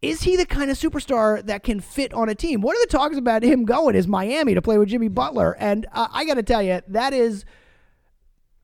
Is 0.00 0.22
he 0.22 0.36
the 0.36 0.46
kind 0.46 0.70
of 0.70 0.78
superstar 0.78 1.44
that 1.46 1.64
can 1.64 1.80
fit 1.80 2.14
on 2.14 2.28
a 2.28 2.34
team? 2.36 2.60
One 2.60 2.76
of 2.76 2.80
the 2.82 2.86
talks 2.86 3.16
about 3.16 3.42
him 3.42 3.64
going 3.64 3.96
is 3.96 4.06
Miami 4.06 4.54
to 4.54 4.62
play 4.62 4.78
with 4.78 4.90
Jimmy 4.90 5.08
Butler, 5.08 5.56
and 5.58 5.86
uh, 5.92 6.06
I 6.12 6.24
got 6.24 6.34
to 6.34 6.44
tell 6.44 6.62
you, 6.62 6.80
that 6.86 7.12
is 7.12 7.44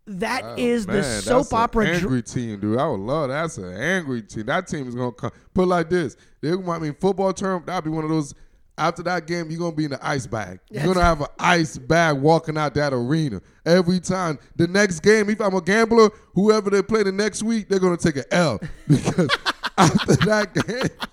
that 0.07 0.59
is 0.61 0.85
Oh, 0.85 0.93
Man, 0.93 0.97
the 0.97 1.03
that's 1.03 1.25
soap 1.25 1.47
an 1.53 1.59
opera. 1.59 1.87
dr- 1.87 1.97
angry 2.05 2.23
team, 2.23 2.61
dude. 2.61 2.79
I 2.79 2.87
would 2.87 3.01
love 3.01 3.31
that. 3.31 3.43
That's 3.43 3.59
an 3.59 3.75
angry 3.75 4.23
team. 4.23 4.47
That 4.47 4.69
team 4.69 4.87
is 4.87 4.95
gonna 4.95 5.11
come. 5.11 5.33
Put 5.55 5.67
like 5.67 5.91
this. 5.91 6.17
They 6.41 6.55
might 6.57 6.81
mean 6.81 6.95
football 7.01 7.33
term. 7.33 7.65
That'd 7.67 7.83
be 7.83 7.91
one 7.91 8.05
of 8.05 8.11
those. 8.11 8.33
After 8.77 9.05
that 9.05 9.29
game, 9.29 9.51
you're 9.51 9.61
gonna 9.61 9.77
be 9.77 9.85
in 9.85 9.93
the 9.93 10.05
ice 10.05 10.27
bag. 10.27 10.59
You're 10.71 10.85
gonna 10.85 11.03
have 11.03 11.21
an 11.21 11.29
ice 11.39 11.79
bag 11.79 12.17
walking 12.17 12.59
out 12.59 12.75
that 12.75 12.93
arena 12.93 13.41
every 13.65 14.01
time. 14.01 14.39
The 14.57 14.67
next 14.67 15.01
game, 15.01 15.31
if 15.31 15.41
I'm 15.41 15.55
a 15.55 15.61
gambler, 15.61 16.11
whoever 16.35 16.71
they 16.71 16.83
play 16.83 17.05
the 17.05 17.13
next 17.13 17.45
week, 17.45 17.69
they're 17.69 17.79
gonna 17.79 17.97
take 17.97 18.17
an 18.17 18.25
L 18.33 18.59
because 18.89 19.31
after 19.79 20.17
that 20.27 20.55
game, 20.55 21.09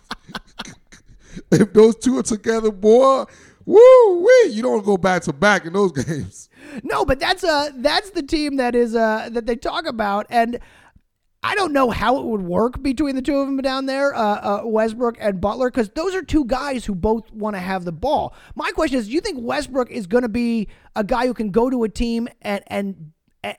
if 1.52 1.72
those 1.74 1.96
two 1.98 2.18
are 2.18 2.24
together, 2.24 2.72
boy, 2.72 3.26
woo 3.66 4.20
wee, 4.26 4.50
you 4.52 4.64
don't 4.64 4.84
go 4.84 4.98
back 4.98 5.22
to 5.24 5.34
back 5.34 5.66
in 5.66 5.74
those 5.74 5.92
games. 5.92 6.50
No, 6.84 7.06
but 7.06 7.20
that's 7.20 7.44
uh 7.44 7.70
that's 7.76 8.10
the 8.10 8.24
team 8.24 8.56
that 8.56 8.76
is 8.76 8.96
uh 8.96 9.30
that 9.32 9.46
they 9.46 9.56
talk 9.56 9.86
about, 9.86 10.26
and 10.32 10.60
I 11.44 11.56
don't 11.56 11.74
know 11.74 11.90
how 11.90 12.20
it 12.20 12.26
would 12.26 12.44
work 12.44 12.84
between 12.84 13.16
the 13.16 13.22
two 13.22 13.38
of 13.38 13.48
them 13.48 13.58
down 13.58 13.88
there, 13.88 14.14
uh, 14.14 14.62
uh 14.62 14.62
Westbrook 14.64 15.18
and 15.20 15.42
Butler, 15.42 15.72
because 15.72 15.90
those 15.90 16.14
are 16.14 16.22
two 16.22 16.46
guys 16.46 16.86
who 16.86 16.94
both 16.94 17.32
want 17.32 17.56
to 17.56 17.60
have 17.60 17.84
the 17.84 17.92
ball. 17.92 18.36
My 18.56 18.70
question 18.72 19.00
is, 19.00 19.08
do 19.08 19.14
you 19.14 19.22
think 19.22 19.40
Westbrook 19.42 19.90
is 19.90 20.06
going 20.06 20.22
to 20.22 20.30
be 20.30 20.68
a 20.96 21.04
guy 21.04 21.26
who 21.26 21.34
can 21.34 21.50
go 21.50 21.70
to 21.70 21.84
a 21.84 21.90
team 21.90 22.28
and 22.44 22.64
and 22.68 23.12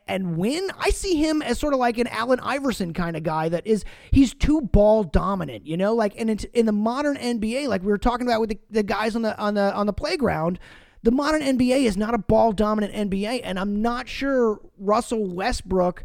and 0.07 0.37
win? 0.37 0.71
I 0.79 0.91
see 0.91 1.17
him 1.17 1.43
as 1.43 1.59
sort 1.59 1.75
of 1.75 1.81
like 1.81 1.99
an 1.99 2.07
Allen 2.07 2.39
Iverson 2.41 2.93
kind 2.93 3.17
of 3.17 3.25
guy 3.25 3.49
that 3.49 3.67
is 3.67 3.85
he's 4.13 4.33
too 4.33 4.61
ball 4.61 5.03
dominant, 5.03 5.67
you 5.67 5.77
know, 5.77 5.93
like 5.93 6.15
and 6.17 6.31
in, 6.31 6.39
in 6.55 6.67
the 6.67 6.73
modern 6.73 7.17
NBA, 7.17 7.67
like 7.67 7.83
we 7.83 7.89
were 7.89 7.99
talking 7.99 8.29
about 8.29 8.41
with 8.41 8.51
the, 8.51 8.61
the 8.71 8.85
guys 8.85 9.17
on 9.17 9.23
the 9.23 9.37
on 9.39 9.55
the 9.55 9.75
on 9.75 9.87
the 9.87 9.93
playground. 9.93 10.61
The 11.05 11.11
modern 11.11 11.43
NBA 11.43 11.83
is 11.83 11.97
not 11.97 12.15
a 12.15 12.19
ball 12.19 12.53
dominant 12.53 12.95
NBA, 13.11 13.41
and 13.43 13.59
I'm 13.59 13.83
not 13.83 14.09
sure 14.09 14.61
Russell 14.79 15.27
Westbrook 15.27 16.05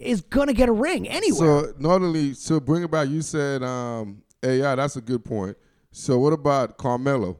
is 0.00 0.20
gonna 0.22 0.52
get 0.52 0.68
a 0.68 0.72
ring 0.72 1.08
anywhere. 1.08 1.64
So 1.64 1.72
not 1.78 2.02
only 2.02 2.34
so 2.34 2.58
bring 2.60 2.82
it 2.82 2.90
back, 2.90 3.08
you 3.08 3.22
said, 3.22 3.62
um, 3.62 4.22
hey, 4.42 4.58
yeah, 4.58 4.74
that's 4.74 4.96
a 4.96 5.00
good 5.00 5.24
point. 5.24 5.56
So 5.92 6.18
what 6.18 6.32
about 6.32 6.78
Carmelo? 6.78 7.38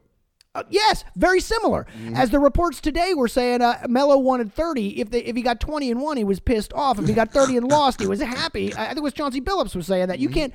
Uh, 0.53 0.63
yes, 0.69 1.05
very 1.15 1.39
similar. 1.39 1.85
Mm-hmm. 1.97 2.15
As 2.17 2.29
the 2.29 2.37
reports 2.39 2.81
today 2.81 3.13
were 3.13 3.29
saying, 3.29 3.61
uh, 3.61 3.85
Melo 3.87 4.17
wanted 4.17 4.53
30. 4.53 4.99
If 4.99 5.09
they, 5.09 5.23
if 5.23 5.33
he 5.37 5.41
got 5.41 5.61
20 5.61 5.89
and 5.91 6.01
one, 6.01 6.17
he 6.17 6.25
was 6.25 6.41
pissed 6.41 6.73
off. 6.73 6.99
If 6.99 7.07
he 7.07 7.13
got 7.13 7.31
30 7.31 7.55
and 7.55 7.67
lost, 7.71 8.01
he 8.01 8.07
was 8.07 8.19
happy. 8.19 8.73
I 8.73 8.83
I 8.83 8.87
think 8.87 8.97
it 8.97 9.03
was 9.03 9.13
Chauncey 9.13 9.39
Billups 9.39 9.75
was 9.75 9.87
saying 9.87 10.07
that 10.07 10.19
you 10.19 10.27
Mm-hmm. 10.27 10.33
can't. 10.39 10.53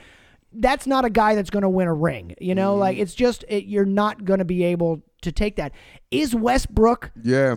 That's 0.53 0.87
not 0.87 1.05
a 1.07 1.11
guy 1.11 1.35
that's 1.35 1.49
going 1.51 1.63
to 1.63 1.69
win 1.71 1.89
a 1.89 1.95
ring. 1.95 2.35
You 2.41 2.55
know, 2.55 2.73
Mm-hmm. 2.73 2.81
like 2.81 2.99
it's 2.99 3.15
just 3.15 3.45
it, 3.49 3.65
you're 3.65 3.87
not 3.87 4.25
going 4.27 4.39
to 4.39 4.45
be 4.45 4.65
able 4.65 5.03
to 5.23 5.33
take 5.33 5.57
that. 5.57 5.73
Is 6.11 6.35
Westbrook? 6.35 7.11
Yeah. 7.23 7.57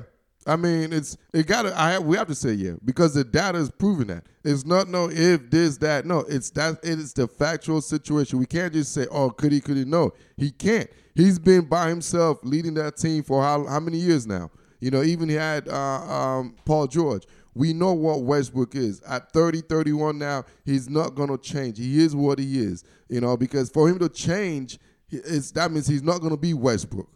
I 0.50 0.56
mean, 0.56 0.91
it's 0.91 1.16
it 1.32 1.45
got 1.45 1.64
to. 1.64 1.76
I 1.76 2.00
we 2.00 2.18
have 2.18 2.28
to 2.28 2.36
say 2.36 2.54
yeah 2.54 2.74
because 2.84 3.14
the 3.14 3.24
data 3.24 3.60
is 3.60 3.70
proving 3.70 4.08
that 4.08 4.26
it's 4.43 4.66
not 4.66 4.88
no 4.88 5.08
if 5.08 5.52
this 5.52 5.78
that 5.78 6.08
no 6.08 6.22
it's 6.22 6.50
that 6.52 6.80
it 6.82 6.97
is 6.97 7.14
the 7.14 7.28
factual 7.28 7.82
situation. 7.82 8.39
We 8.39 8.47
can't 8.47 8.74
just 8.74 8.91
say 8.91 9.06
oh 9.12 9.30
could 9.30 9.52
he 9.52 9.62
could 9.62 9.78
he 9.78 9.86
no 9.86 10.12
he 10.38 10.50
can't. 10.50 10.89
He's 11.14 11.38
been 11.38 11.66
by 11.66 11.89
himself 11.89 12.39
leading 12.41 12.74
that 12.76 12.97
team 12.97 13.22
for 13.22 13.43
how 13.43 13.68
how 13.68 13.80
many 13.80 14.00
years 14.00 14.26
now? 14.26 14.50
You 14.80 14.89
know, 14.89 15.04
even 15.04 15.30
he 15.30 15.36
had 15.36 15.68
uh, 15.68 15.76
um, 15.76 16.56
Paul 16.66 16.88
George. 16.88 17.28
We 17.54 17.74
know 17.74 17.93
what 17.93 18.24
Westbrook 18.24 18.76
is. 18.76 19.02
At 19.02 19.34
30, 19.34 19.62
31 19.62 20.18
now, 20.18 20.45
he's 20.64 20.88
not 20.89 21.16
going 21.16 21.30
to 21.30 21.38
change. 21.38 21.78
He 21.78 22.02
is 22.02 22.16
what 22.16 22.39
he 22.39 22.60
is, 22.60 22.86
you 23.10 23.20
know, 23.20 23.36
because 23.36 23.70
for 23.70 23.89
him 23.89 24.00
to 24.00 24.08
change, 24.08 24.80
it's, 25.10 25.52
that 25.52 25.72
means 25.72 25.88
he's 25.88 26.04
not 26.04 26.20
going 26.20 26.32
to 26.32 26.38
be 26.38 26.54
Westbrook. 26.54 27.10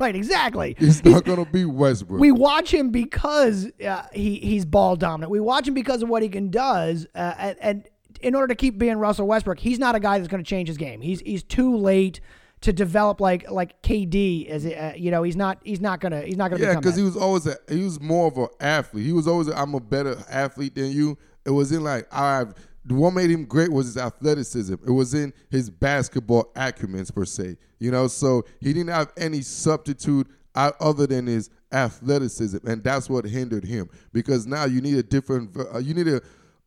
Right, 0.00 0.16
exactly. 0.16 0.76
He's 0.78 1.04
not 1.04 1.24
going 1.24 1.44
to 1.44 1.50
be 1.50 1.66
Westbrook. 1.66 2.20
we 2.20 2.32
watch 2.32 2.72
him 2.72 2.90
because 2.90 3.70
uh, 3.86 4.02
he 4.12 4.36
he's 4.36 4.64
ball 4.64 4.96
dominant. 4.96 5.30
We 5.30 5.40
watch 5.40 5.68
him 5.68 5.74
because 5.74 6.02
of 6.02 6.08
what 6.08 6.22
he 6.22 6.30
can 6.30 6.50
does, 6.50 7.06
uh, 7.14 7.34
and, 7.38 7.56
and 7.60 7.88
in 8.22 8.34
order 8.34 8.48
to 8.48 8.54
keep 8.54 8.78
being 8.78 8.96
Russell 8.96 9.26
Westbrook, 9.26 9.58
he's 9.58 9.78
not 9.78 9.94
a 9.94 10.00
guy 10.00 10.18
that's 10.18 10.28
going 10.28 10.42
to 10.42 10.48
change 10.48 10.68
his 10.68 10.78
game. 10.78 11.02
He's 11.02 11.20
he's 11.20 11.42
too 11.42 11.76
late 11.76 12.20
to 12.62 12.72
develop 12.72 13.20
like 13.20 13.50
like 13.50 13.82
KD. 13.82 14.48
As 14.48 14.64
uh, 14.64 14.94
you 14.96 15.10
know, 15.10 15.22
he's 15.22 15.36
not 15.36 15.58
he's 15.64 15.80
not 15.80 16.00
gonna 16.00 16.22
he's 16.22 16.36
not 16.36 16.50
gonna 16.50 16.62
Yeah, 16.62 16.76
because 16.76 16.96
he 16.96 17.02
was 17.02 17.16
always 17.16 17.46
a 17.46 17.56
he 17.68 17.82
was 17.82 18.00
more 18.00 18.28
of 18.28 18.38
an 18.38 18.48
athlete. 18.60 19.04
He 19.04 19.12
was 19.12 19.26
always 19.26 19.50
i 19.50 19.60
I'm 19.60 19.74
a 19.74 19.80
better 19.80 20.16
athlete 20.30 20.74
than 20.74 20.90
you. 20.92 21.18
It 21.44 21.50
was 21.50 21.72
in 21.72 21.82
like 21.82 22.06
I 22.12 22.46
what 22.88 23.12
made 23.12 23.30
him 23.30 23.44
great 23.44 23.70
was 23.70 23.86
his 23.86 23.96
athleticism. 23.96 24.74
It 24.86 24.90
was 24.90 25.14
in 25.14 25.32
his 25.50 25.68
basketball 25.68 26.50
acumen 26.56 27.04
per 27.06 27.24
se. 27.24 27.56
You 27.78 27.90
know, 27.90 28.08
so 28.08 28.44
he 28.60 28.72
didn't 28.72 28.90
have 28.90 29.12
any 29.16 29.42
substitute 29.42 30.26
other 30.54 31.06
than 31.06 31.26
his 31.26 31.50
athleticism, 31.72 32.66
and 32.66 32.82
that's 32.82 33.08
what 33.08 33.24
hindered 33.24 33.64
him. 33.64 33.88
Because 34.12 34.46
now 34.46 34.64
you 34.64 34.80
need 34.80 34.96
a 34.96 35.02
different, 35.02 35.56
uh, 35.56 35.78
you 35.78 35.94
need 35.94 36.08
a 36.08 36.20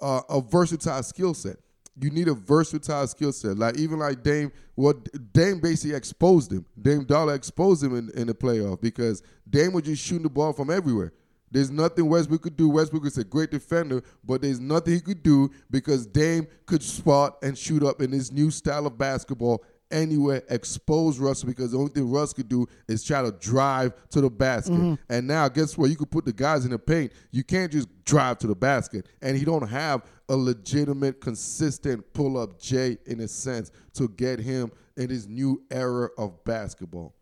uh, 0.03 0.22
a 0.30 0.41
versatile 0.41 1.01
skill 1.03 1.34
set. 1.34 1.57
You 1.99 2.09
need 2.09 2.28
a 2.28 2.34
versatile 2.34 3.07
skill 3.07 3.32
set. 3.32 3.57
Like 3.57 3.78
even 3.78 3.99
like 3.99 4.24
Dame, 4.24 4.51
what 4.76 4.97
Dame 5.34 5.59
basically 5.59 5.95
exposed 5.95 6.51
him. 6.51 6.66
Dame 6.82 7.05
Dollar 7.05 7.36
exposed 7.36 7.84
him 7.84 7.95
in, 7.95 8.09
in 8.11 8.28
the 8.28 8.34
playoff 8.34 8.82
because 8.82 9.22
Dame 9.49 9.74
was 9.74 9.84
just 9.84 10.03
shooting 10.03 10.24
the 10.24 10.30
ball 10.30 10.53
from 10.53 10.70
everywhere. 10.70 11.14
There's 11.54 11.70
nothing 11.70 12.10
Westbrook 12.10 12.41
could 12.41 12.58
do. 12.58 12.68
Westbrook 12.68 13.06
is 13.06 13.20
a 13.20 13.24
great 13.24 13.51
defender, 13.51 14.04
but 14.26 14.41
there's 14.41 14.60
nothing 14.60 14.95
he 14.95 14.99
could 14.99 15.22
do 15.22 15.51
because 15.70 16.08
Dame 16.08 16.47
could 16.66 16.82
spot 16.82 17.38
and 17.43 17.56
shoot 17.56 17.84
up 17.84 18.01
in 18.01 18.12
his 18.12 18.32
new 18.32 18.49
style 18.49 18.88
of 18.88 18.97
basketball 18.97 19.64
anywhere, 19.91 20.41
expose 20.49 21.20
Russ 21.20 21.43
because 21.43 21.72
the 21.72 21.78
only 21.78 21.91
thing 21.91 22.10
Russ 22.10 22.34
could 22.34 22.49
do 22.49 22.66
is 22.88 23.04
try 23.04 23.22
to 23.22 23.32
drive 23.32 23.93
to 24.10 24.22
the 24.22 24.30
basket. 24.32 24.74
Mm-hmm. 24.74 24.95
And 25.14 25.28
now, 25.28 25.47
guess 25.47 25.78
what? 25.78 25.91
You 25.91 25.95
could 25.95 26.10
put 26.10 26.26
the 26.26 26.34
guys 26.34 26.66
in 26.66 26.72
the 26.72 26.80
paint. 26.80 27.14
You 27.32 27.43
can't 27.43 27.72
just 27.72 27.88
drive 28.04 28.39
to 28.39 28.47
the 28.47 28.56
basket. 28.56 29.08
And 29.22 29.38
he 29.38 29.45
don't 29.45 29.68
have 29.68 30.10
a 30.30 30.36
legitimate, 30.36 31.22
consistent 31.22 32.12
pull-up 32.14 32.60
J 32.60 32.97
in 33.06 33.20
a 33.20 33.28
sense 33.28 33.72
to 33.93 34.10
get 34.10 34.39
him 34.39 34.72
in 34.97 35.12
his 35.12 35.28
new 35.28 35.62
era 35.70 36.10
of 36.18 36.43
basketball. 36.43 37.14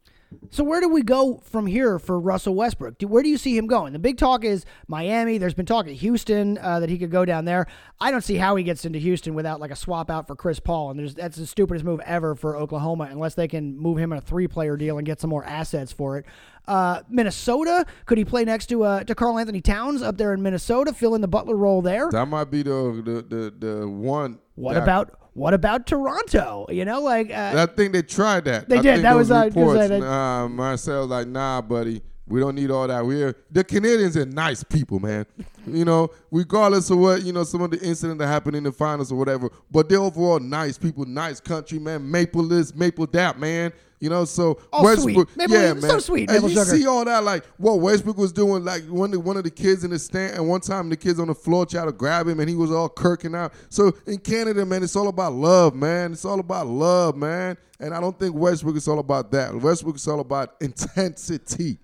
So 0.49 0.63
where 0.63 0.81
do 0.81 0.89
we 0.89 1.01
go 1.01 1.41
from 1.43 1.65
here 1.65 1.97
for 1.99 2.19
Russell 2.19 2.55
Westbrook? 2.55 2.97
Do, 2.97 3.07
where 3.07 3.23
do 3.23 3.29
you 3.29 3.37
see 3.37 3.57
him 3.57 3.67
going? 3.67 3.93
The 3.93 3.99
big 3.99 4.17
talk 4.17 4.43
is 4.43 4.65
Miami. 4.87 5.37
There's 5.37 5.53
been 5.53 5.65
talk 5.65 5.87
at 5.87 5.93
Houston 5.93 6.57
uh, 6.57 6.79
that 6.81 6.89
he 6.89 6.97
could 6.97 7.11
go 7.11 7.23
down 7.25 7.45
there. 7.45 7.67
I 7.99 8.11
don't 8.11 8.23
see 8.23 8.35
how 8.35 8.55
he 8.55 8.63
gets 8.63 8.83
into 8.83 8.99
Houston 8.99 9.33
without 9.33 9.59
like 9.59 9.71
a 9.71 9.75
swap 9.75 10.09
out 10.09 10.27
for 10.27 10.35
Chris 10.35 10.59
Paul, 10.59 10.91
and 10.91 10.99
there's 10.99 11.15
that's 11.15 11.37
the 11.37 11.45
stupidest 11.45 11.85
move 11.85 12.01
ever 12.05 12.35
for 12.35 12.57
Oklahoma 12.57 13.07
unless 13.11 13.35
they 13.35 13.47
can 13.47 13.77
move 13.77 13.97
him 13.97 14.11
in 14.11 14.17
a 14.17 14.21
three 14.21 14.47
player 14.47 14.75
deal 14.75 14.97
and 14.97 15.05
get 15.05 15.21
some 15.21 15.29
more 15.29 15.45
assets 15.45 15.91
for 15.91 16.17
it. 16.17 16.25
Uh, 16.67 17.01
Minnesota 17.09 17.85
could 18.05 18.17
he 18.17 18.25
play 18.25 18.43
next 18.43 18.67
to 18.67 18.83
uh, 18.83 19.03
to 19.03 19.15
Karl 19.15 19.37
Anthony 19.37 19.61
Towns 19.61 20.01
up 20.01 20.17
there 20.17 20.33
in 20.33 20.41
Minnesota, 20.41 20.93
fill 20.93 21.15
in 21.15 21.21
the 21.21 21.27
Butler 21.27 21.55
role 21.55 21.81
there? 21.81 22.09
That 22.11 22.27
might 22.27 22.51
be 22.51 22.63
the 22.63 23.01
the 23.03 23.35
the, 23.35 23.67
the 23.67 23.87
one. 23.87 24.39
What 24.55 24.77
about 24.77 25.20
what 25.33 25.53
about 25.53 25.87
Toronto? 25.87 26.65
You 26.69 26.85
know, 26.85 27.01
like 27.01 27.31
uh, 27.31 27.53
I 27.55 27.65
think 27.73 27.93
they 27.93 28.01
tried 28.01 28.45
that. 28.45 28.67
They 28.69 28.77
I 28.77 28.81
did. 28.81 29.03
That 29.03 29.15
was, 29.15 29.31
uh, 29.31 29.35
I 29.35 29.45
was 29.45 29.53
gonna 29.53 29.65
reports. 29.67 29.81
say 29.81 29.87
that- 29.87 29.99
Nah, 30.05 30.47
Masai 30.47 30.93
like, 31.05 31.27
nah, 31.27 31.61
buddy. 31.61 32.01
We 32.31 32.39
don't 32.39 32.55
need 32.55 32.71
all 32.71 32.87
that. 32.87 33.05
We're 33.05 33.35
the 33.51 33.63
Canadians 33.63 34.15
are 34.17 34.25
nice 34.25 34.63
people, 34.63 34.99
man. 34.99 35.25
you 35.67 35.85
know, 35.85 36.09
regardless 36.31 36.89
of 36.89 36.97
what 36.99 37.23
you 37.23 37.33
know, 37.33 37.43
some 37.43 37.61
of 37.61 37.71
the 37.71 37.79
incident 37.81 38.19
that 38.19 38.27
happened 38.27 38.55
in 38.55 38.63
the 38.63 38.71
finals 38.71 39.11
or 39.11 39.15
whatever. 39.15 39.49
But 39.69 39.89
they're 39.89 39.99
overall 39.99 40.39
nice 40.39 40.77
people, 40.77 41.05
nice 41.05 41.39
country, 41.39 41.77
man. 41.79 42.09
Maple 42.09 42.47
this, 42.47 42.73
maple 42.73 43.05
that, 43.07 43.37
man. 43.39 43.73
You 43.99 44.09
know, 44.09 44.25
so 44.25 44.59
Oh, 44.73 44.83
Westbrook, 44.83 45.29
sweet. 45.29 45.37
Maple- 45.37 45.55
yeah, 45.55 45.73
so 45.75 45.87
man. 45.87 45.99
sweet, 46.01 46.29
And 46.29 46.37
maple 46.37 46.49
you 46.49 46.55
sugar. 46.55 46.75
see 46.77 46.87
all 46.87 47.05
that, 47.05 47.23
like 47.23 47.45
what 47.57 47.75
Westbrook 47.81 48.17
was 48.17 48.31
doing, 48.31 48.65
like 48.65 48.83
one 48.85 49.13
of, 49.13 49.23
one 49.23 49.37
of 49.37 49.43
the 49.43 49.51
kids 49.51 49.83
in 49.83 49.91
the 49.91 49.99
stand, 49.99 50.33
and 50.37 50.47
one 50.49 50.59
time 50.59 50.89
the 50.89 50.97
kids 50.97 51.19
on 51.19 51.27
the 51.27 51.35
floor 51.35 51.67
tried 51.67 51.85
to 51.85 51.91
grab 51.91 52.27
him, 52.27 52.39
and 52.39 52.49
he 52.49 52.55
was 52.55 52.71
all 52.71 52.89
kirking 52.89 53.35
out. 53.37 53.53
So 53.69 53.91
in 54.07 54.17
Canada, 54.17 54.65
man, 54.65 54.81
it's 54.81 54.95
all 54.95 55.07
about 55.09 55.33
love, 55.33 55.75
man. 55.75 56.13
It's 56.13 56.25
all 56.25 56.39
about 56.39 56.65
love, 56.65 57.15
man. 57.15 57.57
And 57.79 57.93
I 57.93 58.01
don't 58.01 58.17
think 58.17 58.33
Westbrook 58.35 58.75
is 58.75 58.87
all 58.87 58.97
about 58.97 59.29
that. 59.33 59.53
Westbrook 59.55 59.97
is 59.97 60.07
all 60.07 60.19
about 60.19 60.55
intensity. 60.61 61.77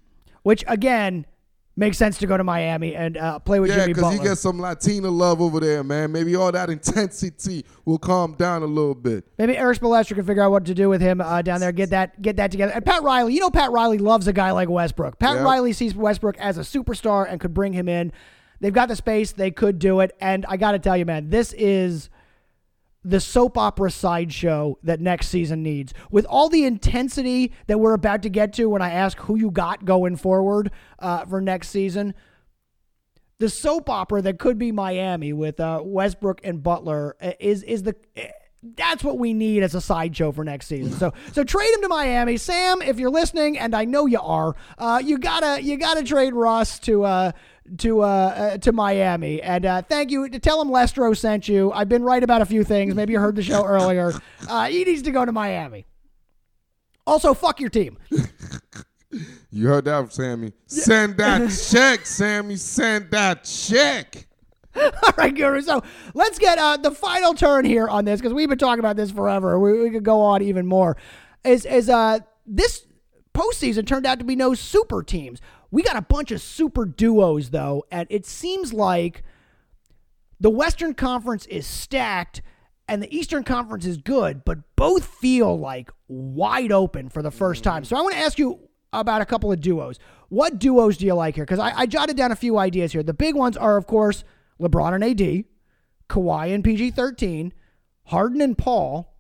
Which 0.48 0.64
again 0.66 1.26
makes 1.76 1.98
sense 1.98 2.18
to 2.20 2.26
go 2.26 2.38
to 2.38 2.44
Miami 2.46 2.96
and 2.96 3.18
uh, 3.18 3.38
play 3.40 3.60
with 3.60 3.70
Yeah, 3.70 3.80
Jimmy 3.80 3.88
because 3.96 4.04
Butler. 4.04 4.24
you 4.24 4.30
get 4.30 4.38
some 4.38 4.62
Latina 4.62 5.10
love 5.10 5.42
over 5.42 5.60
there, 5.60 5.84
man. 5.84 6.14
Maybe 6.14 6.38
all 6.38 6.50
that 6.54 6.70
intensity 6.70 7.66
will 7.84 7.98
calm 7.98 8.32
down 8.36 8.64
a 8.64 8.66
little 8.66 8.96
bit. 8.96 9.26
Maybe 9.38 9.58
Erik 9.58 9.78
Spoelstra 9.78 10.16
can 10.16 10.24
figure 10.24 10.42
out 10.42 10.52
what 10.52 10.64
to 10.64 10.74
do 10.74 10.88
with 10.88 11.02
him 11.02 11.20
uh, 11.20 11.42
down 11.42 11.60
there. 11.60 11.74
Get 11.74 11.90
that, 11.90 12.22
get 12.22 12.38
that 12.38 12.52
together. 12.52 12.72
And 12.72 12.86
Pat 12.86 13.04
Riley, 13.04 13.34
you 13.34 13.42
know, 13.42 13.50
Pat 13.50 13.72
Riley 13.72 13.98
loves 13.98 14.26
a 14.30 14.32
guy 14.32 14.52
like 14.52 14.70
Westbrook. 14.70 15.20
Pat 15.20 15.36
Yep. 15.36 15.44
Riley 15.44 15.74
sees 15.74 15.94
Westbrook 15.94 16.38
as 16.38 16.58
a 16.58 16.62
superstar 16.62 17.30
and 17.30 17.42
could 17.42 17.54
bring 17.54 17.74
him 17.74 17.90
in. 17.90 18.14
They've 18.62 18.72
got 18.74 18.88
the 18.88 18.96
space; 18.96 19.34
they 19.34 19.52
could 19.52 19.80
do 19.80 20.00
it. 20.00 20.16
And 20.22 20.46
I 20.48 20.56
got 20.56 20.72
to 20.72 20.80
tell 20.80 20.96
you, 20.96 21.04
man, 21.06 21.30
this 21.30 21.52
is 21.52 22.10
the 23.08 23.22
soap 23.22 23.58
opera 23.58 23.90
sideshow 23.90 24.78
that 24.84 25.00
next 25.00 25.30
season 25.30 25.64
needs. 25.64 25.94
With 26.12 26.26
all 26.26 26.50
the 26.50 26.66
intensity 26.66 27.54
that 27.68 27.80
we're 27.80 27.94
about 27.94 28.22
to 28.24 28.30
get 28.30 28.52
to 28.54 28.70
when 28.70 28.82
I 28.82 28.92
ask 28.92 29.18
who 29.20 29.38
you 29.38 29.50
got 29.50 29.86
going 29.86 30.18
forward 30.18 30.72
uh, 31.00 31.26
for 31.26 31.40
next 31.40 31.70
season, 31.70 32.14
the 33.40 33.50
soap 33.50 33.90
opera 33.90 34.22
that 34.24 34.40
could 34.40 34.58
be 34.58 34.74
Miami 34.74 35.32
with 35.32 35.60
uh, 35.60 35.82
Westbrook 35.84 36.42
and 36.44 36.62
Butler 36.62 37.16
uh, 37.22 37.32
is 37.40 37.64
is 37.64 37.84
the 37.84 37.96
eh, 38.18 38.28
that's 38.76 39.04
what 39.04 39.18
we 39.18 39.34
need 39.34 39.64
as 39.64 39.74
a 39.76 39.80
sideshow 39.80 40.34
for 40.34 40.44
next 40.44 40.68
season. 40.68 40.92
So 40.92 41.14
so 41.32 41.46
trade 41.46 41.74
him 41.76 41.84
to 41.84 41.88
Miami, 41.88 42.36
Sam. 42.36 42.82
If 42.82 43.00
you're 43.00 43.12
listening, 43.12 43.58
and 43.58 43.74
I 43.74 43.86
know 43.86 44.06
you 44.06 44.20
are, 44.20 44.56
uh, 44.78 45.02
you 45.02 45.18
gotta 45.18 45.62
you 45.62 45.78
gotta 45.78 46.04
trade 46.04 46.34
Russ 46.34 46.78
to. 46.80 47.34
To 47.80 48.02
uh, 48.02 48.06
uh, 48.06 48.58
to 48.60 48.72
Miami 48.72 49.42
and 49.42 49.66
uh, 49.66 49.82
thank 49.82 50.10
you 50.10 50.30
to 50.30 50.40
tell 50.40 50.62
him 50.62 50.70
Lestro 50.70 51.16
sent 51.16 51.50
you. 51.50 51.72
I've 51.74 51.90
been 51.90 52.04
right 52.04 52.24
about 52.24 52.42
a 52.42 52.46
few 52.46 52.64
things. 52.64 52.96
Maybe 52.96 53.12
you 53.12 53.20
heard 53.20 53.36
the 53.36 53.44
show 53.44 53.64
earlier. 53.66 54.14
Uh, 54.50 54.68
he 54.68 54.86
needs 54.86 55.02
to 55.02 55.12
go 55.12 55.26
to 55.26 55.32
Miami. 55.34 55.86
Also, 57.06 57.34
fuck 57.34 57.60
your 57.60 57.70
team. 57.70 57.98
You 59.52 59.68
heard 59.68 59.86
that, 59.86 60.14
Sammy. 60.14 60.54
Send 60.68 61.18
that 61.18 61.50
check, 61.72 62.06
Sammy. 62.06 62.56
Send 62.56 63.12
that 63.12 63.44
check. 63.44 64.28
All 64.76 64.92
right, 65.18 65.34
Guru. 65.36 65.62
So 65.62 65.84
let's 66.14 66.38
get 66.38 66.58
uh, 66.60 66.78
the 66.78 66.92
final 66.92 67.34
turn 67.34 67.66
here 67.66 67.88
on 67.88 68.06
this 68.06 68.22
because 68.22 68.34
we've 68.34 68.48
been 68.48 68.58
talking 68.58 68.80
about 68.80 68.96
this 68.96 69.12
forever. 69.12 69.60
We, 69.60 69.82
we 69.82 69.90
could 69.90 70.04
go 70.04 70.22
on 70.22 70.42
even 70.44 70.66
more. 70.68 70.96
Is 71.44 71.66
is 71.66 71.90
uh 71.90 72.20
this 72.46 72.86
postseason 73.34 73.88
turned 73.88 74.06
out 74.06 74.20
to 74.20 74.26
be 74.26 74.36
no 74.36 74.54
super 74.54 75.02
teams. 75.02 75.40
We 75.72 75.84
got 75.84 75.98
a 75.98 76.02
bunch 76.02 76.32
of 76.32 76.42
super 76.42 76.86
duos 76.86 77.50
though, 77.50 77.86
and 77.92 78.08
it 78.10 78.26
seems 78.26 78.74
like 78.74 79.24
the 80.40 80.50
Western 80.50 80.94
Conference 80.94 81.46
is 81.48 81.66
stacked 81.66 82.42
and 82.88 83.04
the 83.04 83.16
Eastern 83.16 83.44
Conference 83.44 83.86
is 83.86 83.98
good, 83.98 84.46
but 84.46 84.60
both 84.76 85.06
feel 85.06 85.58
like 85.58 85.92
wide 86.08 86.72
open 86.72 87.10
for 87.10 87.22
the 87.22 87.32
first 87.32 87.64
time. 87.64 87.84
So 87.84 87.98
I 87.98 88.02
want 88.02 88.14
to 88.14 88.22
ask 88.22 88.40
you 88.40 88.60
about 88.94 89.22
a 89.22 89.26
couple 89.26 89.52
of 89.52 89.60
duos. 89.60 90.00
What 90.30 90.60
duos 90.60 90.98
do 90.98 91.06
you 91.06 91.14
like 91.14 91.36
here? 91.36 91.46
Because 91.46 91.60
I, 91.60 91.80
I 91.80 91.86
jotted 91.86 92.16
down 92.16 92.32
a 92.32 92.36
few 92.36 92.58
ideas 92.58 92.94
here. 92.94 93.04
The 93.04 93.14
big 93.14 93.36
ones 93.36 93.58
are, 93.58 93.78
of 93.78 93.88
course, 93.88 94.24
LeBron 94.60 94.94
and 94.94 95.04
AD, 95.04 95.46
Kawhi 96.10 96.54
and 96.54 96.64
PG 96.64 96.92
13, 96.92 97.54
Harden 98.06 98.42
and 98.42 98.58
Paul, 98.58 99.17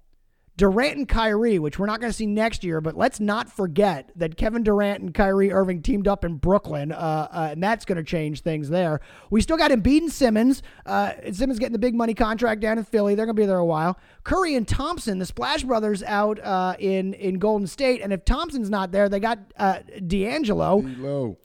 Durant 0.57 0.97
and 0.97 1.07
Kyrie, 1.07 1.59
which 1.59 1.77
we're 1.77 1.85
not 1.85 2.01
going 2.01 2.09
to 2.09 2.17
see 2.17 2.25
next 2.25 2.63
year, 2.63 2.81
but 2.81 2.97
let's 2.97 3.19
not 3.19 3.47
forget 3.47 4.11
that 4.15 4.37
Kevin 4.37 4.63
Durant 4.63 5.01
and 5.01 5.13
Kyrie 5.13 5.51
Irving 5.51 5.83
teamed 5.83 6.07
up 6.07 6.25
in 6.25 6.37
Brooklyn, 6.37 6.91
uh, 6.91 7.27
uh, 7.31 7.49
and 7.51 7.61
that's 7.61 7.85
going 7.85 7.97
to 7.97 8.03
change 8.03 8.41
things 8.41 8.69
there. 8.69 8.99
We 9.29 9.41
still 9.41 9.57
got 9.57 9.69
Embiid 9.69 9.99
and 9.99 10.11
Simmons. 10.11 10.63
Uh, 10.83 11.13
Simmons 11.31 11.59
getting 11.59 11.73
the 11.73 11.79
big 11.79 11.93
money 11.93 12.15
contract 12.15 12.59
down 12.59 12.79
in 12.79 12.83
Philly. 12.85 13.13
They're 13.13 13.27
going 13.27 13.35
to 13.35 13.41
be 13.41 13.45
there 13.45 13.59
a 13.59 13.65
while. 13.65 13.99
Curry 14.23 14.55
and 14.55 14.67
Thompson, 14.67 15.19
the 15.19 15.27
Splash 15.27 15.63
Brothers, 15.63 16.01
out 16.01 16.39
uh, 16.43 16.75
in 16.79 17.13
in 17.13 17.37
Golden 17.37 17.67
State, 17.67 18.01
and 18.01 18.11
if 18.11 18.25
Thompson's 18.25 18.71
not 18.71 18.91
there, 18.91 19.09
they 19.09 19.19
got 19.19 19.37
uh, 19.57 19.79
D'Angelo. 20.07 20.77
Low. 20.97 21.37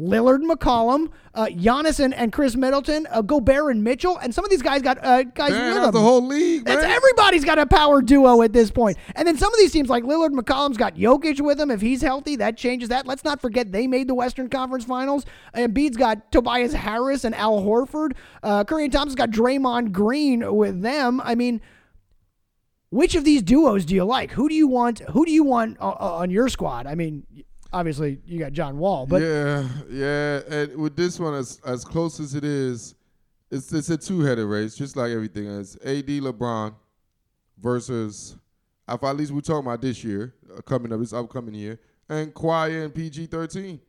Lillard, 0.00 0.40
McCollum, 0.40 1.10
uh, 1.34 1.46
Giannis, 1.46 2.00
and, 2.00 2.14
and 2.14 2.32
Khris 2.32 2.56
Middleton, 2.56 3.06
uh, 3.10 3.22
Gobert 3.22 3.70
and 3.70 3.84
Mitchell, 3.84 4.16
and 4.18 4.34
some 4.34 4.44
of 4.44 4.50
these 4.50 4.62
guys 4.62 4.82
got 4.82 4.98
uh, 5.04 5.22
guys 5.22 5.50
Man, 5.50 5.74
with 5.74 5.82
them. 5.84 5.92
the 5.92 6.00
whole 6.00 6.26
league, 6.26 6.64
man. 6.64 6.78
It's 6.78 6.84
everybody's 6.84 7.44
got 7.44 7.58
a 7.58 7.66
power 7.66 8.00
duo 8.00 8.42
at 8.42 8.52
this 8.52 8.70
point. 8.70 8.96
And 9.14 9.28
then 9.28 9.36
some 9.36 9.52
of 9.52 9.58
these 9.58 9.72
teams 9.72 9.88
like 9.88 10.04
Lillard, 10.04 10.30
McCollum's 10.30 10.76
got 10.76 10.96
Jokic 10.96 11.40
with 11.40 11.60
him. 11.60 11.70
If 11.70 11.80
he's 11.80 12.02
healthy, 12.02 12.36
that 12.36 12.56
changes 12.56 12.88
that. 12.88 13.06
Let's 13.06 13.24
not 13.24 13.40
forget 13.40 13.72
they 13.72 13.86
made 13.86 14.08
the 14.08 14.14
Western 14.14 14.48
Conference 14.48 14.84
Finals. 14.84 15.26
Embiid's 15.54 15.96
got 15.96 16.32
Tobias 16.32 16.72
Harris 16.72 17.24
and 17.24 17.34
Al 17.34 17.60
Horford. 17.60 18.12
Uh, 18.42 18.64
Curry 18.64 18.84
and 18.84 18.92
Thompson's 18.92 19.16
got 19.16 19.30
Draymond 19.30 19.92
Green 19.92 20.54
with 20.54 20.82
them. 20.82 21.20
I 21.22 21.34
mean, 21.34 21.60
which 22.90 23.14
of 23.14 23.24
these 23.24 23.42
duos 23.42 23.84
do 23.84 23.94
you 23.94 24.04
like? 24.04 24.32
Who 24.32 24.48
do 24.48 24.54
you 24.54 24.66
want? 24.66 25.00
Who 25.10 25.24
do 25.24 25.30
you 25.30 25.44
want 25.44 25.78
uh, 25.80 25.90
uh, 25.90 26.16
on 26.16 26.30
your 26.30 26.48
squad? 26.48 26.86
I 26.86 26.94
mean, 26.96 27.24
obviously 27.72 28.20
you 28.24 28.38
got 28.38 28.52
John 28.52 28.78
Wall, 28.78 29.06
but 29.06 29.22
yeah, 29.22 29.66
yeah. 29.90 30.40
And 30.48 30.76
with 30.76 30.96
this 30.96 31.18
one, 31.18 31.34
as 31.34 31.60
as 31.64 31.84
close 31.84 32.20
as 32.20 32.34
it 32.34 32.44
is, 32.44 32.94
it's 33.50 33.72
it's 33.72 33.90
a 33.90 33.96
two 33.96 34.20
headed 34.20 34.46
race, 34.46 34.76
just 34.76 34.96
like 34.96 35.10
everything 35.10 35.48
else. 35.48 35.76
AD 35.84 36.06
LeBron 36.06 36.74
versus, 37.58 38.36
if 38.88 39.02
at 39.02 39.16
least 39.16 39.32
we're 39.32 39.40
talking 39.40 39.66
about 39.66 39.82
this 39.82 40.02
year, 40.04 40.34
uh, 40.56 40.60
coming 40.62 40.92
up, 40.92 41.00
this 41.00 41.12
upcoming 41.12 41.54
year, 41.54 41.78
and 42.08 42.32
Kawhi 42.34 42.84
and 42.84 42.94
PG 42.94 43.26
thirteen. 43.26 43.80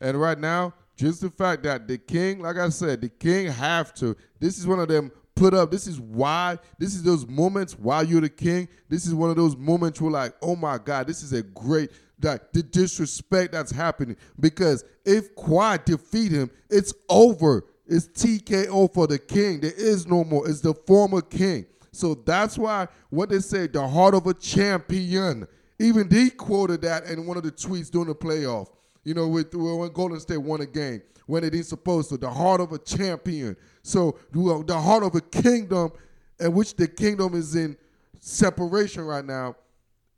And 0.00 0.20
right 0.20 0.38
now, 0.38 0.74
just 0.96 1.20
the 1.20 1.30
fact 1.30 1.64
that 1.64 1.88
the 1.88 1.98
King, 1.98 2.40
like 2.40 2.56
I 2.56 2.68
said, 2.68 3.00
the 3.00 3.08
King 3.08 3.46
have 3.48 3.94
to. 3.94 4.16
This 4.38 4.58
is 4.58 4.66
one 4.66 4.78
of 4.80 4.88
them 4.88 5.10
put 5.34 5.54
up. 5.54 5.70
This 5.70 5.86
is 5.86 6.00
why. 6.00 6.58
This 6.78 6.94
is 6.94 7.02
those 7.02 7.26
moments 7.26 7.78
why 7.78 8.02
you're 8.02 8.20
the 8.20 8.28
King. 8.28 8.68
This 8.88 9.06
is 9.06 9.14
one 9.14 9.30
of 9.30 9.36
those 9.36 9.56
moments 9.56 10.00
where 10.00 10.10
like, 10.10 10.34
oh 10.42 10.56
my 10.56 10.78
God, 10.78 11.06
this 11.06 11.22
is 11.22 11.32
a 11.32 11.42
great 11.42 11.90
that 12.20 12.52
the 12.52 12.62
disrespect 12.62 13.52
that's 13.52 13.70
happening. 13.70 14.16
Because 14.40 14.84
if 15.04 15.34
Kawhi 15.36 15.84
defeat 15.84 16.32
him, 16.32 16.50
it's 16.68 16.92
over. 17.08 17.64
It's 17.86 18.08
TKO 18.08 18.92
for 18.92 19.06
the 19.06 19.18
King. 19.18 19.60
There 19.60 19.72
is 19.74 20.06
no 20.06 20.24
more. 20.24 20.48
It's 20.48 20.60
the 20.60 20.74
former 20.74 21.22
King. 21.22 21.66
So 21.92 22.14
that's 22.14 22.58
why 22.58 22.88
what 23.10 23.30
they 23.30 23.38
say, 23.38 23.66
the 23.66 23.86
heart 23.86 24.14
of 24.14 24.26
a 24.26 24.34
champion. 24.34 25.46
Even 25.78 26.10
he 26.10 26.30
quoted 26.30 26.82
that 26.82 27.04
in 27.04 27.24
one 27.26 27.36
of 27.36 27.44
the 27.44 27.52
tweets 27.52 27.90
during 27.90 28.08
the 28.08 28.14
playoff. 28.14 28.68
You 29.04 29.14
know, 29.14 29.28
with 29.28 29.54
when 29.54 29.92
Golden 29.92 30.20
State 30.20 30.38
won 30.38 30.60
a 30.60 30.66
game 30.66 31.02
when 31.26 31.44
it 31.44 31.54
ain't 31.54 31.66
supposed 31.66 32.08
to. 32.10 32.16
The 32.16 32.28
heart 32.28 32.60
of 32.60 32.72
a 32.72 32.78
champion. 32.78 33.56
So 33.82 34.18
the 34.32 34.78
heart 34.78 35.02
of 35.04 35.14
a 35.14 35.20
kingdom, 35.20 35.92
in 36.40 36.52
which 36.52 36.74
the 36.76 36.88
kingdom 36.88 37.34
is 37.34 37.54
in 37.54 37.76
separation 38.20 39.02
right 39.04 39.24
now. 39.24 39.54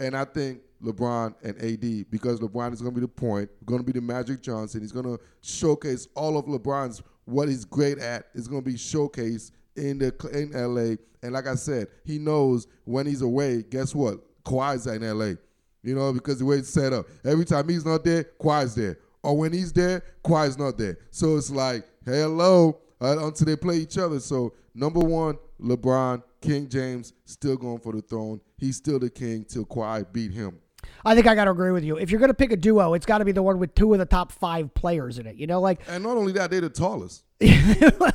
And 0.01 0.17
I 0.17 0.25
think 0.25 0.63
LeBron 0.83 1.35
and 1.43 1.57
AD, 1.59 2.11
because 2.11 2.41
LeBron 2.41 2.73
is 2.73 2.81
going 2.81 2.95
to 2.95 3.01
be 3.01 3.07
the 3.07 3.09
point, 3.09 3.51
going 3.67 3.81
to 3.81 3.85
be 3.85 3.93
the 3.93 4.01
Magic 4.01 4.43
Johnson. 4.43 4.81
He's 4.81 4.93
going 4.93 5.05
to 5.05 5.23
showcase 5.43 6.09
all 6.17 6.39
of 6.39 6.47
LeBron's 6.47 7.03
what 7.27 7.49
he's 7.49 7.65
great 7.65 7.99
at. 7.99 8.27
Is 8.35 8.49
going 8.49 8.65
to 8.65 8.71
be 8.71 8.77
showcased 8.77 9.53
in 9.77 9.99
the 9.99 10.13
in 10.33 10.53
LA. 10.53 10.97
And 11.23 11.35
like 11.35 11.47
I 11.47 11.55
said, 11.55 11.89
he 12.05 12.19
knows 12.19 12.67
when 12.85 13.07
he's 13.07 13.21
away. 13.21 13.63
Guess 13.63 13.95
what? 13.95 14.21
Kawhi's 14.43 14.87
in 14.87 15.03
LA. 15.03 15.35
You 15.83 15.95
know, 15.95 16.13
because 16.13 16.39
the 16.39 16.45
way 16.47 16.57
it's 16.57 16.71
set 16.71 16.93
up. 16.93 17.07
Every 17.25 17.45
time 17.45 17.69
he's 17.69 17.85
not 17.85 18.03
there, 18.03 18.25
Kawhi's 18.41 18.75
there. 18.75 18.99
Or 19.23 19.37
when 19.37 19.53
he's 19.53 19.73
there, 19.73 20.03
Kawhi's 20.25 20.59
not 20.59 20.79
there. 20.79 20.99
So 21.11 21.37
it's 21.37 21.51
like, 21.51 21.85
hello, 22.07 22.81
uh, 23.01 23.27
until 23.27 23.47
they 23.47 23.57
play 23.57 23.77
each 23.77 23.99
other. 23.99 24.19
So 24.19 24.55
number 24.75 25.01
one, 25.01 25.39
LeBron, 25.61 26.23
King 26.41 26.69
James, 26.69 27.13
still 27.25 27.57
going 27.57 27.79
for 27.81 27.93
the 27.93 28.01
throne. 28.03 28.41
He's 28.57 28.77
still 28.77 28.99
the 28.99 29.11
king 29.11 29.45
till 29.45 29.65
Kawhi 29.67 30.11
beat 30.13 30.33
him. 30.33 30.59
I 31.05 31.15
think 31.15 31.27
I 31.27 31.35
got 31.35 31.45
to 31.45 31.51
agree 31.51 31.73
with 31.73 31.85
you. 31.85 31.97
If 31.99 32.11
you're 32.11 32.21
going 32.21 32.31
to 32.31 32.35
pick 32.35 32.53
a 32.53 32.57
duo, 32.57 32.95
it's 32.95 33.05
got 33.07 33.19
to 33.19 33.25
be 33.25 33.33
the 33.33 33.43
one 33.43 33.59
with 33.59 33.75
two 33.75 33.93
of 33.93 33.99
the 33.99 34.07
top 34.07 34.33
five 34.33 34.73
players 34.73 35.19
in 35.19 35.27
it. 35.27 35.37
You 35.37 35.47
know, 35.47 35.61
like 35.61 35.81
And 35.89 36.03
not 36.03 36.17
only 36.17 36.33
that, 36.33 36.51
they're 36.51 36.63
the 36.63 36.71
tallest. 36.71 37.25
I 37.43 38.13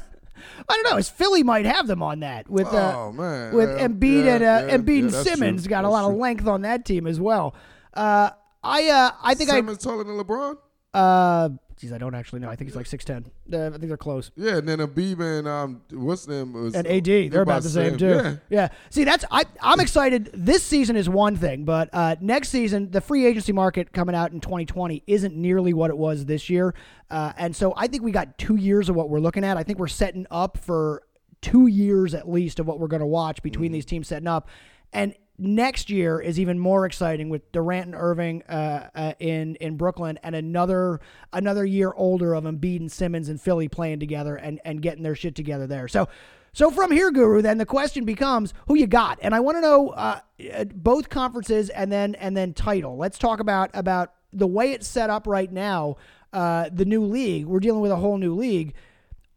don't 0.70 0.84
know. 0.90 0.98
His 0.98 1.10
Philly 1.10 1.44
might 1.44 1.66
have 1.66 1.88
them 1.88 2.02
on 2.02 2.22
that 2.22 2.50
with 2.50 2.68
uh, 2.68 2.94
Oh, 2.96 3.12
man. 3.12 3.54
with 3.54 3.70
Yeah, 3.70 3.88
Embiid 3.88 4.26
yeah, 4.26 4.36
and 4.36 4.44
uh, 4.44 4.66
yeah, 4.68 4.78
Embiid 4.78 5.00
and 5.02 5.14
Simmons 5.14 5.64
true. 5.64 5.70
got 5.70 5.80
a 5.84 5.88
That's 5.88 5.92
lot 5.94 6.12
of 6.12 6.18
length 6.18 6.48
on 6.48 6.62
that 6.64 6.86
team 6.86 7.08
as 7.08 7.20
well. 7.20 7.56
Uh, 7.94 8.32
I 8.64 8.90
uh, 8.90 9.12
I 9.24 9.36
think 9.36 9.50
I 9.52 9.56
Simmons 9.56 9.78
taller 9.80 10.04
than 10.04 10.18
LeBron? 10.18 10.58
Uh, 10.94 11.50
geez, 11.78 11.92
I 11.92 11.98
don't 11.98 12.16
actually 12.16 12.40
know. 12.40 12.50
I 12.50 12.56
think 12.56 12.70
he's 12.70 12.76
like 12.76 12.86
six 12.86 13.04
ten. 13.04 13.26
Uh, 13.52 13.68
I 13.68 13.70
think 13.72 13.88
they're 13.88 13.98
close. 13.98 14.32
Yeah, 14.36 14.58
and 14.58 14.68
then 14.68 14.80
Embiid 14.80 15.20
and 15.20 15.48
um, 15.48 15.82
what's 15.92 16.28
name? 16.28 16.54
Was, 16.54 16.76
And 16.76 16.88
AD, 16.88 17.06
they're 17.06 17.42
about 17.42 17.64
the 17.64 17.70
same 17.70 17.98
too. 17.98 18.08
Yeah. 18.08 18.36
Yeah. 18.50 18.68
See, 18.90 19.04
that's 19.04 19.26
I. 19.32 19.46
I'm 19.62 19.80
excited. 19.80 20.30
This 20.34 20.64
season 20.64 20.96
is 20.96 21.10
one 21.10 21.36
thing, 21.36 21.66
but 21.66 21.90
uh, 21.94 22.16
next 22.22 22.50
season, 22.50 22.92
the 22.92 23.02
free 23.02 23.26
agency 23.26 23.52
market 23.52 23.92
coming 23.92 24.16
out 24.16 24.32
in 24.32 24.40
2020 24.40 25.04
isn't 25.08 25.36
nearly 25.36 25.74
what 25.74 25.90
it 25.90 25.98
was 25.98 26.26
this 26.26 26.50
year, 26.50 26.74
uh, 27.10 27.34
and 27.38 27.56
so 27.56 27.74
I 27.76 27.88
think 27.88 28.04
we 28.04 28.12
got 28.12 28.38
two 28.38 28.56
years 28.56 28.90
of 28.90 28.96
what 28.96 29.10
we're 29.10 29.20
looking 29.20 29.44
at. 29.44 29.58
I 29.58 29.64
think 29.64 29.80
we're 29.80 29.88
setting 29.88 30.26
up 30.32 30.58
for 30.58 31.04
two 31.42 31.68
years 31.68 32.14
at 32.14 32.30
least 32.30 32.60
of 32.60 32.68
what 32.68 32.80
we're 32.80 32.88
going 32.88 33.02
to 33.02 33.06
watch 33.06 33.44
between 33.44 33.72
these 33.72 33.86
teams 33.86 34.08
setting 34.08 34.28
up, 34.28 34.48
and 34.94 35.14
next 35.38 35.90
year 35.90 36.20
is 36.20 36.40
even 36.40 36.60
more 36.60 36.86
exciting 36.86 37.30
with 37.30 37.52
Durant 37.52 37.88
and 37.88 37.96
Irving 37.96 38.44
uh, 38.44 38.90
uh, 38.96 39.14
in 39.20 39.56
in 39.56 39.78
Brooklyn, 39.78 40.20
and 40.24 40.36
another 40.36 41.00
another 41.34 41.66
year 41.66 41.94
older 41.96 42.34
of 42.34 42.46
Embiid 42.46 42.80
and 42.80 42.92
Simmons 42.92 43.30
and 43.30 43.40
Philly 43.40 43.68
playing 43.68 44.00
together 44.00 44.36
and 44.36 44.60
and 44.66 44.82
getting 44.82 45.04
their 45.04 45.16
shit 45.16 45.36
together 45.36 45.68
there. 45.68 45.88
So. 45.88 46.08
So 46.54 46.72
from 46.72 46.90
here, 46.90 47.12
Guru, 47.12 47.42
then 47.42 47.58
the 47.58 47.66
question 47.66 48.06
becomes 48.06 48.54
who 48.70 48.78
you 48.78 48.88
got, 48.88 49.20
and 49.22 49.36
I 49.36 49.42
want 49.42 49.58
to 49.58 49.62
know 49.62 49.90
uh, 49.90 50.22
uh, 50.54 50.64
both 50.74 51.10
conferences 51.10 51.70
and 51.70 51.92
then 51.92 52.16
and 52.16 52.38
then 52.38 52.54
title. 52.54 52.96
Let's 52.96 53.18
talk 53.18 53.42
about 53.42 53.72
about 53.74 54.14
the 54.32 54.48
way 54.48 54.72
it's 54.72 54.88
set 54.88 55.10
up 55.10 55.28
right 55.28 55.52
now. 55.52 55.98
Uh, 56.32 56.70
the 56.72 56.86
new 56.86 57.04
league, 57.04 57.46
we're 57.46 57.60
dealing 57.60 57.82
with 57.82 57.92
a 57.92 57.98
whole 57.98 58.18
new 58.18 58.34
league. 58.34 58.74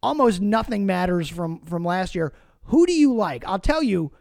Almost 0.01 0.41
nothing 0.41 0.87
matters 0.87 1.29
from 1.29 1.59
from 1.63 1.85
last 1.85 2.15
year. 2.15 2.33
Who 2.67 2.87
do 2.87 2.93
you 2.93 3.13
like? 3.13 3.45
I'll 3.49 3.59
tell 3.59 3.83
you, 3.83 4.13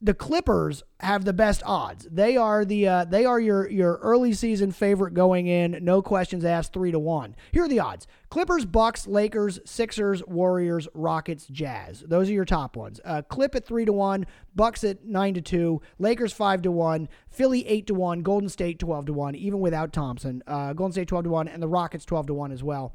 the 0.00 0.14
Clippers 0.14 0.84
have 1.00 1.24
the 1.24 1.32
best 1.32 1.62
odds. 1.66 2.06
They 2.10 2.36
are 2.36 2.64
the 2.64 2.86
uh, 2.86 3.04
they 3.04 3.24
are 3.24 3.40
your 3.40 3.68
your 3.68 3.96
early 3.96 4.32
season 4.32 4.70
favorite 4.70 5.12
going 5.12 5.48
in, 5.48 5.78
no 5.82 6.02
questions 6.02 6.44
asked, 6.44 6.72
three 6.72 6.92
to 6.92 6.98
one. 6.98 7.34
Here 7.50 7.64
are 7.64 7.68
the 7.68 7.80
odds: 7.80 8.06
Clippers, 8.30 8.64
Bucks, 8.64 9.08
Lakers, 9.08 9.58
Sixers, 9.64 10.24
Warriors, 10.26 10.86
Rockets, 10.94 11.46
Jazz. 11.46 12.04
Those 12.06 12.30
are 12.30 12.32
your 12.32 12.44
top 12.44 12.76
ones. 12.76 13.00
Uh, 13.04 13.22
Clip 13.22 13.54
at 13.56 13.66
three 13.66 13.84
to 13.84 13.92
one, 13.92 14.26
Bucks 14.54 14.84
at 14.84 15.04
nine 15.04 15.34
to 15.34 15.40
two, 15.40 15.82
Lakers 15.98 16.32
five 16.32 16.62
to 16.62 16.70
one, 16.70 17.08
Philly 17.28 17.66
eight 17.66 17.88
to 17.88 17.94
one, 17.94 18.22
Golden 18.22 18.48
State 18.48 18.78
twelve 18.78 19.06
to 19.06 19.12
one, 19.12 19.34
even 19.34 19.58
without 19.58 19.92
Thompson. 19.92 20.44
Uh, 20.46 20.74
Golden 20.74 20.92
State 20.92 21.08
twelve 21.08 21.24
to 21.24 21.30
one, 21.30 21.48
and 21.48 21.60
the 21.60 21.68
Rockets 21.68 22.04
twelve 22.04 22.28
to 22.28 22.34
one 22.34 22.52
as 22.52 22.62
well. 22.62 22.94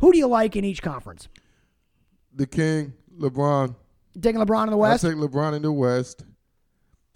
Who 0.00 0.12
do 0.12 0.18
you 0.18 0.26
like 0.26 0.54
in 0.54 0.64
each 0.64 0.82
conference? 0.82 1.28
The 2.34 2.46
King, 2.46 2.92
LeBron. 3.18 3.74
Taking 4.20 4.40
LeBron 4.40 4.64
in 4.64 4.70
the 4.70 4.76
West. 4.76 5.04
I'll 5.04 5.10
take 5.10 5.18
LeBron 5.20 5.54
in 5.54 5.62
the 5.62 5.72
West. 5.72 6.24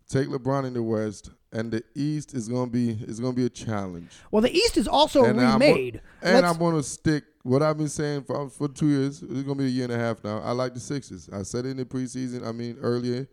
Take 0.09 0.29
LeBron 0.29 0.67
in 0.67 0.75
the 0.75 0.83
West, 0.83 1.31
and 1.53 1.73
the 1.73 1.83
East 1.95 2.35
is 2.35 2.49
gonna 2.49 2.71
be 2.71 2.91
is 2.91 3.21
gonna 3.21 3.33
be 3.33 3.47
a 3.47 3.51
challenge. 3.51 4.11
well, 4.31 4.43
the 4.43 4.53
East 4.55 4.77
is 4.77 4.87
also 4.87 5.25
and 5.25 5.41
I'm, 5.41 5.55
remade. 5.59 6.01
and 6.23 6.35
Let's- 6.35 6.47
I'm 6.53 6.59
gonna 6.59 6.83
stick 6.83 7.25
what 7.43 7.63
I've 7.63 7.79
been 7.79 7.89
saying 7.89 8.25
for 8.25 8.49
for 8.51 8.69
two 8.69 8.89
years. 8.89 9.23
It's 9.23 9.43
gonna 9.43 9.55
be 9.57 9.65
a 9.65 9.69
year 9.69 9.85
and 9.85 9.93
a 9.93 9.99
half 9.99 10.23
now. 10.23 10.39
I 10.41 10.53
like 10.53 10.75
the 10.75 10.81
Sixers. 10.81 11.29
I 11.33 11.43
said 11.43 11.65
it 11.67 11.71
in 11.71 11.77
the 11.79 11.85
preseason. 11.87 12.47
I 12.47 12.53
mean 12.53 12.77
earlier. 12.81 13.27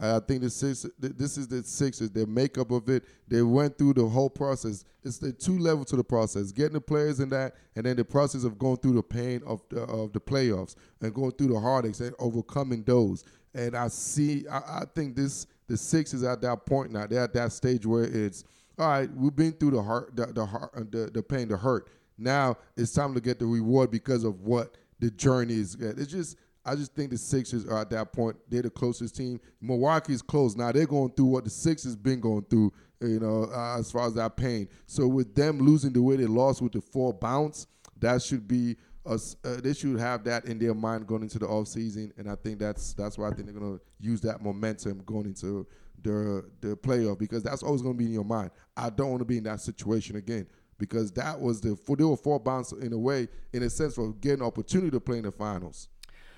I 0.00 0.18
think 0.20 0.42
the 0.42 0.50
six. 0.50 0.86
This 0.98 1.38
is 1.38 1.46
the 1.46 1.62
Sixers. 1.62 2.10
Their 2.10 2.26
makeup 2.26 2.70
of 2.72 2.88
it. 2.88 3.04
They 3.28 3.42
went 3.42 3.78
through 3.78 3.94
the 3.94 4.06
whole 4.06 4.28
process. 4.28 4.84
It's 5.04 5.18
the 5.18 5.32
two 5.32 5.58
levels 5.58 5.86
to 5.90 5.96
the 5.96 6.04
process: 6.04 6.50
getting 6.50 6.74
the 6.74 6.80
players 6.80 7.20
in 7.20 7.28
that, 7.30 7.54
and 7.76 7.86
then 7.86 7.96
the 7.96 8.04
process 8.04 8.44
of 8.44 8.58
going 8.58 8.78
through 8.78 8.94
the 8.94 9.02
pain 9.02 9.40
of 9.46 9.62
the, 9.70 9.82
of 9.82 10.12
the 10.12 10.20
playoffs 10.20 10.74
and 11.00 11.14
going 11.14 11.30
through 11.32 11.48
the 11.48 11.60
heartaches 11.60 12.00
and 12.00 12.14
overcoming 12.18 12.82
those. 12.82 13.24
And 13.54 13.76
I 13.76 13.88
see. 13.88 14.46
I, 14.48 14.58
I 14.58 14.82
think 14.94 15.14
this 15.14 15.46
the 15.68 15.76
Sixers 15.76 16.24
at 16.24 16.40
that 16.42 16.66
point 16.66 16.90
now. 16.90 17.06
They're 17.06 17.22
at 17.22 17.34
that 17.34 17.52
stage 17.52 17.86
where 17.86 18.04
it's 18.04 18.44
all 18.78 18.88
right. 18.88 19.10
We've 19.14 19.34
been 19.34 19.52
through 19.52 19.72
the 19.72 19.82
heart, 19.82 20.16
the 20.16 20.26
the 20.26 20.44
heart, 20.44 20.72
uh, 20.76 20.80
the, 20.90 21.10
the 21.12 21.22
pain, 21.22 21.48
the 21.48 21.56
hurt. 21.56 21.88
Now 22.18 22.56
it's 22.76 22.92
time 22.92 23.14
to 23.14 23.20
get 23.20 23.38
the 23.38 23.46
reward 23.46 23.92
because 23.92 24.24
of 24.24 24.40
what 24.40 24.76
the 24.98 25.10
journey 25.10 25.54
is. 25.54 25.76
It's 25.76 26.10
just 26.10 26.36
I 26.64 26.74
just 26.74 26.94
think 26.94 27.10
the 27.10 27.18
Sixers 27.18 27.66
are 27.66 27.80
at 27.80 27.90
that 27.90 28.12
point. 28.12 28.36
They're 28.48 28.62
the 28.62 28.70
closest 28.70 29.16
team. 29.16 29.40
Milwaukee's 29.60 30.22
close 30.22 30.56
now. 30.56 30.72
They're 30.72 30.86
going 30.86 31.10
through 31.10 31.26
what 31.26 31.44
the 31.44 31.50
Sixers 31.50 31.96
been 31.96 32.20
going 32.20 32.44
through. 32.44 32.72
You 33.00 33.20
know, 33.20 33.50
uh, 33.52 33.78
as 33.78 33.90
far 33.90 34.06
as 34.06 34.14
that 34.14 34.34
pain. 34.34 34.66
So 34.86 35.06
with 35.06 35.34
them 35.34 35.58
losing 35.58 35.92
the 35.92 36.00
way 36.00 36.16
they 36.16 36.26
lost 36.26 36.62
with 36.62 36.72
the 36.72 36.80
four 36.80 37.12
bounce, 37.12 37.66
that 38.00 38.22
should 38.22 38.48
be 38.48 38.76
us, 39.06 39.36
uh, 39.44 39.60
they 39.60 39.74
should 39.74 39.98
have 39.98 40.24
that 40.24 40.46
in 40.46 40.58
their 40.58 40.74
mind 40.74 41.06
going 41.06 41.22
into 41.22 41.38
the 41.38 41.46
off 41.46 41.68
season, 41.68 42.12
and 42.16 42.30
I 42.30 42.36
think 42.36 42.58
that's 42.58 42.94
that's 42.94 43.18
why 43.18 43.28
I 43.28 43.32
think 43.32 43.46
they're 43.46 43.60
gonna 43.60 43.78
use 44.00 44.20
that 44.22 44.42
momentum 44.42 45.02
going 45.04 45.26
into 45.26 45.66
the 46.02 46.44
the 46.60 46.76
playoff 46.76 47.18
because 47.18 47.42
that's 47.42 47.62
always 47.62 47.82
gonna 47.82 47.94
be 47.94 48.06
in 48.06 48.12
your 48.12 48.24
mind. 48.24 48.50
I 48.76 48.90
don't 48.90 49.10
want 49.10 49.20
to 49.20 49.26
be 49.26 49.38
in 49.38 49.44
that 49.44 49.60
situation 49.60 50.16
again 50.16 50.46
because 50.78 51.12
that 51.12 51.40
was 51.40 51.60
the 51.60 51.76
they 51.96 52.04
were 52.04 52.16
four 52.16 52.40
bounce 52.40 52.72
in 52.72 52.92
a 52.92 52.98
way, 52.98 53.28
in 53.52 53.62
a 53.62 53.70
sense, 53.70 53.94
for 53.94 54.12
getting 54.14 54.42
opportunity 54.44 54.90
to 54.90 55.00
play 55.00 55.18
in 55.18 55.24
the 55.24 55.32
finals. 55.32 55.88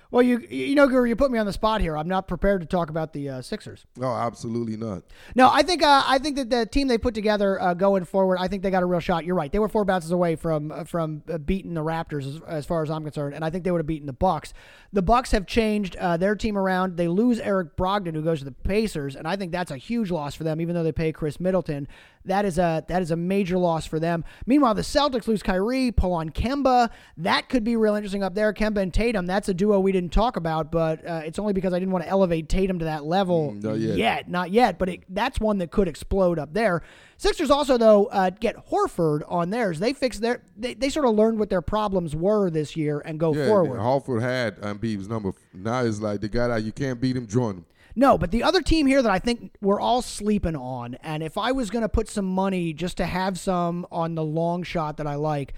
Well, 0.09 0.21
you 0.21 0.39
you 0.49 0.75
know, 0.75 0.87
Guru, 0.87 1.07
you 1.07 1.15
put 1.15 1.31
me 1.31 1.39
on 1.39 1.45
the 1.45 1.53
spot 1.53 1.81
here. 1.81 1.97
I'm 1.97 2.07
not 2.07 2.27
prepared 2.27 2.61
to 2.61 2.67
talk 2.67 2.89
about 2.89 3.13
the 3.13 3.29
uh, 3.29 3.41
Sixers. 3.41 3.85
No, 3.97 4.07
absolutely 4.07 4.77
not. 4.77 5.03
No, 5.35 5.49
I 5.51 5.63
think 5.63 5.83
uh, 5.83 6.03
I 6.05 6.17
think 6.17 6.37
that 6.37 6.49
the 6.49 6.65
team 6.65 6.87
they 6.87 6.97
put 6.97 7.13
together 7.13 7.61
uh, 7.61 7.73
going 7.73 8.05
forward, 8.05 8.37
I 8.39 8.47
think 8.47 8.63
they 8.63 8.71
got 8.71 8.83
a 8.83 8.85
real 8.85 9.01
shot. 9.01 9.25
You're 9.25 9.35
right; 9.35 9.51
they 9.51 9.59
were 9.59 9.67
four 9.67 9.83
bounces 9.85 10.11
away 10.11 10.35
from 10.35 10.71
uh, 10.71 10.85
from 10.85 11.23
uh, 11.31 11.37
beating 11.37 11.73
the 11.73 11.83
Raptors, 11.83 12.27
as, 12.27 12.41
as 12.47 12.65
far 12.65 12.83
as 12.83 12.89
I'm 12.89 13.03
concerned, 13.03 13.35
and 13.35 13.43
I 13.43 13.49
think 13.49 13.65
they 13.65 13.71
would 13.71 13.79
have 13.79 13.87
beaten 13.87 14.07
the 14.07 14.13
Bucks. 14.13 14.53
The 14.93 15.01
Bucks 15.01 15.31
have 15.31 15.45
changed 15.45 15.97
uh, 15.97 16.15
their 16.15 16.35
team 16.35 16.57
around. 16.57 16.95
They 16.95 17.09
lose 17.09 17.39
Eric 17.39 17.75
Brogdon, 17.75 18.15
who 18.15 18.21
goes 18.21 18.39
to 18.39 18.45
the 18.45 18.51
Pacers, 18.51 19.15
and 19.15 19.27
I 19.27 19.35
think 19.35 19.51
that's 19.51 19.71
a 19.71 19.77
huge 19.77 20.09
loss 20.09 20.35
for 20.35 20.45
them. 20.45 20.61
Even 20.61 20.73
though 20.73 20.83
they 20.83 20.93
pay 20.93 21.11
Khris 21.11 21.39
Middleton, 21.39 21.87
that 22.23 22.45
is 22.45 22.57
a 22.57 22.85
that 22.87 23.01
is 23.01 23.11
a 23.11 23.15
major 23.15 23.57
loss 23.57 23.85
for 23.85 23.99
them. 23.99 24.23
Meanwhile, 24.45 24.75
the 24.75 24.81
Celtics 24.83 25.27
lose 25.27 25.43
Kyrie, 25.43 25.91
pull 25.91 26.13
on 26.13 26.29
Kemba. 26.29 26.89
That 27.17 27.49
could 27.49 27.63
be 27.63 27.75
real 27.75 27.95
interesting 27.95 28.23
up 28.23 28.35
there. 28.35 28.53
Kemba 28.53 28.77
and 28.77 28.93
Tatum. 28.93 29.25
That's 29.25 29.49
a 29.49 29.53
duo 29.53 29.79
we 29.79 29.91
didn't 29.99 30.13
talk 30.13 30.37
about, 30.37 30.71
but 30.71 31.05
uh, 31.07 31.21
it's 31.25 31.39
only 31.39 31.53
because 31.53 31.73
I 31.73 31.79
didn't 31.79 31.91
want 31.91 32.03
to 32.05 32.09
elevate 32.09 32.49
Tatum 32.49 32.79
to 32.79 32.85
that 32.85 33.03
level 33.03 33.51
Mm, 33.51 33.63
not 33.63 33.79
yet. 33.79 34.29
not 34.29 34.51
yet. 34.51 34.77
But 34.79 34.89
it, 34.89 35.03
that's 35.09 35.39
one 35.39 35.57
that 35.57 35.71
could 35.71 35.87
explode 35.87 36.39
up 36.39 36.53
there. 36.53 36.81
Sixers 37.17 37.49
also 37.49 37.77
though 37.77 38.05
uh, 38.05 38.29
get 38.29 38.55
Horford 38.69 39.21
on 39.27 39.49
theirs. 39.49 39.79
They 39.79 39.93
fix 39.93 40.19
their 40.19 40.41
they, 40.55 40.73
they 40.75 40.89
sort 40.89 41.05
of 41.05 41.15
learned 41.15 41.39
what 41.39 41.49
their 41.49 41.61
problems 41.61 42.15
were 42.15 42.49
this 42.49 42.75
year 42.75 43.01
and 43.03 43.19
go 43.19 43.33
Yeah, 43.33 43.47
forward. 43.47 43.79
Horford 43.79 44.21
had 44.21 44.61
Embiid's 44.61 45.07
number. 45.07 45.33
Now 45.53 45.83
it's 45.83 45.99
like 45.99 46.21
the 46.21 46.29
guy 46.29 46.47
that 46.49 46.63
you 46.63 46.71
can't 46.71 47.01
beat 47.01 47.17
him, 47.17 47.27
join 47.27 47.55
him. 47.57 47.65
No, 47.95 48.15
but 48.17 48.29
the 48.29 48.43
other 48.43 48.61
team 48.61 48.85
here 48.85 49.01
that 49.01 49.11
I 49.11 49.17
think 49.17 49.53
we're 49.59 49.79
all 49.79 50.03
sleeping 50.03 50.55
on, 50.55 50.95
and 51.01 51.23
if 51.23 51.35
I 51.35 51.51
was 51.51 51.71
going 51.71 51.81
to 51.81 51.89
put 51.89 52.07
some 52.07 52.25
money 52.25 52.71
just 52.71 52.97
to 52.97 53.05
have 53.07 53.39
some 53.39 53.87
on 53.91 54.13
the 54.13 54.23
long 54.23 54.61
shot 54.61 54.97
that 54.97 55.07
I 55.07 55.15
like, 55.15 55.55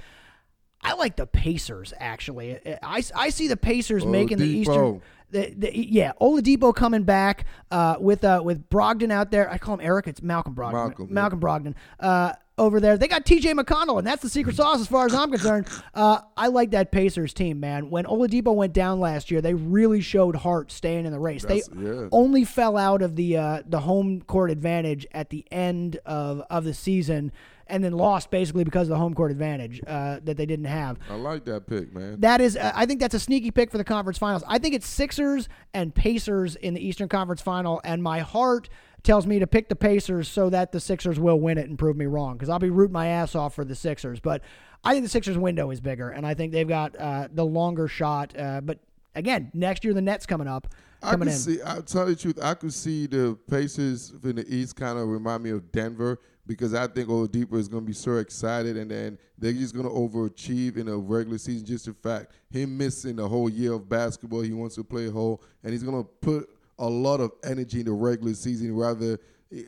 I 0.81 0.93
like 0.93 1.15
the 1.15 1.27
Pacers. 1.27 1.93
Actually, 1.99 2.59
I, 2.81 3.03
I 3.15 3.29
see 3.29 3.47
the 3.47 3.57
Pacers 3.57 4.05
making 4.05 4.37
the 4.37 4.45
Oladipo. 4.45 4.59
Eastern. 4.59 5.01
The, 5.31 5.53
the, 5.55 5.77
yeah, 5.77 6.13
Oladipo 6.19 6.73
coming 6.73 7.03
back 7.03 7.45
uh, 7.69 7.97
with 7.99 8.23
uh, 8.23 8.41
with 8.43 8.67
Brogdon 8.69 9.11
out 9.11 9.29
there. 9.29 9.49
I 9.49 9.59
call 9.59 9.75
him 9.75 9.81
Eric. 9.81 10.07
It's 10.07 10.23
Malcolm 10.23 10.55
Brogdon. 10.55 11.09
Malcolm, 11.09 11.39
yeah. 11.39 11.47
Brogdon. 11.47 11.75
Uh, 11.99 12.33
over 12.59 12.79
there, 12.79 12.97
they 12.97 13.07
got 13.07 13.25
T.J. 13.25 13.53
McConnell, 13.53 13.97
and 13.97 14.05
that's 14.05 14.21
the 14.21 14.29
secret 14.29 14.55
sauce 14.55 14.81
as 14.81 14.87
far 14.87 15.05
as 15.05 15.13
I'm 15.13 15.31
concerned. 15.31 15.67
Uh, 15.93 16.19
I 16.35 16.47
like 16.47 16.71
that 16.71 16.91
Pacers 16.91 17.33
team, 17.33 17.59
man. 17.59 17.89
When 17.89 18.05
Oladipo 18.05 18.53
went 18.53 18.73
down 18.73 18.99
last 18.99 19.31
year, 19.31 19.41
they 19.41 19.53
really 19.53 20.01
showed 20.01 20.35
heart 20.35 20.71
staying 20.71 21.05
in 21.05 21.11
the 21.11 21.19
race. 21.19 21.43
They 21.43 21.63
yeah. 21.75 22.09
only 22.11 22.43
fell 22.43 22.77
out 22.77 23.01
of 23.01 23.15
the 23.15 23.37
uh, 23.37 23.63
the 23.65 23.79
home 23.79 24.21
court 24.21 24.51
advantage 24.51 25.07
at 25.13 25.29
the 25.29 25.45
end 25.51 25.99
of, 26.05 26.43
of 26.49 26.65
the 26.65 26.73
season, 26.73 27.31
and 27.69 27.83
then 27.83 27.93
lost 27.93 28.31
basically 28.31 28.63
because 28.63 28.87
of 28.87 28.89
the 28.89 28.97
home 28.97 29.13
court 29.13 29.31
advantage 29.31 29.81
uh, 29.87 30.19
that 30.23 30.37
they 30.37 30.45
didn't 30.45 30.65
have. 30.65 30.97
I 31.09 31.15
like 31.15 31.45
that 31.45 31.67
pick, 31.67 31.93
man. 31.93 32.19
That 32.19 32.41
is, 32.41 32.57
uh, 32.57 32.71
I 32.75 32.85
think 32.85 32.99
that's 32.99 33.15
a 33.15 33.19
sneaky 33.19 33.51
pick 33.51 33.71
for 33.71 33.77
the 33.77 33.83
conference 33.83 34.17
finals. 34.17 34.43
I 34.47 34.57
think 34.59 34.75
it's 34.75 34.87
Sixers 34.87 35.47
and 35.73 35.93
Pacers 35.93 36.55
in 36.55 36.73
the 36.73 36.85
Eastern 36.85 37.07
Conference 37.07 37.41
Final, 37.41 37.79
and 37.83 38.01
my 38.03 38.19
heart 38.19 38.69
tells 39.03 39.25
me 39.25 39.39
to 39.39 39.47
pick 39.47 39.69
the 39.69 39.75
Pacers 39.75 40.27
so 40.27 40.49
that 40.49 40.71
the 40.71 40.79
Sixers 40.79 41.19
will 41.19 41.39
win 41.39 41.57
it 41.57 41.69
and 41.69 41.77
prove 41.77 41.95
me 41.95 42.05
wrong 42.05 42.33
because 42.33 42.49
I'll 42.49 42.59
be 42.59 42.69
rooting 42.69 42.93
my 42.93 43.07
ass 43.07 43.35
off 43.35 43.55
for 43.55 43.63
the 43.63 43.75
Sixers. 43.75 44.19
But 44.19 44.41
I 44.83 44.93
think 44.93 45.05
the 45.05 45.09
Sixers 45.09 45.37
window 45.37 45.71
is 45.71 45.79
bigger, 45.79 46.09
and 46.09 46.25
I 46.25 46.33
think 46.33 46.51
they've 46.51 46.67
got 46.67 46.95
uh, 46.97 47.27
the 47.31 47.45
longer 47.45 47.87
shot. 47.87 48.37
Uh, 48.37 48.61
but 48.61 48.79
again, 49.15 49.51
next 49.53 49.83
year 49.83 49.93
the 49.93 50.01
Nets 50.01 50.25
coming 50.25 50.47
up, 50.47 50.73
I 51.01 51.11
coming 51.11 51.27
could 51.27 51.33
in. 51.33 51.39
see. 51.39 51.61
I'll 51.61 51.81
tell 51.81 52.09
you 52.09 52.15
the 52.15 52.21
truth. 52.21 52.39
I 52.41 52.53
could 52.55 52.73
see 52.73 53.07
the 53.07 53.37
Pacers 53.49 54.13
in 54.23 54.35
the 54.35 54.45
East 54.53 54.75
kind 54.75 54.97
of 54.99 55.07
remind 55.07 55.43
me 55.43 55.51
of 55.51 55.71
Denver 55.71 56.19
because 56.49 56.73
I 56.73 56.87
think 56.87 57.07
Oladipo 57.09 57.57
is 57.57 57.67
going 57.67 57.83
to 57.83 57.87
be 57.87 57.93
so 57.93 58.17
excited, 58.17 58.75
and 58.75 58.89
then 58.89 59.19
they're 59.37 59.53
just 59.53 59.75
going 59.75 59.85
to 59.85 59.91
overachieve 59.93 60.77
in 60.77 60.87
a 60.87 60.97
regular 60.97 61.37
season. 61.37 61.63
Just 61.63 61.85
the 61.85 61.93
fact 61.93 62.33
him 62.49 62.75
missing 62.75 63.19
a 63.19 63.27
whole 63.27 63.49
year 63.51 63.73
of 63.73 63.87
basketball, 63.87 64.41
he 64.41 64.51
wants 64.51 64.73
to 64.75 64.83
play 64.83 65.07
whole, 65.09 65.43
and 65.63 65.71
he's 65.71 65.83
going 65.83 66.03
to 66.03 66.09
put 66.21 66.49
a 66.79 66.89
lot 66.89 67.19
of 67.21 67.31
energy 67.43 67.81
in 67.81 67.85
the 67.85 67.91
regular 67.91 68.33
season 68.33 68.75
rather. 68.75 69.19
eh, 69.53 69.61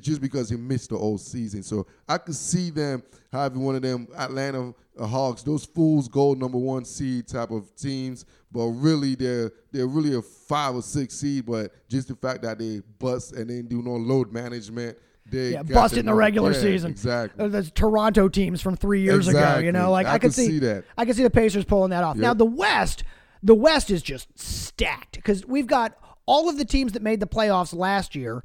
Just 0.00 0.22
because 0.22 0.48
he 0.48 0.56
missed 0.56 0.88
the 0.88 0.96
whole 0.96 1.18
season, 1.18 1.62
so 1.62 1.86
I 2.08 2.16
could 2.16 2.34
see 2.34 2.70
them 2.70 3.02
having 3.30 3.60
one 3.60 3.76
of 3.76 3.82
them 3.82 4.08
Atlanta 4.16 4.74
Hawks, 4.98 5.42
those 5.42 5.66
fools 5.66 6.08
gold 6.08 6.38
number 6.40 6.58
one 6.58 6.86
seed 6.86 7.28
type 7.28 7.50
of 7.50 7.76
teams, 7.76 8.24
but 8.50 8.64
really 8.68 9.16
they're 9.16 9.52
they're 9.70 9.86
really 9.86 10.14
a 10.14 10.22
five 10.22 10.74
or 10.74 10.82
six 10.82 11.14
seed. 11.14 11.44
But 11.44 11.72
just 11.90 12.08
the 12.08 12.14
fact 12.16 12.40
that 12.42 12.58
they 12.58 12.80
bust 12.98 13.32
and 13.32 13.50
they 13.50 13.60
do 13.60 13.82
no 13.82 13.96
load 13.96 14.32
management, 14.32 14.96
they 15.32 15.52
Yeah, 15.52 15.62
bust 15.64 15.96
it 15.96 16.00
in 16.00 16.06
the 16.06 16.14
regular 16.14 16.52
yeah, 16.52 16.60
season. 16.60 16.90
Exactly. 16.92 17.48
Those 17.48 17.70
Toronto 17.72 18.28
teams 18.28 18.62
from 18.62 18.76
three 18.76 19.00
years 19.02 19.26
ago. 19.26 19.58
You 19.58 19.72
know, 19.72 19.90
like 19.90 20.06
I, 20.06 20.14
I 20.14 20.18
could 20.18 20.32
see, 20.32 20.46
see 20.46 20.58
that. 20.60 20.84
I 20.96 21.04
could 21.04 21.16
see 21.16 21.24
the 21.24 21.30
Pacers 21.30 21.64
pulling 21.64 21.90
that 21.90 22.04
off. 22.04 22.16
Now 22.16 22.34
the 22.34 22.44
West, 22.44 23.02
the 23.42 23.54
West 23.54 23.90
is 23.90 24.02
just 24.02 24.28
stacked 24.38 25.16
because 25.16 25.44
we've 25.46 25.66
got 25.66 25.96
all 26.26 26.48
of 26.48 26.56
the 26.58 26.64
teams 26.64 26.92
that 26.92 27.02
made 27.02 27.18
the 27.18 27.26
playoffs 27.26 27.74
last 27.74 28.14
year, 28.14 28.44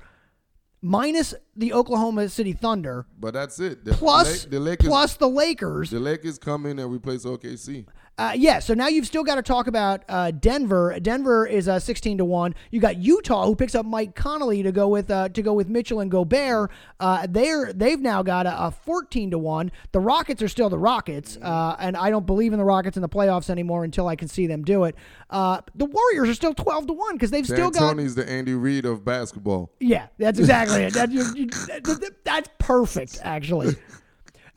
minus 0.82 1.34
the 1.56 1.74
Oklahoma 1.74 2.30
City 2.30 2.54
Thunder, 2.54 3.06
But 3.20 3.34
that's 3.34 3.60
it. 3.60 3.86
The, 3.86 3.94
plus 3.94 4.46
the 4.46 4.60
Lakers, 4.60 4.88
plus 4.88 5.16
the 5.18 5.28
Lakers. 5.30 5.90
the 5.92 6.00
Lakers 6.00 6.38
come 6.40 6.66
in 6.66 6.80
and 6.80 6.92
replace 6.92 7.26
OKC. 7.26 7.86
Uh, 8.20 8.34
yeah, 8.36 8.58
so 8.58 8.74
now 8.74 8.88
you've 8.88 9.06
still 9.06 9.24
got 9.24 9.36
to 9.36 9.44
talk 9.44 9.68
about 9.68 10.04
uh, 10.10 10.32
Denver. 10.32 10.98
Denver 11.00 11.46
is 11.46 11.68
uh, 11.68 11.78
sixteen 11.78 12.18
to 12.18 12.26
one. 12.26 12.56
You 12.72 12.80
got 12.80 12.98
Utah, 12.98 13.46
who 13.46 13.56
picks 13.56 13.76
up 13.76 13.86
Mike 13.86 14.16
Conley 14.16 14.64
to 14.64 14.72
go 14.72 14.88
with 14.88 15.12
uh, 15.12 15.30
to 15.30 15.42
go 15.44 15.54
with 15.54 15.70
Mitchell 15.70 16.00
and 16.00 16.10
Gobert. 16.10 16.72
Uh, 17.00 17.28
they're 17.30 17.72
they've 17.74 18.00
now 18.02 18.24
got 18.24 18.48
a, 18.48 18.66
a 18.66 18.72
fourteen 18.72 19.30
to 19.32 19.38
one. 19.38 19.72
The 19.92 20.00
Rockets 20.00 20.42
are 20.42 20.48
still 20.48 20.68
the 20.68 20.80
Rockets, 20.80 21.38
uh, 21.44 21.76
and 21.80 21.96
I 21.96 22.10
don't 22.10 22.26
believe 22.26 22.54
in 22.54 22.58
the 22.60 22.66
Rockets 22.66 22.98
in 22.98 23.02
the 23.02 23.10
playoffs 23.10 23.52
anymore 23.52 23.84
until 23.84 24.08
I 24.08 24.16
can 24.16 24.28
see 24.28 24.48
them 24.48 24.64
do 24.64 24.86
it. 24.86 24.96
Uh, 25.30 25.62
the 25.76 25.86
Warriors 25.86 26.30
are 26.30 26.34
still 26.34 26.56
twelve 26.56 26.88
to 26.88 26.94
one 26.94 27.14
because 27.16 27.30
they've 27.30 27.46
still 27.46 27.70
got 27.70 27.96
D'Antoni's 27.96 28.16
the 28.16 28.28
Andy 28.28 28.56
Reid 28.56 28.86
of 28.86 29.06
basketball. 29.06 29.70
yeah, 29.80 30.08
that's 30.18 30.40
exactly 30.40 30.84
it. 30.86 30.94
That, 30.96 31.12
you, 31.12 31.24
you, 31.36 31.46
that- 31.48 32.16
that's 32.24 32.50
perfect, 32.58 33.20
actually. 33.22 33.76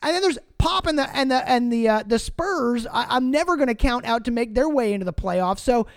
And 0.03 0.15
then 0.15 0.21
there's 0.21 0.39
Pop 0.57 0.85
and 0.87 0.97
the 0.97 1.09
and 1.15 1.29
the 1.31 1.47
and 1.49 1.71
the 1.73 1.89
uh, 1.89 2.03
the 2.05 2.19
Spurs. 2.19 2.85
I, 2.87 3.05
I'm 3.09 3.31
never 3.31 3.55
going 3.55 3.67
to 3.67 3.75
count 3.75 4.05
out 4.05 4.25
to 4.25 4.31
make 4.31 4.53
their 4.55 4.69
way 4.69 4.93
into 4.93 5.05
the 5.05 5.13
playoffs. 5.13 5.59
So 5.59 5.87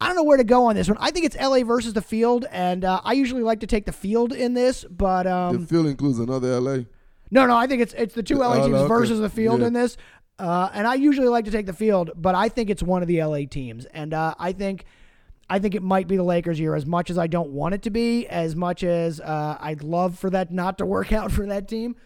I 0.00 0.06
don't 0.06 0.16
know 0.16 0.22
where 0.24 0.36
to 0.36 0.44
go 0.44 0.66
on 0.66 0.76
this 0.76 0.88
one. 0.88 0.96
I 1.00 1.10
think 1.10 1.26
it's 1.26 1.36
LA 1.36 1.64
versus 1.64 1.92
the 1.92 2.02
field, 2.02 2.44
and 2.52 2.84
uh, 2.84 3.00
I 3.04 3.12
usually 3.14 3.42
like 3.42 3.60
to 3.60 3.66
take 3.66 3.86
the 3.86 3.92
field 3.92 4.32
in 4.32 4.54
this. 4.54 4.84
But 4.84 5.26
um, 5.26 5.60
the 5.62 5.66
field 5.66 5.86
includes 5.86 6.18
another 6.20 6.60
LA. 6.60 6.78
no, 7.30 7.46
no, 7.46 7.56
I 7.56 7.66
think 7.66 7.82
it's 7.82 7.94
it's 7.94 8.14
the 8.14 8.22
two 8.22 8.36
LA 8.38 8.54
Oh, 8.54 8.62
teams 8.66 8.74
okay. 8.76 8.88
versus 8.88 9.18
the 9.20 9.30
field 9.30 9.60
Yeah. 9.60 9.68
in 9.68 9.72
this. 9.72 9.96
Uh, 10.38 10.70
and 10.72 10.86
I 10.86 10.94
usually 10.94 11.26
like 11.26 11.46
to 11.46 11.50
take 11.50 11.66
the 11.66 11.72
field, 11.72 12.12
but 12.14 12.36
I 12.36 12.48
think 12.48 12.70
it's 12.70 12.82
one 12.82 13.02
of 13.02 13.08
the 13.08 13.20
LA 13.24 13.40
teams, 13.50 13.86
and 13.86 14.14
uh, 14.14 14.34
I 14.38 14.52
think 14.52 14.84
I 15.50 15.58
think 15.58 15.74
it 15.74 15.82
might 15.82 16.06
be 16.06 16.16
the 16.16 16.22
Lakers 16.22 16.60
year. 16.60 16.76
As 16.76 16.86
much 16.86 17.10
as 17.10 17.18
I 17.18 17.26
don't 17.26 17.50
want 17.50 17.74
it 17.74 17.82
to 17.82 17.90
be, 17.90 18.28
as 18.28 18.54
much 18.54 18.84
as 18.84 19.20
uh, 19.20 19.56
I'd 19.60 19.82
love 19.82 20.16
for 20.16 20.30
that 20.30 20.52
not 20.52 20.78
to 20.78 20.86
work 20.86 21.12
out 21.20 21.32
for 21.32 21.46
that 21.46 21.66
team. 21.68 21.96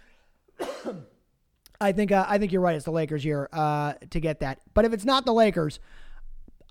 I 1.80 1.92
think 1.92 2.12
uh, 2.12 2.24
I 2.28 2.38
think 2.38 2.53
you're 2.53 2.61
right. 2.61 2.76
It's 2.76 2.84
the 2.84 2.92
Lakers 2.92 3.24
year 3.24 3.48
uh, 3.53 3.94
to 4.11 4.20
get 4.20 4.40
that. 4.40 4.61
But 4.74 4.84
if 4.84 4.92
it's 4.92 5.05
not 5.05 5.26
the 5.26 5.32
Lakers, 5.32 5.80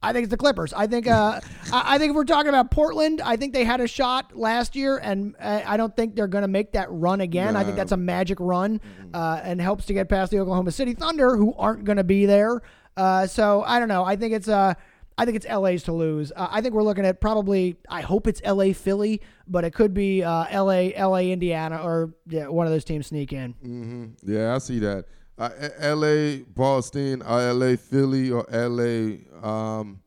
I 0.01 0.13
think 0.13 0.23
it's 0.23 0.31
the 0.31 0.37
Clippers. 0.37 0.73
I 0.73 0.87
think 0.87 1.07
uh, 1.07 1.41
I 1.73 1.95
I 1.95 1.97
think 1.97 2.11
if 2.11 2.15
we're 2.15 2.23
talking 2.23 2.49
about 2.49 2.71
Portland, 2.71 3.21
I 3.21 3.35
think 3.35 3.53
they 3.53 3.65
had 3.65 3.81
a 3.81 3.87
shot 3.87 4.35
last 4.37 4.75
year, 4.75 4.97
and 4.97 5.35
uh, 5.39 5.61
I 5.65 5.77
don't 5.77 5.95
think 5.95 6.15
they're 6.15 6.27
going 6.27 6.43
to 6.43 6.47
make 6.47 6.71
that 6.73 6.87
run 6.89 7.21
again. 7.21 7.55
I 7.55 7.63
think 7.63 7.75
that's 7.75 7.91
a 7.91 7.97
magic 7.97 8.39
run, 8.39 8.79
uh, 9.13 9.41
and 9.43 9.59
helps 9.59 9.85
to 9.87 9.93
get 9.93 10.07
past 10.07 10.31
the 10.31 10.39
Oklahoma 10.39 10.71
City 10.71 10.93
Thunder, 10.93 11.35
who 11.35 11.53
aren't 11.57 11.83
going 11.83 11.97
to 11.97 12.03
be 12.03 12.25
there. 12.25 12.61
Uh, 12.95 13.27
so 13.27 13.63
I 13.63 13.79
don't 13.79 13.87
know. 13.87 14.03
I 14.03 14.15
think 14.15 14.33
it's 14.33 14.47
uh, 14.47 14.73
I 15.21 15.25
think 15.25 15.35
it's 15.35 15.45
LA's 15.47 15.83
to 15.83 15.93
lose. 15.93 16.31
Uh, 16.35 16.47
I 16.49 16.61
think 16.61 16.73
we're 16.73 16.81
looking 16.81 17.05
at 17.05 17.21
probably. 17.21 17.77
I 17.87 18.01
hope 18.01 18.25
it's 18.25 18.41
LA 18.43 18.73
Philly, 18.73 19.21
but 19.47 19.63
it 19.63 19.71
could 19.71 19.93
be 19.93 20.23
uh, 20.23 20.63
LA 20.63 20.89
LA 20.97 21.19
Indiana 21.29 21.77
or 21.77 22.15
yeah, 22.27 22.47
one 22.47 22.65
of 22.65 22.73
those 22.73 22.83
teams 22.83 23.05
sneak 23.05 23.31
in. 23.31 24.15
Yeah, 24.23 24.55
I 24.55 24.57
see 24.57 24.79
that. 24.79 25.05
Uh, 25.37 25.49
L.A., 25.77 26.39
Boston, 26.39 27.21
or 27.21 27.39
L.A., 27.39 27.77
Philly, 27.77 28.31
or 28.31 28.49
L.A., 28.51 29.19
um, 29.43 30.01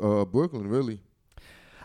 uh, 0.00 0.26
Brooklyn, 0.26 0.68
really. 0.68 1.00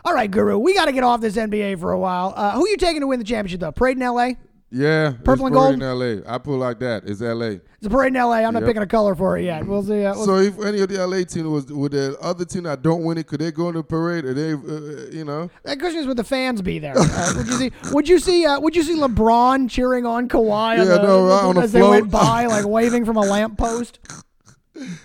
All 0.04 0.12
right, 0.12 0.30
Guru, 0.30 0.58
we 0.58 0.74
got 0.74 0.84
to 0.84 0.92
get 0.92 1.04
off 1.04 1.22
this 1.22 1.36
NBA 1.36 1.80
for 1.80 1.92
a 1.92 1.98
while. 1.98 2.34
Uh, 2.36 2.52
who 2.52 2.66
are 2.66 2.68
you 2.68 2.76
taking 2.76 3.00
to 3.00 3.06
win 3.06 3.18
the 3.18 3.24
championship 3.24 3.60
though? 3.60 3.72
Parade 3.72 3.96
in 3.96 4.06
LA. 4.06 4.32
Yeah, 4.68 5.12
Purple 5.22 5.46
and 5.46 5.54
gold? 5.54 5.74
in 5.74 5.82
L.A. 5.82 6.22
I 6.26 6.38
put 6.38 6.56
like 6.56 6.80
that. 6.80 7.04
It's 7.06 7.22
L.A. 7.22 7.52
It's 7.76 7.86
a 7.86 7.88
parade 7.88 8.08
in 8.08 8.20
LA. 8.20 8.38
I'm 8.38 8.52
not 8.52 8.62
Yep. 8.62 8.66
picking 8.68 8.82
a 8.82 8.86
color 8.86 9.14
for 9.14 9.38
it 9.38 9.44
yet. 9.44 9.64
We'll 9.64 9.82
see. 9.84 10.04
Uh, 10.04 10.14
we'll 10.16 10.26
So 10.26 10.36
if 10.38 10.58
any 10.60 10.80
of 10.80 10.88
the 10.88 10.98
L.A. 10.98 11.24
team 11.24 11.50
was 11.52 11.66
with 11.72 11.92
the 11.92 12.16
other 12.20 12.44
team 12.44 12.64
that 12.64 12.82
don't 12.82 13.04
win 13.04 13.16
it, 13.16 13.28
could 13.28 13.40
they 13.40 13.52
go 13.52 13.68
in 13.68 13.76
the 13.76 13.84
parade? 13.84 14.24
Or 14.24 14.34
they, 14.34 14.52
uh, 14.54 15.10
you 15.16 15.24
know? 15.24 15.48
That 15.62 15.78
question 15.78 16.00
is 16.00 16.06
would 16.08 16.16
the 16.16 16.24
fans 16.24 16.62
be 16.62 16.80
there? 16.80 16.94
Uh, 16.98 17.32
would 17.36 17.46
you 17.46 17.52
see? 17.52 17.70
Would 17.92 18.08
you 18.08 18.18
see? 18.18 18.44
Uh, 18.44 18.58
would 18.58 18.74
you 18.74 18.82
see 18.82 18.96
LeBron 18.96 19.70
cheering 19.70 20.04
on 20.04 20.28
Kawhi 20.28 20.72
on 20.72 20.78
Yeah, 20.78 20.84
the- 20.84 21.02
no, 21.02 21.26
right 21.28 21.44
on 21.44 21.54
the 21.54 21.60
as 21.62 21.70
they 21.72 21.80
went 21.82 22.10
float. 22.10 22.22
by, 22.24 22.46
like 22.46 22.66
waving 22.66 23.04
from 23.04 23.16
a 23.16 23.20
lamppost? 23.22 24.00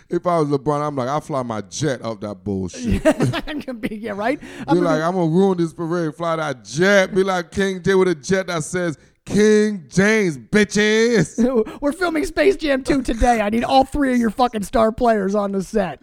If 0.10 0.28
I 0.28 0.38
was 0.38 0.50
LeBron, 0.50 0.86
I'm 0.86 0.98
like, 0.98 1.08
I 1.08 1.18
fly 1.22 1.44
my 1.44 1.62
jet 1.62 2.02
up 2.02 2.20
that 2.20 2.44
bullshit. 2.44 3.02
yeah, 4.02 4.12
right. 4.12 4.38
Be 4.38 4.48
I'm 4.68 4.76
gonna- 4.76 4.82
like, 4.82 5.02
I'm 5.02 5.14
gonna 5.14 5.32
ruin 5.32 5.58
this 5.58 5.72
parade. 5.74 6.14
Fly 6.14 6.36
that 6.36 6.66
jet. 6.66 7.16
Be 7.16 7.24
like 7.24 7.52
King 7.52 7.82
J 7.82 7.96
with 7.96 8.10
a 8.10 8.16
jet 8.16 8.48
that 8.48 8.66
says 8.66 8.98
King 9.26 9.86
James, 9.88 10.38
bitches. 10.38 11.38
We're 11.82 11.92
filming 11.92 12.26
Space 12.26 12.56
Jam 12.58 12.84
2 12.84 13.04
today. 13.04 13.42
I 13.42 13.50
need 13.50 13.64
all 13.64 13.84
three 13.84 14.14
of 14.14 14.20
your 14.20 14.30
fucking 14.30 14.64
star 14.64 14.92
players 14.92 15.36
on 15.36 15.52
the 15.52 15.64
set. 15.64 16.02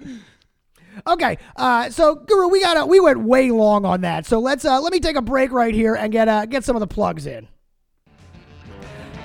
Okay, 1.06 1.38
uh, 1.56 1.90
so 1.90 2.16
Guru, 2.16 2.48
we 2.48 2.60
got 2.60 2.88
we 2.88 3.00
went 3.00 3.20
way 3.20 3.50
long 3.50 3.84
on 3.84 4.00
that. 4.00 4.26
So 4.26 4.40
let's 4.40 4.64
uh, 4.64 4.80
let 4.80 4.92
me 4.92 5.00
take 5.00 5.16
a 5.16 5.22
break 5.22 5.52
right 5.52 5.74
here 5.74 5.94
and 5.94 6.12
get 6.12 6.28
uh, 6.28 6.46
get 6.46 6.64
some 6.64 6.76
of 6.76 6.80
the 6.80 6.86
plugs 6.86 7.26
in. 7.26 7.46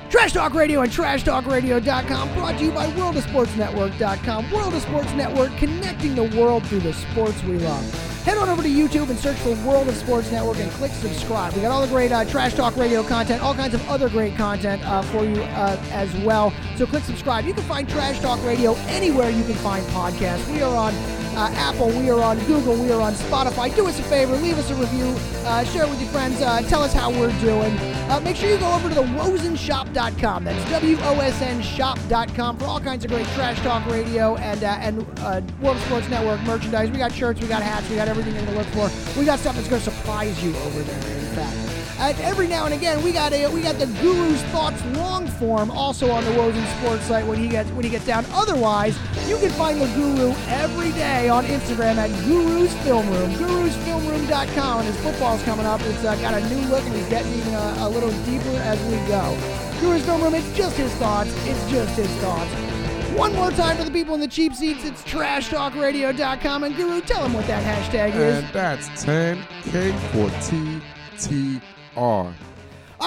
Trash 0.10 0.34
Talk 0.34 0.54
Radio 0.54 0.82
and 0.82 0.92
TrashTalkRadio.com 0.92 2.34
brought 2.36 2.60
to 2.60 2.66
you 2.66 2.72
by 2.72 2.86
WorldOfSportsNetwork.com. 2.92 4.52
World 4.52 4.76
of 4.76 4.82
Sports 4.84 5.12
Network 5.14 5.58
connecting 5.58 6.14
the 6.14 6.26
world 6.40 6.64
through 6.68 6.82
the 6.82 6.94
sports 6.94 7.42
we 7.46 7.58
love. 7.58 8.13
Head 8.24 8.38
on 8.38 8.48
over 8.48 8.64
to 8.64 8.70
YouTube 8.70 9.10
and 9.10 9.20
search 9.20 9.36
for 9.40 9.50
World 9.68 9.90
of 9.90 9.96
Sports 9.96 10.32
Network 10.32 10.58
and 10.58 10.72
click 10.72 10.94
subscribe. 10.94 11.54
We 11.56 11.62
got 11.62 11.72
all 11.72 11.82
the 11.82 11.92
great 11.92 12.14
uh, 12.14 12.24
Trash 12.24 12.54
Talk 12.54 12.78
Radio 12.78 13.04
content, 13.04 13.44
all 13.44 13.54
kinds 13.54 13.74
of 13.74 13.86
other 13.90 14.08
great 14.08 14.38
content 14.38 14.82
uh, 14.86 15.02
for 15.02 15.26
you 15.26 15.42
uh, 15.42 15.78
as 15.92 16.10
well. 16.24 16.54
So 16.78 16.86
click 16.86 17.04
subscribe. 17.04 17.44
You 17.44 17.54
can 17.54 17.64
find 17.64 17.88
Trash 17.88 18.22
Talk 18.22 18.42
Radio 18.46 18.76
anywhere 18.88 19.30
you 19.30 19.44
can 19.44 19.56
find 19.56 19.86
podcasts. 19.88 20.50
We 20.54 20.62
are 20.62 20.74
on 20.74 20.94
uh, 21.36 21.50
Apple, 21.56 21.90
we 21.90 22.10
are 22.10 22.22
on 22.22 22.38
Google, 22.46 22.76
we 22.76 22.92
are 22.92 23.02
on 23.02 23.14
Spotify. 23.14 23.76
Do 23.76 23.88
us 23.88 24.00
a 24.00 24.04
favor, 24.04 24.36
leave 24.38 24.58
us 24.58 24.70
a 24.70 24.76
review, 24.76 25.16
uh, 25.46 25.64
share 25.66 25.84
it 25.84 25.90
with 25.90 26.00
your 26.00 26.10
friends, 26.10 26.42
uh, 26.42 26.62
tell 26.64 26.82
us 26.84 26.94
how 26.94 27.10
we're 27.10 27.38
doing. 27.42 27.76
Uh, 28.10 28.20
make 28.24 28.36
sure 28.36 28.50
you 28.50 28.58
go 28.58 28.72
over 28.72 28.90
to 28.90 28.96
the 28.96 29.02
wosenshop.com. 29.02 30.44
That's 30.44 30.70
W 30.70 30.98
O 31.02 31.20
S 31.20 31.42
N 31.42 31.62
shop.com 31.62 32.58
for 32.58 32.66
all 32.66 32.80
kinds 32.80 33.04
of 33.04 33.12
great 33.12 33.26
trash 33.28 33.60
talk 33.62 33.86
radio 33.88 34.36
and 34.36 34.64
uh, 34.64 34.78
and 34.80 35.20
uh, 35.20 35.42
World 35.62 35.80
Sports 35.80 36.10
Network 36.10 36.40
merchandise. 36.42 36.92
We 36.92 36.98
got 36.98 37.12
shirts, 37.12 37.42
we 37.42 37.48
got 37.48 37.64
hats, 37.64 37.90
we 37.90 37.96
got 37.96 38.08
everything 38.08 38.13
you're 38.22 38.34
going 38.34 38.46
to 38.46 38.54
look 38.54 38.68
for. 38.68 38.90
We 39.20 39.26
got 39.26 39.40
stuff 39.40 39.56
that's 39.56 39.68
going 39.68 39.82
to 39.82 39.92
surprise 39.92 40.44
you 40.44 40.56
over 40.58 40.82
there, 40.82 41.18
in 41.18 41.36
fact. 41.36 41.74
And 42.00 42.20
every 42.22 42.48
now 42.48 42.66
and 42.66 42.74
again, 42.74 43.04
we 43.04 43.12
got 43.12 43.34
a 43.34 43.48
we 43.48 43.62
got 43.62 43.78
the 43.78 43.86
Guru's 43.86 44.42
Thoughts 44.52 44.84
long 44.98 45.28
form 45.28 45.70
also 45.72 46.10
on 46.10 46.26
the 46.26 46.32
Wozen 46.32 46.66
Sports 46.80 47.06
site 47.06 47.26
when 47.26 47.38
he 47.38 47.48
gets 47.48 47.70
when 47.72 47.84
he 47.84 47.90
gets 47.90 48.06
down. 48.06 48.26
Otherwise, 48.32 48.98
you 49.28 49.38
can 49.38 49.52
find 49.52 49.80
the 49.80 49.88
Guru 49.96 50.34
every 50.48 50.92
day 50.94 51.30
on 51.30 51.46
Instagram 51.46 51.96
at 51.98 52.10
Guru's 52.26 52.74
Film 52.84 53.10
Room, 53.10 53.32
GurusFilmRoom.com. 53.36 54.80
And 54.80 54.88
his 54.88 55.00
football's 55.02 55.44
coming 55.44 55.66
up. 55.66 55.82
It's 55.82 56.04
uh, 56.04 56.16
got 56.16 56.34
a 56.34 56.50
new 56.50 56.68
look 56.68 56.84
and 56.84 56.94
he's 56.94 57.08
getting 57.10 57.42
uh, 57.54 57.88
a 57.88 57.90
little 57.90 58.12
deeper 58.26 58.58
as 58.64 58.82
we 58.86 58.98
go. 59.08 59.38
Guru's 59.80 60.04
Film 60.04 60.22
Room. 60.22 60.34
It's 60.34 60.52
just 60.58 60.76
his 60.76 60.92
thoughts. 60.96 61.32
It's 61.46 61.72
just 61.72 61.96
his 61.96 62.10
thoughts. 62.18 62.73
One 63.16 63.34
more 63.36 63.52
time 63.52 63.78
for 63.78 63.84
the 63.84 63.92
people 63.92 64.16
in 64.16 64.22
the 64.22 64.28
cheap 64.28 64.56
seats. 64.56 64.84
It's 64.84 65.04
TrashTalkRadio.com. 65.04 66.64
And 66.64 66.76
Guru, 66.76 67.00
tell 67.02 67.22
them 67.22 67.34
what 67.34 67.46
that 67.46 67.64
hashtag 67.64 68.16
is. 68.16 68.44
and 68.44 68.52
that's 68.52 68.88
10K4TTR. 69.06 71.62
All 71.96 72.34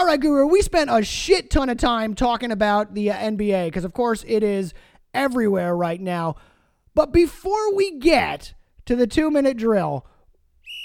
right, 0.06 0.20
Guru, 0.20 0.46
we 0.46 0.62
spent 0.62 0.90
a 0.92 1.02
shit 1.02 1.50
ton 1.50 1.68
of 1.68 1.78
time 1.78 2.14
talking 2.14 2.52
about 2.52 2.94
the 2.94 3.10
uh, 3.10 3.16
NBA 3.16 3.66
because, 3.66 3.84
of 3.84 3.94
course, 3.94 4.24
it 4.28 4.44
is 4.44 4.72
everywhere 5.12 5.76
right 5.76 6.00
now. 6.00 6.36
But 6.94 7.12
before 7.12 7.74
we 7.74 7.98
get 7.98 8.54
to 8.84 8.94
the 8.94 9.08
two 9.08 9.28
minute 9.28 9.56
drill, 9.56 10.06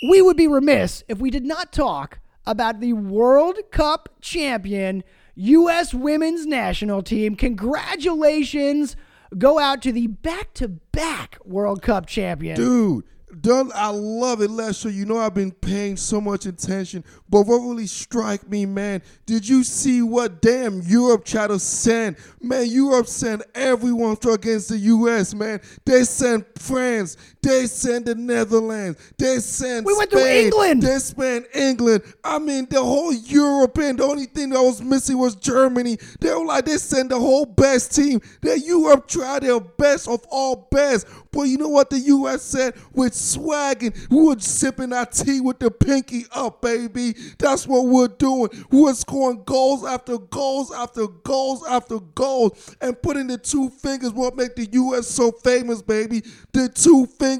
we 0.09 0.19
would 0.23 0.35
be 0.35 0.47
remiss 0.47 1.03
if 1.07 1.19
we 1.19 1.29
did 1.29 1.45
not 1.45 1.71
talk 1.71 2.17
about 2.47 2.79
the 2.79 2.93
World 2.93 3.59
Cup 3.69 4.09
champion 4.19 5.03
U.S. 5.35 5.93
women's 5.93 6.47
national 6.47 7.03
team. 7.03 7.35
Congratulations 7.35 8.95
go 9.37 9.59
out 9.59 9.81
to 9.83 9.91
the 9.91 10.07
back 10.07 10.53
to 10.55 10.67
back 10.67 11.37
World 11.45 11.81
Cup 11.81 12.05
champion. 12.05 12.55
Dude, 12.55 13.05
Done, 13.39 13.71
I 13.73 13.87
love 13.87 14.41
it, 14.41 14.51
Lester. 14.51 14.89
You 14.89 15.05
know 15.05 15.17
I've 15.17 15.33
been 15.33 15.51
paying 15.51 15.95
so 15.95 16.19
much 16.19 16.45
attention, 16.45 17.03
but 17.29 17.43
what 17.43 17.59
really 17.59 17.87
struck 17.87 18.47
me, 18.49 18.65
man, 18.65 19.01
did 19.25 19.47
you 19.47 19.63
see 19.63 20.01
what 20.01 20.41
damn 20.41 20.81
Europe 20.81 21.23
tried 21.23 21.47
to 21.47 21.59
send? 21.59 22.17
Man, 22.41 22.67
Europe 22.67 23.07
sent 23.07 23.43
everyone 23.55 24.17
against 24.29 24.69
the 24.69 24.77
U.S. 24.77 25.33
Man, 25.33 25.61
they 25.85 26.03
sent 26.03 26.45
France, 26.59 27.15
they 27.41 27.65
send 27.65 28.05
the 28.05 28.15
Netherlands, 28.15 29.13
they 29.17 29.39
send 29.39 29.85
We 29.85 29.95
went 29.97 30.11
Spain, 30.11 30.45
England. 30.45 30.83
They 30.83 30.99
sent 30.99 31.47
England. 31.55 32.03
I 32.23 32.39
mean, 32.39 32.67
the 32.69 32.81
whole 32.81 33.13
European. 33.13 33.95
The 33.97 34.03
only 34.03 34.25
thing 34.25 34.49
that 34.49 34.61
was 34.61 34.81
missing 34.81 35.17
was 35.17 35.35
Germany. 35.35 35.97
They 36.19 36.33
were 36.33 36.45
like 36.45 36.65
they 36.65 36.77
send 36.77 37.11
the 37.11 37.19
whole 37.19 37.45
best 37.45 37.95
team. 37.95 38.21
That 38.41 38.59
Europe 38.59 39.07
tried 39.07 39.43
their 39.43 39.59
best 39.59 40.07
of 40.07 40.25
all 40.29 40.67
best. 40.71 41.07
But 41.31 41.43
you 41.43 41.57
know 41.57 41.69
what 41.69 41.89
the 41.89 41.99
U.S. 41.99 42.41
said? 42.41 42.75
With 42.93 43.13
swagging, 43.13 43.93
we 44.09 44.23
were 44.23 44.39
sipping 44.39 44.91
our 44.91 45.05
tea 45.05 45.39
with 45.39 45.59
the 45.59 45.71
pinky 45.71 46.25
up, 46.33 46.61
baby. 46.61 47.15
That's 47.39 47.65
what 47.65 47.85
we're 47.87 48.09
doing. 48.09 48.49
We're 48.69 48.93
scoring 48.93 49.43
goals 49.45 49.85
after 49.85 50.17
goals 50.17 50.73
after 50.73 51.07
goals 51.07 51.65
after 51.67 51.99
goals 51.99 52.75
and 52.81 53.01
putting 53.01 53.27
the 53.27 53.37
two 53.37 53.69
fingers 53.69 54.11
what 54.11 54.35
make 54.35 54.55
the 54.55 54.65
U.S. 54.73 55.07
so 55.07 55.31
famous, 55.31 55.81
baby. 55.81 56.21
The 56.51 56.67
two 56.67 57.05
fingers, 57.05 57.30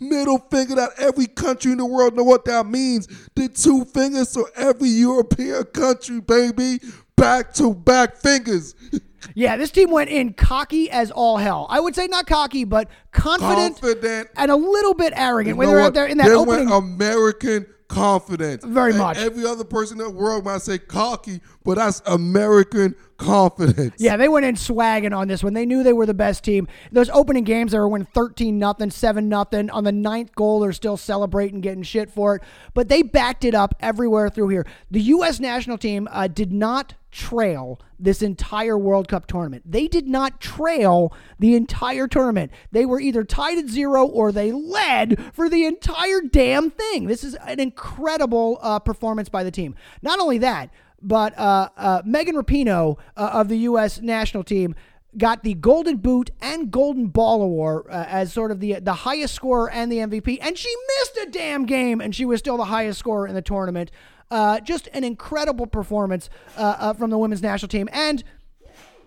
middle 0.00 0.38
finger 0.50 0.74
that 0.76 0.90
every 0.98 1.26
country 1.26 1.72
in 1.72 1.78
the 1.78 1.86
world 1.86 2.14
know 2.16 2.24
what 2.24 2.44
that 2.46 2.66
means. 2.66 3.06
The 3.34 3.48
two 3.48 3.84
fingers 3.84 4.32
to 4.32 4.46
every 4.56 4.88
European 4.88 5.64
country, 5.64 6.20
baby. 6.20 6.80
Back 7.16 7.52
to 7.54 7.74
back 7.74 8.16
fingers. 8.16 8.74
Yeah, 9.34 9.56
this 9.56 9.72
team 9.72 9.90
went 9.90 10.10
in 10.10 10.32
cocky 10.32 10.90
as 10.90 11.10
all 11.10 11.36
hell. 11.38 11.66
I 11.68 11.80
would 11.80 11.94
say 11.94 12.06
not 12.06 12.26
cocky, 12.26 12.62
but 12.64 12.88
confident, 13.12 13.80
Confident. 13.80 14.28
and 14.36 14.50
a 14.50 14.56
little 14.56 14.94
bit 14.94 15.12
arrogant 15.16 15.54
You 15.54 15.58
when 15.58 15.68
they're 15.68 15.78
what? 15.78 15.86
out 15.86 15.94
there 15.94 16.06
in 16.06 16.18
that 16.18 16.28
They 16.28 16.34
opening. 16.34 16.68
went 16.70 16.84
American 16.84 17.66
confidence. 17.88 18.64
Very 18.64 18.90
And 18.90 18.98
much. 18.98 19.18
Every 19.18 19.44
other 19.44 19.64
person 19.64 20.00
in 20.00 20.04
the 20.06 20.10
world 20.12 20.44
might 20.44 20.62
say 20.62 20.78
cocky, 20.78 21.40
but 21.64 21.76
that's 21.78 22.00
American 22.06 22.94
confidence. 23.18 23.96
Yeah, 23.98 24.16
they 24.16 24.28
went 24.28 24.46
in 24.46 24.56
swagging 24.56 25.12
on 25.12 25.28
this 25.28 25.42
one. 25.42 25.52
They 25.52 25.66
knew 25.66 25.82
they 25.82 25.92
were 25.92 26.06
the 26.06 26.14
best 26.14 26.44
team. 26.44 26.68
Those 26.90 27.10
opening 27.10 27.44
games, 27.44 27.72
they 27.72 27.78
were 27.78 27.88
winning 27.88 28.08
13 28.14 28.58
nothing, 28.58 28.90
7 28.90 29.28
nothing. 29.28 29.68
On 29.70 29.84
the 29.84 29.92
ninth 29.92 30.34
goal, 30.34 30.60
they're 30.60 30.72
still 30.72 30.96
celebrating, 30.96 31.60
getting 31.60 31.82
shit 31.82 32.10
for 32.10 32.36
it. 32.36 32.42
But 32.74 32.88
they 32.88 33.02
backed 33.02 33.44
it 33.44 33.54
up 33.54 33.74
everywhere 33.80 34.30
through 34.30 34.48
here. 34.48 34.66
The 34.90 35.00
U.S. 35.02 35.40
national 35.40 35.78
team 35.78 36.08
uh, 36.10 36.28
did 36.28 36.52
not 36.52 36.94
trail 37.10 37.80
this 37.98 38.22
entire 38.22 38.78
World 38.78 39.08
Cup 39.08 39.26
tournament. 39.26 39.64
They 39.66 39.88
did 39.88 40.06
not 40.06 40.40
trail 40.40 41.12
the 41.38 41.54
entire 41.54 42.06
tournament. 42.06 42.52
They 42.70 42.86
were 42.86 43.00
either 43.00 43.24
tied 43.24 43.58
at 43.58 43.68
zero 43.68 44.06
or 44.06 44.30
they 44.30 44.52
led 44.52 45.32
for 45.32 45.48
the 45.48 45.64
entire 45.64 46.20
damn 46.20 46.70
thing. 46.70 47.06
This 47.06 47.24
is 47.24 47.34
an 47.34 47.60
incredible 47.60 48.58
uh, 48.62 48.78
performance 48.78 49.28
by 49.28 49.42
the 49.42 49.50
team. 49.50 49.74
Not 50.02 50.20
only 50.20 50.38
that, 50.38 50.70
but 51.02 51.38
uh, 51.38 51.68
uh, 51.76 52.02
Megan 52.04 52.34
Rapinoe 52.34 52.98
uh, 53.16 53.30
of 53.32 53.48
the 53.48 53.58
U.S. 53.58 54.00
national 54.00 54.44
team 54.44 54.74
got 55.16 55.42
the 55.42 55.54
Golden 55.54 55.96
Boot 55.96 56.30
and 56.40 56.70
Golden 56.70 57.06
Ball 57.06 57.42
Award 57.42 57.86
uh, 57.88 58.04
as 58.08 58.32
sort 58.32 58.50
of 58.50 58.60
the 58.60 58.74
the 58.80 58.92
highest 58.92 59.34
scorer 59.34 59.70
and 59.70 59.90
the 59.90 59.98
MVP, 59.98 60.38
and 60.40 60.56
she 60.58 60.74
missed 60.98 61.16
a 61.22 61.30
damn 61.30 61.66
game, 61.66 62.00
and 62.00 62.14
she 62.14 62.24
was 62.24 62.40
still 62.40 62.56
the 62.56 62.66
highest 62.66 62.98
scorer 62.98 63.26
in 63.26 63.34
the 63.34 63.42
tournament. 63.42 63.90
Uh, 64.30 64.60
just 64.60 64.88
an 64.92 65.04
incredible 65.04 65.66
performance 65.66 66.28
uh, 66.56 66.92
from 66.92 67.10
the 67.10 67.16
women's 67.16 67.42
national 67.42 67.68
team, 67.68 67.88
and 67.92 68.24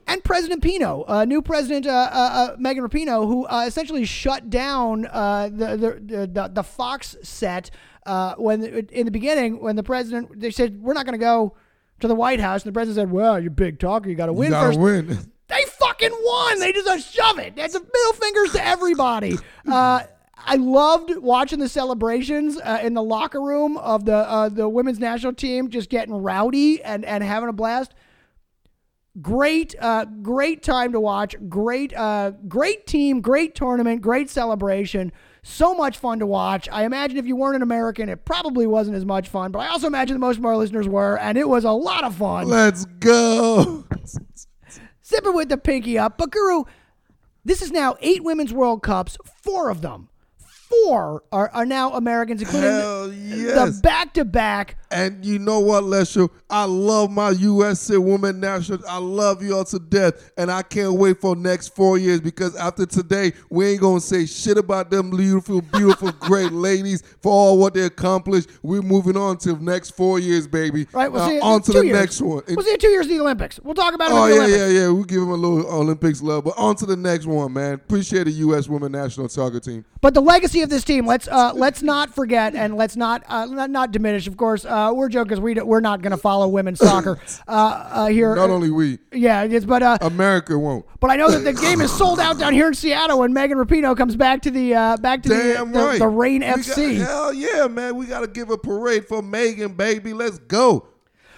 and 0.08 0.24
President 0.24 0.64
Pino, 0.64 1.06
uh, 1.08 1.26
new 1.26 1.44
president 1.44 1.86
Megan 2.60 2.84
Rapinoe, 2.84 3.28
who 3.28 3.46
essentially 3.48 4.04
shut 4.04 4.50
down 4.50 5.04
the, 5.04 6.00
the 6.02 6.28
the 6.28 6.52
the 6.52 6.64
Fox 6.64 7.18
set 7.22 7.70
when 8.38 8.64
in 8.64 9.06
the 9.06 9.12
beginning 9.12 9.62
when 9.62 9.76
the 9.76 9.84
president 9.84 10.40
they 10.40 10.50
said 10.50 10.82
we're 10.82 10.94
not 10.94 11.06
going 11.06 11.18
to 11.18 11.24
go 11.24 11.56
to 12.02 12.08
the 12.08 12.16
White 12.16 12.40
House, 12.40 12.64
and 12.64 12.70
the 12.70 12.74
president 12.74 12.96
said, 13.08 13.12
"Well, 13.12 13.40
you're 13.40 13.52
big 13.52 13.80
talker, 13.80 14.10
you 14.10 14.16
got 14.16 14.28
to 14.28 14.32
You 14.34 14.38
win 14.40 14.52
gotta 14.52 14.68
first. 14.68 14.80
win. 14.80 15.32
They 15.48 15.64
fucking 15.66 16.12
won. 16.12 16.60
They 16.60 16.72
just 16.72 16.88
uh, 16.88 16.98
shove 16.98 17.38
it. 17.40 17.56
That's 17.56 17.76
a 17.76 17.80
middle 17.80 18.14
fingers 18.14 18.54
to 18.54 18.66
everybody. 18.66 19.38
Uh, 19.68 20.04
I 20.38 20.56
loved 20.56 21.16
watching 21.18 21.60
the 21.60 21.68
celebrations 21.70 22.58
uh, 22.58 22.80
in 22.82 22.94
the 22.94 23.04
locker 23.04 23.42
room 23.42 23.78
of 23.78 24.06
the 24.06 24.16
uh, 24.16 24.50
the 24.50 24.70
women's 24.70 24.98
national 25.00 25.34
team, 25.34 25.70
just 25.70 25.90
getting 25.90 26.14
rowdy 26.16 26.82
and, 26.84 27.04
and 27.06 27.24
having 27.24 27.50
a 27.50 27.54
blast. 27.54 27.94
Great, 29.22 29.76
uh, 29.80 30.06
great 30.06 30.64
time 30.64 30.94
to 30.94 31.00
watch. 31.02 31.36
Great, 31.50 31.94
uh, 31.98 32.32
great 32.48 32.88
team. 32.88 33.20
Great 33.20 33.56
tournament. 33.56 34.02
Great 34.02 34.30
celebration. 34.30 35.12
So 35.44 35.74
much 35.74 35.98
fun 35.98 36.20
to 36.20 36.26
watch. 36.28 36.70
I 36.72 36.86
imagine 36.86 37.18
if 37.18 37.26
you 37.26 37.36
weren't 37.36 37.56
an 37.56 37.62
American, 37.64 38.10
it 38.10 38.26
probably 38.26 38.68
wasn't 38.68 38.96
as 38.96 39.06
much 39.06 39.28
fun. 39.28 39.52
But 39.52 39.60
I 39.60 39.68
also 39.68 39.88
imagine 39.88 40.16
that 40.16 40.20
most 40.20 40.38
of 40.38 40.46
our 40.46 40.56
listeners 40.56 40.88
were, 40.88 41.18
and 41.18 41.38
it 41.38 41.50
was 41.50 41.64
a 41.64 41.72
lot 41.72 42.04
of 42.04 42.16
fun. 42.16 42.48
Let's 42.48 42.86
go. 42.86 43.86
sipping 45.12 45.34
with 45.34 45.50
the 45.50 45.58
pinky 45.58 45.98
up. 45.98 46.18
But 46.18 46.32
Guru, 46.32 46.64
this 47.44 47.62
is 47.62 47.72
now 47.72 47.96
eight 48.02 48.24
women's 48.24 48.54
World 48.54 48.82
Cups. 48.82 49.18
Four 49.44 49.70
of 49.70 49.82
them, 49.82 50.10
four 50.38 51.24
are, 51.32 51.50
are 51.54 51.66
now 51.66 51.94
Americans, 51.94 52.42
including 52.42 52.70
yes. 52.70 53.76
the 53.76 53.82
back 53.82 54.14
to 54.14 54.26
back. 54.26 54.78
And 54.90 55.26
you 55.26 55.40
know 55.40 55.60
what, 55.60 55.84
Lesho? 55.84 56.30
I 56.52 56.66
love 56.66 57.10
my 57.10 57.30
USA 57.32 57.98
women 57.98 58.40
national. 58.42 58.80
I 58.88 58.98
love 58.98 59.42
y'all 59.42 59.64
to 59.66 59.80
death, 59.80 60.32
and 60.38 60.52
I 60.52 60.62
can't 60.62 60.94
wait 60.94 61.22
for 61.22 61.36
next 61.36 61.70
four 61.76 61.98
years 61.98 62.20
because 62.20 62.56
after 62.58 62.86
today, 62.86 63.32
we 63.50 63.68
ain't 63.68 63.82
gonna 63.82 64.02
say 64.02 64.26
shit 64.26 64.58
about 64.58 64.92
them 64.92 65.10
beautiful, 65.12 65.62
beautiful, 65.62 66.12
great 66.20 66.52
ladies 66.52 67.04
for 67.22 67.32
all 67.32 67.58
what 67.58 67.74
they 67.74 67.84
accomplished. 67.84 68.50
We're 68.62 68.82
moving 68.82 69.16
on 69.16 69.38
to 69.40 69.54
the 69.54 69.64
next 69.64 69.92
four 69.92 70.20
years, 70.20 70.46
baby. 70.48 70.88
Right, 70.92 71.12
we'll 71.12 71.22
Uh, 71.22 71.30
see 71.30 71.40
on 71.40 71.62
to 71.64 71.72
the 71.72 71.86
years. 71.86 71.98
next 71.98 72.22
one. 72.22 72.44
We'll 72.50 72.66
see 72.66 72.72
you 72.72 72.78
two 72.78 72.90
years 72.90 73.08
in 73.08 73.14
the 73.14 73.22
Olympics. 73.22 73.60
We'll 73.64 73.74
talk 73.74 73.94
about 73.94 74.12
it 74.12 74.14
Oh 74.14 74.28
yeah, 74.28 74.46
yeah, 74.48 74.68
yeah. 74.68 74.88
We'll 74.90 75.04
give 75.06 75.22
them 75.22 75.30
a 75.32 75.36
little 75.36 75.66
Olympics 75.72 76.22
love, 76.22 76.44
but 76.44 76.54
on 76.58 76.76
to 76.76 76.86
the 76.86 76.98
next 76.98 77.26
one, 77.28 77.54
man. 77.54 77.76
Appreciate 77.76 78.26
the 78.26 78.32
U.S. 78.32 78.68
Women 78.68 78.92
National 78.92 79.30
Soccer 79.30 79.60
Team. 79.62 79.86
But 80.02 80.14
the 80.14 80.22
legacy 80.22 80.62
of 80.62 80.70
this 80.70 80.84
team, 80.84 81.06
let's 81.06 81.28
uh, 81.28 81.54
let's 81.56 81.82
not 81.82 82.14
forget 82.14 82.56
and 82.56 82.76
let's 82.76 82.96
not 82.96 83.24
uh, 83.30 83.46
not, 83.46 83.70
not 83.70 83.92
diminish. 83.92 84.28
Of 84.28 84.36
course, 84.36 84.66
uh, 84.66 84.92
we're 84.94 85.10
joking 85.10 85.30
because 85.30 85.40
we, 85.40 85.54
we're 85.54 85.80
not 85.80 86.02
going 86.02 86.12
to 86.12 86.18
follow 86.42 86.52
women's 86.52 86.80
soccer 86.80 87.20
uh, 87.48 87.52
uh, 87.52 88.06
here. 88.08 88.36
Not 88.36 88.50
only 88.50 88.70
we, 88.70 89.00
yeah, 89.12 89.44
it's, 89.44 89.66
but 89.66 89.84
uh, 89.84 89.98
America 90.02 90.58
won't. 90.58 90.86
but 91.00 91.12
I 91.12 91.16
know 91.16 91.30
that 91.30 91.44
the 91.44 91.54
game 91.54 91.82
is 91.82 91.92
sold 91.92 92.20
out 92.20 92.38
down 92.40 92.54
here 92.54 92.68
in 92.68 92.74
Seattle 92.74 93.20
when 93.20 93.34
Megan 93.34 93.58
Rapinoe 93.58 93.96
comes 93.96 94.16
back 94.16 94.42
to 94.44 94.52
the 94.52 94.74
uh, 94.76 94.98
back 94.98 95.24
to 95.24 95.30
the, 95.30 95.36
Damn 95.36 95.72
the, 95.72 95.80
right. 95.80 96.00
the 96.00 96.08
Reign 96.08 96.42
We 96.42 96.48
FC. 96.48 96.98
Got, 96.98 97.08
hell 97.08 97.34
yeah, 97.34 97.68
man. 97.68 97.96
We 97.96 98.06
got 98.06 98.22
to 98.22 98.28
give 98.28 98.50
a 98.50 98.58
parade 98.58 99.08
for 99.08 99.22
Megan, 99.22 99.74
baby. 99.74 100.14
Let's 100.14 100.40
go. 100.40 100.88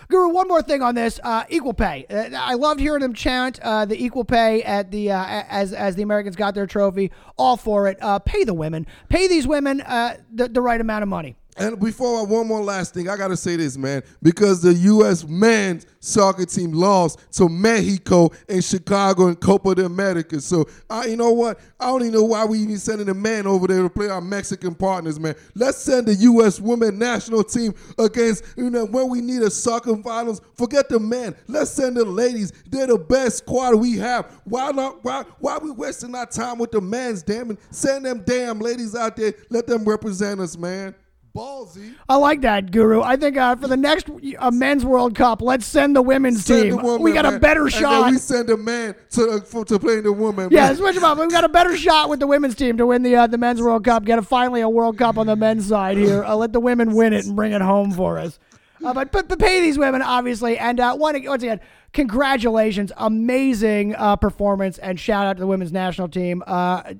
Guru, 0.10 0.30
one 0.30 0.47
more 0.47 0.62
thing 0.62 0.82
on 0.82 0.95
this: 0.95 1.20
uh, 1.24 1.43
equal 1.49 1.74
pay. 1.74 2.06
Uh, 2.10 2.30
I 2.38 2.54
loved 2.56 2.80
hearing 2.80 3.01
them 3.01 3.14
chant 3.14 3.60
uh, 3.62 3.86
the 3.86 4.01
equal 4.01 4.26
pay 4.26 4.62
at 4.64 4.91
the 4.91 5.12
uh, 5.12 5.43
as 5.49 5.74
as 5.74 5.95
the 5.95 6.04
Americans 6.04 6.36
got 6.36 6.56
their 6.56 6.68
trophy. 6.68 7.12
All 7.38 7.58
for 7.58 7.88
it. 7.88 7.97
Uh, 8.01 8.20
pay 8.20 8.43
the 8.43 8.54
women. 8.54 8.86
Pay 9.10 9.28
these 9.28 9.47
women 9.47 9.82
uh, 9.82 10.18
the, 10.32 10.47
the 10.49 10.62
right 10.62 10.80
amount 10.80 11.04
of 11.04 11.10
money. 11.10 11.36
And 11.58 11.80
before 11.80 12.20
I, 12.20 12.24
one 12.24 12.47
more 12.47 12.64
last 12.64 12.93
thing, 12.93 13.08
I 13.10 13.16
gotta 13.16 13.38
say 13.38 13.56
this, 13.56 13.78
man, 13.78 14.01
because 14.22 14.62
the 14.62 14.74
U.S. 14.74 15.26
men's 15.26 15.86
soccer 15.99 16.45
team 16.45 16.72
lost 16.72 17.20
to 17.34 17.47
Mexico 17.47 18.32
in 18.49 18.62
Chicago 18.62 19.28
in 19.28 19.36
Copa 19.36 19.76
de 19.76 19.86
America. 19.86 20.41
So, 20.41 20.66
I, 20.89 21.06
you 21.06 21.16
know 21.16 21.32
what? 21.32 21.60
I 21.80 21.86
don't 21.86 22.01
even 22.01 22.14
know 22.14 22.24
why 22.24 22.45
we 22.45 22.60
even 22.60 22.78
sending 22.78 23.10
a 23.10 23.14
man 23.14 23.45
over 23.45 23.68
there 23.68 23.84
to 23.84 23.89
play 23.89 24.10
our 24.10 24.22
Mexican 24.22 24.74
partners, 24.74 25.20
man. 25.20 25.36
Let's 25.54 25.78
send 25.78 26.08
the 26.08 26.16
U.S. 26.16 26.60
women 26.60 26.97
national 26.97 27.43
team 27.43 27.74
against, 27.99 28.45
you 28.58 28.70
know, 28.70 28.86
when 28.86 29.10
we 29.10 29.22
need 29.22 29.41
a 29.43 29.51
soccer 29.51 29.95
finals. 29.97 30.41
Forget 30.56 30.89
the 30.89 30.99
men. 30.99 31.36
Let's 31.47 31.72
send 31.72 31.97
the 31.97 32.06
ladies. 32.06 32.51
They're 32.68 32.88
the 32.88 32.97
best 32.97 33.39
squad 33.39 33.76
we 33.76 33.97
have. 33.97 34.26
Why 34.45 34.72
not? 34.72 35.04
Why? 35.04 35.24
Why 35.39 35.58
we 35.60 35.72
wasting 35.72 36.16
our 36.16 36.26
time 36.26 36.58
with 36.58 36.72
the 36.72 36.82
men's? 36.82 37.22
Damn 37.22 37.51
it! 37.51 37.60
Send 37.70 38.06
them 38.06 38.24
damn 38.26 38.60
ladies 38.60 38.95
out 38.95 39.16
there. 39.16 39.34
Let 39.49 39.68
them 39.68 39.86
represent 39.86 40.39
us, 40.39 40.58
man. 40.58 40.95
Ballsy. 41.36 41.95
I 42.07 42.15
like 42.17 42.41
that, 42.41 42.69
Guru. 42.71 43.01
I 43.01 43.15
think 43.15 43.38
uh, 43.38 43.55
for 43.55 43.67
the 43.67 43.75
next 43.75 44.07
uh, 44.38 44.51
men's 44.51 44.86
World 44.86 45.15
Cup, 45.15 45.41
let's 45.41 45.65
send 45.65 45.95
the 45.95 46.01
women's 46.03 46.45
Send 46.45 46.61
team. 46.63 46.69
the 46.77 46.84
woman, 46.84 47.01
we 47.01 47.11
got 47.11 47.25
a 47.25 47.31
man. 47.31 47.39
better 47.39 47.63
And 47.63 47.71
shot. 47.73 48.11
we 48.11 48.17
send 48.19 48.51
a 48.51 48.57
man 48.57 48.93
to 49.11 49.39
for, 49.41 49.65
to 49.65 49.79
play 49.79 49.99
the 49.99 50.11
woman. 50.13 50.49
yeah, 50.51 50.71
switch 50.75 50.93
them 50.93 51.03
up. 51.03 51.17
We've 51.17 51.31
got 51.31 51.43
a 51.43 51.49
better 51.49 51.75
shot 51.75 52.09
with 52.09 52.19
the 52.19 52.27
women's 52.27 52.53
team 52.53 52.77
to 52.77 52.86
win 52.86 53.01
the 53.01 53.15
uh, 53.15 53.25
the 53.27 53.39
men's 53.39 53.61
World 53.63 53.84
Cup. 53.84 54.05
Get 54.05 54.19
a 54.19 54.21
finally 54.21 54.61
a 54.61 54.69
World 54.69 54.99
Cup 54.99 55.17
on 55.17 55.25
the 55.25 55.36
men's 55.36 55.65
side 55.67 55.97
here. 55.97 56.23
Uh, 56.23 56.36
let 56.36 56.53
the 56.53 56.59
women 56.59 56.93
win 56.93 57.13
it 57.13 57.25
and 57.25 57.36
bring 57.36 57.51
it 57.51 57.61
home 57.61 57.91
for 57.91 58.19
us. 58.19 58.38
Uh, 58.84 58.93
but, 58.93 59.11
but 59.11 59.27
but 59.27 59.39
pay 59.39 59.61
these 59.61 59.77
women 59.77 60.01
obviously, 60.01 60.57
and 60.57 60.79
uh, 60.79 60.95
one 60.95 61.21
once 61.25 61.43
again, 61.43 61.59
congratulations, 61.93 62.91
amazing 62.97 63.95
uh, 63.95 64.15
performance, 64.15 64.77
and 64.77 64.99
shout 64.99 65.25
out 65.25 65.38
to 65.38 65.39
the 65.39 65.47
women's 65.47 65.71
national 65.71 66.09
team. 66.09 66.43
Uh, 66.45 66.93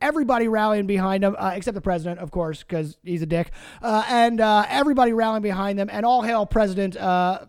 everybody 0.00 0.46
rallying 0.46 0.86
behind 0.86 1.24
them, 1.24 1.34
uh, 1.38 1.52
except 1.54 1.74
the 1.74 1.80
president, 1.80 2.20
of 2.20 2.30
course, 2.30 2.62
because 2.62 2.96
he's 3.02 3.22
a 3.22 3.26
dick, 3.26 3.50
uh, 3.82 4.04
and 4.08 4.40
everybody 4.40 5.12
rallying 5.12 5.42
behind 5.42 5.78
them, 5.78 5.88
and 5.90 6.06
all 6.06 6.22
hail 6.22 6.46
President 6.46 6.94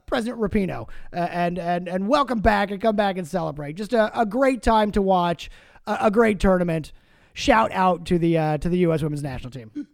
President 0.08 0.42
Rapinoe, 0.42 0.90
and 1.12 1.60
and 1.60 1.88
and 1.88 2.08
welcome 2.08 2.40
back 2.40 2.72
and 2.72 2.82
come 2.82 2.96
back 2.96 3.18
and 3.18 3.28
celebrate. 3.28 3.74
Just 3.74 3.94
a, 3.94 4.20
a 4.20 4.26
great 4.26 4.64
time 4.64 4.92
to 4.92 5.02
watch, 5.02 5.50
a, 5.86 5.98
a 6.02 6.12
great 6.12 6.40
tournament. 6.40 6.92
Shout 7.34 7.72
out 7.72 8.06
to 8.06 8.18
the 8.18 8.58
to 8.60 8.70
the 8.70 8.80
U.S. 8.80 9.04
women's 9.04 9.24
national 9.24 9.52
team. 9.52 9.88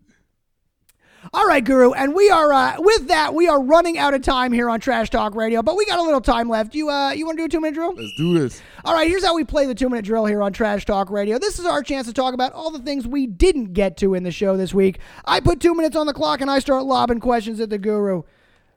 All 1.33 1.45
right, 1.45 1.63
Guru, 1.63 1.91
and 1.91 2.15
we 2.15 2.31
are 2.31 2.51
uh, 2.51 2.75
with 2.79 3.07
that. 3.09 3.35
We 3.35 3.47
are 3.47 3.61
running 3.61 3.99
out 3.99 4.15
of 4.15 4.23
time 4.23 4.51
here 4.51 4.71
on 4.71 4.79
Trash 4.79 5.11
Talk 5.11 5.35
Radio, 5.35 5.61
but 5.61 5.77
we 5.77 5.85
got 5.85 5.99
a 5.99 6.01
little 6.01 6.19
time 6.19 6.49
left. 6.49 6.73
You 6.73 6.89
uh, 6.89 7.11
you 7.11 7.27
want 7.27 7.37
to 7.37 7.43
do 7.43 7.45
a 7.45 7.49
two 7.49 7.61
minute 7.61 7.75
drill? 7.75 7.93
Let's 7.93 8.13
do 8.17 8.39
this. 8.39 8.59
All 8.83 8.95
right, 8.95 9.07
here's 9.07 9.23
how 9.23 9.35
we 9.35 9.43
play 9.43 9.67
the 9.67 9.75
two 9.75 9.87
minute 9.87 10.03
drill 10.03 10.25
here 10.25 10.41
on 10.41 10.51
Trash 10.51 10.85
Talk 10.85 11.11
Radio. 11.11 11.37
This 11.37 11.59
is 11.59 11.65
our 11.65 11.83
chance 11.83 12.07
to 12.07 12.13
talk 12.13 12.33
about 12.33 12.53
all 12.53 12.71
the 12.71 12.79
things 12.79 13.05
we 13.05 13.27
didn't 13.27 13.73
get 13.73 13.97
to 13.97 14.15
in 14.15 14.23
the 14.23 14.31
show 14.31 14.57
this 14.57 14.73
week. 14.73 14.99
I 15.23 15.41
put 15.41 15.59
two 15.59 15.75
minutes 15.75 15.95
on 15.95 16.07
the 16.07 16.13
clock 16.13 16.41
and 16.41 16.49
I 16.49 16.57
start 16.57 16.85
lobbing 16.85 17.19
questions 17.19 17.59
at 17.59 17.69
the 17.69 17.77
Guru. 17.77 18.23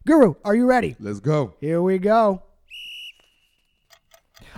Guru, 0.07 0.35
are 0.45 0.55
you 0.55 0.67
ready? 0.67 0.97
Let's 1.01 1.21
go. 1.21 1.55
Here 1.61 1.81
we 1.81 1.99
go. 1.99 2.43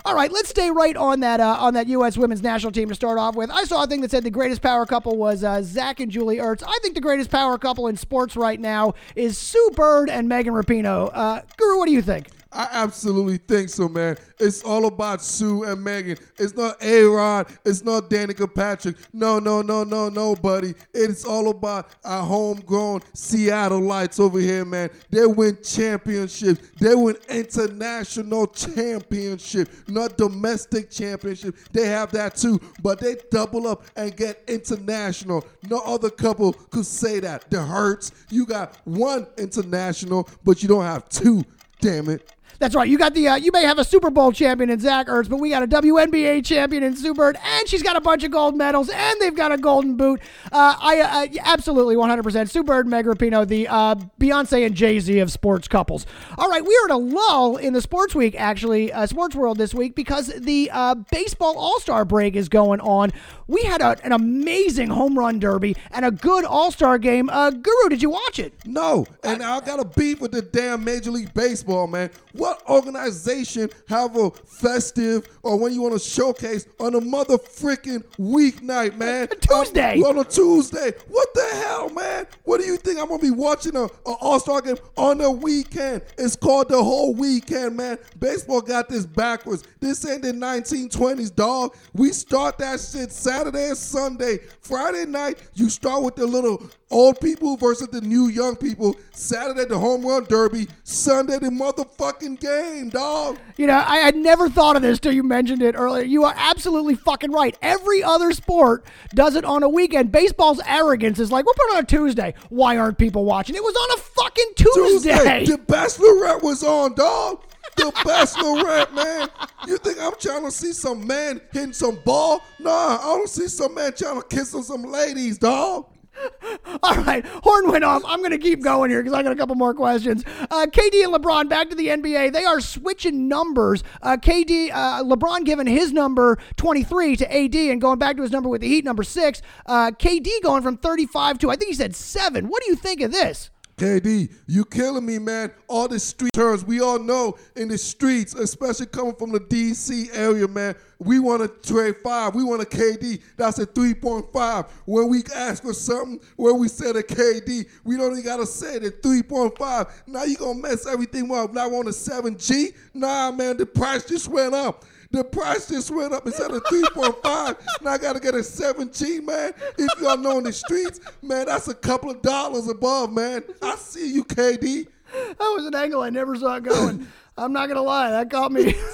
All 0.07 0.14
right, 0.14 0.30
let's 0.30 0.50
stay 0.50 0.70
right 0.70 0.96
on 0.96 1.18
that 1.20 1.40
uh, 1.40 1.57
on 1.59 1.74
that 1.74 1.88
U.S. 1.88 2.16
women's 2.16 2.40
national 2.40 2.70
team 2.70 2.88
to 2.90 2.94
start 2.94 3.18
off 3.18 3.34
with. 3.34 3.50
I 3.50 3.64
saw 3.64 3.82
a 3.82 3.88
thing 3.88 4.02
that 4.02 4.12
said 4.12 4.22
the 4.22 4.30
greatest 4.30 4.62
power 4.62 4.86
couple 4.86 5.16
was 5.16 5.42
uh, 5.42 5.62
Zach 5.62 5.98
and 5.98 6.12
Julie 6.12 6.36
Ertz. 6.36 6.62
I 6.64 6.78
think 6.80 6.94
the 6.94 7.00
greatest 7.00 7.28
power 7.28 7.59
couple 7.59 7.88
in 7.88 7.96
sports 7.96 8.36
right 8.36 8.61
now 8.61 8.94
is 9.16 9.36
Sue 9.36 9.70
Bird 9.74 10.09
and 10.09 10.28
Megan 10.28 10.54
Rapinoe. 10.54 11.11
Uh, 11.12 11.40
Guru, 11.57 11.78
what 11.78 11.86
do 11.86 11.92
you 11.92 12.02
think? 12.02 12.28
I 12.57 12.68
absolutely 12.72 13.36
think 13.36 13.68
so, 13.68 13.86
man. 13.86 14.16
It's 14.40 14.62
all 14.62 14.86
about 14.86 15.22
Sue 15.22 15.64
and 15.64 15.84
Megan. 15.84 16.16
It's 16.38 16.54
not 16.54 16.82
A 16.82 17.04
Rod. 17.04 17.48
It's 17.66 17.84
not 17.84 18.09
Danica 18.09 18.52
Patrick. 18.52 18.96
No, 19.12 19.38
no, 19.38 19.61
no, 19.61 19.84
no, 19.84 20.09
no, 20.09 20.34
buddy. 20.34 20.74
It's 20.94 21.26
all 21.26 21.50
about 21.50 21.90
our 22.02 22.24
homegrown 22.24 23.02
Seattle 23.12 23.82
Lights 23.82 24.18
over 24.18 24.38
here, 24.40 24.64
man. 24.64 24.88
They 25.11 25.26
win 25.26 25.59
championships. 25.62 26.70
They 26.80 26.94
win 26.94 27.16
international 27.28 28.46
championship, 28.46 29.68
not 29.86 30.16
domestic 30.16 30.90
championship. 30.90 31.57
They 31.72 31.86
have 31.88 32.11
that 32.12 32.36
too, 32.36 32.59
but 32.82 33.00
they 33.00 33.16
double 33.30 33.68
up 33.68 33.84
and 33.96 34.16
get 34.16 34.42
international. 34.48 35.44
No 35.68 35.80
other 35.80 36.09
couple 36.09 36.54
could 36.54 36.86
say 36.86 37.20
that. 37.20 37.50
The 37.50 37.62
Hurts, 37.62 38.12
you 38.30 38.46
got 38.46 38.78
one 38.84 39.26
international, 39.36 40.26
but 40.42 40.62
you 40.62 40.70
don't 40.70 40.84
have 40.84 41.07
two. 41.11 41.44
Damn 41.80 42.09
it. 42.09 42.32
That's 42.59 42.74
right. 42.74 42.88
You 42.88 42.98
got 42.98 43.14
the. 43.14 43.28
Uh, 43.28 43.36
you 43.36 43.52
may 43.52 43.62
have 43.62 43.78
a 43.78 43.84
Super 43.84 44.11
Bowl 44.11 44.32
champion 44.32 44.70
in 44.70 44.80
Zach 44.80 45.09
Ertz, 45.09 45.28
but 45.28 45.38
we 45.38 45.50
got 45.50 45.62
a 45.62 45.66
WNBA 45.66 46.44
champion 46.44 46.82
in 46.82 46.96
Sue 46.96 47.12
Bird, 47.12 47.36
and 47.44 47.68
she's 47.68 47.82
got 47.82 47.96
a 47.96 48.00
bunch 48.00 48.24
of 48.24 48.30
gold 48.30 48.57
medals, 48.57 48.88
and 48.88 49.20
they've 49.20 49.34
got 49.34 49.52
a 49.52 49.59
golden 49.59 49.96
boot. 49.96 50.20
Uh, 50.52 50.74
I 50.80 51.00
uh, 51.00 51.42
absolutely 51.44 51.96
100% 51.96 52.48
Sue 52.48 52.62
Bird, 52.62 52.86
Meg 52.86 53.04
Rapinoe, 53.04 53.46
the 53.46 53.68
uh, 53.68 53.94
Beyonce 54.20 54.64
and 54.64 54.74
Jay 54.74 54.98
Z 55.00 55.18
of 55.18 55.30
sports 55.30 55.68
couples. 55.68 56.07
All 56.38 56.48
right, 56.48 56.64
we 56.64 56.74
are 56.82 56.90
at 56.90 56.94
a 56.94 56.96
lull 56.96 57.57
in 57.57 57.72
the 57.72 57.80
sports 57.80 58.14
week, 58.14 58.34
actually, 58.38 58.92
uh, 58.92 59.07
sports 59.07 59.34
world 59.36 59.59
this 59.59 59.74
week 59.74 59.94
because 59.94 60.28
the 60.28 60.70
uh, 60.72 60.94
baseball 61.11 61.59
All 61.59 61.78
Star 61.80 62.04
break 62.04 62.36
is 62.36 62.48
going 62.48 62.80
on. 62.80 63.12
We 63.48 63.62
had 63.62 63.80
a, 63.80 63.96
an 64.04 64.12
amazing 64.12 64.88
home 64.88 65.18
run 65.18 65.38
derby 65.38 65.76
and 65.92 66.04
a 66.04 66.11
good 66.11 66.44
All 66.44 66.70
Star 66.70 66.98
game. 66.98 67.26
Guru, 67.26 67.88
did 67.88 68.02
you 68.02 68.11
watch 68.11 68.38
it? 68.38 68.54
No, 68.64 69.07
and 69.22 69.42
I 69.42 69.61
got 69.61 69.78
a 69.78 69.84
beef 69.84 70.20
with 70.20 70.32
the 70.32 70.42
damn 70.42 70.84
Major 70.84 71.11
League 71.11 71.34
Baseball, 71.34 71.86
man. 71.86 72.11
What 72.32 72.45
organization 72.68 73.70
have 73.88 74.16
a 74.16 74.30
festive 74.30 75.28
or 75.42 75.59
when 75.59 75.72
you 75.72 75.82
want 75.82 75.94
to 75.94 76.01
showcase 76.01 76.66
on 76.78 76.94
a 76.94 77.01
mother 77.01 77.38
freaking 77.38 78.03
weeknight, 78.18 78.97
man? 78.97 79.28
Tuesday. 79.40 80.01
Um, 80.01 80.05
on 80.05 80.18
a 80.18 80.24
Tuesday. 80.24 80.92
What 81.09 81.28
the 81.34 81.49
hell, 81.55 81.90
man? 81.90 82.26
What 82.44 82.61
do 82.61 82.66
you 82.66 82.76
think 82.76 82.99
I'm 82.99 83.09
gonna 83.09 83.22
be 83.22 83.30
watching 83.30 83.76
a, 83.76 83.84
a 83.84 84.12
All 84.20 84.40
Star 84.40 84.61
game 84.61 84.76
on 84.97 85.20
a 85.20 85.30
weekend? 85.30 86.03
It's 86.18 86.36
called 86.36 86.68
the 86.68 86.82
whole 86.82 87.14
weekend, 87.14 87.76
man. 87.76 87.99
Baseball 88.18 88.61
got 88.61 88.88
this 88.88 89.07
backwards. 89.07 89.64
This 89.80 90.07
ain't 90.07 90.22
the 90.22 90.32
1920s, 90.32 91.34
dog. 91.34 91.74
We 91.92 92.11
start 92.11 92.59
that 92.59 92.80
shit 92.80 93.12
Saturday 93.12 93.68
and 93.68 93.76
Sunday. 93.76 94.38
Friday 94.61 95.07
night, 95.07 95.38
you 95.55 95.70
start 95.70 96.03
with 96.03 96.16
the 96.16 96.26
little 96.26 96.62
old 96.91 97.20
people 97.20 97.57
versus 97.57 97.89
the 97.89 98.01
new 98.01 98.28
young 98.28 98.57
people. 98.57 98.95
Saturday, 99.12 99.64
the 99.64 99.78
home 99.78 100.07
run 100.07 100.24
derby. 100.24 100.68
Sunday, 100.84 101.39
the 101.39 101.49
motherfucking 101.49 102.41
game, 102.41 102.89
dog. 102.91 103.39
You 103.57 103.66
know, 103.66 103.82
I 103.87 103.97
had 103.97 104.16
never 104.16 104.49
thought 104.49 104.76
of 104.76 104.82
this 104.82 104.99
till 104.99 105.12
you 105.12 105.22
mentioned 105.22 105.62
it 105.62 105.74
earlier. 105.76 106.05
You 106.05 106.24
are 106.24 106.34
absolutely 106.37 106.95
fucking 106.95 107.32
right. 107.32 107.57
Every 107.62 108.03
other 108.03 108.32
sport 108.32 108.84
does 109.14 109.34
it 109.34 109.45
on 109.45 109.62
a 109.62 109.68
weekend. 109.68 110.12
Baseball's 110.12 110.61
arrogance 110.66 111.18
is 111.18 111.32
like, 111.32 111.45
we'll 111.45 111.55
put 111.55 111.72
it 111.72 111.76
on 111.76 111.82
a 111.82 111.87
Tuesday. 111.87 112.34
Why 112.51 112.76
aren't 112.76 112.99
people 112.99 113.24
watching? 113.24 113.57
It 113.57 113.62
was 113.62 113.74
on 113.74 113.99
a 113.99 114.03
fucking 114.03 114.53
Tuesday. 114.57 115.45
The 115.47 115.59
Bachelorette 115.59 116.43
was 116.43 116.62
on, 116.62 116.95
dog. 116.95 117.43
The 117.76 117.93
Bachelorette, 117.93 118.95
man. 118.95 119.28
You 119.66 119.76
think 119.78 119.99
I'm 120.01 120.14
trying 120.18 120.45
to 120.45 120.51
see 120.51 120.72
some 120.72 121.07
man 121.07 121.41
hitting 121.53 121.72
some 121.72 121.99
ball? 122.05 122.41
Nah, 122.59 122.99
I 123.01 123.03
don't 123.03 123.28
see 123.28 123.49
some 123.49 123.74
man 123.74 123.93
trying 123.93 124.20
to 124.20 124.26
kiss 124.28 124.55
on 124.55 124.62
some 124.62 124.84
ladies, 124.84 125.39
dog. 125.39 125.87
All 126.82 126.94
right, 126.96 127.24
horn 127.26 127.70
went 127.70 127.84
off. 127.84 128.02
I'm 128.06 128.18
going 128.20 128.30
to 128.30 128.38
keep 128.38 128.62
going 128.62 128.90
here 128.90 129.02
because 129.02 129.16
I 129.16 129.22
got 129.22 129.32
a 129.32 129.36
couple 129.36 129.54
more 129.54 129.74
questions. 129.74 130.24
Uh, 130.26 130.66
KD 130.66 131.04
and 131.04 131.14
LeBron 131.14 131.48
back 131.48 131.70
to 131.70 131.76
the 131.76 131.88
NBA. 131.88 132.32
They 132.32 132.44
are 132.44 132.60
switching 132.60 133.28
numbers. 133.28 133.82
Uh, 134.02 134.16
KD, 134.16 134.70
uh, 134.72 135.02
LeBron 135.02 135.44
giving 135.44 135.66
his 135.66 135.92
number 135.92 136.38
23 136.56 137.16
to 137.16 137.36
AD 137.36 137.54
and 137.54 137.80
going 137.80 137.98
back 137.98 138.16
to 138.16 138.22
his 138.22 138.30
number 138.30 138.48
with 138.48 138.60
the 138.60 138.68
Heat, 138.68 138.84
number 138.84 139.02
six. 139.02 139.42
Uh, 139.64 139.90
KD 139.90 140.28
going 140.42 140.62
from 140.62 140.76
35 140.76 141.38
to 141.38 141.50
I 141.50 141.56
think 141.56 141.68
he 141.68 141.74
said 141.74 141.94
seven. 141.94 142.48
What 142.48 142.62
do 142.62 142.70
you 142.70 142.76
think 142.76 143.00
of 143.00 143.12
this? 143.12 143.50
KD, 143.77 144.33
you 144.47 144.64
killing 144.64 145.05
me, 145.05 145.18
man. 145.18 145.53
All 145.68 145.87
the 145.87 146.01
street 146.01 146.33
terms, 146.33 146.64
we 146.64 146.81
all 146.81 146.99
know 146.99 147.37
in 147.57 147.68
the 147.68 147.77
streets, 147.77 148.35
especially 148.35 148.87
coming 148.87 149.14
from 149.14 149.33
the 149.33 149.41
DC 149.41 150.09
area, 150.16 150.49
man. 150.49 150.74
We 150.99 151.18
want 151.18 151.43
to 151.43 151.72
trade 151.72 151.97
five. 152.03 152.35
We 152.35 152.43
want 152.43 152.62
a 152.62 152.64
KD. 152.64 153.20
That's 153.37 153.59
a 153.59 153.66
3.5. 153.66 154.70
When 154.87 155.09
we 155.09 155.22
ask 155.35 155.62
for 155.62 155.74
something, 155.74 156.18
when 156.37 156.59
we 156.59 156.68
said 156.68 156.97
a 156.97 157.03
KD, 157.03 157.68
we 157.85 157.99
don't 157.99 158.12
even 158.12 158.24
got 158.24 158.39
to 158.39 158.47
say 158.47 158.79
the 158.79 158.91
3.5. 158.91 159.91
Now 160.07 160.24
you 160.24 160.37
to 160.37 160.55
mess 160.55 160.87
everything 160.87 161.31
up. 161.31 161.53
Now 161.53 161.68
want 161.68 161.89
a 161.89 161.91
7G? 161.91 162.74
Nah, 162.95 163.31
man, 163.31 163.59
the 163.59 163.66
price 163.66 164.07
just 164.07 164.29
went 164.29 164.55
up. 164.55 164.87
The 165.11 165.24
price 165.24 165.68
just 165.68 165.90
went 165.90 166.12
up 166.12 166.26
instead 166.26 166.50
of 166.50 166.62
3.5. 166.64 167.82
now 167.82 167.90
I 167.90 167.98
gotta 167.98 168.20
get 168.20 168.34
a 168.34 168.42
17, 168.42 169.24
man. 169.24 169.52
If 169.78 170.00
y'all 170.00 170.16
know 170.16 170.38
in 170.38 170.44
the 170.44 170.52
streets, 170.52 171.00
man, 171.22 171.46
that's 171.46 171.68
a 171.68 171.74
couple 171.74 172.11
of 172.11 172.22
dollars 172.22 172.68
above, 172.68 173.12
man. 173.12 173.44
I 173.62 173.76
see 173.76 174.12
you, 174.12 174.24
KD. 174.24 174.88
That 175.12 175.38
was 175.38 175.66
an 175.66 175.74
angle 175.74 176.02
I 176.02 176.11
never 176.11 176.34
saw 176.36 176.61
coming. 176.61 177.07
I'm 177.38 177.52
not 177.52 177.68
gonna 177.68 177.82
lie, 177.82 178.11
that 178.11 178.28
got 178.28 178.50
me. 178.52 178.74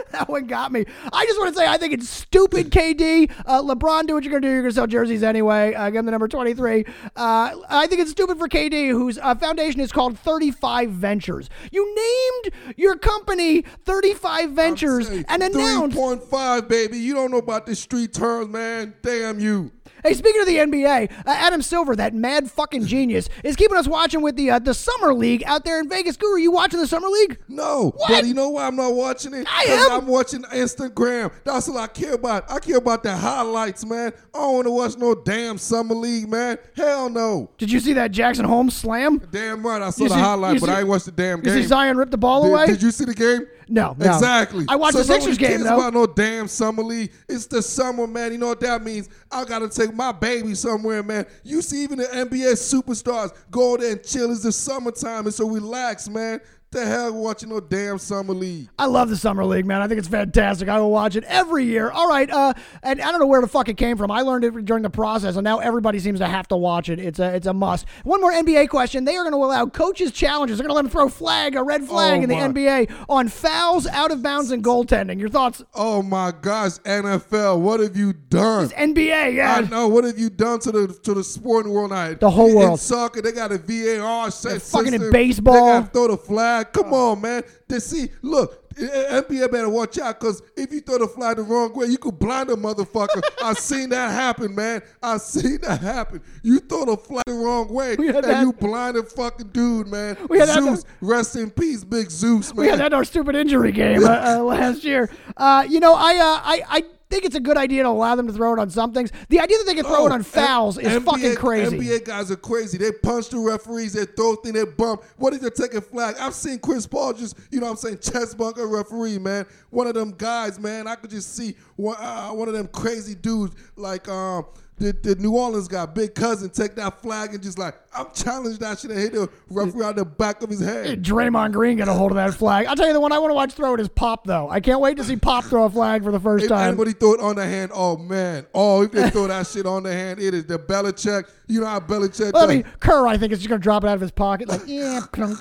that 0.12 0.28
one 0.28 0.46
got 0.46 0.72
me. 0.72 0.84
I 1.12 1.24
just 1.26 1.38
want 1.38 1.54
to 1.54 1.58
say 1.58 1.66
I 1.66 1.76
think 1.76 1.92
it's 1.92 2.08
stupid, 2.08 2.70
KD. 2.70 3.30
Uh, 3.46 3.62
LeBron, 3.62 4.06
do 4.06 4.14
what 4.14 4.24
you're 4.24 4.32
gonna 4.32 4.40
do. 4.40 4.48
You're 4.48 4.62
gonna 4.62 4.72
sell 4.72 4.86
jerseys 4.86 5.22
anyway. 5.22 5.74
Uh, 5.74 5.90
give 5.90 6.00
him 6.00 6.06
the 6.06 6.12
number 6.12 6.28
23. 6.28 6.84
Uh, 7.16 7.56
I 7.68 7.86
think 7.86 8.00
it's 8.00 8.10
stupid 8.10 8.38
for 8.38 8.48
KD, 8.48 8.88
whose 8.90 9.18
uh, 9.18 9.34
foundation 9.34 9.80
is 9.80 9.92
called 9.92 10.18
35 10.18 10.90
Ventures. 10.90 11.48
You 11.70 11.94
named 11.94 12.74
your 12.76 12.96
company 12.96 13.62
35 13.62 14.50
Ventures 14.50 15.08
and 15.08 15.42
announced 15.42 15.96
3.5, 15.96 16.68
baby. 16.68 16.98
You 16.98 17.14
don't 17.14 17.30
know 17.30 17.38
about 17.38 17.66
the 17.66 17.74
street 17.74 18.12
terms, 18.12 18.48
man. 18.48 18.94
Damn 19.02 19.40
you. 19.40 19.72
Hey, 20.02 20.14
speaking 20.14 20.40
of 20.40 20.46
the 20.46 20.56
NBA, 20.56 21.10
uh, 21.10 21.22
Adam 21.26 21.62
Silver, 21.62 21.94
that 21.96 22.14
mad 22.14 22.50
fucking 22.50 22.86
genius, 22.86 23.28
is 23.44 23.56
keeping 23.56 23.76
us 23.76 23.86
watching 23.88 24.22
with 24.22 24.36
the 24.36 24.50
uh, 24.52 24.58
the 24.58 24.74
summer 24.74 25.12
league 25.14 25.42
out 25.44 25.64
there 25.64 25.78
in 25.80 25.88
Vegas. 25.88 26.16
Guru, 26.16 26.38
you 26.38 26.50
watching 26.50 26.80
the 26.80 26.86
summer 26.86 27.08
league? 27.08 27.38
No, 27.48 27.92
What? 27.96 28.08
but 28.08 28.26
you 28.26 28.34
know 28.34 28.50
why 28.50 28.66
I'm 28.66 28.76
not 28.76 28.94
watching 28.94 29.34
it? 29.34 29.46
I 29.50 29.64
am. 29.68 29.92
I'm 29.92 30.06
watching 30.06 30.42
Instagram. 30.44 31.32
That's 31.44 31.68
all 31.68 31.78
I 31.78 31.86
care 31.86 32.14
about. 32.14 32.50
I 32.50 32.58
care 32.58 32.76
about 32.78 33.02
the 33.02 33.16
highlights, 33.16 33.84
man. 33.84 34.12
I 34.34 34.38
don't 34.38 34.54
want 34.54 34.66
to 34.66 34.70
watch 34.70 34.96
no 34.96 35.14
damn 35.14 35.58
summer 35.58 35.94
league, 35.94 36.28
man. 36.28 36.58
Hell 36.76 37.08
no. 37.10 37.50
Did 37.58 37.70
you 37.70 37.80
see 37.80 37.92
that 37.94 38.10
Jackson 38.12 38.44
Holmes 38.44 38.76
slam? 38.76 39.20
Damn 39.30 39.64
right, 39.66 39.82
I 39.82 39.90
saw 39.90 40.04
You 40.04 40.08
the 40.08 40.14
see- 40.14 40.20
highlight, 40.20 40.60
but 40.60 40.66
see- 40.66 40.72
I 40.72 40.78
ain't 40.80 40.88
watched 40.88 41.04
the 41.06 41.12
damn 41.12 41.40
game. 41.40 41.54
Did 41.54 41.68
Zion 41.68 41.96
rip 41.96 42.10
the 42.10 42.18
ball 42.18 42.42
Did, 42.44 42.52
away? 42.52 42.66
did 42.66 42.82
you 42.82 42.90
see 42.90 43.04
the 43.04 43.14
game? 43.14 43.46
No, 43.70 43.94
no. 43.96 44.06
Exactly. 44.06 44.66
I 44.68 44.74
watched 44.74 44.94
so 44.94 44.98
the 44.98 45.04
Sixers 45.04 45.38
game 45.38 45.62
though. 45.62 45.76
about 45.76 45.94
no 45.94 46.04
damn 46.04 46.48
summer 46.48 46.82
league. 46.82 47.12
It's 47.28 47.46
the 47.46 47.62
summer, 47.62 48.06
man. 48.06 48.32
You 48.32 48.38
know 48.38 48.48
what 48.48 48.60
that 48.60 48.82
means? 48.82 49.08
I 49.30 49.44
gotta 49.44 49.68
take 49.68 49.94
my 49.94 50.10
baby 50.10 50.56
somewhere, 50.56 51.04
man. 51.04 51.24
You 51.44 51.62
see, 51.62 51.84
even 51.84 51.98
the 51.98 52.06
NBA 52.06 52.54
superstars 52.54 53.32
go 53.50 53.76
there 53.76 53.92
and 53.92 54.02
chill. 54.02 54.32
It's 54.32 54.42
the 54.42 54.50
summertime. 54.50 55.28
It's 55.28 55.36
so 55.36 55.48
relax, 55.48 56.08
man. 56.08 56.40
The 56.72 56.86
hell 56.86 57.12
watching 57.14 57.48
no 57.48 57.58
damn 57.58 57.98
summer 57.98 58.32
league. 58.32 58.68
I 58.78 58.86
love 58.86 59.08
the 59.08 59.16
summer 59.16 59.44
league, 59.44 59.66
man. 59.66 59.82
I 59.82 59.88
think 59.88 59.98
it's 59.98 60.06
fantastic. 60.06 60.68
I 60.68 60.78
will 60.78 60.92
watch 60.92 61.16
it 61.16 61.24
every 61.24 61.64
year. 61.64 61.90
All 61.90 62.08
right, 62.08 62.30
uh, 62.30 62.52
and 62.84 63.00
I 63.02 63.10
don't 63.10 63.18
know 63.18 63.26
where 63.26 63.40
the 63.40 63.48
fuck 63.48 63.68
it 63.68 63.76
came 63.76 63.96
from. 63.96 64.08
I 64.12 64.20
learned 64.20 64.44
it 64.44 64.64
during 64.66 64.84
the 64.84 64.90
process, 64.90 65.34
and 65.34 65.42
now 65.42 65.58
everybody 65.58 65.98
seems 65.98 66.20
to 66.20 66.28
have 66.28 66.46
to 66.46 66.56
watch 66.56 66.88
it. 66.88 67.00
It's 67.00 67.18
a 67.18 67.34
it's 67.34 67.48
a 67.48 67.52
must. 67.52 67.88
One 68.04 68.20
more 68.20 68.32
NBA 68.32 68.68
question: 68.68 69.04
They 69.04 69.16
are 69.16 69.24
going 69.24 69.32
to 69.32 69.44
allow 69.44 69.66
coaches 69.66 70.12
challenges. 70.12 70.58
They're 70.58 70.62
going 70.68 70.70
to 70.70 70.76
let 70.76 70.82
them 70.82 70.92
throw 70.92 71.08
flag, 71.08 71.56
a 71.56 71.62
red 71.64 71.82
flag 71.86 72.20
Oh, 72.20 72.22
in 72.22 72.28
the 72.28 72.36
my. 72.36 72.48
NBA 72.48 73.04
on 73.08 73.26
fouls, 73.26 73.88
out 73.88 74.12
of 74.12 74.22
bounds, 74.22 74.52
and 74.52 74.62
goaltending. 74.62 75.18
Your 75.18 75.28
thoughts? 75.28 75.64
Oh 75.74 76.02
my 76.02 76.32
gosh, 76.40 76.74
NFL, 76.84 77.58
what 77.62 77.80
have 77.80 77.96
you 77.96 78.12
done? 78.12 78.68
NBA, 78.68 79.34
yeah. 79.34 79.56
I 79.56 79.60
know. 79.62 79.88
What 79.88 80.04
have 80.04 80.20
you 80.20 80.30
done 80.30 80.60
to 80.60 80.70
the 80.70 80.86
to 81.02 81.14
the 81.14 81.24
sporting 81.24 81.72
world 81.72 81.90
now? 81.90 82.14
The 82.14 82.30
whole 82.30 82.50
in, 82.50 82.54
world. 82.54 82.70
In 82.70 82.76
soccer, 82.76 83.20
they 83.22 83.32
got 83.32 83.50
a 83.50 83.58
VAR 83.58 84.30
set 84.30 84.62
fucking 84.62 84.94
in 84.94 85.10
baseball. 85.10 85.54
They 85.54 85.60
got 85.60 85.86
to 85.86 85.90
throw 85.90 86.06
the 86.06 86.16
flag. 86.16 86.59
Come 86.64 86.92
on, 86.94 87.20
man. 87.20 87.42
They 87.68 87.78
see, 87.78 88.10
look, 88.22 88.56
NBA 88.74 89.50
better 89.50 89.68
watch 89.68 89.98
out 89.98 90.18
because 90.20 90.42
if 90.56 90.72
you 90.72 90.80
throw 90.80 90.98
the 90.98 91.06
flag 91.08 91.36
the 91.36 91.42
wrong 91.42 91.72
way, 91.74 91.86
you 91.86 91.98
could 91.98 92.18
blind 92.18 92.50
a 92.50 92.54
motherfucker. 92.56 93.20
I 93.42 93.52
seen 93.54 93.90
that 93.90 94.10
happen, 94.10 94.54
man. 94.54 94.82
I 95.02 95.18
seen 95.18 95.58
that 95.62 95.80
happen. 95.80 96.22
You 96.42 96.60
throw 96.60 96.84
the 96.84 96.96
flag 96.96 97.24
the 97.26 97.34
wrong 97.34 97.68
way, 97.72 97.94
and 97.98 98.24
that- 98.24 98.42
you 98.42 98.52
blind 98.52 98.96
a 98.96 99.02
fucking 99.02 99.48
dude, 99.48 99.88
man. 99.88 100.16
We 100.28 100.38
had 100.38 100.48
that- 100.48 100.62
Zeus, 100.62 100.84
rest 101.00 101.36
in 101.36 101.50
peace, 101.50 101.84
big 101.84 102.10
Zeus, 102.10 102.54
man. 102.54 102.64
We 102.64 102.68
had 102.68 102.80
that 102.80 102.86
in 102.88 102.94
our 102.94 103.04
stupid 103.04 103.34
injury 103.34 103.72
game 103.72 104.04
uh, 104.04 104.08
uh, 104.38 104.42
last 104.42 104.84
year. 104.84 105.10
Uh, 105.36 105.64
you 105.68 105.80
know, 105.80 105.94
I, 105.94 106.14
uh, 106.14 106.40
I 106.44 106.62
I 106.68 106.82
think 107.10 107.24
it's 107.24 107.34
a 107.34 107.40
good 107.40 107.56
idea 107.56 107.82
to 107.82 107.88
allow 107.88 108.14
them 108.14 108.26
to 108.28 108.32
throw 108.32 108.52
it 108.54 108.58
on 108.58 108.70
some 108.70 108.92
things. 108.92 109.10
The 109.28 109.40
idea 109.40 109.58
that 109.58 109.64
they 109.66 109.74
can 109.74 109.84
throw 109.84 110.06
it 110.06 110.12
on 110.12 110.20
Oh, 110.20 110.22
fouls 110.22 110.78
N- 110.78 110.86
is 110.86 110.92
NBA 110.92 111.04
fucking 111.04 111.34
crazy. 111.36 111.78
NBA 111.78 112.04
guys 112.06 112.30
are 112.30 112.36
crazy. 112.36 112.78
They 112.78 112.92
punch 112.92 113.28
the 113.28 113.38
referees, 113.38 113.92
they 113.92 114.04
throw 114.06 114.36
things, 114.36 114.54
they 114.54 114.64
bump. 114.64 115.02
What 115.16 115.34
if 115.34 115.40
they're 115.40 115.50
taking 115.50 115.80
flag? 115.80 116.14
I've 116.20 116.34
seen 116.34 116.58
Chris 116.60 116.86
Paul 116.86 117.12
just, 117.12 117.36
you 117.50 117.60
know 117.60 117.66
what 117.66 117.72
I'm 117.72 117.76
saying, 117.78 117.98
chest 117.98 118.38
bump 118.38 118.56
a 118.56 118.64
referee, 118.66 119.18
man. 119.18 119.44
One 119.70 119.86
of 119.86 119.94
them 119.94 120.14
guys, 120.16 120.58
man, 120.58 120.86
I 120.86 120.94
could 120.94 121.10
just 121.10 121.34
see 121.36 121.56
one, 121.76 121.96
uh, 121.98 122.28
one 122.30 122.48
of 122.48 122.54
them 122.54 122.68
crazy 122.68 123.14
dudes 123.14 123.54
like 123.76 124.08
um 124.08 124.46
the, 124.80 124.92
the 124.92 125.14
New 125.16 125.36
Orleans 125.36 125.68
guy, 125.68 125.86
big 125.86 126.14
cousin, 126.14 126.50
take 126.50 126.74
that 126.74 127.00
flag 127.00 127.32
and 127.34 127.42
just 127.42 127.58
like, 127.58 127.74
I'm 127.94 128.06
challenged 128.14 128.60
that 128.60 128.78
shit 128.80 128.90
and 128.90 128.98
hit 128.98 129.12
the 129.12 129.28
referee 129.50 129.84
out 129.84 129.94
the 129.96 130.04
back 130.04 130.42
of 130.42 130.50
his 130.50 130.60
head. 130.60 131.02
Draymond 131.04 131.52
Green 131.52 131.76
got 131.78 131.86
a 131.88 131.92
hold 131.92 132.10
of 132.10 132.16
that 132.16 132.34
flag. 132.34 132.66
I'll 132.66 132.74
tell 132.76 132.86
you 132.88 132.92
the 132.92 133.00
one 133.00 133.12
I 133.12 133.18
want 133.18 133.30
to 133.30 133.34
watch 133.34 133.52
throw 133.52 133.74
it 133.74 133.80
is 133.80 133.88
Pop 133.88 134.24
though. 134.26 134.48
I 134.50 134.58
can't 134.60 134.80
wait 134.80 134.96
to 134.96 135.04
see 135.04 135.16
Pop 135.16 135.44
throw 135.44 135.64
a 135.64 135.70
flag 135.70 136.02
for 136.02 136.10
the 136.10 136.18
first 136.20 136.44
If 136.44 136.48
time. 136.48 136.68
anybody 136.68 136.92
throw 136.92 137.14
it 137.14 137.20
on 137.20 137.36
the 137.36 137.44
hand, 137.44 137.70
oh 137.74 137.96
man. 137.96 138.46
Oh, 138.54 138.82
if 138.82 138.92
they 138.92 139.10
throw 139.10 139.26
that 139.28 139.46
shit 139.46 139.66
on 139.66 139.82
the 139.84 139.92
hand, 139.92 140.18
it 140.18 140.34
is 140.34 140.46
the 140.46 140.58
Belichick. 140.58 141.28
You 141.46 141.60
know 141.60 141.66
how 141.66 141.80
Belichick 141.80 142.28
I 142.28 142.40
does. 142.40 142.48
mean, 142.48 142.64
Kerr, 142.80 143.06
I 143.06 143.16
think 143.18 143.32
is 143.32 143.38
just 143.40 143.48
gonna 143.48 143.60
drop 143.60 143.84
it 143.84 143.88
out 143.88 143.94
of 143.94 144.00
his 144.00 144.10
pocket, 144.10 144.48
like 144.48 144.62
yeah, 144.66 145.00
plunk. 145.12 145.38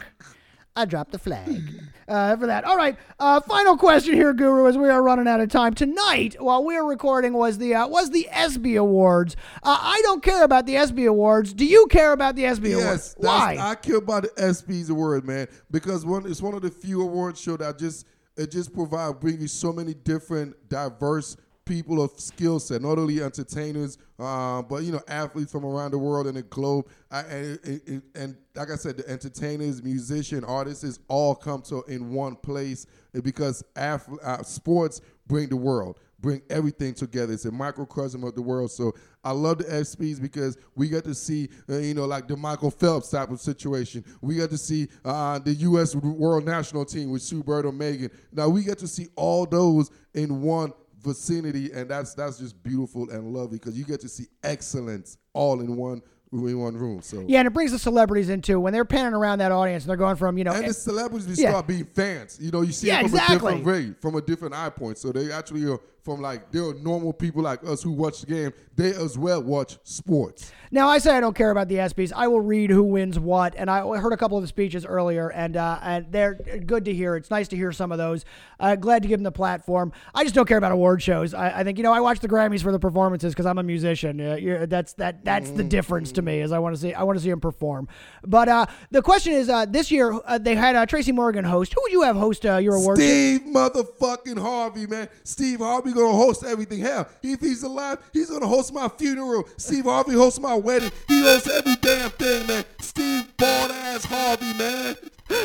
I 0.79 0.85
dropped 0.85 1.11
the 1.11 1.19
flag 1.19 1.73
uh, 2.07 2.37
for 2.37 2.47
that. 2.47 2.63
All 2.63 2.77
right, 2.77 2.95
uh, 3.19 3.41
final 3.41 3.75
question 3.75 4.13
here, 4.13 4.31
Guru, 4.31 4.65
as 4.65 4.77
we 4.77 4.87
are 4.87 5.03
running 5.03 5.27
out 5.27 5.41
of 5.41 5.49
time 5.49 5.73
tonight. 5.73 6.37
While 6.39 6.63
we 6.63 6.77
are 6.77 6.85
recording, 6.85 7.33
was 7.33 7.57
the 7.57 7.75
uh, 7.75 7.85
was 7.89 8.11
the 8.11 8.29
ESPY 8.31 8.77
Awards. 8.77 9.35
Uh, 9.61 9.77
I 9.77 9.99
don't 10.03 10.23
care 10.23 10.45
about 10.45 10.65
the 10.65 10.77
ESPY 10.77 11.03
Awards. 11.03 11.53
Do 11.53 11.65
you 11.65 11.87
care 11.87 12.13
about 12.13 12.37
the 12.37 12.45
ESPY 12.45 12.69
Yes, 12.69 12.81
Awards? 12.81 13.15
Why? 13.17 13.57
I 13.59 13.75
care 13.75 13.97
about 13.97 14.23
the 14.23 14.29
ESPYS 14.41 14.89
award, 14.89 15.25
man, 15.25 15.47
because 15.69 16.05
one 16.05 16.25
it's 16.25 16.41
one 16.41 16.53
of 16.53 16.61
the 16.61 16.71
few 16.71 17.01
awards 17.01 17.41
show 17.41 17.57
that 17.57 17.77
just 17.77 18.07
it 18.37 18.51
just 18.51 18.73
provide 18.73 19.19
bring 19.19 19.41
you 19.41 19.49
so 19.49 19.73
many 19.73 19.93
different 19.93 20.55
diverse 20.69 21.35
people 21.69 22.01
of 22.01 22.19
skill 22.19 22.59
set, 22.59 22.81
not 22.81 22.97
only 22.97 23.21
entertainers, 23.21 23.99
uh, 24.17 24.61
but 24.63 24.83
you 24.83 24.91
know 24.91 25.01
athletes 25.07 25.51
from 25.51 25.63
around 25.63 25.91
the 25.91 25.97
world 25.97 26.25
and 26.25 26.35
the 26.35 26.41
globe. 26.41 26.87
I, 27.11 27.19
and, 27.21 28.01
and 28.15 28.35
like 28.55 28.71
I 28.71 28.75
said, 28.75 28.97
the 28.97 29.07
entertainers, 29.07 29.83
musician, 29.83 30.43
artists, 30.43 30.99
all 31.07 31.35
come 31.35 31.61
to 31.63 31.83
in 31.87 32.11
one 32.11 32.35
place 32.35 32.87
because 33.23 33.63
ath- 33.75 34.09
uh, 34.23 34.41
sports 34.43 34.99
bring 35.27 35.47
the 35.47 35.55
world 35.55 35.99
bring 36.21 36.41
everything 36.49 36.93
together. 36.93 37.31
It's 37.31 37.45
a 37.45 37.51
microcosm 37.51 38.25
of 38.25 38.35
the 38.35 38.41
world. 38.41 38.71
So 38.71 38.93
I 39.23 39.31
love 39.31 39.59
the 39.59 39.63
ESPYs 39.63 40.21
because 40.21 40.57
we 40.75 40.89
get 40.89 41.05
to 41.05 41.15
see, 41.15 41.47
uh, 41.69 41.77
you 41.77 41.93
know, 41.93 42.05
like 42.05 42.27
the 42.27 42.35
Michael 42.35 42.71
Phelps 42.71 43.09
type 43.09 43.29
of 43.29 43.39
situation. 43.39 44.03
We 44.21 44.35
get 44.35 44.49
to 44.49 44.57
see 44.57 44.89
uh, 45.05 45.39
the 45.39 45.53
U.S. 45.53 45.95
World 45.95 46.45
National 46.45 46.83
Team 46.83 47.11
with 47.11 47.21
Sue 47.21 47.41
Bird 47.41 47.65
or 47.65 47.71
Megan. 47.71 48.11
Now 48.33 48.49
we 48.49 48.63
get 48.63 48.79
to 48.79 48.87
see 48.87 49.07
all 49.15 49.45
those 49.45 49.91
in 50.13 50.41
one 50.41 50.73
vicinity, 51.01 51.71
and 51.73 51.89
that's 51.89 52.13
that's 52.13 52.37
just 52.37 52.61
beautiful 52.63 53.09
and 53.09 53.33
lovely 53.33 53.57
because 53.59 53.77
you 53.77 53.85
get 53.85 53.99
to 54.01 54.09
see 54.09 54.25
excellence 54.43 55.17
all 55.33 55.59
in 55.61 55.75
one 55.75 56.01
in 56.31 56.59
one 56.59 56.75
room. 56.75 57.01
So 57.01 57.23
yeah, 57.27 57.39
and 57.39 57.47
it 57.47 57.51
brings 57.53 57.71
the 57.71 57.79
celebrities 57.79 58.29
into 58.29 58.59
when 58.59 58.71
they're 58.73 58.85
panning 58.85 59.13
around 59.13 59.39
that 59.39 59.51
audience 59.51 59.83
and 59.83 59.89
they're 59.89 59.97
going 59.97 60.15
from 60.15 60.37
you 60.37 60.43
know 60.43 60.51
and 60.53 60.63
the 60.65 60.69
eh, 60.69 60.73
celebrities 60.73 61.39
Yeah. 61.39 61.49
start 61.49 61.67
being 61.67 61.85
fans. 61.85 62.37
You 62.39 62.51
know, 62.51 62.61
you 62.61 62.71
see 62.71 62.87
Yeah, 62.87 62.99
it 62.99 63.09
from 63.09 63.13
exactly. 63.19 63.35
a 63.35 63.39
different 63.39 63.65
way, 63.65 63.95
from 64.01 64.15
a 64.15 64.21
different 64.21 64.53
eye 64.53 64.69
point. 64.69 64.97
So 64.97 65.11
they 65.11 65.31
actually 65.31 65.65
are 65.65 65.79
from 66.09 66.21
like 66.21 66.51
there 66.51 66.63
are 66.65 66.73
normal 66.73 67.13
people 67.13 67.43
like 67.43 67.63
us 67.63 67.83
who 67.83 67.91
watch 67.91 68.21
the 68.21 68.25
game. 68.25 68.53
They 68.75 68.93
as 68.93 69.17
well 69.17 69.43
watch 69.43 69.77
sports. 69.83 70.51
Now 70.71 70.87
I 70.87 70.99
say 70.99 71.15
I 71.15 71.19
don't 71.19 71.35
care 71.35 71.51
about 71.51 71.67
the 71.67 71.75
ESPYS. 71.75 72.13
I 72.15 72.27
will 72.27 72.41
read 72.41 72.69
who 72.69 72.83
wins 72.83 73.19
what, 73.19 73.53
and 73.55 73.69
I 73.69 73.81
heard 73.97 74.13
a 74.13 74.17
couple 74.17 74.37
of 74.37 74.43
the 74.43 74.47
speeches 74.47 74.85
earlier, 74.85 75.29
and 75.29 75.57
uh, 75.57 75.79
and 75.83 76.11
they're 76.11 76.35
good 76.35 76.85
to 76.85 76.93
hear. 76.93 77.15
It's 77.15 77.29
nice 77.29 77.47
to 77.49 77.55
hear 77.55 77.71
some 77.71 77.91
of 77.91 77.97
those. 77.97 78.25
Uh, 78.59 78.75
glad 78.75 79.01
to 79.03 79.07
give 79.07 79.19
them 79.19 79.23
the 79.23 79.31
platform. 79.31 79.91
I 80.15 80.23
just 80.23 80.33
don't 80.33 80.47
care 80.47 80.57
about 80.57 80.71
award 80.71 81.01
shows. 81.01 81.33
I, 81.33 81.59
I 81.59 81.63
think 81.63 81.77
you 81.77 81.83
know 81.83 81.93
I 81.93 81.99
watch 81.99 82.19
the 82.19 82.27
Grammys 82.27 82.63
for 82.63 82.71
the 82.71 82.79
performances 82.79 83.33
because 83.33 83.45
I'm 83.45 83.57
a 83.57 83.63
musician. 83.63 84.19
Uh, 84.19 84.65
that's 84.67 84.93
that 84.93 85.23
that's 85.23 85.51
the 85.51 85.63
difference 85.63 86.11
to 86.13 86.21
me. 86.21 86.39
Is 86.39 86.51
I 86.51 86.59
want 86.59 86.75
to 86.75 86.81
see 86.81 86.93
I 86.93 87.03
want 87.03 87.17
to 87.17 87.23
see 87.23 87.29
them 87.29 87.41
perform. 87.41 87.87
But 88.25 88.49
uh, 88.49 88.65
the 88.91 89.01
question 89.01 89.33
is, 89.33 89.49
uh, 89.49 89.65
this 89.65 89.91
year 89.91 90.19
uh, 90.25 90.37
they 90.37 90.55
had 90.55 90.75
uh, 90.75 90.85
Tracy 90.85 91.11
Morgan 91.11 91.45
host. 91.45 91.73
Who 91.73 91.81
would 91.83 91.91
you 91.91 92.03
have 92.03 92.15
host 92.15 92.45
uh, 92.45 92.57
your 92.57 92.75
award? 92.75 92.97
show? 92.97 93.03
Steve 93.03 93.41
motherfucking 93.41 94.39
Harvey, 94.39 94.87
man. 94.87 95.09
Steve 95.23 95.59
Harvey 95.59 95.91
gonna 95.99 96.17
host 96.17 96.43
everything. 96.43 96.79
Hell, 96.79 97.07
if 97.21 97.39
he's 97.39 97.63
alive, 97.63 97.99
he's 98.13 98.29
gonna 98.29 98.47
host 98.47 98.73
my 98.73 98.87
funeral. 98.87 99.47
Steve 99.57 99.85
Harvey 99.85 100.13
hosts 100.13 100.39
my 100.39 100.55
wedding. 100.55 100.91
He 101.07 101.21
hosts 101.21 101.49
every 101.49 101.75
damn 101.75 102.09
thing, 102.11 102.47
man. 102.47 102.65
Steve 102.81 103.25
born 103.37 103.71
ass 103.71 104.05
Harvey, 104.05 104.53
man. 104.57 104.95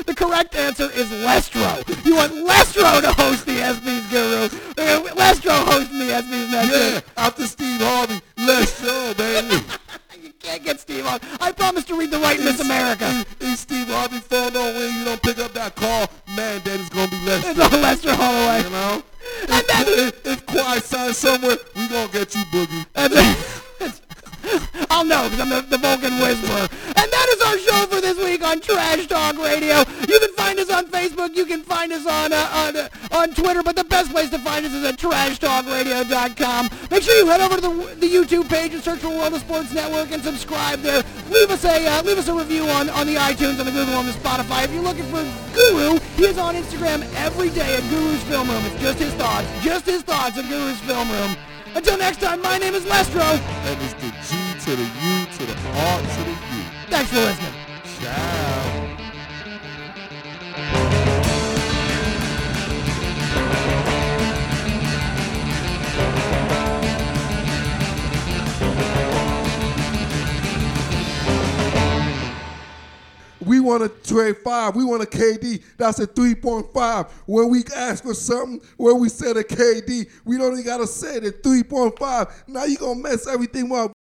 The 0.07 0.15
correct 0.15 0.55
answer 0.55 0.91
is 0.95 1.11
Lestro. 1.11 2.07
You 2.07 2.17
want 2.17 2.33
Lestro 2.33 3.03
to 3.03 3.13
host 3.13 3.45
the 3.45 3.53
ESPYS 3.53 4.11
Guru. 4.11 4.45
Uh, 4.79 5.15
Lestro 5.15 5.53
hosting 5.65 5.99
the 5.99 6.07
ESPYS 6.07 6.51
next 6.51 6.71
year. 6.73 6.93
Yeah, 6.95 7.01
after 7.19 7.47
Steve 7.47 7.81
Harvey, 7.83 8.21
show, 8.67 9.15
baby. 9.15 9.63
You 10.23 10.33
can't 10.41 10.65
get 10.65 10.81
Steve 10.81 11.05
on. 11.07 11.21
I 11.39 11.53
promise 11.53 11.85
to 11.85 11.97
read 11.97 12.11
the 12.11 12.19
right 12.19 12.39
Miss 12.39 12.61
America. 12.61 13.27
If 13.41 13.59
Steve 13.59 13.89
Harvey 13.89 14.21
phone 14.21 14.53
don't 14.53 14.75
ring, 14.75 14.95
you 14.99 15.05
don't 15.05 15.23
pick 15.23 15.39
up 15.39 15.53
that 15.53 15.75
call, 15.77 16.09
it's 16.39 16.89
gonna 16.91 17.11
be 17.11 17.17
Lester. 17.25 17.51
It's 17.51 17.61
all 17.61 17.81
Lester 17.81 18.15
Holloway. 18.15 18.63
You 18.65 18.71
know? 18.71 19.03
And 19.49 19.65
then- 19.69 20.09
if, 20.09 20.27
if 20.27 20.47
Kawhi 20.47 20.83
signs 20.83 21.19
somewhere, 21.19 21.57
we 21.77 21.89
gonna 21.89 22.13
get 22.13 22.35
you 22.35 22.43
boogie. 22.53 22.87
And 22.95 23.13
then- 23.13 23.37
I'll 24.91 25.05
know 25.05 25.25
because 25.31 25.41
I'm 25.41 25.49
the, 25.49 25.61
the 25.63 25.79
Vulcan 25.79 26.19
Whisperer. 26.21 26.69
And 26.97 27.11
that 27.13 27.27
is 27.31 27.43
our 27.43 27.59
show 27.59 27.87
for 27.87 28.01
this 28.01 28.19
week 28.19 28.43
on 28.45 28.61
Trash 28.61 29.07
Talk 29.07 29.39
Radio. 29.39 29.84
You 30.09 30.19
can 30.21 30.33
find 30.35 30.59
us 30.59 30.71
on 30.71 30.87
Facebook. 30.87 31.37
You 31.37 31.45
can 31.45 31.63
find 31.63 31.93
us 31.93 32.07
on 32.07 32.33
uh, 32.33 32.49
on, 32.53 32.77
uh, 32.77 32.89
on 33.13 33.35
Twitter. 33.35 33.63
But 33.63 33.77
the 33.77 33.85
best 33.85 34.11
place 34.11 34.31
to 34.31 34.39
find 34.39 34.65
us 34.67 34.73
is 34.73 34.85
at 34.85 34.97
TrashTalkRadio.com. 34.97 36.71
Make 36.91 37.03
sure 37.03 37.15
you 37.17 37.27
head 37.27 37.41
over 37.41 37.57
to 37.57 37.61
the, 37.61 37.95
the 37.97 38.09
YouTube 38.09 38.49
page 38.49 38.75
and 38.75 38.83
search 38.83 39.01
for 39.01 39.09
World 39.09 39.35
of 39.35 39.41
Sports 39.41 39.73
Network 39.73 40.11
and 40.13 40.23
subscribe 40.23 40.81
there. 40.81 41.03
Leave 41.31 41.51
us 41.51 41.65
a 41.65 41.87
uh, 41.87 42.03
leave 42.03 42.19
us 42.19 42.29
a 42.29 42.35
review 42.35 42.65
on, 42.65 42.91
on 42.91 43.07
the 43.07 43.17
iTunes, 43.17 43.59
on 43.59 43.67
the 43.67 43.73
Google, 43.73 43.95
on 43.95 44.07
the 44.07 44.13
Spotify. 44.13 44.65
If 44.65 44.73
you're 44.73 44.83
looking 44.83 45.05
for 45.05 45.23
Guru, 45.55 45.99
he 46.17 46.25
is 46.25 46.39
on 46.39 46.55
Instagram 46.55 47.03
every 47.17 47.51
day 47.51 47.77
at 47.77 47.83
Guru's 47.91 48.23
Film 48.25 48.49
Room. 48.49 48.65
It's 48.67 48.81
just 48.81 48.99
his 48.99 49.15
thoughts, 49.15 49.47
just 49.63 49.87
his 49.87 50.03
thoughts 50.03 50.39
at 50.39 50.49
Guru's 50.49 50.79
Film 50.81 51.11
Room. 51.11 51.37
Until 51.75 51.99
next 51.99 52.21
time, 52.21 52.41
my 52.41 52.59
name 52.59 52.75
is 52.75 52.85
Lestro. 52.85 53.39
And 53.67 53.83
it's 53.83 53.95
the 53.95 54.11
G 54.23 54.61
to 54.65 54.77
the 54.77 54.85
U 54.85 55.27
to 55.27 55.47
the 55.47 55.69
R 55.71 56.01
to 56.01 56.23
the 56.23 56.31
U. 56.31 56.63
Thanks 56.89 57.11
for 57.11 57.17
listening. 57.17 57.55
Ciao. 58.01 58.84
We 73.47 73.61
want 73.61 73.83
a 73.83 73.89
trade 73.89 74.39
five. 74.39 74.77
We 74.77 74.85
want 74.85 75.03
a 75.03 75.07
KD. 75.07 75.63
That's 75.77 75.99
a 76.01 76.07
3.5. 76.07 77.11
When 77.27 77.49
we 77.51 77.65
ask 77.75 78.05
for 78.05 78.15
something, 78.15 78.61
when 78.77 78.99
we 79.01 79.09
said 79.09 79.37
a 79.37 79.45
KD, 79.45 80.11
we 80.25 80.39
don't 80.39 80.53
even 80.53 80.65
got 80.65 80.79
to 80.79 80.87
say 80.87 81.19
the 81.19 81.33
3.5. 81.33 82.49
Now 82.49 82.65
you 82.65 82.77
going 82.77 83.03
to 83.03 83.09
mess 83.09 83.27
everything 83.27 83.73
up. 83.73 83.93